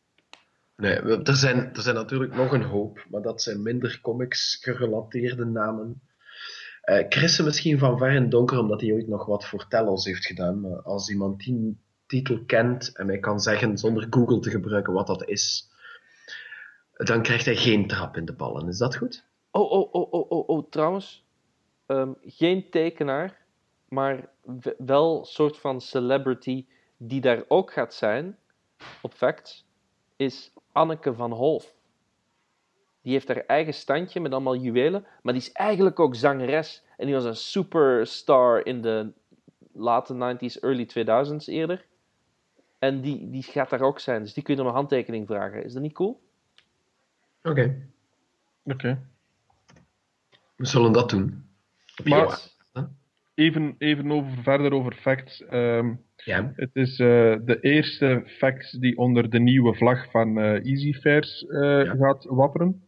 Nee, 0.77 0.95
er 1.01 1.37
zijn, 1.37 1.75
er 1.75 1.83
zijn 1.83 1.95
natuurlijk 1.95 2.35
nog 2.35 2.53
een 2.53 2.63
hoop, 2.63 3.07
maar 3.11 3.23
dat 3.23 3.43
zijn 3.43 3.63
minder 3.63 3.99
comics 4.03 4.59
gerelateerde 4.63 5.45
namen. 5.45 6.01
Eh 6.83 7.07
Chrisse 7.09 7.43
misschien 7.43 7.79
van 7.79 7.99
ver 7.99 8.17
en 8.17 8.29
donker, 8.29 8.59
omdat 8.59 8.81
hij 8.81 8.93
ooit 8.93 9.09
nog 9.09 9.27
wat 9.27 9.47
voor 9.47 9.69
Tellos 9.69 10.05
heeft 10.05 10.27
gedaan. 10.27 10.61
Maar 10.61 10.83
als 10.83 11.11
iemand 11.11 11.39
die 11.39 11.79
titel 12.07 12.45
kent 12.47 12.97
en 12.97 13.07
mij 13.07 13.19
kan 13.19 13.41
zeggen 13.41 13.79
zonder 13.79 14.07
Google 14.11 14.41
te 14.41 14.51
gebruiken 14.51 14.93
wat 14.93 15.07
dat 15.07 15.29
is, 15.29 15.71
dan 16.93 17.23
krijgt 17.23 17.45
hij 17.45 17.57
geen 17.57 17.87
trap 17.87 18.17
in 18.17 18.25
de 18.25 18.33
ballen. 18.33 18.69
Is 18.69 18.79
dat 18.79 18.97
goed? 18.97 19.25
Oh, 19.51 19.71
oh, 19.71 19.95
oh, 19.95 20.13
oh, 20.13 20.31
oh, 20.31 20.49
oh 20.49 20.71
trouwens. 20.71 21.25
Ehm, 21.87 22.13
geen 22.21 22.71
tekenaar, 22.71 23.47
maar 23.89 24.29
wel 24.79 25.19
een 25.19 25.25
soort 25.25 25.59
van 25.59 25.81
celebrity 25.81 26.67
die 26.97 27.21
daar 27.21 27.45
ook 27.49 27.73
gaat 27.73 27.95
zijn, 27.95 28.39
op 29.03 29.15
Facts, 29.15 29.67
is 30.17 30.53
Anneke 30.73 31.15
van 31.15 31.33
Holf. 31.33 31.75
Die 33.03 33.13
heeft 33.13 33.29
haar 33.29 33.45
eigen 33.47 33.75
standje 33.75 34.21
met 34.21 34.33
allemaal 34.33 34.57
juwelen, 34.57 35.07
maar 35.23 35.33
die 35.33 35.43
is 35.43 35.53
eigenlijk 35.53 36.01
ook 36.01 36.15
zangeres. 36.15 36.83
En 36.97 37.07
die 37.07 37.15
was 37.15 37.25
een 37.25 37.37
superstar 37.37 38.67
in 38.67 38.83
de 38.83 39.13
late 39.73 40.15
90s, 40.15 40.61
early 40.61 40.87
2000s 40.87 41.45
eerder. 41.47 41.85
En 42.79 43.01
die, 43.01 43.31
die 43.31 43.43
gaat 43.43 43.71
daar 43.71 43.81
ook 43.81 43.99
zijn, 44.01 44.23
dus 44.23 44.35
die 44.35 44.43
kun 44.43 44.55
je 44.55 44.61
om 44.61 44.67
een 44.67 44.73
handtekening 44.73 45.27
vragen. 45.27 45.65
Is 45.65 45.73
dat 45.73 45.83
niet 45.83 45.93
cool? 45.93 46.21
Oké. 47.43 47.77
oké. 48.65 48.99
We 50.57 50.67
zullen 50.67 50.93
dat 50.93 51.11
doen. 51.11 51.45
Maar 52.05 52.19
Yes. 52.27 52.57
even, 53.35 53.75
even 53.79 54.11
over, 54.13 54.43
verder 54.43 54.73
over 54.73 54.95
facts. 54.95 55.45
Ehm, 55.45 55.95
Ja. 56.17 56.53
het 56.57 56.71
is 56.73 56.91
eh, 56.99 57.07
de 57.45 57.59
eerste 57.61 58.23
facts 58.27 58.71
die 58.71 58.97
onder 58.99 59.31
de 59.31 59.41
nieuwe 59.41 59.75
vlag 59.75 60.11
van 60.11 60.39
eh 60.39 60.65
Easy 60.67 60.93
Fairs 60.93 61.47
eh, 61.47 61.61
Ja. 61.85 61.95
gaat 61.95 62.25
wapperen. 62.25 62.87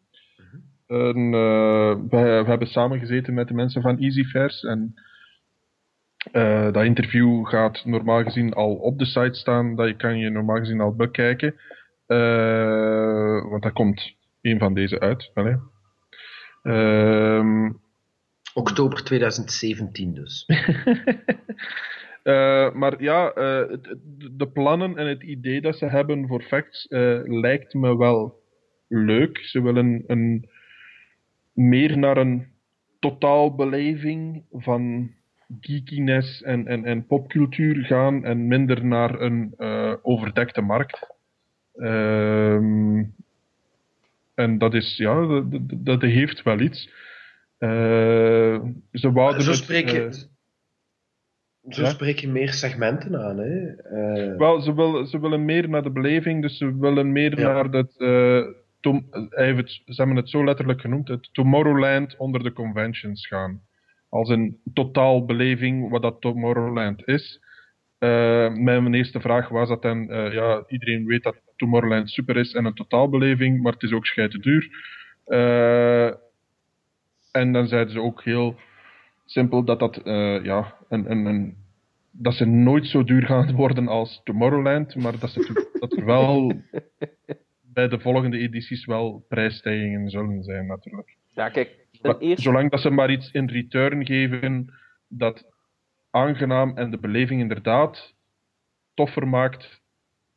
Eh, 0.87 1.13
we, 1.13 2.05
we 2.09 2.17
hebben 2.47 2.69
samengezeten 2.69 3.35
met 3.35 3.49
de 3.49 3.55
mensen 3.55 3.83
van 3.83 3.99
Easy 3.99 4.25
Fairs 4.25 4.63
en 4.63 4.95
Eh, 6.33 6.73
dat 6.73 6.85
interview 6.85 7.47
gaat 7.47 7.85
normaal 7.85 8.23
gezien 8.23 8.53
al 8.53 8.75
op 8.75 8.99
de 8.99 9.05
site 9.05 9.35
staan. 9.35 9.75
Dat 9.77 9.89
je 9.89 9.97
kan 9.97 10.19
je 10.19 10.31
normaal 10.31 10.57
gezien 10.57 10.81
al 10.81 10.95
bekijken. 10.95 11.55
Eh, 12.07 13.51
want 13.51 13.63
daar 13.63 13.73
komt 13.73 14.15
een 14.41 14.59
van 14.59 14.75
deze 14.75 15.01
uit. 15.01 15.31
Allee. 15.35 15.57
Ehm, 16.63 17.71
Oktober 18.55 19.05
2017 19.05 20.15
dus. 20.15 20.47
Maar 22.75 23.03
ja, 23.03 23.33
het- 23.35 23.97
de 24.33 24.49
plannen 24.53 24.97
en 24.97 25.07
het 25.07 25.23
idee 25.23 25.61
dat 25.61 25.77
ze 25.79 25.87
hebben 25.87 26.27
voor 26.27 26.43
Facts 26.43 26.87
lijkt 27.25 27.75
me 27.75 27.97
wel 27.97 28.41
leuk. 28.89 29.39
Ze 29.39 29.63
willen 29.63 30.05
een, 30.07 30.49
meer 31.55 31.99
naar 31.99 32.17
een 32.17 32.47
totaalbeleving 33.01 34.43
van 34.53 35.11
geekiness 35.61 36.43
en, 36.43 36.67
en, 36.67 36.85
en 36.85 37.07
popcultuur 37.07 37.85
gaan 37.85 38.25
en 38.25 38.47
minder 38.47 38.85
naar 38.85 39.21
een 39.21 39.55
eh, 39.57 39.95
overdekte 40.03 40.61
markt. 40.61 41.07
Ehm, 41.75 43.03
en 44.35 44.59
dat 44.59 44.75
is, 44.75 44.97
ja, 44.97 45.27
dat, 45.27 45.51
dat, 45.51 45.61
dat 45.77 46.03
heeft 46.03 46.43
wel 46.43 46.61
iets. 46.61 46.91
Eh, 47.59 48.61
ze 48.93 49.13
wouden 49.13 49.43
Zo 49.43 49.51
het, 49.51 49.59
spreek 49.59 49.89
je, 49.89 50.05
eh, 50.05 50.13
zo 51.73 51.83
ja? 51.83 51.89
spreek 51.89 52.19
je 52.19 52.29
meer 52.29 52.53
segmenten 52.53 53.17
aan. 53.25 53.39
Hè? 53.39 54.37
Wel, 54.37 54.61
ze, 54.61 54.75
wil, 54.75 55.07
ze 55.07 55.21
willen 55.21 55.45
meer 55.45 55.69
naar 55.69 55.83
de 55.83 55.91
beleving, 55.91 56.43
dus 56.43 56.59
ze 56.59 56.79
willen 56.79 57.13
meer 57.13 57.39
Ja. 57.39 57.53
naar 57.53 57.65
het. 57.65 57.97
Hij 59.29 59.45
heeft 59.45 59.59
het, 59.59 59.71
ze 59.71 59.95
hebben 59.95 60.17
het 60.17 60.31
zo 60.31 60.45
letterlijk 60.45 60.81
genoemd: 60.81 61.09
het 61.09 61.29
Tomorrowland 61.33 62.17
onder 62.17 62.43
de 62.43 62.53
conventions 62.53 63.27
gaan. 63.27 63.61
Als 64.09 64.29
een 64.29 64.61
totaalbeleving 64.75 65.91
wat 65.91 66.03
dat 66.03 66.21
Tomorrowland 66.21 67.07
is. 67.07 67.41
Eh, 67.99 68.53
mijn 68.53 68.95
eerste 68.95 69.21
vraag 69.21 69.49
was 69.49 69.69
dat 69.69 69.83
dan, 69.83 70.11
eh, 70.11 70.33
ja, 70.33 70.65
iedereen 70.69 71.07
weet 71.07 71.23
dat 71.23 71.41
Tomorrowland 71.57 72.11
super 72.11 72.37
is 72.37 72.53
en 72.53 72.65
een 72.65 72.75
totaalbeleving, 72.75 73.63
maar 73.63 73.73
het 73.73 73.83
is 73.83 73.93
ook 73.93 74.07
scheiden 74.07 74.41
duur. 74.41 74.69
Eh, 75.25 76.07
en 77.33 77.53
dan 77.53 77.67
zeiden 77.67 77.93
ze 77.93 78.01
ook 78.01 78.23
heel 78.23 78.57
simpel 79.25 79.65
dat 79.65 79.79
dat, 79.79 80.01
ja, 80.43 80.75
een, 80.89 81.11
een, 81.11 81.27
een 81.27 81.57
dat 82.17 82.35
ze 82.35 82.45
nooit 82.45 82.87
zo 82.87 83.05
duur 83.05 83.23
gaan 83.23 83.55
worden 83.65 83.89
als 83.89 84.21
Tomorrowland, 84.25 84.95
maar 84.95 85.19
dat, 85.19 85.31
ze, 85.31 85.69
dat 85.81 85.93
wel 85.93 86.53
bij 87.75 87.89
de 87.89 88.01
volgende 88.01 88.39
edities 88.39 88.85
wel 88.85 89.25
prijsstijgingen 89.29 90.11
zullen 90.11 90.43
zijn, 90.43 90.67
natuurlijk. 90.67 91.17
Ja, 91.31 91.49
kijk, 91.49 91.87
eerste... 92.19 92.43
Zolang 92.43 92.71
dat 92.71 92.81
ze 92.81 92.91
maar 92.91 93.11
iets 93.11 93.31
in 93.31 93.49
return 93.49 94.07
geven 94.07 94.75
dat 95.09 95.47
aangenaam 96.11 96.77
en 96.77 96.91
de 96.91 96.99
beleving 96.99 97.41
inderdaad 97.41 98.15
toffer 98.95 99.29
maakt, 99.29 99.83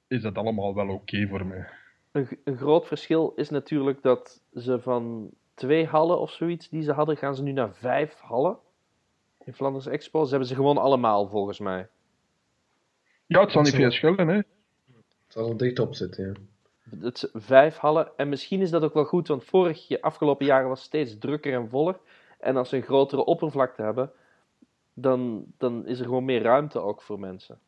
is 0.08 0.22
dat 0.22 0.36
allemaal 0.36 0.76
wel 0.76 0.90
oké 0.90 1.28
voor 1.28 1.46
mij. 1.46 1.68
Een, 2.12 2.58
groot 2.58 2.88
verschil 2.88 3.34
is 3.36 3.50
natuurlijk 3.50 4.02
dat 4.02 4.42
ze 4.54 4.80
van 4.80 5.30
twee 5.54 5.86
hallen 5.86 6.20
of 6.20 6.32
zoiets 6.32 6.70
die 6.70 6.82
ze 6.82 6.92
hadden, 6.92 7.18
gaan 7.18 7.36
ze 7.36 7.44
nu 7.44 7.52
naar 7.52 7.74
vijf 7.74 8.20
hallen 8.20 8.58
in 9.44 9.54
Flanders 9.54 9.86
Expo. 9.86 10.24
Ze 10.24 10.30
hebben 10.30 10.48
ze 10.48 10.56
gewoon 10.56 10.78
allemaal 10.78 11.28
volgens 11.28 11.60
mij. 11.60 11.88
Ja, 13.26 13.42
het 13.42 13.52
zal 13.52 13.62
niet 13.62 13.76
veel 13.76 13.92
schelen, 13.92 14.28
hè. 14.28 14.36
Het 14.36 15.36
zal 15.36 15.50
er 15.50 15.58
dicht 15.58 15.80
op 15.80 15.96
zitten, 15.96 16.26
ja. 16.26 16.34
Het 17.00 17.16
is 17.16 17.30
vijf 17.34 17.78
hallen. 17.78 18.12
En 18.16 18.30
misschien 18.30 18.62
is 18.62 18.70
dat 18.70 18.84
ook 18.84 18.94
wel 18.94 19.06
goed, 19.06 19.28
want 19.28 19.44
vorig 19.46 19.88
jaar, 19.88 20.00
afgelopen 20.00 20.46
jaren 20.46 20.68
was 20.68 20.78
het 20.78 20.88
steeds 20.88 21.18
drukker 21.18 21.54
en 21.54 21.70
voller. 21.70 21.98
En 22.40 22.58
als 22.58 22.70
ze 22.70 22.76
een 22.76 22.82
grotere 22.84 23.26
oppervlakte 23.26 23.82
hebben, 23.82 24.12
dan, 24.94 25.46
dan 25.58 25.86
is 25.88 26.00
er 26.00 26.06
gewoon 26.06 26.26
meer 26.26 26.42
ruimte 26.42 26.80
ook 26.80 27.02
voor 27.02 27.20
mensen. 27.20 27.60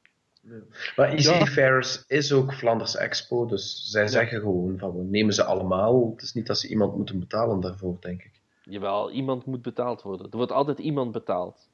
Maar 0.96 1.10
Easy 1.10 1.32
Ja. 1.34 1.46
Fairs 1.46 2.04
is 2.08 2.34
ook 2.34 2.54
Flanders 2.54 2.96
Expo, 2.96 3.46
dus 3.46 3.86
zij 3.92 4.08
zeggen 4.08 4.40
gewoon 4.40 4.78
van 4.78 4.98
we 4.98 5.04
nemen 5.04 5.34
ze 5.34 5.44
allemaal. 5.44 6.12
Het 6.12 6.22
is 6.22 6.34
niet 6.34 6.48
dat 6.48 6.58
ze 6.58 6.68
iemand 6.68 6.96
moeten 6.96 7.20
betalen 7.20 7.60
daarvoor, 7.60 7.98
denk 8.00 8.24
ik. 8.24 8.32
Jawel, 8.64 9.12
iemand 9.12 9.46
moet 9.46 9.62
betaald 9.62 10.02
worden. 10.02 10.32
Er 10.32 10.38
wordt 10.38 10.52
altijd 10.52 10.80
iemand 10.80 11.12
betaald. 11.12 11.70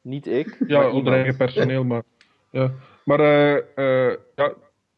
Niet 0.00 0.26
ik, 0.26 0.56
Ja, 0.66 0.78
maar 0.78 0.86
onder 0.86 0.96
iemand. 0.96 1.14
eigen 1.16 1.36
personeel, 1.36 1.84
maar... 1.84 2.02
Ja. 2.50 2.70
Maar 3.04 3.20
eh, 3.20 3.56
eh, 4.10 4.18
ja, 4.36 4.52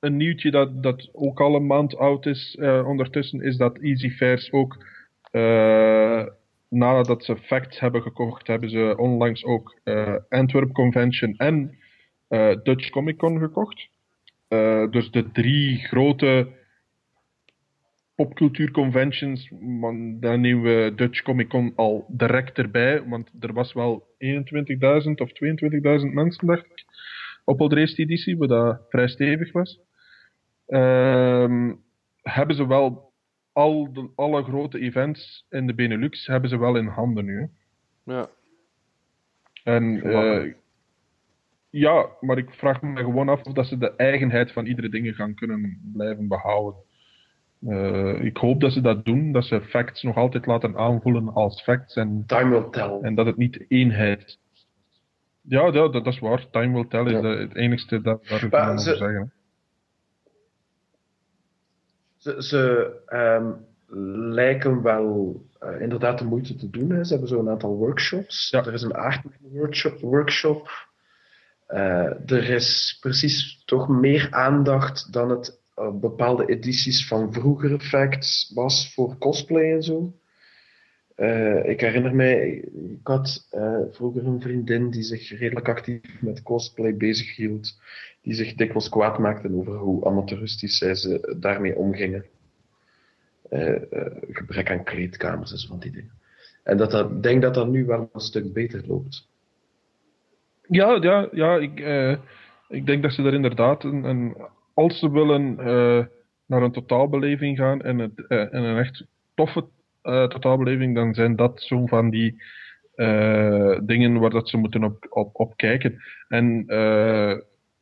een 0.05 0.16
nieuwtje 0.16 0.51
dat, 0.51 0.82
dat 0.82 1.09
ook 1.12 1.40
al 1.40 1.55
een 1.55 1.66
maand 1.66 1.97
oud 1.97 2.26
is 2.26 2.56
eh, 2.60 2.86
ondertussen, 2.86 3.43
is 3.43 3.56
dat 3.56 3.78
Easy 3.78 4.10
Fairs 4.10 4.52
ook... 4.52 4.85
eh, 5.31 6.26
nadat 6.68 7.24
ze 7.24 7.36
Facts 7.36 7.81
hebben 7.81 8.02
gekocht, 8.02 8.47
hebben 8.47 8.70
ze 8.70 8.94
onlangs 8.98 9.44
ook 9.44 9.81
eh, 9.85 10.14
Antwerp 10.28 10.72
Convention 10.72 11.35
en 11.36 11.78
Dutch 12.62 12.90
Comic 12.90 13.16
Con 13.16 13.39
gekocht. 13.39 13.89
Dus 14.90 15.10
de 15.10 15.31
drie 15.32 15.78
grote 15.78 16.48
popcultuurconventions, 18.14 19.51
daar 20.20 20.39
nemen 20.39 20.62
we 20.62 20.93
Dutch 20.97 21.22
Comic 21.22 21.48
Con 21.48 21.72
al 21.76 22.06
direct 22.09 22.59
erbij, 22.59 23.02
want 23.09 23.31
er 23.40 23.52
was 23.52 23.72
wel 23.72 24.06
21.000 24.18 25.10
of 25.14 25.31
22.000 25.31 26.12
mensen, 26.12 26.47
dacht 26.47 26.64
ik, 26.64 26.85
op 27.44 27.70
de 27.70 27.76
eerste 27.76 28.02
editie, 28.02 28.36
wat 28.36 28.48
dat 28.48 28.81
vrij 28.89 29.09
stevig 29.09 29.52
was. 29.52 29.81
Ehm, 30.66 31.73
hebben 32.23 32.57
ze 32.57 32.66
wel 32.66 33.12
al 33.53 33.93
de, 33.93 34.11
alle 34.15 34.43
grote 34.43 34.78
events 34.78 35.47
in 35.51 35.66
de 35.66 35.74
Benelux 35.74 36.27
hebben 36.27 36.51
ze 36.51 36.59
wel 36.59 36.77
in 36.77 36.86
handen 36.86 37.24
nu. 37.24 37.39
Hè. 37.41 37.47
Ja. 38.15 38.28
En 39.65 40.03
eh, 40.03 40.53
ja, 41.70 42.07
maar 42.20 42.39
ik 42.39 42.51
vraag 42.51 42.82
me 42.82 42.97
gewoon 42.97 43.28
af 43.28 43.43
of 43.43 43.53
dat 43.53 43.66
ze 43.66 43.78
de 43.78 43.97
eigenheid 43.97 44.53
van 44.53 44.66
iedere 44.66 44.89
dingen 44.89 45.15
gaan 45.15 45.35
kunnen 45.35 45.81
blijven 45.93 46.28
behouden. 46.28 46.81
Eh, 47.66 48.24
ik 48.24 48.36
hoop 48.36 48.61
dat 48.61 48.73
ze 48.73 48.81
dat 48.81 49.05
doen, 49.05 49.32
dat 49.32 49.45
ze 49.45 49.61
facts 49.61 50.03
nog 50.03 50.16
altijd 50.16 50.47
laten 50.47 50.77
aanvoelen 50.77 51.28
als 51.32 51.62
facts 51.62 51.97
en, 51.97 52.24
Time 52.27 52.51
will 52.51 52.70
tell. 52.70 52.99
en 53.03 53.15
dat 53.15 53.27
het 53.27 53.36
niet 53.36 53.65
eenheid 53.69 54.24
is. 54.24 54.39
Ja, 55.41 55.65
ja 55.65 55.70
dat, 55.70 55.93
dat 55.93 56.07
is 56.07 56.19
waar. 56.19 56.51
Time 56.51 56.73
will 56.73 56.86
tell 56.89 57.05
is 57.05 57.11
Ja. 57.12 57.23
het 57.23 57.55
enigste 57.55 58.01
dat 58.01 58.27
daar 58.28 58.45
ik 58.45 58.51
kan 58.51 58.78
zeggen. 58.78 59.32
Ze, 62.24 62.36
ze 62.38 62.92
ehm, 63.06 63.52
lijken 64.32 64.82
wel 64.82 65.40
eh, 65.59 65.80
inderdaad 65.80 66.18
de 66.18 66.24
moeite 66.24 66.55
te 66.55 66.70
doen. 66.70 66.90
Hè. 66.90 67.05
Ze 67.05 67.12
hebben 67.12 67.28
zo'n 67.28 67.51
aantal 67.51 67.76
workshops. 67.76 68.51
Ja. 68.51 68.64
Er 68.64 68.72
is 68.72 68.82
een 68.82 68.94
aardworkshop. 68.94 70.01
workshop. 70.01 70.70
Eh, 71.66 72.30
er 72.30 72.51
is 72.51 72.98
precies 73.01 73.62
toch 73.64 73.88
meer 73.88 74.28
aandacht 74.30 75.12
dan 75.12 75.30
het 75.30 75.62
op 75.74 76.01
bepaalde 76.01 76.46
edities 76.46 77.06
van 77.06 77.32
vroegere 77.32 77.80
facts 77.80 78.52
was 78.55 78.94
voor 78.94 79.18
cosplay 79.18 79.72
en 79.72 79.82
zo. 79.82 80.14
Eh, 81.15 81.69
ik 81.69 81.81
herinner 81.81 82.15
mij, 82.15 82.51
ik 82.91 83.07
had 83.07 83.47
eh, 83.51 83.81
vroeger 83.91 84.27
een 84.27 84.41
vriendin 84.41 84.91
die 84.91 85.03
zich 85.03 85.39
redelijk 85.39 85.69
actief 85.69 86.20
met 86.20 86.43
cosplay 86.43 86.97
bezig 86.97 87.36
hield, 87.36 87.81
die 88.23 88.35
zich 88.35 88.55
dikwijls 88.55 88.89
kwaad 88.89 89.19
maakten 89.19 89.55
over 89.55 89.77
hoe 89.77 90.05
amateuristisch 90.05 90.78
zij 90.78 90.95
ze 90.95 91.36
daarmee 91.41 91.77
omgingen. 91.77 92.24
Eh, 93.51 93.82
gebrek 94.31 94.70
aan 94.70 94.85
kleedkamers 94.85 95.53
en 95.53 95.59
zo 95.59 95.69
van 95.69 95.78
die 95.78 95.91
dingen. 95.91 96.12
En 96.62 96.77
dat 96.77 96.91
dat, 96.91 97.23
denk 97.23 97.43
dat 97.43 97.55
dat 97.55 97.69
nu 97.69 97.85
wel 97.85 98.11
een 98.12 98.20
stuk 98.20 98.53
beter 98.53 98.82
loopt. 98.86 99.28
Ja, 100.69 100.99
ja, 101.01 101.28
ja 101.32 101.57
ik, 101.57 101.78
ik 102.69 102.86
denk 102.86 103.03
dat 103.03 103.12
ze 103.12 103.23
er 103.23 103.35
inderdaad, 103.35 103.85
een, 103.85 104.36
als 104.74 104.99
ze 104.99 105.11
willen 105.11 105.55
naar 106.47 106.62
een 106.62 106.73
totaalbeleving 106.73 107.59
gaan 107.59 107.82
en, 107.82 107.99
het, 107.99 108.27
en 108.27 108.62
een 108.62 108.78
echt 108.78 109.05
toffe 109.35 109.65
eh, 110.05 110.26
totaalbeleving, 110.26 110.94
dan 110.94 111.14
zijn 111.14 111.36
dat 111.36 111.62
zo'n 111.62 111.89
van 111.89 112.10
die 112.10 112.43
eh, 112.94 113.78
dingen 113.82 114.18
waar 114.18 114.31
dat 114.31 114.48
ze 114.48 114.56
moeten 114.56 114.85
op, 114.85 115.06
op, 115.09 115.31
op 115.32 115.56
kijken. 115.56 116.02
En 116.28 116.64
eh, 116.66 117.39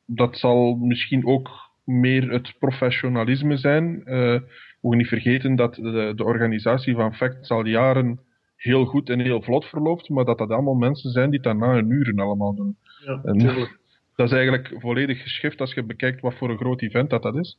dat 0.06 0.38
zal 0.38 0.74
misschien 0.74 1.26
ook 1.26 1.50
meer 1.84 2.30
het 2.30 2.54
professionalisme 2.58 3.56
zijn. 3.56 4.04
Eh, 4.04 4.14
we 4.14 4.44
mogen 4.80 4.98
niet 4.98 5.08
vergeten 5.08 5.56
dat 5.56 5.74
de, 5.74 6.12
de 6.16 6.24
organisatie 6.24 6.94
van 6.94 7.14
Facts 7.14 7.50
al 7.50 7.66
jaren 7.66 8.20
heel 8.56 8.84
goed 8.84 9.10
en 9.10 9.20
heel 9.20 9.42
vlot 9.42 9.64
verloopt, 9.64 10.08
maar 10.08 10.24
dat 10.24 10.38
dat 10.38 10.50
allemaal 10.50 10.74
mensen 10.74 11.10
zijn 11.10 11.30
die 11.30 11.40
dat 11.40 11.56
na 11.56 11.76
een 11.76 11.90
uren 11.90 12.18
allemaal 12.18 12.54
doen. 12.54 12.76
Ja, 13.04 13.20
En 13.24 13.38
dat 14.16 14.26
is 14.26 14.32
eigenlijk 14.32 14.74
volledig 14.78 15.22
geschift 15.22 15.60
als 15.60 15.74
je 15.74 15.82
bekijkt 15.82 16.20
wat 16.20 16.34
voor 16.34 16.50
een 16.50 16.58
groot 16.58 16.82
event 16.82 17.10
dat 17.10 17.22
dat 17.22 17.36
is. 17.36 17.58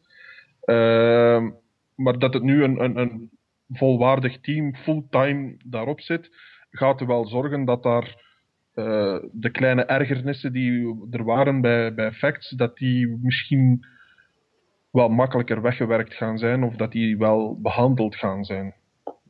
Ehm, 0.61 1.49
maar 1.95 2.19
dat 2.19 2.33
het 2.33 2.43
nu 2.43 2.63
een, 2.63 2.83
een, 2.83 2.97
een 2.97 3.29
volwaardig 3.73 4.39
team 4.39 4.75
fulltime 4.75 5.55
daarop 5.65 6.01
zit, 6.01 6.29
gaat 6.71 7.01
er 7.01 7.07
wel 7.07 7.27
zorgen 7.27 7.65
dat 7.65 7.83
daar 7.83 8.21
eh, 8.73 9.17
de 9.31 9.49
kleine 9.51 9.83
ergernissen 9.83 10.53
die 10.53 10.95
er 11.11 11.23
waren 11.23 11.61
bij, 11.61 11.93
bij 11.93 12.11
Facts, 12.11 12.49
dat 12.49 12.77
die 12.77 13.17
misschien 13.21 13.85
wel 14.91 15.09
makkelijker 15.09 15.61
weggewerkt 15.61 16.13
gaan 16.13 16.37
zijn 16.37 16.63
of 16.63 16.75
dat 16.75 16.91
die 16.91 17.17
wel 17.17 17.59
behandeld 17.61 18.15
gaan 18.15 18.43
zijn. 18.43 18.73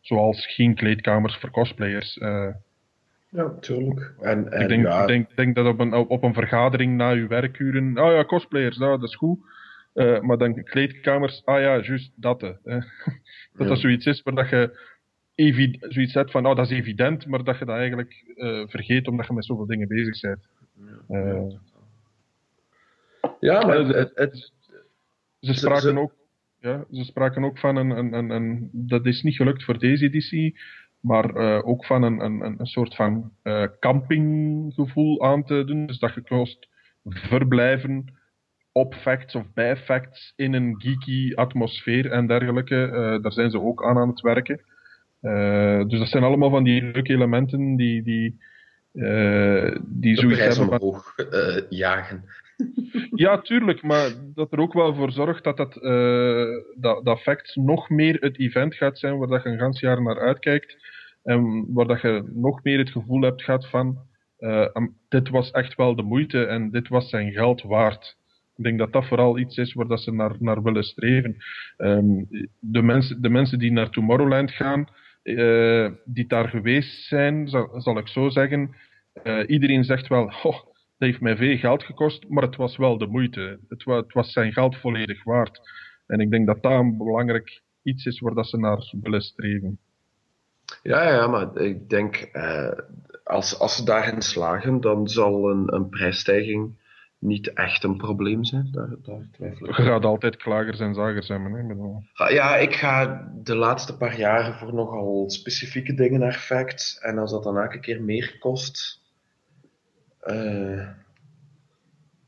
Zoals 0.01 0.53
geen 0.55 0.75
kleedkamers 0.75 1.35
voor 1.37 1.51
cosplayers. 1.51 2.17
eh, 2.17 2.49
Ja, 3.29 3.49
tuurlijk. 3.59 4.13
En, 4.21 4.51
en 4.51 4.61
ik 4.61 4.67
denk, 4.67 4.85
ja, 4.85 5.05
denk, 5.05 5.35
denk 5.35 5.55
dat 5.55 5.65
op 5.65 5.79
een, 5.79 5.93
op 5.93 6.23
een 6.23 6.33
vergadering 6.33 6.97
na 6.97 7.11
uw 7.11 7.27
werkuren, 7.27 7.97
ah 7.97 8.11
ja, 8.13 8.25
cosplayers, 8.25 8.77
ja, 8.77 8.87
dat 8.87 9.03
is 9.03 9.15
goed. 9.15 9.39
Eh, 9.93 10.19
maar 10.21 10.37
dan 10.37 10.63
kleedkamers, 10.63 11.41
ah 11.45 11.59
ja, 11.61 11.79
juist 11.81 12.11
dat. 12.15 12.41
hè. 12.41 12.49
dat 12.63 12.81
Ja. 13.57 13.65
dat 13.65 13.79
zoiets 13.79 14.05
is 14.05 14.21
waar 14.21 14.35
dat 14.35 14.49
je 14.49 14.77
zoiets 15.89 16.13
hebt 16.13 16.31
van, 16.31 16.45
oh 16.45 16.55
dat 16.55 16.71
is 16.71 16.77
evident, 16.77 17.25
maar 17.27 17.43
dat 17.43 17.57
je 17.59 17.65
dat 17.65 17.75
eigenlijk 17.75 18.33
eh, 18.35 18.67
vergeet 18.67 19.07
omdat 19.07 19.27
je 19.27 19.33
met 19.33 19.45
zoveel 19.45 19.65
dingen 19.65 19.87
bezig 19.87 20.19
bent. 20.21 20.47
Ja, 23.39 23.65
maar 23.65 23.79
eh, 23.79 23.87
het, 23.87 24.11
het, 24.15 24.51
Ze 25.39 25.53
spraken, 25.53 25.81
ze- 25.81 25.97
Ook, 25.99 26.13
ja, 26.59 26.85
ze 26.91 27.03
spraken 27.03 27.43
ook 27.43 27.59
van 27.59 27.75
een, 27.75 27.89
een, 27.89 28.13
een, 28.13 28.29
een- 28.29 28.69
Dat 28.71 29.05
is 29.05 29.21
niet 29.21 29.35
gelukt 29.35 29.63
voor 29.63 29.79
deze 29.79 30.05
editie. 30.05 30.57
Maar 30.99 31.35
ook 31.63 31.85
van 31.85 32.03
een, 32.03 32.19
een, 32.19 32.41
een 32.59 32.65
soort 32.65 32.95
van 32.95 33.31
campinggevoel 33.79 35.23
aan 35.25 35.43
te 35.43 35.63
doen. 35.65 35.85
Dus 35.85 35.99
dat 35.99 36.13
je 36.13 36.21
kost 36.21 36.67
verblijven 37.03 38.05
op 38.73 38.93
facts 38.95 39.35
of 39.35 39.53
bij 39.53 39.77
facts 39.77 40.33
in 40.35 40.53
een 40.53 40.75
geeky 40.77 41.33
atmosfeer 41.33 42.11
en 42.11 42.27
dergelijke. 42.27 42.85
Eh, 42.85 43.21
daar 43.21 43.31
zijn 43.31 43.51
ze 43.51 43.61
ook 43.61 43.85
aan 43.85 43.97
aan 43.97 44.09
het 44.09 44.21
werken. 44.21 44.61
Eh, 45.21 45.85
dus 45.87 45.99
dat 45.99 46.07
zijn 46.07 46.23
allemaal 46.23 46.49
van 46.49 46.63
die 46.63 46.81
leuke 46.81 47.13
elementen 47.13 47.75
die, 47.75 48.03
die, 48.03 48.37
eh, 48.93 49.77
die 49.85 50.15
zoiets 50.15 50.39
hebben 50.39 50.55
van... 50.55 50.79
omhoog 50.79 51.15
jagen. 51.69 52.23
Ja, 53.15 53.41
tuurlijk, 53.41 53.81
maar 53.81 54.09
dat 54.33 54.51
er 54.51 54.59
ook 54.59 54.73
wel 54.73 54.95
voor 54.95 55.11
zorgt 55.11 55.43
dat, 55.43 55.57
dat, 55.57 55.73
dat, 56.75 57.05
dat 57.05 57.21
Facts 57.21 57.55
nog 57.55 57.89
meer 57.89 58.17
het 58.19 58.39
event 58.39 58.75
gaat 58.75 58.99
zijn 58.99 59.17
waar 59.17 59.27
dat 59.27 59.43
je 59.43 59.49
een 59.49 59.59
gans 59.59 59.79
jaar 59.79 60.01
naar 60.01 60.19
uitkijkt. 60.19 60.77
En 61.23 61.65
waar 61.73 61.87
dat 61.87 62.01
je 62.01 62.31
nog 62.33 62.63
meer 62.63 62.77
het 62.77 62.89
gevoel 62.89 63.21
hebt 63.21 63.43
gehad 63.43 63.69
van, 63.69 63.97
dit 65.09 65.29
was 65.29 65.51
echt 65.51 65.75
wel 65.75 65.95
de 65.95 66.03
moeite 66.03 66.45
en 66.45 66.71
dit 66.71 66.87
was 66.87 67.09
zijn 67.09 67.31
geld 67.31 67.61
waard. 67.61 68.17
Ik 68.55 68.63
denk 68.63 68.77
dat 68.77 68.91
dat 68.93 69.05
vooral 69.05 69.37
iets 69.37 69.57
is 69.57 69.73
waar 69.73 69.87
dat 69.87 70.01
ze 70.01 70.11
naar, 70.13 70.35
naar 70.39 70.63
willen 70.63 70.83
streven. 70.83 71.37
Ehm, 71.77 72.23
de, 72.59 72.81
mensen, 72.81 73.21
de 73.21 73.29
mensen 73.29 73.59
die 73.59 73.71
naar 73.71 73.89
Tomorrowland 73.89 74.51
gaan, 74.51 74.87
eh, 75.23 75.89
die 76.05 76.27
daar 76.27 76.49
geweest 76.49 77.07
zijn, 77.07 77.47
zal, 77.47 77.81
zal 77.81 77.97
ik 77.97 78.07
zo 78.07 78.29
zeggen, 78.29 78.75
eh, 79.13 79.39
iedereen 79.47 79.83
zegt 79.83 80.07
wel, 80.07 80.29
"Goh, 80.29 80.63
dat 80.97 81.09
heeft 81.09 81.21
mij 81.21 81.37
veel 81.37 81.57
geld 81.57 81.83
gekost, 81.83 82.29
maar 82.29 82.43
het 82.43 82.55
was 82.55 82.77
wel 82.77 82.97
de 82.97 83.07
moeite. 83.07 83.59
Het, 83.69 83.85
het 83.85 84.13
was 84.13 84.31
zijn 84.31 84.53
geld 84.53 84.77
volledig 84.77 85.23
waard. 85.23 85.59
En 86.07 86.19
ik 86.19 86.31
denk 86.31 86.47
dat 86.47 86.63
dat 86.63 86.71
een 86.71 86.97
belangrijk 86.97 87.61
iets 87.83 88.05
is 88.05 88.19
waar 88.19 88.33
dat 88.33 88.47
ze 88.47 88.57
naar 88.57 88.93
willen 89.01 89.21
streven. 89.21 89.79
Ja, 90.83 91.09
ja, 91.09 91.27
maar 91.27 91.57
ik 91.57 91.89
denk, 91.89 92.15
eh, 92.15 92.79
als, 93.23 93.59
als 93.59 93.75
ze 93.75 93.85
daarin 93.85 94.21
slagen, 94.21 94.81
dan 94.81 95.07
zal 95.07 95.49
een, 95.49 95.73
een 95.75 95.89
prijsstijging 95.89 96.81
niet 97.23 97.53
echt 97.53 97.83
een 97.83 97.97
probleem 97.97 98.43
zijn. 98.43 98.69
Daar, 98.71 98.89
daar 99.03 99.27
twijfel 99.31 99.67
ik 99.69 99.77
Je 99.77 99.83
gaat 99.83 100.05
altijd 100.05 100.37
klagers 100.37 100.79
en 100.79 100.93
zagers 100.93 101.27
hebben. 101.27 101.53
Hè? 101.53 102.23
Ah, 102.25 102.31
Ja, 102.31 102.55
ik 102.55 102.73
ga 102.75 103.27
de 103.43 103.55
laatste 103.55 103.97
paar 103.97 104.17
jaren 104.17 104.53
voor 104.53 104.73
nogal 104.73 105.29
specifieke 105.29 105.93
dingen 105.93 106.19
naar 106.19 106.33
facts. 106.33 106.99
En 106.99 107.17
als 107.17 107.31
dat 107.31 107.43
dan 107.43 107.57
elke 107.57 107.79
keer 107.79 108.01
meer 108.01 108.37
kost. 108.39 109.01
eh, 110.19 110.87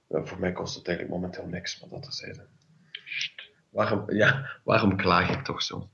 voor 0.09 0.39
mij 0.39 0.51
kost 0.51 0.75
het 0.75 0.87
eigenlijk 0.87 1.17
momenteel 1.17 1.45
niks, 1.47 1.79
maar 1.81 1.89
dat 1.89 2.03
terzijde. 2.03 2.45
Waarom, 3.69 4.11
ja, 4.11 4.45
waarom 4.63 4.95
klaag 4.95 5.29
ik 5.29 5.43
toch 5.43 5.61
zo? 5.61 5.89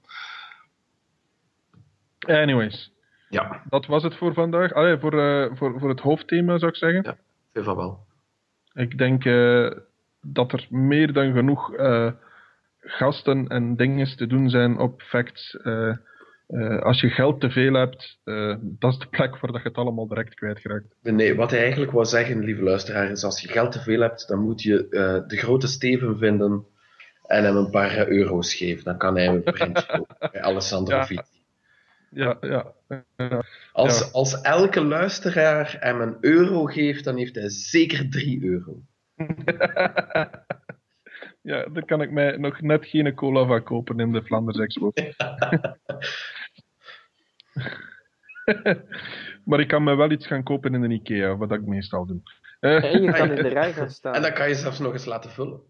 Anyways, 2.19 2.91
Ja, 3.29 3.61
dat 3.69 3.85
was 3.85 4.03
het 4.03 4.15
voor 4.15 4.33
vandaag. 4.33 4.73
Allee, 4.73 4.97
voor, 4.97 5.19
eh, 5.19 5.55
voor, 5.57 5.79
voor 5.79 5.89
het 5.89 5.99
hoofdthema 5.99 6.57
zou 6.57 6.71
ik 6.71 6.77
zeggen. 6.77 7.03
Ja. 7.03 7.17
veel 7.53 7.63
van 7.63 7.75
wel. 7.75 8.05
Ik 8.73 8.97
denk 8.97 9.25
eh, 9.25 9.71
dat 10.21 10.51
er 10.53 10.67
meer 10.69 11.13
dan 11.13 11.33
genoeg 11.33 11.73
eh, 11.75 12.11
gasten 12.79 13.47
en 13.47 13.75
dingen 13.75 14.15
te 14.17 14.27
doen 14.27 14.49
zijn 14.49 14.77
op 14.77 15.01
Facts. 15.01 15.57
Eh, 15.57 15.93
eh, 16.47 16.81
als 16.81 17.01
je 17.01 17.09
geld 17.09 17.39
te 17.41 17.49
veel 17.49 17.73
hebt, 17.73 18.19
eh, 18.23 18.55
dat 18.61 18.91
is 18.91 18.99
de 18.99 19.07
plek 19.07 19.37
waar 19.37 19.51
dat 19.51 19.61
je 19.61 19.67
het 19.67 19.77
allemaal 19.77 20.07
direct 20.07 20.33
kwijtraakt. 20.33 20.95
Nee, 21.01 21.35
wat 21.35 21.51
hij 21.51 21.59
eigenlijk 21.59 21.91
wou 21.91 22.05
zeggen, 22.05 22.39
lieve 22.43 22.63
luisteraar, 22.63 23.11
is 23.11 23.23
als 23.23 23.41
je 23.41 23.47
geld 23.47 23.71
te 23.71 23.79
veel 23.81 24.01
hebt, 24.01 24.27
dan 24.27 24.39
moet 24.39 24.61
je 24.61 24.87
eh, 24.89 25.27
de 25.27 25.37
grote 25.37 25.67
Steven 25.67 26.17
vinden 26.17 26.65
en 27.27 27.43
hem 27.43 27.55
een 27.55 27.69
paar 27.69 28.07
euro's 28.07 28.53
geven. 28.55 28.83
Dan 28.83 28.97
kan 28.97 29.15
hij 29.15 29.27
een 29.27 29.43
printje 29.43 29.85
kopen 29.85 30.29
bij 30.31 30.41
Alessandro 30.41 30.95
Ja. 30.95 31.05
Vitti. 31.05 31.40
Ja, 32.13 32.37
ja. 32.41 32.73
eh, 33.15 33.39
Als, 33.71 33.99
Ja. 33.99 34.05
als 34.11 34.41
elke 34.41 34.81
luisteraar 34.83 35.77
hem 35.79 36.01
een 36.01 36.17
euro 36.21 36.65
geeft, 36.65 37.03
dan 37.03 37.17
heeft 37.17 37.35
hij 37.35 37.49
zeker 37.49 38.09
3 38.09 38.43
euro. 38.43 38.81
ja, 41.41 41.65
daar 41.73 41.85
kan 41.85 42.01
ik 42.01 42.11
mij 42.11 42.37
nog 42.37 42.61
net 42.61 42.85
geen 42.85 43.13
cola 43.15 43.45
van 43.45 43.63
kopen 43.63 43.99
in 43.99 44.11
de 44.11 44.23
Flanders 44.23 44.57
Expo. 44.59 44.91
maar 49.45 49.59
ik 49.59 49.67
kan 49.67 49.83
me 49.83 49.95
wel 49.95 50.11
iets 50.11 50.27
gaan 50.27 50.43
kopen 50.43 50.73
in 50.73 50.81
de 50.81 50.93
Ikea, 50.93 51.37
wat 51.37 51.51
ik 51.51 51.65
meestal 51.65 52.05
doe. 52.05 52.21
Eh, 52.59 52.83
En 52.83 53.01
je 53.01 53.11
kan 53.11 53.29
in 53.31 53.43
de 53.43 53.47
rij 53.49 53.73
gaan 53.73 53.89
staan. 53.89 54.13
En 54.13 54.21
dan 54.21 54.33
kan 54.33 54.47
je 54.47 54.55
zelfs 54.55 54.79
nog 54.79 54.93
eens 54.93 55.05
laten 55.05 55.29
vullen. 55.29 55.61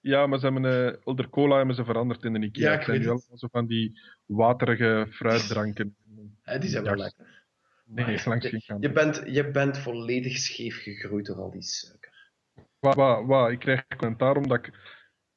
Ja, 0.00 0.26
maar 0.26 0.38
ze 0.38 0.44
hebben 0.46 0.96
uh, 1.04 1.14
de 1.16 1.28
cola 1.28 1.56
hebben 1.56 1.74
ze 1.74 1.84
veranderd 1.84 2.24
in 2.24 2.32
de 2.32 2.40
Ikea. 2.46 2.70
Ja, 2.72 2.78
ik 2.78 2.82
zijn 2.84 3.00
nu 3.00 3.08
allemaal 3.08 3.38
zo 3.38 3.48
van 3.50 3.66
die 3.66 4.00
waterige 4.26 5.06
fruitdranken. 5.10 5.96
Hè, 6.42 6.58
die 6.62 6.70
zijn 6.70 6.84
wel 6.84 6.96
Ja, 6.96 7.02
lekker. 7.02 7.46
Nee, 7.84 8.04
Maar 8.04 8.24
langs 8.28 8.50
je, 8.50 8.76
je, 8.80 8.92
bent, 8.92 9.22
je 9.26 9.50
bent 9.50 9.78
volledig 9.78 10.38
scheef 10.38 10.82
gegroeid 10.82 11.26
door 11.26 11.36
al 11.36 11.50
die 11.50 11.62
suiker. 11.62 12.30
Wa, 12.78 12.94
wa, 12.94 13.24
wa, 13.24 13.48
ik 13.48 13.58
krijg 13.58 13.86
commentaar 13.86 14.36
omdat 14.36 14.66
ik, 14.66 14.72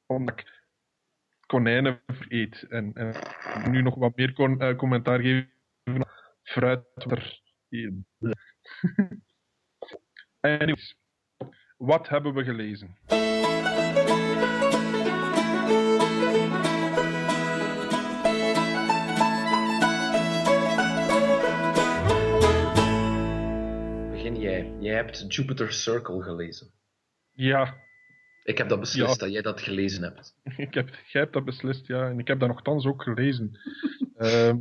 omdat 0.06 0.38
ik 0.38 0.60
konijnen 1.46 2.00
vereet. 2.06 2.62
En, 2.68 2.92
en 2.94 3.14
nu 3.70 3.82
nog 3.82 3.94
wat 3.94 4.16
meer 4.16 4.32
con- 4.32 4.60
eh, 4.60 4.76
commentaar 4.76 5.20
geven 5.20 5.50
fruit. 6.42 6.84
Anyways, 10.40 10.96
wat 11.76 12.08
hebben 12.08 12.34
we 12.34 12.44
gelezen? 12.44 12.96
Jij. 24.92 25.02
Hebt 25.04 25.34
Jupiter 25.34 25.72
Circle 25.72 26.22
gelezen. 26.22 26.70
Ja, 27.30 27.74
Ik 28.44 28.58
heb 28.58 28.68
dat 28.68 28.80
beslist 28.80 29.12
Ja. 29.12 29.24
dat 29.26 29.32
jij 29.32 29.42
dat 29.42 29.60
gelezen 29.60 30.02
hebt. 30.02 30.34
ik 30.66 30.74
heb, 30.74 30.88
jij 30.88 31.20
hebt 31.20 31.32
dat 31.32 31.44
beslist, 31.44 31.86
ja. 31.86 32.08
En 32.10 32.18
ik 32.18 32.26
heb 32.28 32.38
dat 32.40 32.48
nogthans 32.48 32.86
ook 32.86 33.02
gelezen. 33.02 33.50
Ehm, 34.16 34.58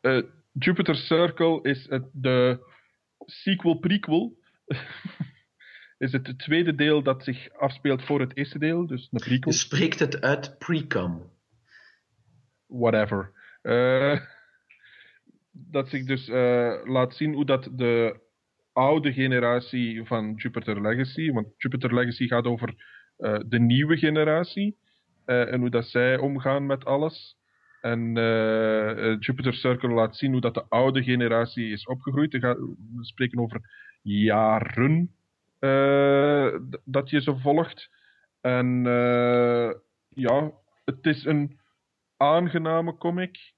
eh, 0.00 0.22
Jupiter 0.52 0.94
Circle 0.96 1.62
is 1.62 1.86
het, 1.88 2.08
de 2.12 2.66
sequel-prequel. 3.18 4.36
is 5.98 6.12
het 6.12 6.26
het 6.26 6.38
tweede 6.38 6.74
deel 6.74 7.02
dat 7.02 7.24
zich 7.24 7.50
afspeelt 7.52 8.02
voor 8.04 8.20
het 8.20 8.36
eerste 8.36 8.58
deel. 8.58 8.86
Dus 8.86 9.00
een 9.02 9.08
Je 9.18 9.24
prequel. 9.24 9.52
spreekt 9.52 9.98
het 9.98 10.20
uit 10.20 10.58
precum. 10.58 11.30
whatever. 12.66 13.32
Eh, 13.62 14.20
dat 15.50 15.88
zich 15.88 16.04
dus 16.04 16.28
eh, 16.28 16.80
laat 16.84 17.14
zien 17.14 17.32
hoe 17.34 17.46
dat 17.46 17.68
de 17.72 18.20
oude 18.78 19.12
generatie 19.12 20.04
van 20.04 20.34
Jupiter 20.34 20.80
Legacy, 20.80 21.32
want 21.32 21.46
Jupiter 21.56 21.94
Legacy 21.94 22.26
gaat 22.26 22.44
over 22.44 22.74
eh, 23.16 23.38
de 23.46 23.58
nieuwe 23.58 23.96
generatie 23.96 24.76
eh, 25.24 25.52
en 25.52 25.60
hoe 25.60 25.70
dat 25.70 25.86
zij 25.86 26.18
omgaan 26.18 26.66
met 26.66 26.84
alles. 26.84 27.36
En 27.80 28.16
eh, 28.16 29.16
Jupiter 29.18 29.54
Circle 29.54 29.90
laat 29.90 30.16
zien 30.16 30.32
hoe 30.32 30.40
dat 30.40 30.54
de 30.54 30.64
oude 30.68 31.02
generatie 31.02 31.72
is 31.72 31.86
opgegroeid. 31.86 32.32
We 32.32 32.56
spreken 33.00 33.38
over 33.38 33.60
jaren 34.02 35.10
dat 36.84 37.10
je 37.10 37.20
ze 37.20 37.36
volgt. 37.36 37.90
En 38.40 38.82
ja, 40.08 40.52
het 40.84 41.06
is 41.06 41.24
een 41.24 41.58
aangename 42.16 42.96
comic. 42.96 43.52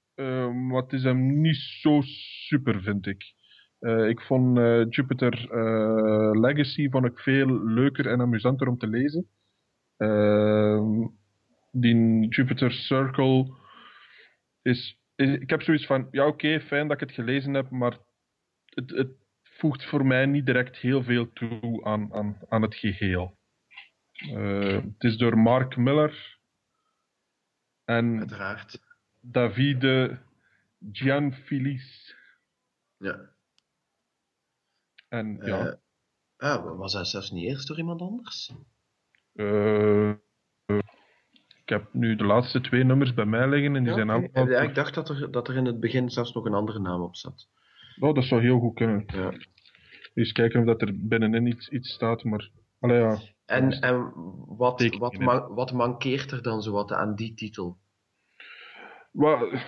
maar 0.53 0.81
het 0.81 0.93
is 0.93 1.03
hem 1.03 1.41
niet 1.41 1.55
zo 1.55 2.01
super, 2.01 2.81
vind 2.81 3.07
ik. 3.07 3.33
Eh, 3.81 4.07
ik 4.07 4.21
vond 4.21 4.57
eh, 4.57 4.85
Jupiter 4.89 5.51
eh, 5.51 6.39
Legacy 6.41 6.89
vond 6.89 7.05
ik 7.05 7.19
veel 7.19 7.63
leuker 7.63 8.07
en 8.07 8.21
amusanter 8.21 8.67
om 8.67 8.77
te 8.77 8.87
lezen. 8.87 9.27
Ehm, 9.97 11.07
die 11.71 12.27
Jupiter 12.27 12.71
Circle 12.71 13.53
is, 14.61 14.99
is- 15.15 15.39
Ik 15.39 15.49
heb 15.49 15.61
zoiets 15.61 15.85
van: 15.85 16.07
ja, 16.11 16.27
oké, 16.27 16.59
fijn 16.61 16.87
dat 16.87 17.01
ik 17.01 17.07
het 17.07 17.15
gelezen 17.15 17.53
heb, 17.53 17.69
maar 17.69 17.97
het, 18.65 18.89
het 18.89 19.11
voegt 19.43 19.85
voor 19.85 20.05
mij 20.05 20.25
niet 20.25 20.45
direct 20.45 20.77
heel 20.77 21.03
veel 21.03 21.31
toe 21.33 21.83
aan, 21.85 22.13
aan, 22.13 22.37
aan 22.49 22.61
het 22.61 22.75
geheel. 22.75 23.37
Eh, 24.11 24.73
het 24.83 25.03
is 25.03 25.17
door 25.17 25.37
Mark 25.37 25.77
Miller 25.77 26.39
en 27.85 28.19
Uiteraard. 28.19 28.79
Davide 29.21 30.19
Gianfilis. 30.91 32.15
Ja. 32.97 33.29
En 35.11 35.39
ja, 35.43 35.65
Eh, 36.37 36.49
ah, 36.55 36.77
was 36.77 36.93
dat 36.93 37.07
zelfs 37.07 37.31
niet 37.31 37.45
eerst 37.45 37.67
door 37.67 37.77
iemand 37.77 38.01
anders? 38.01 38.51
eh, 39.33 40.09
ik 41.63 41.69
heb 41.69 41.93
nu 41.93 42.15
de 42.15 42.23
laatste 42.23 42.61
twee 42.61 42.83
nummers 42.83 43.13
bij 43.13 43.25
mij 43.25 43.49
liggen 43.49 43.75
en 43.75 43.83
die 43.83 43.91
Ja, 43.91 43.97
zijn 43.97 44.09
allemaal... 44.09 44.49
Ja, 44.49 44.59
ik 44.61 44.75
dacht 44.75 44.93
dat 44.93 45.09
er, 45.09 45.31
dat 45.31 45.47
er 45.47 45.55
in 45.55 45.65
het 45.65 45.79
begin 45.79 46.09
zelfs 46.09 46.33
nog 46.33 46.45
een 46.45 46.53
andere 46.53 46.79
naam 46.79 47.01
op 47.01 47.15
zat. 47.15 47.47
Oh, 47.99 48.15
dat 48.15 48.23
zou 48.23 48.41
heel 48.41 48.59
goed 48.59 48.75
kunnen. 48.75 49.03
Ja. 49.07 49.33
Eens 50.13 50.31
kijken 50.31 50.59
of 50.59 50.65
dat 50.65 50.81
er 50.81 51.07
binnenin 51.07 51.45
iets, 51.45 51.69
iets 51.69 51.93
staat, 51.93 52.23
maar... 52.23 52.49
Allee, 52.79 52.99
ja. 52.99 53.17
En, 53.45 53.71
en 53.71 54.11
wat, 54.45 54.95
wat, 54.97 55.17
man- 55.17 55.53
wat 55.53 55.71
mankeert 55.71 56.31
er 56.31 56.41
dan 56.41 56.61
zowat 56.61 56.91
aan 56.91 57.15
die 57.15 57.33
titel? 57.33 57.77
Wa- 59.11 59.63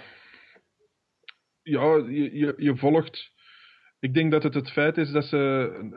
ja, 1.61 1.95
je, 1.95 2.37
je, 2.37 2.53
je 2.57 2.77
volgt. 2.77 3.31
Ik 4.03 4.13
denk 4.13 4.31
dat 4.31 4.43
het 4.43 4.53
het 4.53 4.71
feit 4.71 4.97
is 4.97 5.11
dat 5.11 5.25
ze 5.25 5.39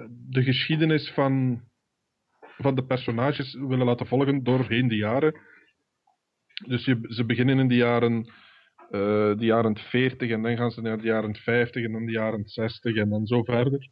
de 0.08 0.42
geschiedenis 0.42 1.10
van, 1.10 1.62
van 2.40 2.74
de 2.74 2.84
personages 2.84 3.54
willen 3.54 3.86
laten 3.86 4.06
volgen 4.06 4.42
doorheen 4.42 4.88
de 4.88 4.96
jaren. 4.96 5.40
Dus 6.66 6.84
ze 7.08 7.24
beginnen 7.26 7.58
in 7.58 7.68
de 7.68 7.74
jaren, 7.74 8.24
eh, 8.90 9.36
de 9.38 9.44
jaren 9.44 9.76
40 9.78 10.30
en 10.30 10.42
dan 10.42 10.56
gaan 10.56 10.70
ze 10.70 10.80
naar 10.80 10.96
de 10.96 11.06
jaren 11.06 11.34
50 11.36 11.84
en 11.84 11.92
dan 11.92 12.04
de 12.06 12.12
jaren 12.12 12.48
60 12.48 12.96
en 12.96 13.08
dan 13.08 13.26
zo 13.26 13.42
verder. 13.42 13.88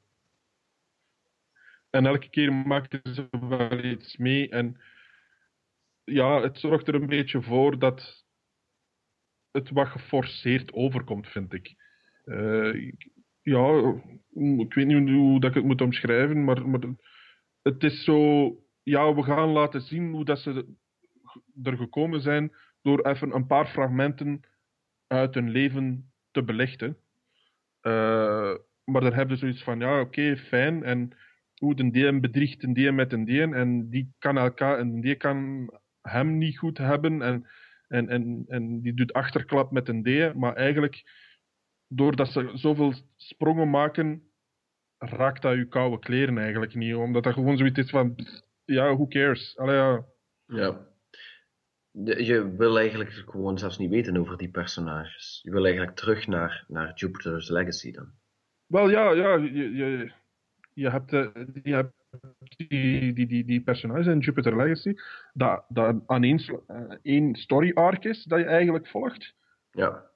En 1.90 2.06
elke 2.06 2.30
keer 2.30 2.52
maken 2.52 3.14
ze 3.14 3.28
wel 3.48 3.84
iets 3.84 4.16
mee. 4.16 4.48
En 4.48 4.80
ja, 6.04 6.40
het 6.42 6.58
zorgt 6.58 6.88
er 6.88 6.94
een 6.94 7.06
beetje 7.06 7.42
voor 7.42 7.78
dat 7.78 8.24
het 9.50 9.70
wat 9.70 9.88
geforceerd 9.88 10.72
overkomt, 10.72 11.28
vind 11.28 11.52
ik. 11.52 11.74
Eh, 12.24 12.74
ik- 12.74 13.12
ja, 13.44 13.94
ik 14.56 14.74
weet 14.74 14.86
niet 14.86 15.08
hoe 15.10 15.40
dat 15.40 15.50
ik 15.50 15.56
het 15.56 15.64
moet 15.64 15.80
omschrijven, 15.80 16.44
maar, 16.44 16.68
maar 16.68 16.80
het 17.62 17.82
is 17.82 18.04
zo... 18.04 18.48
Ja, 18.82 19.14
we 19.14 19.22
gaan 19.22 19.48
laten 19.48 19.80
zien 19.80 20.10
hoe 20.10 20.24
dat 20.24 20.38
ze 20.38 20.74
er 21.62 21.76
gekomen 21.76 22.20
zijn 22.20 22.52
door 22.82 23.06
even 23.06 23.34
een 23.34 23.46
paar 23.46 23.66
fragmenten 23.66 24.40
uit 25.06 25.34
hun 25.34 25.50
leven 25.50 26.12
te 26.30 26.42
belichten. 26.42 26.96
Eh, 27.80 28.54
maar 28.84 29.00
dan 29.00 29.12
hebben 29.12 29.36
ze 29.36 29.44
zoiets 29.44 29.62
van, 29.62 29.78
ja, 29.78 30.00
oké, 30.00 30.36
fijn. 30.36 30.82
En 30.82 31.16
hoe 31.54 31.74
de 31.74 31.90
DM 31.90 32.20
bedriegt 32.20 32.62
een 32.62 32.74
DM 32.74 32.94
met 32.94 33.12
een 33.12 33.24
DM 33.24 33.52
en 33.54 33.88
die 33.90 34.14
kan 34.18 34.38
elkaar 34.38 34.78
en 34.78 35.00
die 35.00 35.14
kan 35.14 35.70
hem 36.00 36.38
niet 36.38 36.58
goed 36.58 36.78
hebben 36.78 37.22
en, 37.22 37.46
en, 37.88 38.08
en, 38.08 38.44
en 38.48 38.80
die 38.80 38.94
doet 38.94 39.12
achterklap 39.12 39.70
met 39.70 39.88
een 39.88 40.02
D. 40.02 40.34
Maar 40.34 40.54
eigenlijk, 40.54 41.02
doordat 41.94 42.28
ze 42.28 42.50
zoveel 42.54 42.92
sprongen 43.16 43.70
maken, 43.70 44.22
raakt 44.98 45.42
dat 45.42 45.54
je 45.54 45.68
koude 45.68 45.98
kleren 45.98 46.38
eigenlijk 46.38 46.74
niet. 46.74 46.94
Omdat 46.94 47.22
dat 47.22 47.32
gewoon 47.32 47.56
zoiets 47.56 47.78
is 47.78 47.90
van, 47.90 48.14
ja, 48.64 48.94
who 48.94 49.06
cares? 49.06 49.58
Allee, 49.58 49.76
ja. 49.76 50.04
Ja. 50.46 50.92
Je 52.16 52.54
wil 52.56 52.78
eigenlijk 52.78 53.10
gewoon 53.10 53.58
zelfs 53.58 53.78
niet 53.78 53.90
weten 53.90 54.16
over 54.16 54.36
die 54.36 54.50
personages. 54.50 55.40
Je 55.42 55.50
wil 55.50 55.64
eigenlijk 55.64 55.96
terug 55.96 56.26
naar, 56.26 56.64
naar 56.68 56.92
Jupiter's 56.94 57.48
Legacy 57.48 57.92
dan. 57.92 58.12
Wel 58.66 58.90
ja, 58.90 59.10
ja 59.10 59.34
je, 59.36 59.74
je, 59.74 60.12
je 60.72 60.90
hebt, 60.90 61.12
eh, 61.12 61.28
je 61.62 61.74
hebt 61.74 61.92
die, 62.56 63.12
die, 63.12 63.26
die, 63.26 63.44
die 63.44 63.62
personages 63.62 64.06
in 64.06 64.18
Jupiter 64.18 64.56
Legacy, 64.56 64.94
dat, 65.32 65.64
dat 65.68 66.02
aan 66.06 66.22
één, 66.22 66.62
eh, 66.66 66.96
één 67.02 67.34
story 67.34 67.72
arc 67.72 68.04
is 68.04 68.24
dat 68.24 68.38
je 68.38 68.44
eigenlijk 68.44 68.88
volgt. 68.88 69.34
Ja. 69.70 70.12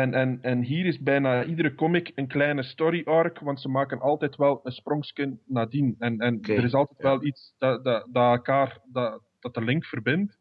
En, 0.00 0.14
en, 0.14 0.38
en 0.42 0.62
hier 0.62 0.86
is 0.86 1.02
bijna 1.02 1.44
iedere 1.44 1.74
comic 1.74 2.12
een 2.14 2.26
kleine 2.26 2.62
story 2.62 3.02
arc, 3.04 3.38
want 3.38 3.60
ze 3.60 3.68
maken 3.68 4.00
altijd 4.00 4.36
wel 4.36 4.60
een 4.62 4.72
sprongje 4.72 5.38
nadien. 5.46 5.94
En, 5.98 6.18
en 6.18 6.40
er 6.42 6.64
is 6.64 6.74
altijd 6.74 6.98
ja. 7.02 7.08
wel 7.08 7.24
iets 7.24 7.54
dat, 7.58 7.84
dat, 7.84 8.06
dat 8.12 8.36
elkaar, 8.36 8.78
dat, 8.92 9.22
dat 9.40 9.54
de 9.54 9.64
link 9.64 9.84
verbindt. 9.84 10.38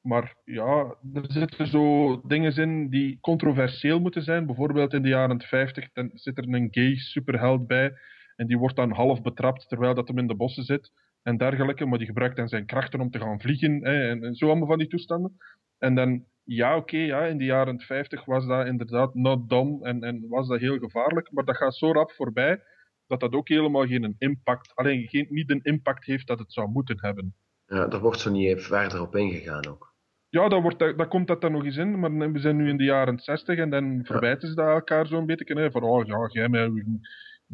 Maar 0.00 0.34
ja, 0.44 0.96
er 1.12 1.24
zitten 1.26 1.66
zo 1.66 2.20
dingen 2.26 2.56
in 2.56 2.88
die 2.88 3.18
controversieel 3.20 4.00
moeten 4.00 4.22
zijn. 4.22 4.46
Bijvoorbeeld 4.46 4.92
in 4.92 5.02
de 5.02 5.08
jaren 5.08 5.42
50 5.42 5.92
dan 5.92 6.10
zit 6.12 6.38
er 6.38 6.48
een 6.48 6.68
gay 6.70 6.96
superheld 6.96 7.66
bij. 7.66 7.92
En 8.36 8.46
die 8.46 8.58
wordt 8.58 8.76
dan 8.76 8.90
half 8.92 9.22
betrapt 9.22 9.68
terwijl 9.68 9.94
dat 9.94 10.08
hem 10.08 10.18
in 10.18 10.26
de 10.26 10.36
bossen 10.36 10.64
zit. 10.64 10.92
En 11.28 11.36
dergelijke. 11.36 11.86
Maar 11.86 11.98
die 11.98 12.06
gebruikt 12.06 12.36
dan 12.36 12.48
zijn 12.48 12.66
krachten 12.66 13.00
om 13.00 13.10
te 13.10 13.18
gaan 13.18 13.40
vliegen. 13.40 13.84
Hè, 13.84 14.08
en, 14.08 14.24
en 14.24 14.34
zo 14.34 14.46
allemaal 14.46 14.66
van 14.66 14.78
die 14.78 14.88
toestanden. 14.88 15.36
En 15.78 15.94
dan, 15.94 16.24
ja, 16.44 16.76
oké, 16.76 16.96
ja, 16.96 17.24
in 17.24 17.38
de 17.38 17.44
jaren 17.44 17.80
50 17.80 18.24
was 18.24 18.46
dat 18.46 18.66
inderdaad 18.66 19.14
not 19.14 19.48
done. 19.48 19.84
En, 19.84 20.02
en 20.02 20.24
was 20.28 20.48
dat 20.48 20.60
heel 20.60 20.78
gevaarlijk. 20.78 21.32
Maar 21.32 21.44
dat 21.44 21.56
gaat 21.56 21.76
zo 21.76 21.92
rap 21.92 22.12
voorbij 22.12 22.60
dat 23.06 23.20
dat 23.20 23.32
ook 23.32 23.48
helemaal 23.48 23.86
geen 23.86 24.14
impact, 24.18 24.72
alleen 24.74 25.08
geen, 25.08 25.26
niet 25.30 25.50
een 25.50 25.62
impact 25.62 26.04
heeft 26.04 26.26
dat 26.26 26.38
het 26.38 26.52
zou 26.52 26.68
moeten 26.68 26.96
hebben. 27.00 27.34
ja, 27.66 27.86
daar 27.86 28.00
wordt 28.00 28.20
zo 28.20 28.30
niet 28.30 28.46
even 28.46 28.62
verder 28.62 29.00
op 29.00 29.16
ingegaan 29.16 29.66
ook. 29.66 29.94
Ja, 30.28 30.48
dan, 30.48 30.62
wordt, 30.62 30.78
dat, 30.78 30.98
dat 30.98 31.08
komt 31.08 31.26
dat 31.26 31.40
dan 31.40 31.52
nog 31.52 31.64
eens 31.64 31.76
in, 31.76 31.98
maar 31.98 32.32
we 32.32 32.38
zijn 32.38 32.56
nu 32.56 32.68
in 32.68 32.76
de 32.76 32.84
jaren 32.84 33.18
60 33.18 33.58
en 33.58 33.70
dan 33.70 34.00
verwijten 34.04 34.48
ze 34.48 34.54
dat 34.54 34.68
elkaar 34.68 35.06
zo'n 35.06 35.26
beetje. 35.26 35.60
Hè, 35.60 35.70
van, 35.70 35.82
oh 35.82 36.06
ja, 36.06 36.28
jij 36.32 36.48
met 36.48 36.60
een 36.60 37.00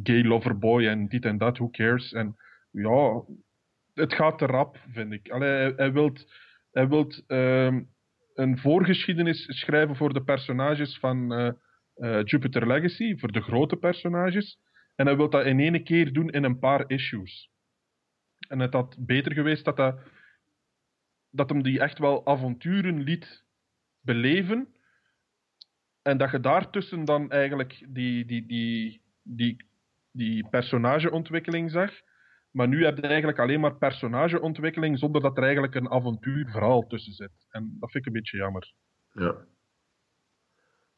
gay 0.02 0.22
loverboy 0.22 0.86
en 0.86 1.08
dit 1.08 1.24
en 1.24 1.38
dat, 1.38 1.58
who 1.58 1.70
cares? 1.70 2.12
En 2.12 2.36
ja, 2.70 3.22
het 3.94 4.14
gaat 4.14 4.38
te 4.38 4.46
rap, 4.46 4.78
vind 4.92 5.12
ik. 5.12 5.30
Allee, 5.30 5.50
hij, 5.50 5.72
hij 5.76 5.92
wilt, 5.92 6.32
hij 6.70 6.88
wilt 6.88 7.24
ehm, 7.26 7.82
een 8.34 8.58
voorgeschiedenis 8.58 9.44
schrijven 9.48 9.96
voor 9.96 10.12
de 10.12 10.24
personages 10.24 10.98
van 10.98 11.32
eh, 11.32 11.50
eh, 11.94 12.24
Jupiter 12.24 12.66
Legacy, 12.66 13.16
voor 13.18 13.32
de 13.32 13.42
grote 13.42 13.76
personages. 13.76 14.58
En 14.94 15.06
hij 15.06 15.16
wil 15.16 15.30
dat 15.30 15.46
in 15.46 15.60
één 15.60 15.84
keer 15.84 16.12
doen 16.12 16.30
in 16.30 16.44
een 16.44 16.58
paar 16.58 16.84
issues. 16.86 17.50
En 18.48 18.58
het 18.58 18.72
had 18.72 18.96
beter 18.98 19.32
geweest 19.32 19.64
dat 19.64 19.76
dat 19.76 19.98
dat 21.34 21.48
hem 21.48 21.62
die 21.62 21.80
echt 21.80 21.98
wel 21.98 22.26
avonturen 22.26 23.02
liet 23.02 23.44
beleven. 24.00 24.74
En 26.02 26.18
dat 26.18 26.30
je 26.30 26.40
daartussen 26.40 27.04
dan 27.04 27.30
eigenlijk 27.30 27.86
die, 27.88 28.24
die, 28.24 28.46
die, 28.46 29.02
die, 29.22 29.56
die 30.12 30.48
personageontwikkeling 30.48 31.70
zag. 31.70 31.92
Maar 32.54 32.68
nu 32.68 32.84
heb 32.84 32.96
je 32.96 33.06
eigenlijk 33.06 33.38
alleen 33.38 33.60
maar 33.60 33.76
personageontwikkeling 33.76 34.98
zonder 34.98 35.22
dat 35.22 35.36
er 35.36 35.42
eigenlijk 35.42 35.74
een 35.74 35.90
avontuurverhaal 35.90 36.86
tussen 36.86 37.12
zit. 37.12 37.46
En 37.50 37.76
dat 37.80 37.90
vind 37.90 38.06
ik 38.06 38.06
een 38.06 38.20
beetje 38.20 38.36
jammer. 38.36 38.72
Ja. 39.12 39.36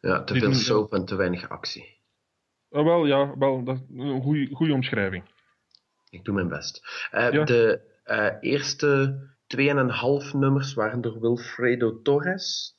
Ja, 0.01 0.25
te 0.25 0.35
veel 0.39 0.55
soap 0.55 0.93
en 0.93 1.05
te 1.05 1.15
weinig 1.17 1.49
actie. 1.49 1.99
Ah, 2.71 2.85
wel, 2.85 3.07
ja, 3.07 3.39
wel, 3.39 3.65
dat 3.65 3.77
is 3.77 3.83
een 3.97 4.23
goede 4.55 4.73
omschrijving. 4.73 5.25
Ik 6.11 6.25
doe 6.25 6.35
mijn 6.35 6.49
best. 6.49 7.07
Eh, 7.11 7.33
Ja. 7.33 7.45
De 7.45 7.81
eh, 8.05 8.35
eerste 8.41 9.19
2,5 9.47 10.33
nummers 10.33 10.75
waren 10.75 11.01
door 11.01 11.21
Wilfredo 11.21 12.03
Torres. 12.03 12.77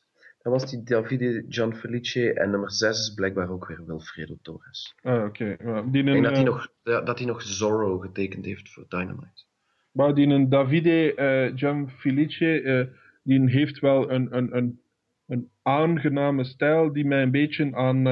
Dan 0.48 0.60
was 0.60 0.70
die 0.70 0.84
Davide 0.84 1.46
Gianfelice. 1.50 2.34
En 2.34 2.50
nummer 2.50 2.72
6 2.72 3.00
is 3.00 3.14
blijkbaar 3.14 3.50
ook 3.50 3.68
weer 3.68 3.86
Wilfredo 3.86 4.38
Torres. 4.42 4.96
Ah, 5.02 5.24
oké. 5.24 5.46
Ik 5.46 5.94
denk 5.94 6.24
dat 6.24 6.32
hij 6.32 6.42
eh, 6.42 6.44
nog, 6.44 6.68
dat 6.84 7.18
hij 7.18 7.28
nog 7.28 7.42
Zorro 7.42 8.00
getekend 8.00 8.46
heeft 8.46 8.70
voor 8.74 8.86
Dynamite. 8.88 9.44
Maar 9.92 10.14
die 10.14 10.28
een 10.28 10.50
Davide 10.50 11.16
eh 11.16 11.52
Gianfelice, 11.56 12.62
eh 12.62 12.86
die 13.24 13.50
heeft 13.50 13.80
wel 13.80 14.12
een, 14.12 14.38
een, 14.38 14.58
een, 14.58 14.82
een 15.28 15.50
aangename 15.62 16.44
stijl 16.44 16.94
die 16.94 17.06
mij 17.06 17.22
een 17.22 17.32
beetje 17.32 17.76
aan 17.76 18.08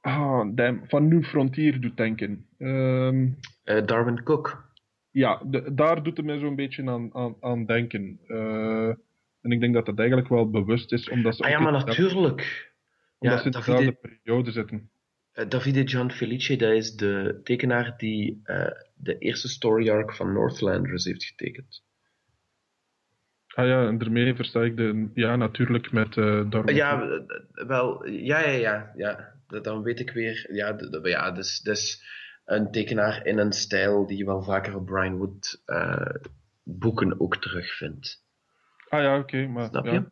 ah, 0.00 0.48
damn, 0.54 0.82
van 0.86 1.08
New 1.08 1.24
Frontier 1.24 1.80
doet 1.80 1.96
denken. 1.96 2.46
Eh, 3.64 3.86
Darwin 3.86 4.22
Cook. 4.22 4.72
ja, 5.10 5.42
de- 5.46 5.74
daar 5.74 6.02
doet 6.02 6.16
het 6.16 6.26
mij 6.26 6.38
zo'n 6.38 6.56
beetje 6.56 6.90
aan, 6.90 7.14
aan, 7.14 7.36
aan 7.40 7.66
denken. 7.66 8.20
En 9.48 9.54
ik 9.54 9.60
denk 9.60 9.74
dat 9.74 9.86
dat 9.86 9.98
eigenlijk 9.98 10.28
wel 10.28 10.50
bewust 10.50 10.92
is, 10.92 11.08
omdat 11.08 11.36
ze, 11.36 11.42
Ah 11.42 11.50
ja, 11.50 11.58
maar 11.60 11.72
in 11.80 11.86
natuurlijk. 11.86 12.72
omdat 13.18 13.36
Ja, 13.36 13.38
ze 13.38 13.44
in 13.44 13.50
Davide- 13.50 13.76
dezelfde 13.76 14.08
periode 14.22 14.50
zitten. 14.50 14.90
Eh, 15.32 15.48
Davide 15.48 15.88
Gianfelice, 15.88 16.56
dat 16.56 16.72
is 16.72 16.94
de 16.96 17.40
tekenaar 17.42 17.94
die 17.96 18.40
eh, 18.44 18.70
de 18.94 19.18
eerste 19.18 19.48
story 19.48 19.90
arc 19.90 20.14
van 20.14 20.32
Northlanders 20.32 21.04
heeft 21.04 21.24
getekend. 21.24 21.82
Ah 23.54 23.66
ja, 23.66 23.86
en 23.86 23.98
daarmee 23.98 24.34
versta 24.34 24.62
ik 24.62 24.76
de... 24.76 25.10
Ja, 25.14 25.36
natuurlijk 25.36 25.92
met 25.92 26.14
Darwin. 26.14 26.74
Ja, 26.74 27.22
wel, 27.52 28.06
ja, 28.06 28.40
ja, 28.40 28.50
ja, 28.50 28.92
ja. 28.96 29.34
Dat- 29.46 29.64
Dan 29.64 29.82
weet 29.82 30.00
ik 30.00 30.10
weer, 30.10 30.46
ja, 30.52 30.78
ja 31.02 31.30
dus, 31.30 31.60
dus 31.60 32.02
een 32.44 32.70
tekenaar 32.70 33.26
in 33.26 33.38
een 33.38 33.52
stijl 33.52 34.06
die 34.06 34.16
je 34.18 34.24
wel 34.24 34.42
vaker 34.42 34.76
op 34.76 34.86
Brian 34.86 35.16
Wood 35.16 35.62
boeken 36.62 37.20
ook 37.20 37.36
terugvindt. 37.36 38.26
Ah 38.88 39.02
ja, 39.02 39.18
oké. 39.18 39.46
maar 39.46 39.68
Snap 39.68 39.84
ja. 39.84 39.92
je? 39.92 40.10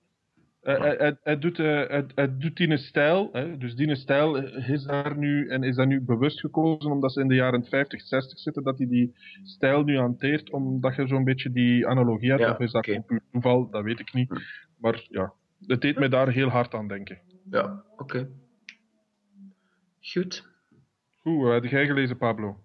Hij, 0.61 0.77
hij, 0.79 0.95
hij- 0.97 1.17
hij 1.23 1.39
doet, 1.39 1.59
eh, 1.59 1.65
hij, 1.67 2.07
hij 2.15 2.37
doet 2.39 2.57
die 2.57 2.77
stijl, 2.77 3.29
hè, 3.33 3.57
dus 3.59 3.75
die 3.75 3.95
stijl 3.95 4.37
is 4.37 4.83
daar 4.85 5.17
nu, 5.17 5.49
en 5.49 5.63
is 5.63 5.77
daar 5.77 5.87
nu 5.87 6.01
bewust 6.01 6.41
gekozen 6.41 6.91
omdat 6.91 7.13
ze 7.13 7.21
in 7.21 7.29
de 7.29 7.35
jaren 7.35 7.65
50, 7.65 8.01
60 8.01 8.39
zitten, 8.39 8.63
dat 8.63 8.79
hij 8.79 8.87
die 8.87 9.15
stijl 9.43 9.83
nu 9.83 9.97
hanteert, 9.99 10.51
omdat 10.51 10.95
je 10.97 11.07
zo'n 11.07 11.25
beetje 11.25 11.51
die 11.53 11.87
analogie 11.87 12.29
hebt, 12.31 12.43
Ja, 12.43 12.51
of 12.51 12.59
is 12.59 12.73
dat 12.73 12.85
puur 13.07 13.23
toeval, 13.33 13.71
dat 13.71 13.83
weet 13.83 14.01
ik 14.01 14.13
niet. 14.13 14.29
Hm. 14.29 14.39
Maar 14.79 15.07
ja, 15.09 15.33
het 15.67 15.81
deed 15.81 15.99
mij 15.99 16.09
daar 16.09 16.29
heel 16.29 16.49
hard 16.49 16.75
aan 16.75 16.89
denken. 16.89 17.19
Ja, 17.51 17.85
oké. 17.97 18.29
Goed. 20.01 20.47
Oeh, 21.25 21.45
wat 21.45 21.63
heb 21.63 21.71
jij 21.71 21.87
gelezen, 21.87 22.17
Pablo? 22.17 22.61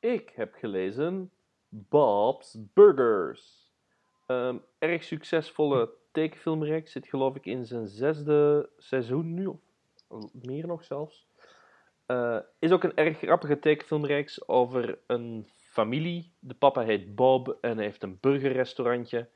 Ik 0.00 0.32
heb 0.34 0.54
gelezen 0.54 1.30
Bob's 1.68 2.58
Burgers. 2.74 3.63
Ehm, 4.26 4.58
erg 4.78 5.04
succesvolle 5.04 5.90
tekenfilmreeks. 6.12 6.92
Zit 6.92 7.06
geloof 7.06 7.36
ik 7.36 7.46
in 7.46 7.66
zijn 7.66 7.88
zesde 7.88 8.70
seizoen 8.78 9.34
nu. 9.34 9.46
Of 10.08 10.30
meer 10.32 10.66
nog 10.66 10.84
zelfs. 10.84 11.26
Eh, 12.06 12.38
is 12.58 12.70
ook 12.70 12.84
een 12.84 12.96
erg 12.96 13.18
grappige 13.18 13.58
tekenfilmreeks 13.58 14.48
over 14.48 14.98
een 15.06 15.48
familie. 15.56 16.32
De 16.38 16.54
papa 16.54 16.82
heet 16.82 17.14
Bob 17.14 17.58
en 17.60 17.78
heeft 17.78 18.02
een 18.02 18.18
burgerrestaurantje. 18.20 19.28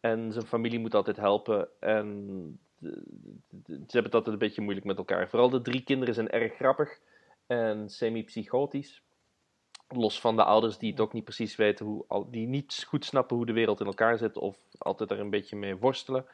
En 0.00 0.32
zijn 0.32 0.46
familie 0.46 0.78
moet 0.78 0.94
altijd 0.94 1.16
helpen. 1.16 1.68
En 1.80 2.58
ze 2.80 3.96
hebben 3.96 4.04
het 4.04 4.14
altijd 4.14 4.26
een 4.26 4.38
beetje 4.38 4.62
moeilijk 4.62 4.86
met 4.86 4.98
elkaar. 4.98 5.28
Vooral 5.28 5.50
de 5.50 5.62
drie 5.62 5.82
kinderen 5.82 6.14
zijn 6.14 6.30
erg 6.30 6.54
grappig 6.54 7.00
en 7.46 7.88
semi-psychotisch. 7.88 9.02
Los 9.94 10.20
van 10.20 10.36
de 10.36 10.44
ouders 10.44 10.78
die 10.78 10.90
het 10.90 11.00
ook 11.00 11.12
niet 11.12 11.24
precies 11.24 11.56
weten, 11.56 11.86
hoe, 11.86 12.26
die 12.30 12.46
niet 12.46 12.84
goed 12.88 13.04
snappen 13.04 13.36
hoe 13.36 13.46
de 13.46 13.52
wereld 13.52 13.80
in 13.80 13.86
elkaar 13.86 14.18
zit 14.18 14.38
of 14.38 14.56
altijd 14.78 15.10
er 15.10 15.20
een 15.20 15.30
beetje 15.30 15.56
mee 15.56 15.76
worstelen. 15.76 16.26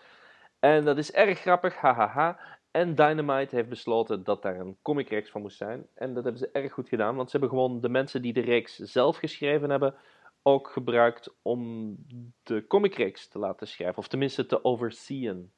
En 0.59 0.85
dat 0.85 0.99
is 0.99 1.13
erg 1.13 1.39
grappig, 1.39 1.77
hahaha. 1.77 2.39
En 2.71 2.95
Dynamite 2.95 3.57
heeft 3.57 3.69
besloten 3.69 4.25
dat 4.25 4.43
daar 4.43 4.61
een 4.61 4.77
comicreeks 4.83 5.31
van 5.31 5.41
moest 5.41 5.57
zijn. 5.57 5.87
En 5.95 6.15
dat 6.15 6.25
hebben 6.25 6.41
ze 6.43 6.51
erg 6.53 6.73
goed 6.73 6.89
gedaan, 6.89 7.17
want 7.17 7.31
ze 7.31 7.37
hebben 7.39 7.59
gewoon 7.59 7.81
de 7.81 7.89
mensen 7.89 8.23
die 8.23 8.33
de 8.33 8.41
reeks 8.41 8.77
zelf 8.77 9.17
geschreven 9.17 9.71
hebben, 9.71 9.95
ook 10.43 10.69
gebruikt 10.69 11.35
om 11.43 11.95
de 12.43 12.67
comicreeks 12.67 13.29
te 13.29 13.39
laten 13.39 13.67
schrijven. 13.67 13.99
Of 13.99 14.09
tenminste 14.09 14.47
te 14.47 14.65
overseen. 14.65 15.53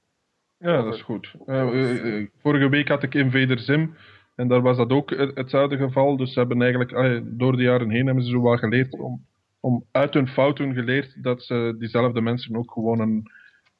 Ja, 0.59 0.83
dat 0.83 0.95
is 0.95 1.03
goed. 1.03 1.35
Eh, 1.47 1.61
eh, 1.61 2.16
eh, 2.16 2.29
vorige 2.37 2.69
week 2.69 2.89
had 2.89 3.03
ik 3.03 3.15
Invader 3.15 3.59
Zim. 3.59 3.97
En 4.39 4.48
daar 4.48 4.62
was 4.62 4.77
dat 4.77 4.90
ook 4.90 5.10
het- 5.10 5.36
hetzelfde 5.36 5.77
geval. 5.77 6.16
Dus 6.16 6.32
ze 6.32 6.39
hebben 6.39 6.62
eigenlijk 6.62 6.93
ah, 6.93 7.20
door 7.24 7.56
de 7.56 7.62
jaren 7.62 7.90
heen 7.90 8.06
hebben 8.06 8.24
ze 8.24 8.31
zo 8.31 8.43
wel 8.43 8.56
geleerd 8.56 8.98
om, 8.98 9.24
om 9.60 9.85
uit 9.90 10.15
hun 10.15 10.28
fouten 10.28 10.74
geleerd 10.74 11.23
dat 11.23 11.43
ze 11.43 11.74
diezelfde 11.78 12.20
mensen 12.20 12.56
ook 12.56 12.73
gewoon 12.73 13.01
een, 13.01 13.31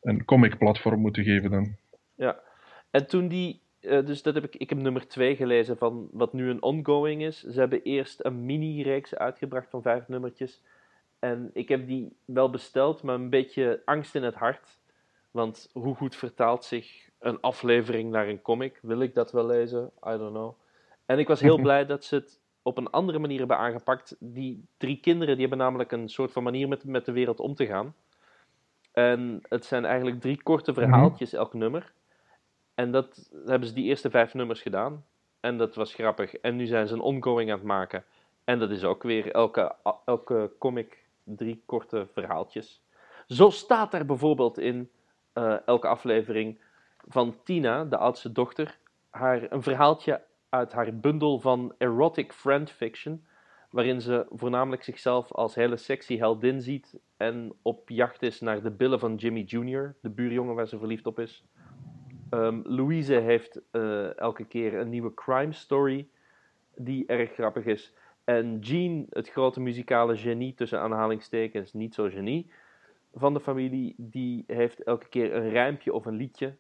een 0.02 0.24
comic 0.24 0.59
platform 0.59 1.01
moeten 1.01 1.24
geven 1.24 1.51
dan. 1.51 1.76
Ja, 2.14 2.40
en 2.90 3.06
toen 3.06 3.28
die, 3.28 3.60
eh, 3.80 4.06
dus 4.06 4.22
dat 4.22 4.35
heb 4.35 4.44
ik, 4.44 4.56
ik 4.56 4.68
heb 4.68 4.78
nummer 4.78 5.09
2 5.09 5.36
gelezen 5.36 5.76
van 5.76 6.09
wat 6.12 6.32
nu 6.32 6.51
een 6.51 6.62
ongoing 6.62 7.22
is. 7.22 7.43
Ze 7.43 7.59
hebben 7.59 7.82
eerst 7.82 8.24
een 8.24 8.47
mini-reeks 8.47 9.14
uitgebracht 9.14 9.70
van 9.70 9.82
vijf 9.82 10.09
nummertjes. 10.09 10.62
En 11.18 11.51
ik 11.52 11.68
heb 11.68 11.86
die 11.86 12.16
wel 12.24 12.51
besteld, 12.51 13.02
maar 13.02 13.14
een 13.14 13.30
beetje 13.30 13.82
angst 13.85 14.14
in 14.14 14.22
het 14.22 14.35
hart. 14.35 14.78
Want 15.30 15.70
hoe 15.72 15.94
goed 15.94 16.16
vertaalt 16.16 16.64
zich 16.64 17.07
een 17.19 17.40
aflevering 17.40 18.11
naar 18.11 18.28
een 18.28 18.43
comic? 18.43 18.78
Wil 18.82 19.01
ik 19.01 19.15
dat 19.15 19.32
wel 19.32 19.47
lezen? 19.47 19.90
I 20.07 20.16
don't 20.16 20.31
know. 20.31 20.55
En 21.07 21.19
ik 21.19 21.28
was 21.28 21.40
heel 21.40 21.61
blij 21.69 21.86
dat 21.86 22.05
ze 22.05 22.15
het 22.15 22.40
op 22.62 22.78
een 22.78 22.90
andere 22.90 23.19
manier 23.19 23.39
hebben 23.39 23.59
aangepakt. 23.59 24.16
Die 24.19 24.65
drie 24.77 25.01
kinderen 25.01 25.32
die 25.35 25.47
hebben 25.47 25.65
namelijk 25.65 25.93
een 25.93 26.09
soort 26.09 26.32
van 26.32 26.43
manier 26.43 26.69
met, 26.69 26.85
met 26.85 27.05
de 27.05 27.12
wereld 27.12 27.40
om 27.40 27.55
te 27.55 27.66
gaan. 27.66 27.95
En 28.93 29.40
het 29.49 29.65
zijn 29.65 29.85
eigenlijk 29.85 30.20
drie 30.20 30.43
korte 30.43 30.73
verhaaltjes 30.73 31.32
elk 31.32 31.55
nummer. 31.55 31.93
En 32.74 32.93
dat 32.93 33.31
hebben 33.47 33.69
ze 33.69 33.74
die 33.74 33.85
eerste 33.85 34.11
vijf 34.11 34.35
nummers 34.35 34.62
gedaan. 34.62 35.05
En 35.40 35.59
dat 35.59 35.74
was 35.74 35.95
grappig. 35.95 36.35
En 36.35 36.57
nu 36.57 36.66
zijn 36.66 36.89
ze 36.89 36.95
een 36.95 37.01
ongoing 37.01 37.51
aan 37.51 37.59
het 37.59 37.66
maken. 37.66 38.05
En 38.45 38.59
dat 38.59 38.70
is 38.70 38.85
ook 38.85 39.03
weer 39.03 39.32
elke, 39.32 39.74
elke 40.05 40.51
comic 40.59 41.05
drie 41.24 41.62
korte 41.66 42.07
verhaaltjes. 42.12 42.82
Zo 43.27 43.51
staat 43.51 43.95
er 43.95 44.07
bijvoorbeeld 44.07 44.59
in 44.59 44.90
eh, 45.32 45.66
elke 45.66 45.86
aflevering 45.89 46.59
van 47.09 47.36
Tina, 47.44 47.85
de 47.85 47.97
oudste 47.97 48.32
dochter, 48.32 48.78
haar, 49.10 49.52
een 49.52 49.62
verhaaltje 49.62 50.22
uit 50.48 50.72
haar 50.72 50.97
bundel 50.97 51.40
van 51.40 51.74
erotic 51.78 52.32
friend 52.32 52.70
fiction. 52.70 53.26
Waarin 53.70 54.01
ze 54.01 54.26
voornamelijk 54.30 54.85
zichzelf 54.85 55.32
als 55.32 55.55
hele 55.55 55.76
sexy 55.76 56.18
heldin 56.18 56.60
ziet. 56.60 56.98
En 57.16 57.52
op 57.62 57.89
jacht 57.89 58.22
is 58.22 58.40
naar 58.40 58.62
de 58.62 58.70
billen 58.70 58.98
van 58.98 59.14
Jimmy 59.14 59.43
Jr., 59.47 59.97
de 60.01 60.10
buurjongen 60.10 60.55
waar 60.55 60.68
ze 60.68 60.78
verliefd 60.78 61.06
op 61.06 61.18
is. 61.18 61.44
Ehm, 62.30 62.60
Louise 62.64 63.14
heeft 63.14 63.60
eh, 63.70 64.18
elke 64.18 64.44
keer 64.44 64.74
een 64.74 64.89
nieuwe 64.89 65.14
crime 65.14 65.52
story 65.52 66.09
die 66.74 67.06
erg 67.06 67.32
grappig 67.32 67.64
is. 67.64 67.93
En 68.24 68.59
Gene, 68.60 69.06
het 69.10 69.30
grote 69.30 69.60
muzikale 69.60 70.16
genie, 70.16 70.55
tussen 70.55 70.80
aanhalingstekens, 70.80 71.72
niet 71.72 71.94
zo 71.94 72.09
genie, 72.09 72.51
van 73.14 73.35
de 73.35 73.40
familie, 73.40 73.94
die 73.97 74.44
heeft 74.47 74.82
elke 74.82 75.09
keer 75.09 75.35
een 75.35 75.51
rijmpje 75.51 75.93
of 75.93 76.06
een 76.06 76.14
liedje, 76.14 76.56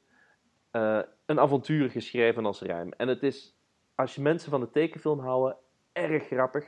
eh, 0.78 0.98
een 1.26 1.40
avontuur 1.40 1.90
geschreven 1.90 2.46
als 2.46 2.60
rijm. 2.60 2.92
En 2.96 3.08
het 3.08 3.22
is, 3.22 3.56
als 3.94 4.14
je 4.14 4.20
mensen 4.20 4.50
van 4.50 4.60
de 4.60 4.70
tekenfilm 4.70 5.18
houden, 5.18 5.56
erg 5.92 6.26
grappig. 6.26 6.66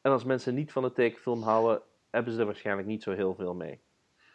En 0.00 0.10
als 0.12 0.24
mensen 0.24 0.54
niet 0.54 0.72
van 0.72 0.82
de 0.82 0.92
tekenfilm 0.92 1.42
houden, 1.42 1.82
hebben 2.10 2.32
ze 2.32 2.38
er 2.40 2.46
waarschijnlijk 2.46 2.88
niet 2.88 3.02
zo 3.02 3.12
heel 3.12 3.34
veel 3.34 3.54
mee. 3.54 3.80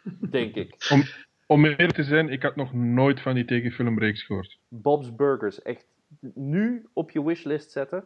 Denk 0.30 0.54
ik. 0.54 0.86
Om, 0.90 1.02
om 1.46 1.64
eerlijk 1.64 1.92
te 1.92 2.04
zijn, 2.04 2.28
ik 2.28 2.42
had 2.42 2.56
nog 2.56 2.72
nooit 2.72 3.20
van 3.20 3.34
die 3.34 3.44
tekenfilmreeks 3.44 4.22
gehoord. 4.22 4.58
Bob's 4.68 5.14
Burgers, 5.14 5.62
echt 5.62 5.86
nu 6.34 6.88
op 6.92 7.10
je 7.10 7.24
wishlist 7.24 7.70
zetten. 7.70 8.04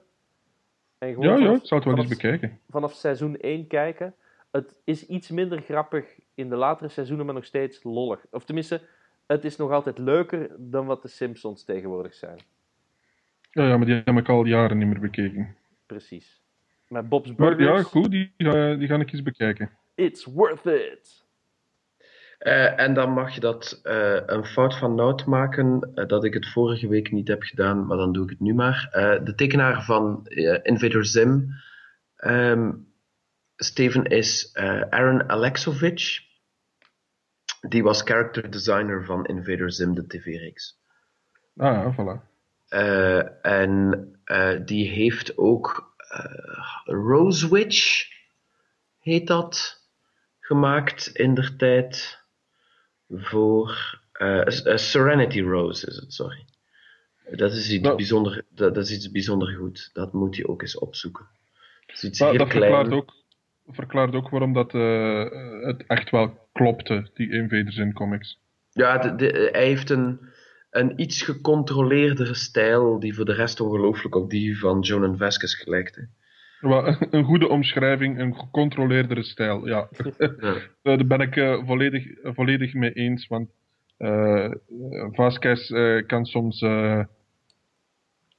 En 0.99 1.09
gewoon 1.15 1.25
Ja, 1.29 1.33
ja, 1.33 1.39
vanaf- 1.45 1.61
ik 1.61 1.67
zal 1.67 1.79
het 1.79 1.87
wel 1.87 1.97
eens 1.97 2.07
vanaf- 2.07 2.23
bekijken. 2.23 2.61
vanaf 2.69 2.93
seizoen 2.93 3.37
1 3.37 3.67
kijken. 3.67 4.15
Het 4.51 4.81
is 4.85 5.07
iets 5.07 5.31
minder 5.31 5.61
grappig 5.61 6.19
in 6.35 6.49
de 6.49 6.57
latere 6.57 6.89
seizoenen, 6.89 7.27
maar 7.27 7.35
nog 7.35 7.45
steeds 7.45 7.83
lollig. 7.83 8.27
Of 8.31 8.45
tenminste, 8.45 8.81
het 9.27 9.45
is 9.45 9.57
nog 9.57 9.71
altijd 9.71 9.99
leuker 9.99 10.51
dan 10.59 10.87
wat 10.87 11.03
de 11.03 11.09
Simpsons 11.09 11.65
tegenwoordig 11.65 12.15
zijn. 12.15 12.39
Ja, 13.51 13.67
ja, 13.69 13.77
maar 13.77 13.87
die 13.87 14.03
heb 14.05 14.17
ik 14.17 14.29
al 14.29 14.45
jaren 14.45 14.79
niet 14.79 14.87
meer 14.89 15.01
bekeken. 15.01 15.57
Precies. 15.87 16.43
Maar 16.89 17.09
Bob's 17.09 17.35
Maar 17.35 17.57
Burgers, 17.57 17.79
ja, 17.83 17.83
goed, 17.89 18.11
die, 18.11 18.33
ga- 18.37 18.75
die 18.75 18.89
ga 18.89 18.97
ik 18.97 19.13
eens 19.13 19.23
bekijken. 19.23 19.71
it's 19.95 20.25
worth 20.25 20.65
it. 20.67 21.23
Eh, 22.39 22.81
en 22.81 22.95
dan 22.95 23.11
mag 23.13 23.35
je 23.35 23.41
dat 23.41 23.81
eh, 23.83 24.21
een 24.27 24.45
fout 24.45 24.79
van 24.79 24.95
Nout 24.95 25.25
maken, 25.27 25.91
eh, 25.95 26.07
dat 26.07 26.25
ik 26.25 26.35
het 26.35 26.49
vorige 26.49 26.89
week 26.89 27.11
niet 27.13 27.29
heb 27.29 27.43
gedaan, 27.43 27.87
maar 27.87 27.97
dan 27.97 28.13
doe 28.13 28.25
ik 28.25 28.31
het 28.31 28.41
nu 28.41 28.55
maar. 28.55 28.89
Eh, 28.93 29.25
de 29.25 29.35
tekenaar 29.35 29.85
van 29.85 30.27
eh, 30.27 30.59
Invader 30.63 31.05
Zim, 31.07 31.49
ehm, 32.17 32.73
Steven, 33.57 34.05
is 34.05 34.51
eh, 34.53 34.81
Aaron 34.81 35.29
Alexovich. 35.31 36.24
Die 37.69 37.83
was 37.83 38.03
character 38.03 38.51
designer 38.51 39.05
van 39.05 39.27
Invader 39.27 39.73
Zim, 39.73 39.95
de 39.95 40.07
tv-reeks. 40.07 40.79
Ah, 41.57 41.73
ja, 41.73 41.93
voilà. 41.93 42.33
Eh, 42.69 43.47
en 43.47 44.09
eh, 44.25 44.61
die 44.65 44.89
heeft 44.89 45.39
ook 45.39 45.95
eh, 46.09 46.25
Rose 46.85 47.49
Witch, 47.51 48.09
heet 48.99 49.27
dat, 49.27 49.83
gemaakt 50.41 51.07
in 51.07 51.35
der 51.35 51.57
tijd 51.57 52.19
voor 53.09 53.99
Serenity 54.75 55.41
Rose 55.41 55.87
is 55.87 55.97
het, 55.97 56.13
sorry. 56.13 56.45
Dat 57.31 57.53
is 57.53 57.71
iets 57.71 57.83
Nou. 57.85 57.97
bijzonder, 57.97 58.45
dat, 58.49 58.75
dat 58.75 58.85
is 58.85 58.93
iets 58.93 59.11
bijzonder 59.11 59.49
goed. 59.49 59.91
Dat 59.93 60.13
moet 60.13 60.37
je 60.37 60.49
ook 60.49 60.63
eens 60.63 60.79
opzoeken. 60.79 61.27
Dat 61.87 61.97
is 61.97 62.05
iets 62.05 62.19
heel 62.19 62.37
dat 62.37 62.49
klein. 62.49 62.73
verklaart 62.73 62.93
ook, 62.93 63.15
verklaart 63.67 64.15
ook 64.15 64.29
waarom 64.31 64.53
dat, 64.53 64.75
eh, 64.75 65.25
het 65.67 65.85
echt 65.87 66.11
wel 66.11 66.49
klopte, 66.53 67.11
die 67.15 67.31
Invaders 67.33 67.77
in 67.77 67.93
comics. 67.93 68.41
Ja, 68.71 68.99
de, 68.99 69.15
de- 69.15 69.49
hij 69.53 69.65
heeft 69.67 69.91
een, 69.91 70.19
een 70.71 71.01
iets 71.01 71.23
gecontroleerdere 71.23 72.35
stijl 72.35 73.01
die 73.01 73.15
voor 73.15 73.25
de 73.25 73.35
rest 73.35 73.61
ongelooflijk 73.61 74.15
op 74.15 74.31
die 74.31 74.59
van 74.59 74.81
Jonan 74.81 75.17
Vasquez 75.17 75.63
gelijkt. 75.63 75.97
hè. 75.97 76.03
Wel, 76.69 76.87
Een 77.11 77.25
goede 77.25 77.49
omschrijving, 77.49 78.19
een 78.19 78.35
gecontroleerdere 78.37 79.23
stijl, 79.23 79.67
ja. 79.67 79.89
Ja. 80.19 80.37
Eh, 80.39 80.55
Daar 80.83 81.07
ben 81.07 81.21
ik 81.21 81.37
eh, 81.37 81.67
volledig, 81.67 82.07
volledig 82.23 82.75
mee 82.75 82.93
eens, 82.93 83.27
want 83.27 83.51
eh 83.97 84.51
Vasquez 85.13 85.71
kan 86.07 86.25
soms 86.27 86.61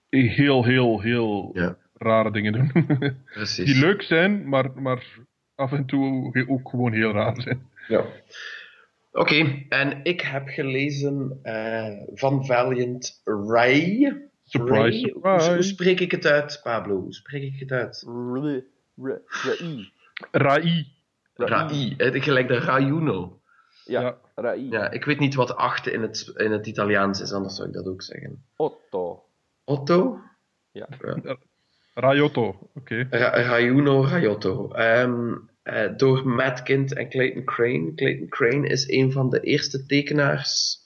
heel, 0.09 0.63
heel, 0.65 1.01
heel 1.01 1.49
Ja. 1.53 1.77
Rare 1.97 2.31
dingen 2.31 2.53
doen. 2.53 2.71
Precies. 3.33 3.65
Die 3.65 3.79
leuk 3.79 4.01
zijn, 4.01 4.49
maar, 4.49 4.81
maar 4.81 5.03
af 5.55 5.71
en 5.71 5.85
toe 5.85 6.45
ook 6.47 6.69
gewoon 6.69 6.93
heel 6.93 7.11
raar 7.11 7.41
zijn. 7.41 7.69
Ja. 7.87 8.05
Oké, 9.11 9.65
en 9.69 9.99
ik 10.03 10.21
heb 10.21 10.47
gelezen 10.47 11.39
eh, 11.43 11.91
van 12.13 12.45
Valiant 12.45 13.21
Ray. 13.23 14.23
Surprise, 14.43 14.81
Ray? 14.81 14.91
surprise. 14.99 15.45
Hoe, 15.45 15.53
hoe 15.53 15.63
spreek 15.63 15.99
ik 15.99 16.11
het 16.11 16.25
uit, 16.25 16.59
Pablo? 16.63 16.95
Hoe 16.95 17.13
spreek 17.13 17.43
ik 17.53 17.59
het 17.59 17.71
uit? 17.71 18.05
Rai. 18.05 18.63
Rai. 20.31 20.93
Rai, 21.35 21.95
eh, 21.97 22.23
gelijk 22.23 22.47
de 22.47 22.59
Raiuno. 22.59 23.39
Ja, 23.85 24.01
Ja. 24.01 24.17
Rai. 24.35 24.69
Ja, 24.69 24.91
ik 24.91 25.05
weet 25.05 25.19
niet 25.19 25.35
wat 25.35 25.55
achter 25.55 25.93
in 25.93 26.01
het, 26.01 26.33
in 26.35 26.51
het 26.51 26.67
Italiaans 26.67 27.21
is, 27.21 27.31
anders 27.31 27.55
zou 27.55 27.67
ik 27.67 27.73
dat 27.73 27.87
ook 27.87 28.01
zeggen. 28.01 28.43
Otto. 28.55 29.23
Otto? 29.63 30.19
Ja. 30.71 30.87
Raiotto, 31.95 32.69
oké. 32.73 33.07
Ra 33.09 33.29
Raiuno 33.29 34.03
Raiotto. 34.03 34.71
Ehm, 34.71 35.33
eh, 35.63 35.97
door 35.97 36.27
Matt 36.27 36.63
Kind 36.63 36.93
en 36.93 37.09
Clayton 37.09 37.43
Crane. 37.43 37.93
Clayton 37.95 38.27
Crane 38.27 38.67
is 38.67 38.89
een 38.89 39.11
van 39.11 39.29
de 39.29 39.39
eerste 39.39 39.85
tekenaars 39.85 40.79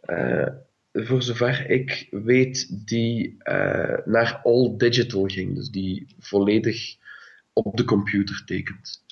eh, 0.00 0.46
voor 0.92 1.22
zover 1.22 1.70
ik 1.70 2.06
weet, 2.10 2.86
die 2.86 3.36
eh, 3.38 3.98
naar 4.04 4.40
all 4.44 4.74
digital 4.76 5.24
ging. 5.24 5.54
Dus 5.54 5.70
die 5.70 6.06
volledig 6.18 6.96
op 7.52 7.76
de 7.76 7.84
computer 7.84 8.42
tekent. 8.44 9.04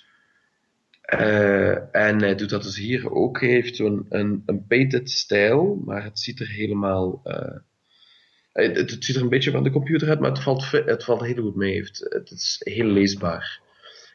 En 1.92 2.22
hij 2.22 2.34
doet 2.34 2.50
dat 2.50 2.62
dus 2.62 2.76
hier 2.76 3.10
ook. 3.10 3.40
Hij 3.40 3.50
heeft 3.50 3.76
zo'n 3.76 4.06
een, 4.08 4.42
een 4.46 4.66
painted 4.66 5.10
stijl, 5.10 5.82
maar 5.84 6.04
het 6.04 6.18
ziet 6.18 6.40
er 6.40 6.48
helemaal. 6.48 7.22
Eh, 8.52 8.74
het, 8.74 8.96
ziet 9.04 9.16
er 9.16 9.22
een 9.22 9.28
beetje 9.28 9.50
van 9.50 9.62
de 9.62 9.70
computer 9.70 10.08
uit, 10.08 10.20
maar 10.20 10.30
het 10.30 10.42
valt, 10.42 10.70
het 10.70 11.04
valt 11.04 11.22
heel 11.22 11.42
goed 11.42 11.56
mee. 11.56 11.80
Het, 11.82 12.06
het 12.08 12.30
is 12.30 12.56
heel 12.64 12.86
leesbaar. 12.86 13.60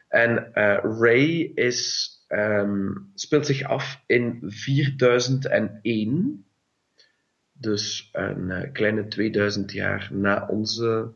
En 0.08 0.54
eh, 0.54 0.78
Ray 0.98 1.50
is, 1.54 2.08
ehm, 2.28 2.92
speelt 3.14 3.46
zich 3.46 3.62
af 3.62 4.02
in 4.06 4.42
4001. 4.46 6.44
Dus 7.52 8.08
een 8.12 8.50
eh, 8.50 8.72
kleine 8.72 9.08
2000 9.08 9.72
jaar 9.72 10.08
na 10.12 10.46
onze 10.46 11.12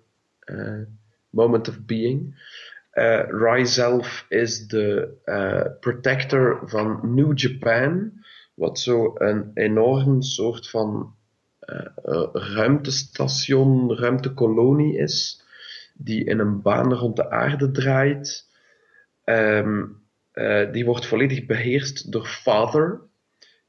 moment 1.31 1.69
of 1.69 1.85
being. 1.85 2.47
Rai 3.29 3.67
zelf 3.67 4.27
is 4.29 4.67
de 4.67 5.15
protector 5.81 6.63
van 6.65 7.15
New 7.15 7.39
Japan, 7.39 8.13
wat 8.55 8.79
zo 8.79 9.15
een 9.15 9.51
enorm 9.55 10.23
soort 10.23 10.71
van 10.71 11.18
ruimtestation, 12.33 13.97
ruimtekolonie 13.97 14.99
is, 14.99 15.43
die 15.95 16.25
in 16.25 16.39
een 16.39 16.63
baan 16.63 16.93
rond 16.93 17.17
de 17.17 17.31
aarde 17.31 17.71
draait. 17.71 18.49
Ehm, 19.25 19.85
eh, 20.33 20.73
die 20.73 20.85
wordt 20.85 21.07
volledig 21.07 21.47
beheerst 21.47 22.13
door 22.13 22.27
Father, 22.27 23.01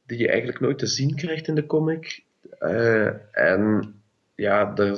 die 0.05 0.17
je 0.17 0.27
eigenlijk 0.27 0.59
nooit 0.59 0.77
te 0.77 0.87
zien 0.87 1.15
krijgt 1.15 1.47
in 1.47 1.55
de 1.55 1.65
comic. 1.65 2.23
Eh, 2.59 3.37
en 3.37 3.93
ja, 4.35 4.73
eh, 4.75 4.93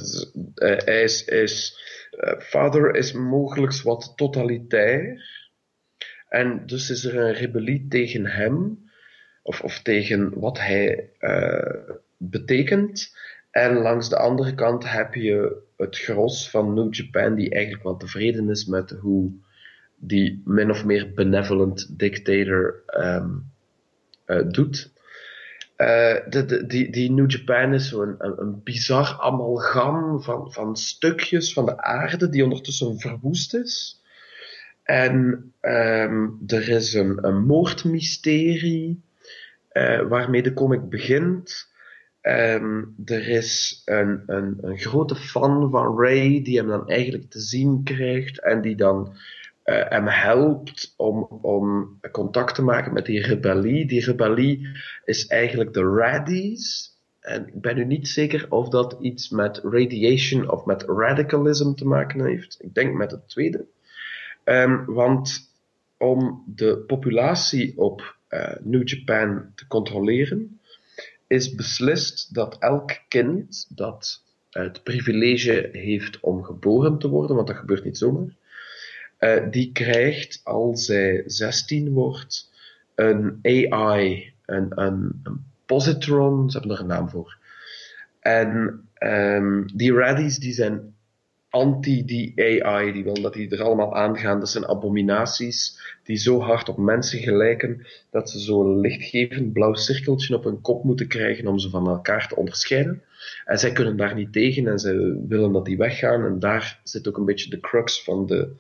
hij 0.56 1.04
is, 1.04 1.26
is, 1.26 1.80
eh, 2.12 2.40
Father 2.40 2.96
is 2.96 3.12
mogelijk 3.12 3.82
wat 3.82 4.14
totalitair. 4.16 5.30
En 6.28 6.66
dus 6.66 6.90
is 6.90 7.06
er 7.06 7.18
een 7.18 7.34
rebellie 7.34 7.88
tegen 7.90 8.26
hem, 8.26 8.90
of, 9.42 9.62
of 9.62 9.82
tegen 9.82 10.40
wat 10.40 10.60
hij 10.60 11.10
eh, 11.20 11.96
betekent. 12.30 13.16
En 13.52 13.78
langs 13.78 14.10
de 14.10 14.18
andere 14.18 14.54
kant 14.54 14.92
heb 14.92 15.14
je 15.14 15.62
het 15.78 15.98
gros 15.98 16.50
van 16.50 16.74
New 16.74 16.94
Japan, 16.94 17.36
die 17.36 17.50
eigenlijk 17.50 17.84
wel 17.84 17.98
tevreden 17.98 18.50
is 18.50 18.66
met 18.66 18.90
hoe 18.90 19.32
die 19.96 20.42
min 20.46 20.70
of 20.70 20.86
meer 20.86 21.14
benevolent 21.14 22.00
dictator 22.00 22.84
ehm, 22.86 23.30
eh, 24.26 24.42
doet. 24.48 24.92
Eh, 25.76 26.16
de, 26.30 26.66
die, 26.68 26.92
die 26.92 27.12
New 27.12 27.32
Japan 27.32 27.74
is 27.74 27.90
zo'n 27.90 28.16
een, 28.18 28.42
een 28.42 28.64
bizar 28.64 29.18
amalgam 29.20 30.22
van, 30.22 30.52
van 30.52 30.78
stukjes 30.78 31.54
van 31.54 31.66
de 31.66 31.82
aarde 31.82 32.30
die 32.30 32.44
ondertussen 32.44 33.00
verwoest 33.00 33.54
is. 33.54 34.02
En 34.84 35.46
ehm, 35.60 36.28
er 36.48 36.70
is 36.70 36.94
een, 36.94 37.26
een 37.26 37.46
moordmysterie 37.46 39.02
eh, 39.70 40.08
waarmee 40.08 40.44
de 40.44 40.54
comic 40.54 40.90
begint. 40.90 41.71
Ehm, 42.22 42.84
er 43.06 43.28
is 43.28 43.82
een, 43.86 44.24
een, 44.26 44.58
een 44.62 44.78
grote 44.78 45.16
fan 45.16 45.70
van 45.70 46.00
Ray 46.00 46.42
die 46.44 46.58
hem 46.58 46.68
dan 46.68 46.88
eigenlijk 46.88 47.30
te 47.30 47.40
zien 47.40 47.84
krijgt 47.84 48.42
en 48.42 48.62
die 48.62 48.76
dan 48.76 49.16
eh, 49.64 49.90
hem 49.90 50.08
helpt 50.08 50.94
om, 50.98 51.24
om 51.42 51.98
contact 52.12 52.56
te 52.56 52.62
maken 52.64 52.94
met 52.94 53.06
die 53.06 53.22
rebellie. 53.22 53.86
Die 53.86 54.06
rebellie 54.06 54.68
is 55.06 55.28
eigenlijk 55.28 55.74
de 55.74 55.84
Raddies. 55.84 56.90
En 57.20 57.48
ik 57.48 57.62
ben 57.62 57.76
nu 57.76 57.86
niet 57.86 58.08
zeker 58.08 58.46
of 58.50 58.70
dat 58.70 58.98
iets 59.02 59.30
met 59.30 59.58
radiation 59.64 60.52
of 60.52 60.66
met 60.66 60.84
radicalism 60.84 61.74
te 61.74 61.86
maken 61.86 62.26
heeft. 62.26 62.58
Ik 62.60 62.74
denk 62.74 62.94
met 62.94 63.12
het 63.12 63.30
tweede. 63.30 63.66
Ehm, 64.44 64.86
want 64.86 65.50
om 65.98 66.44
de 66.56 66.78
populatie 66.78 67.78
op 67.78 68.16
eh, 68.28 68.56
New 68.64 68.88
Japan 68.88 69.52
te 69.56 69.68
controleren, 69.68 70.60
is 71.32 71.56
beslist 71.56 72.34
dat 72.34 72.58
elk 72.60 73.00
kind 73.08 73.68
dat 73.70 74.24
het 74.50 74.84
privilege 74.84 75.70
heeft 75.72 76.20
om 76.20 76.44
geboren 76.44 76.98
te 76.98 77.08
worden, 77.08 77.36
want 77.36 77.48
dat 77.48 77.58
gebeurt 77.58 77.84
niet 77.84 77.98
zomaar, 77.98 78.36
eh, 79.18 79.52
die 79.52 79.72
krijgt 79.72 80.42
als 80.44 80.86
zij 80.86 81.24
16 81.26 81.92
wordt 81.92 82.52
een 82.96 83.40
AI, 83.42 84.34
een, 84.46 84.82
een, 84.82 85.20
een 85.24 85.46
positron, 85.66 86.50
ze 86.50 86.58
hebben 86.58 86.76
er 86.76 86.82
een 86.82 86.90
naam 86.90 87.10
voor. 87.10 87.38
En 88.20 88.82
ehm, 88.94 89.66
die 89.74 89.94
raddies 89.94 90.38
die 90.38 90.54
zijn 90.54 90.96
anti 91.52 92.06
die 92.06 92.34
AI, 92.64 92.92
die 92.92 93.04
willen 93.04 93.22
dat 93.22 93.34
die 93.34 93.50
er 93.50 93.64
allemaal 93.64 93.96
aangaan. 93.96 94.40
Dat 94.40 94.50
zijn 94.50 94.68
abominaties 94.68 95.80
die 96.04 96.18
zo 96.18 96.40
hard 96.40 96.70
op 96.70 96.78
mensen 96.78 97.20
gelijken 97.20 97.86
dat 98.10 98.30
ze 98.30 98.40
zo'n 98.40 98.80
lichtgevend 98.80 99.54
blauw 99.54 99.74
cirkeltje 99.74 100.36
op 100.36 100.44
hun 100.44 100.62
kop 100.62 100.84
moeten 100.84 101.08
krijgen 101.08 101.48
om 101.48 101.60
ze 101.60 101.70
van 101.70 101.88
elkaar 101.88 102.28
te 102.28 102.36
onderscheiden. 102.36 103.04
En 103.46 103.60
zij 103.60 103.72
kunnen 103.72 103.98
daar 103.98 104.16
niet 104.16 104.34
tegen 104.34 104.68
en 104.68 104.80
ze 104.80 105.24
willen 105.28 105.52
dat 105.52 105.66
die 105.66 105.78
weggaan. 105.78 106.26
En 106.26 106.40
daar 106.40 106.80
zit 106.84 107.08
ook 107.08 107.18
een 107.18 107.26
beetje 107.26 107.50
de 107.50 107.60
crux 107.60 108.04
van 108.04 108.26
de 108.26 108.56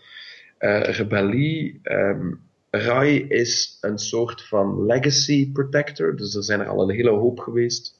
eh, 0.57 0.81
rebellie. 0.81 1.79
Ehm, 1.83 2.33
Rai 2.69 3.27
is 3.27 3.77
een 3.81 3.97
soort 3.97 4.41
van 4.41 4.85
legacy 4.85 5.51
protector, 5.51 6.15
dus 6.15 6.35
er 6.35 6.43
zijn 6.43 6.59
er 6.59 6.67
al 6.67 6.81
een 6.81 6.95
hele 6.95 7.09
hoop 7.09 7.39
geweest. 7.39 7.99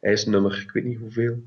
Hij 0.00 0.12
is 0.12 0.26
nummer, 0.26 0.60
ik 0.64 0.70
weet 0.70 0.84
niet 0.84 0.98
hoeveel. 0.98 1.42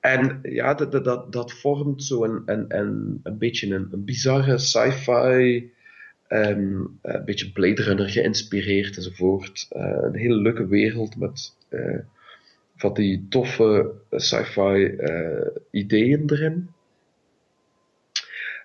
En 0.00 0.38
ja, 0.42 0.74
dat, 0.74 1.04
dat- 1.04 1.32
dat, 1.32 1.52
vormt 1.52 2.04
zo 2.04 2.24
een, 2.24 2.42
een, 2.46 2.64
een, 2.78 3.20
een 3.22 3.38
beetje 3.38 3.74
een, 3.74 3.88
een 3.92 4.04
bizarre 4.04 4.58
sci-fi, 4.58 5.72
ehm, 6.28 6.80
een 7.02 7.24
beetje 7.24 7.52
Blade 7.52 7.82
Runner 7.82 8.08
geïnspireerd 8.08 8.96
enzovoort. 8.96 9.66
Eh, 9.70 9.98
een 10.02 10.14
hele 10.14 10.34
leuke 10.36 10.66
wereld 10.66 11.16
met 11.16 11.56
eh, 11.68 11.98
van 12.76 12.94
die 12.94 13.26
toffe 13.28 13.90
sci-fi 14.10 14.84
eh, 14.84 15.46
ideeën 15.70 16.22
erin. 16.30 16.70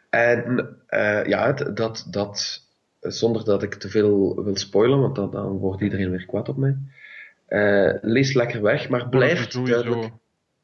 En 0.10 0.78
ja, 1.28 1.52
dat, 1.53 2.07
dat, 2.10 2.64
zonder 2.99 3.45
dat 3.45 3.64
ik 3.64 3.74
te 3.74 3.90
veel 3.90 4.44
wil 4.44 4.57
spoilen, 4.57 4.99
want 4.99 5.16
dan, 5.16 5.32
dan 5.32 5.48
wordt 5.57 5.82
iedereen 5.82 6.10
weer 6.10 6.26
kwaad 6.26 6.49
op 6.49 6.57
mij. 6.57 6.76
Lees 8.02 8.34
lekker 8.34 8.62
weg, 8.62 8.90
maar 8.90 9.10
blijft 9.10 9.66
duidelijk. 9.66 10.12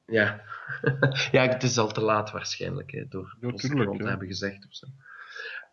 Ja. 0.06 0.41
ja, 1.31 1.48
het 1.48 1.64
is 1.64 1.77
al 1.77 1.91
te 1.91 2.02
laat 2.02 2.31
waarschijnlijk, 2.31 2.91
hè, 2.91 3.06
door 3.10 3.38
Ja, 3.41 3.49
Postgrond 3.49 3.80
tuurlijk, 3.80 4.02
te 4.02 4.10
hebben 4.10 4.27
gezegd 4.27 4.65
of 4.65 4.76
zo. 4.76 4.88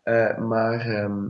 Eh, 0.03 0.37
maar 0.37 0.79
ehm, 0.79 1.27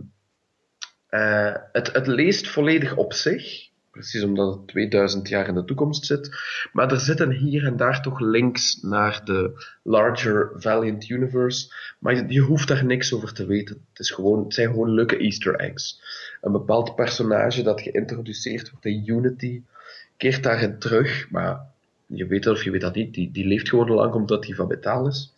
eh, 1.07 1.55
het, 1.71 1.93
het 1.93 2.07
leest 2.07 2.47
volledig 2.47 2.95
op 2.95 3.13
zich, 3.13 3.69
precies 3.91 4.23
omdat 4.23 4.53
het 4.53 4.67
2000 4.67 5.29
jaar 5.29 5.47
in 5.47 5.53
de 5.53 5.65
toekomst 5.65 6.05
zit. 6.05 6.29
Maar 6.71 6.91
er 6.91 6.99
zitten 6.99 7.31
hier 7.31 7.65
en 7.65 7.77
daar 7.77 8.01
toch 8.01 8.19
links 8.19 8.81
naar 8.81 9.21
de 9.25 9.65
larger 9.83 10.51
Valiant 10.55 11.09
Universe. 11.09 11.73
Maar 11.99 12.15
je, 12.15 12.25
je 12.27 12.39
hoeft 12.39 12.67
daar 12.67 12.85
niks 12.85 13.13
over 13.13 13.33
te 13.33 13.45
weten. 13.45 13.85
Het, 13.89 13.99
is 13.99 14.11
gewoon, 14.11 14.43
het 14.43 14.53
zijn 14.53 14.69
gewoon 14.69 14.93
leuke 14.93 15.17
Easter 15.17 15.55
eggs. 15.55 16.01
Een 16.41 16.51
bepaald 16.51 16.95
personage 16.95 17.61
dat 17.61 17.81
geïntroduceerd 17.81 18.69
wordt 18.71 18.85
in 18.85 19.03
Unity 19.05 19.61
keert 20.19 20.43
daarin 20.43 20.79
terug, 20.79 21.29
maar 21.29 21.61
je 22.09 22.27
weet 22.27 22.43
het 22.43 22.53
of 22.53 22.63
je 22.63 22.71
weet 22.71 22.81
dat 22.81 22.95
niet, 22.95 23.13
die, 23.13 23.31
die 23.31 23.45
leeft 23.45 23.69
gewoon 23.69 23.89
lang 23.89 24.13
omdat 24.13 24.45
hij 24.45 24.55
van 24.55 24.67
metaal 24.67 25.07
is. 25.07 25.33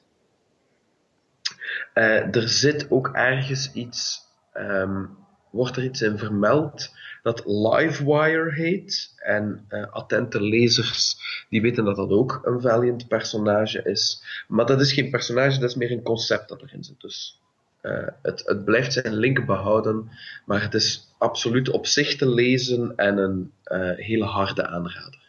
Eh, 1.93 2.35
er 2.35 2.49
zit 2.49 2.91
ook 2.91 3.09
ergens 3.13 3.71
iets, 3.73 4.19
ehm, 4.53 5.05
wordt 5.49 5.77
er 5.77 5.83
iets 5.83 6.01
in 6.01 6.17
vermeld 6.17 6.89
dat 7.23 7.43
Livewire 7.45 8.53
heet. 8.53 9.13
En 9.17 9.65
eh, 9.67 9.91
attente 9.91 10.41
lezers 10.41 11.17
die 11.49 11.61
weten 11.61 11.85
dat 11.85 11.95
dat 11.95 12.09
ook 12.09 12.39
een 12.43 12.61
Valiant 12.61 13.07
personage 13.07 13.81
is. 13.83 14.23
Maar 14.47 14.65
dat 14.65 14.81
is 14.81 14.93
geen 14.93 15.09
personage, 15.09 15.59
dat 15.59 15.69
is 15.69 15.75
meer 15.75 15.91
een 15.91 16.03
concept 16.03 16.49
dat 16.49 16.61
erin 16.61 16.83
zit. 16.83 17.01
Dus 17.01 17.39
eh, 17.81 18.07
het, 18.21 18.43
het 18.45 18.65
blijft 18.65 18.93
zijn 18.93 19.13
link 19.13 19.45
behouden, 19.45 20.09
maar 20.45 20.61
het 20.61 20.73
is 20.73 21.13
absoluut 21.17 21.69
op 21.69 21.85
zich 21.85 22.15
te 22.15 22.29
lezen 22.29 22.95
en 22.95 23.17
een 23.17 23.51
hele 23.95 24.25
harde 24.25 24.67
aanrader. 24.67 25.20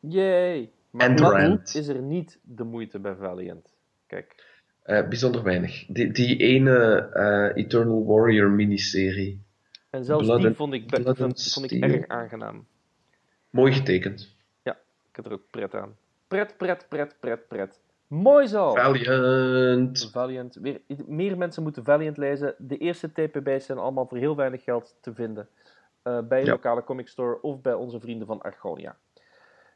Yay! 0.00 0.70
Maar 0.90 1.16
Durant. 1.16 1.74
is 1.74 1.88
er 1.88 2.02
niet 2.02 2.38
de 2.42 2.64
moeite 2.64 2.98
bij 2.98 3.14
Valiant? 3.14 3.74
Kijk, 4.06 4.48
Eh, 4.82 5.08
bijzonder 5.08 5.42
weinig. 5.42 5.86
Die, 5.86 6.12
die 6.12 6.36
ene 6.36 7.08
eh, 7.12 7.62
Eternal 7.64 8.06
Warrior 8.06 8.50
miniserie. 8.50 9.42
en 9.90 10.04
zelfs 10.04 10.24
Blood 10.24 10.38
die 10.38 10.46
and- 10.46 10.56
vond 10.56 10.72
ik, 10.74 10.82
vond, 11.52 11.72
ik 11.72 11.82
erg 11.82 12.08
aangenaam. 12.08 12.66
Mooi 13.50 13.72
getekend. 13.72 14.38
Ik 15.10 15.16
had 15.16 15.26
er 15.26 15.32
ook 15.32 15.50
pret 15.50 15.74
aan. 15.74 15.96
Pret, 16.28 16.56
pret, 16.56 16.86
pret, 16.88 17.16
pret, 17.20 17.48
pret. 17.48 17.80
Mooi 18.06 18.46
zo! 18.46 18.70
Valiant. 18.74 20.08
Valiant. 20.12 20.54
Weer, 20.54 20.80
meer 21.06 21.36
mensen 21.38 21.62
moeten 21.62 21.84
Valiant 21.84 22.16
lezen. 22.16 22.54
De 22.58 22.76
eerste 22.76 23.12
TPB's 23.12 23.66
zijn 23.66 23.78
allemaal 23.78 24.06
voor 24.06 24.18
heel 24.18 24.36
weinig 24.36 24.62
geld 24.64 24.96
te 25.00 25.14
vinden. 25.14 25.48
eh, 26.02 26.18
bij 26.28 26.38
een 26.40 26.44
Ja. 26.46 26.50
lokale 26.52 26.84
comic 26.84 27.08
store 27.08 27.40
of 27.42 27.60
bij 27.60 27.74
onze 27.74 28.00
vrienden 28.00 28.26
van 28.26 28.40
Argonia. 28.42 28.96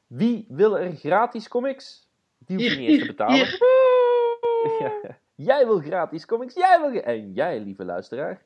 Wie 0.06 0.46
wil 0.48 0.78
er 0.78 0.92
gratis 0.92 1.48
comics? 1.48 2.08
Die 2.38 2.56
hoef 2.56 2.66
je 2.66 2.78
niet 2.78 2.88
eens 2.88 3.00
te 3.00 3.06
betalen. 3.06 3.46
Ja. 4.78 5.18
Jij 5.34 5.66
wil 5.66 5.78
gratis 5.78 6.26
comics, 6.26 6.54
jij 6.54 6.80
wil... 6.80 7.00
En 7.00 7.32
jij, 7.32 7.60
lieve 7.60 7.84
luisteraar, 7.84 8.42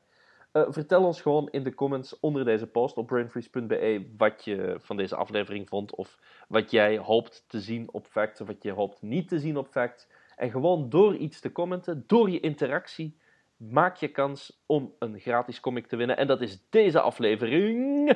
eh, 0.53 0.63
vertel 0.69 1.05
ons 1.05 1.21
gewoon 1.21 1.49
in 1.51 1.63
de 1.63 1.75
comments 1.75 2.21
onder 2.21 2.45
deze 2.45 2.67
post 2.67 2.97
op 2.97 3.07
brainfreeze.be 3.07 4.15
wat 4.17 4.45
je 4.45 4.77
van 4.79 4.97
deze 4.97 5.17
aflevering 5.17 5.69
vond, 5.69 5.95
of 5.95 6.19
wat 6.49 6.71
jij 6.71 6.99
hoopt 6.99 7.45
te 7.47 7.61
zien 7.61 7.89
op 7.93 8.07
Facts, 8.07 8.41
of 8.41 8.47
wat 8.47 8.63
je 8.63 8.73
hoopt 8.73 9.03
niet 9.03 9.29
te 9.29 9.39
zien 9.39 9.57
op 9.57 9.69
Facts. 9.69 10.07
En 10.37 10.51
gewoon 10.51 10.89
door 10.89 11.17
iets 11.17 11.41
te 11.41 11.53
commenten, 11.53 12.05
door 12.07 12.31
je 12.31 12.41
interactie, 12.41 13.19
maak 13.57 13.97
je 13.97 14.09
kans 14.09 14.63
om 14.67 14.95
een 14.99 15.19
gratis 15.19 15.61
comic 15.61 15.87
te 15.87 15.97
winnen. 15.97 16.17
En 16.17 16.27
dat 16.27 16.41
is 16.41 16.67
deze 16.71 17.01
aflevering... 17.01 18.13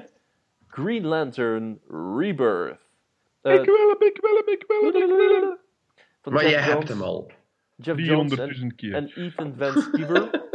Green 0.72 1.06
Lantern 1.06 1.80
Rebirth. 2.16 2.80
Eh, 3.42 3.54
ik 3.54 3.64
wil 3.64 3.88
hem, 3.98 4.08
ik 4.08 4.18
wil 4.20 4.34
hem, 4.36 4.48
ik 4.54 4.64
wil 4.66 4.82
hem, 4.92 5.02
ik 5.02 5.08
wil 5.16 5.40
hem. 5.40 5.58
van 6.22 6.32
Maar 6.32 6.42
Jeff 6.42 6.54
jij 6.54 6.62
hebt 6.62 6.88
hem 6.88 7.02
al. 7.02 7.30
Jeff 7.76 7.98
Jones 8.00 8.38
en, 8.38 8.54
300.000 8.70 8.74
keer. 8.76 8.94
en 8.94 9.06
Ethan 9.14 9.54
Van 9.58 9.82
Sciver. 9.82 10.30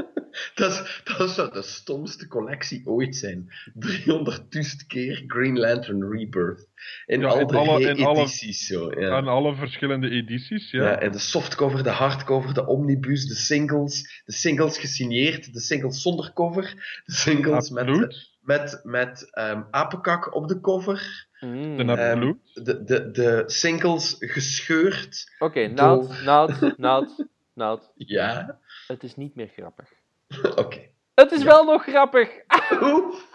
Dat, 0.56 1.02
dat 1.18 1.30
zou 1.30 1.52
de 1.54 1.62
stomste 1.62 2.28
collectie 2.28 2.82
ooit 2.86 3.16
zijn. 3.16 3.50
300.000 3.74 4.88
keer 4.88 5.24
Green 5.28 5.58
Lantern 5.60 6.12
Rebirth. 6.12 6.68
In 7.06 7.20
Ja, 7.20 7.28
al 7.28 7.40
in 7.40 7.48
de 7.48 7.58
alle- 7.58 7.84
he- 7.84 7.90
in 7.90 8.06
alle- 8.06 8.20
edities 8.20 8.68
zo. 8.68 9.00
Ja. 9.00 9.10
Aan 9.10 9.28
alle 9.28 9.56
verschillende 9.56 10.10
edities, 10.10 10.72
ja. 10.72 10.84
Ja, 10.84 11.00
en 11.00 11.12
de 11.12 11.18
softcover, 11.18 11.84
de 11.84 11.90
hardcover, 11.90 12.54
de 12.54 12.66
omnibus, 12.66 13.28
de 13.28 13.36
singles, 13.36 14.22
de 14.26 14.32
singles 14.34 14.78
gesigneerd, 14.78 15.54
de 15.54 15.60
singles 15.60 16.02
zonder 16.02 16.34
cover, 16.34 17.02
de 17.06 17.14
singles 17.14 17.70
met, 17.70 17.88
Absoluut. 17.88 18.30
met, 18.42 18.80
met 18.84 19.28
ehm, 19.32 19.62
apenkak 19.72 20.36
op 20.36 20.48
de 20.48 20.60
cover, 20.62 21.27
Mm. 21.40 21.78
De 21.78 21.84
Oké, 21.84 21.92
absoluut. 22.12 22.38
de, 22.66 22.84
de, 22.84 23.12
de 23.12 23.44
singles 23.46 24.16
gescheurd. 24.20 25.32
Nout, 25.76 26.22
Nout, 26.24 26.78
Nout, 26.78 27.26
Nout. 27.54 27.92
Ja, 27.96 28.60
Het 28.88 29.04
is 29.04 29.16
niet 29.16 29.36
meer 29.36 29.48
grappig. 29.48 29.90
oké. 30.56 30.80
Het 31.16 31.32
is 31.32 31.40
Ja. 31.40 31.46
wel 31.46 31.64
nog 31.64 31.84
grappig! 31.84 32.30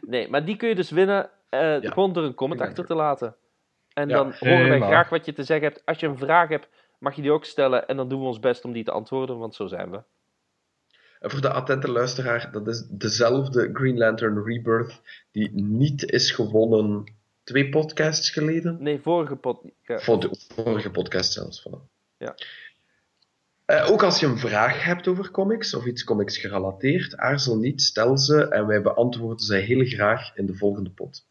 Nee, 0.00 0.28
maar 0.28 0.44
die 0.44 0.56
kun 0.56 0.68
je 0.68 0.74
dus 0.74 0.90
winnen 0.90 1.30
eh, 1.48 1.82
Ja. 1.82 1.90
gewoon 1.90 2.12
door 2.12 2.24
een 2.24 2.34
comment 2.34 2.60
Ja. 2.60 2.66
achter 2.66 2.86
te 2.86 2.94
laten. 2.94 3.36
En 3.92 4.08
Ja. 4.08 4.14
dan 4.16 4.34
horen 4.38 4.68
wij 4.68 4.80
graag 4.80 5.08
wat 5.08 5.24
je 5.26 5.32
te 5.32 5.42
zeggen 5.44 5.68
hebt. 5.68 5.82
Als 5.86 6.00
je 6.00 6.06
een 6.06 6.18
vraag 6.18 6.48
hebt, 6.48 6.68
mag 6.98 7.14
je 7.16 7.22
die 7.22 7.30
ook 7.32 7.44
stellen. 7.44 7.86
En 7.88 7.96
dan 7.96 8.08
doen 8.08 8.20
we 8.20 8.26
ons 8.26 8.40
best 8.40 8.64
om 8.64 8.72
die 8.72 8.84
te 8.84 8.90
antwoorden, 8.90 9.38
want 9.38 9.54
zo 9.54 9.66
zijn 9.66 9.90
we. 9.90 10.02
En 11.24 11.30
voor 11.30 11.40
de 11.40 11.52
attente 11.52 11.90
luisteraar, 11.90 12.52
dat 12.52 12.68
is 12.68 12.86
dezelfde 12.90 13.70
Green 13.72 13.98
Lantern 13.98 14.44
Rebirth 14.44 15.00
die 15.30 15.50
niet 15.52 16.10
is 16.10 16.30
gewonnen 16.30 17.04
twee 17.44 17.68
podcasts 17.68 18.30
geleden. 18.30 18.76
Nee, 18.82 19.00
vorige 19.00 19.36
podcast. 19.36 20.04
Voor 20.04 20.20
de 20.20 20.30
vorige 20.54 20.90
podcast 20.90 21.32
zelfs. 21.32 21.68
Voilà. 21.68 21.78
Ja. 22.18 22.34
Eh, 23.64 23.90
ook 23.90 24.02
als 24.02 24.20
je 24.20 24.26
een 24.26 24.38
vraag 24.38 24.84
hebt 24.84 25.08
over 25.08 25.30
comics 25.30 25.74
of 25.74 25.86
iets 25.86 26.04
comics 26.04 26.38
gerelateerd, 26.38 27.16
aarzel 27.16 27.58
niet, 27.58 27.82
stel 27.82 28.18
ze 28.18 28.48
en 28.48 28.66
wij 28.66 28.82
beantwoorden 28.82 29.46
ze 29.46 29.56
heel 29.56 29.84
graag 29.84 30.36
in 30.36 30.46
de 30.46 30.54
volgende 30.54 30.90
pod. 30.90 31.26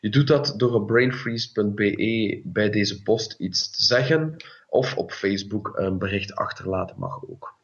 Je 0.00 0.08
doet 0.08 0.26
dat 0.26 0.54
door 0.56 0.72
op 0.72 0.86
brainfreeze.be 0.86 2.40
bij 2.44 2.70
deze 2.70 3.02
post 3.02 3.34
iets 3.38 3.70
te 3.70 3.82
zeggen 3.82 4.36
of 4.68 4.96
op 4.96 5.12
Facebook 5.12 5.72
een 5.74 5.98
bericht 5.98 6.34
achterlaten 6.34 6.98
mag 6.98 7.28
ook. 7.28 7.58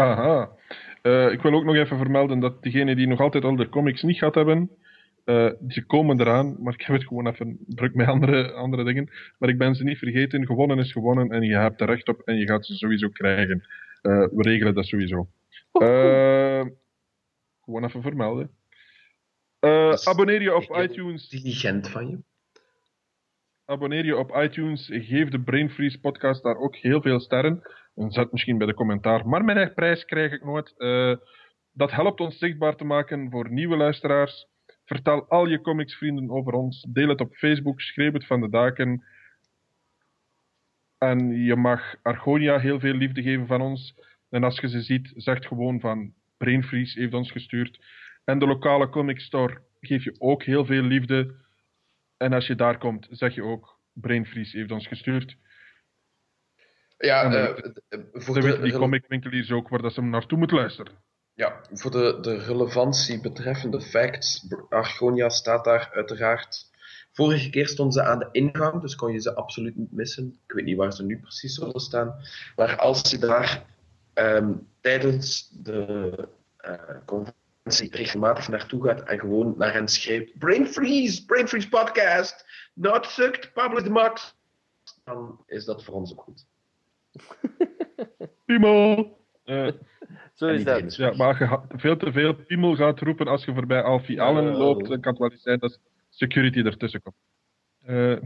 Aha. 0.00 0.50
Eh, 1.02 1.32
ik 1.32 1.42
wil 1.42 1.54
ook 1.54 1.64
nog 1.64 1.74
even 1.74 1.96
vermelden 1.96 2.40
dat 2.40 2.62
degenen 2.62 2.96
die 2.96 3.06
nog 3.06 3.20
altijd 3.20 3.44
al 3.44 3.56
de 3.56 3.68
comics 3.68 4.02
niet 4.02 4.18
gehad 4.18 4.34
hebben, 4.34 4.70
eh, 5.24 5.50
ze 5.68 5.84
komen 5.86 6.20
eraan, 6.20 6.56
maar 6.58 6.72
ik 6.72 6.80
heb 6.80 6.96
het 6.96 7.06
gewoon 7.06 7.26
even 7.26 7.58
druk 7.66 7.94
met 7.94 8.06
andere, 8.06 8.52
andere 8.52 8.84
dingen. 8.84 9.10
Maar 9.38 9.48
ik 9.48 9.58
ben 9.58 9.74
ze 9.74 9.84
niet 9.84 9.98
vergeten. 9.98 10.46
Gewonnen 10.46 10.78
is 10.78 10.92
gewonnen 10.92 11.30
en 11.30 11.42
je 11.42 11.56
hebt 11.56 11.80
er 11.80 11.86
recht 11.86 12.08
op 12.08 12.20
en 12.20 12.36
je 12.36 12.46
gaat 12.46 12.66
ze 12.66 12.74
sowieso 12.74 13.08
krijgen. 13.08 13.64
Eh, 14.02 14.26
we 14.32 14.42
regelen 14.42 14.74
dat 14.74 14.86
sowieso. 14.86 15.28
Gewoon 17.64 17.84
even 17.84 18.02
vermelden. 18.02 18.50
Abonneer 20.04 20.42
je 20.42 20.54
op 20.54 20.76
iTunes. 20.76 21.30
Intelligent 21.30 21.88
van 21.88 22.08
je. 22.08 22.18
Abonneer 23.64 24.04
je 24.04 24.16
op 24.16 24.36
iTunes. 24.36 24.88
Geef 24.92 25.28
de 25.28 25.40
Brain 25.40 25.70
Freeze 25.70 26.00
podcast 26.00 26.42
daar 26.42 26.56
ook 26.56 26.76
heel 26.76 27.02
veel 27.02 27.20
sterren. 27.20 27.62
En 28.00 28.10
zet 28.10 28.32
misschien 28.32 28.58
bij 28.58 28.66
de 28.66 28.74
commentaar. 28.74 29.26
Maar 29.26 29.44
mijn 29.44 29.56
eigen 29.56 29.74
prijs 29.74 30.04
krijg 30.04 30.32
ik 30.32 30.44
nooit. 30.44 30.74
Eh, 30.78 31.16
dat 31.72 31.90
helpt 31.90 32.20
ons 32.20 32.38
zichtbaar 32.38 32.76
te 32.76 32.84
maken 32.84 33.30
voor 33.30 33.50
nieuwe 33.50 33.76
luisteraars. 33.76 34.46
Vertel 34.84 35.28
al 35.28 35.46
je 35.46 35.60
comicsvrienden 35.60 36.30
over 36.30 36.52
ons. 36.52 36.86
Deel 36.88 37.08
het 37.08 37.20
op 37.20 37.34
Facebook. 37.34 37.80
Schreef 37.80 38.12
het 38.12 38.26
van 38.26 38.40
de 38.40 38.50
daken. 38.50 39.04
En 40.98 41.44
je 41.44 41.56
mag 41.56 41.94
Argonia 42.02 42.58
heel 42.58 42.80
veel 42.80 42.94
liefde 42.94 43.22
geven 43.22 43.46
van 43.46 43.60
ons. 43.60 43.94
En 44.30 44.44
als 44.44 44.60
je 44.60 44.68
ze 44.68 44.80
ziet, 44.80 45.12
zeg 45.16 45.46
gewoon 45.46 45.80
van 45.80 46.12
Brain 46.36 46.62
Freeze 46.62 47.00
heeft 47.00 47.14
ons 47.14 47.32
gestuurd. 47.32 47.84
En 48.24 48.38
de 48.38 48.46
lokale 48.46 48.88
comic 48.88 49.20
store 49.20 49.60
geef 49.80 50.04
je 50.04 50.14
ook 50.18 50.42
heel 50.42 50.64
veel 50.64 50.82
liefde. 50.82 51.34
En 52.16 52.32
als 52.32 52.46
je 52.46 52.54
daar 52.54 52.78
komt, 52.78 53.06
zeg 53.10 53.34
je 53.34 53.42
ook 53.42 53.78
Brain 53.92 54.26
Freeze 54.26 54.58
heeft 54.58 54.70
ons 54.70 54.86
gestuurd. 54.86 55.36
Ja, 57.02 57.32
eh, 57.32 57.48
eh, 57.88 58.00
voor 58.12 58.34
de, 58.34 58.40
die 58.40 58.50
rele- 58.50 58.78
comicwinkeliers 58.78 59.50
ook 59.50 59.68
waar 59.68 59.82
dat 59.82 59.92
ze 59.92 60.02
naartoe 60.02 60.38
moeten 60.38 60.56
luisteren. 60.56 60.92
ja, 61.34 61.60
voor 61.72 61.90
de, 61.90 62.18
de 62.20 62.36
relevantie 62.38 63.20
betreffende 63.20 63.80
facts, 63.80 64.46
Argonia 64.68 65.28
staat 65.28 65.64
daar 65.64 65.90
uiteraard. 65.94 66.68
Vorige 67.12 67.50
keer 67.50 67.68
stonden 67.68 67.92
ze 67.94 68.02
aan 68.02 68.18
de 68.18 68.28
ingang, 68.32 68.80
dus 68.80 68.94
kon 68.94 69.12
je 69.12 69.18
ze 69.20 69.34
absoluut 69.34 69.76
niet 69.76 69.92
missen. 69.92 70.38
Ik 70.46 70.52
weet 70.54 70.64
niet 70.64 70.76
waar 70.76 70.92
ze 70.92 71.04
nu 71.04 71.18
precies 71.20 71.54
zullen 71.54 71.80
staan. 71.80 72.14
Maar 72.56 72.76
als 72.76 73.10
je 73.10 73.18
daar 73.18 73.64
ehm, 74.14 74.52
tijdens 74.80 75.48
de 75.62 76.10
eh, 76.56 76.74
conferentie 77.06 77.96
regelmatig 77.96 78.48
naartoe 78.48 78.84
gaat 78.84 79.00
en 79.02 79.18
gewoon 79.18 79.54
naar 79.58 79.72
hen 79.72 79.88
schreeuwt: 79.88 80.38
Brain 80.38 80.66
Freeze, 80.66 81.24
Brain 81.24 81.48
Freeze 81.48 81.68
podcast, 81.68 82.44
not 82.74 83.06
sucked, 83.06 83.52
public 83.52 83.88
max, 83.88 84.34
dan 85.04 85.42
is 85.46 85.64
dat 85.64 85.84
voor 85.84 85.94
ons 85.94 86.12
ook 86.12 86.20
goed. 86.22 86.46
Piemel! 88.46 89.18
Eh, 89.44 89.68
Zo 90.34 90.46
is 90.46 90.64
dat. 90.64 90.96
ja, 90.96 91.12
maar 91.16 91.26
als 91.28 91.38
je 91.38 91.44
ha- 91.44 91.64
veel 91.68 91.96
te 91.96 92.12
veel 92.12 92.34
piemel 92.34 92.74
gaat 92.76 93.00
roepen 93.00 93.26
als 93.26 93.44
je 93.44 93.54
voorbij 93.54 93.82
Alfie 93.82 94.22
Allen 94.22 94.56
loopt, 94.56 94.88
dan 94.88 95.00
kan 95.00 95.10
het 95.12 95.20
wel 95.20 95.30
eens 95.30 95.42
zijn 95.42 95.58
dat 95.58 95.80
security 96.08 96.58
ertussen 96.60 97.02
komt. 97.02 97.16
Eh, 97.80 98.16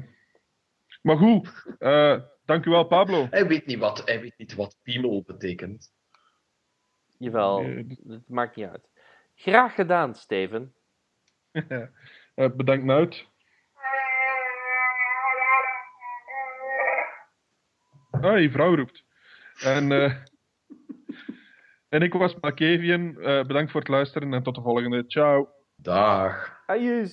maar 1.02 1.16
goed, 1.16 1.64
eh, 1.78 2.20
dank 2.44 2.64
u 2.64 2.70
wel 2.70 2.84
Pablo. 2.84 3.26
Hij 3.30 3.46
weet 3.46 3.66
niet 3.66 3.78
wat, 3.78 4.02
hij 4.04 4.20
weet 4.20 4.34
niet 4.36 4.54
wat 4.54 4.76
piemel 4.82 5.22
betekent. 5.26 5.92
Jawel, 7.18 7.62
het 8.08 8.28
maakt 8.28 8.56
niet 8.56 8.66
uit. 8.66 8.88
Graag 9.34 9.74
gedaan, 9.74 10.14
Steven. 10.14 10.74
Eh, 12.34 12.50
bedankt 12.56 12.84
Nuit. 12.84 13.26
Ah, 18.24 18.40
je 18.40 18.50
vrouw 18.50 18.76
roept. 18.76 19.04
En, 19.62 19.92
eh, 19.92 20.12
en 21.88 22.02
ik 22.02 22.12
was 22.12 22.36
Malkavian. 22.40 23.20
Eh, 23.20 23.42
bedankt 23.46 23.70
voor 23.70 23.80
het 23.80 23.88
luisteren 23.88 24.34
en 24.34 24.42
tot 24.42 24.54
de 24.54 24.60
volgende. 24.60 25.04
Ciao. 25.06 25.48
Dag. 25.76 26.62
Adieu. 26.66 27.08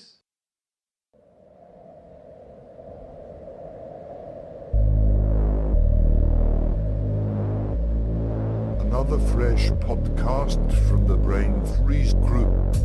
Another 8.80 9.20
fresh 9.20 9.70
podcast 9.80 10.60
from 10.88 11.08
the 11.08 11.18
Brain 11.18 11.66
Freeze 11.66 12.16
Group. 12.26 12.76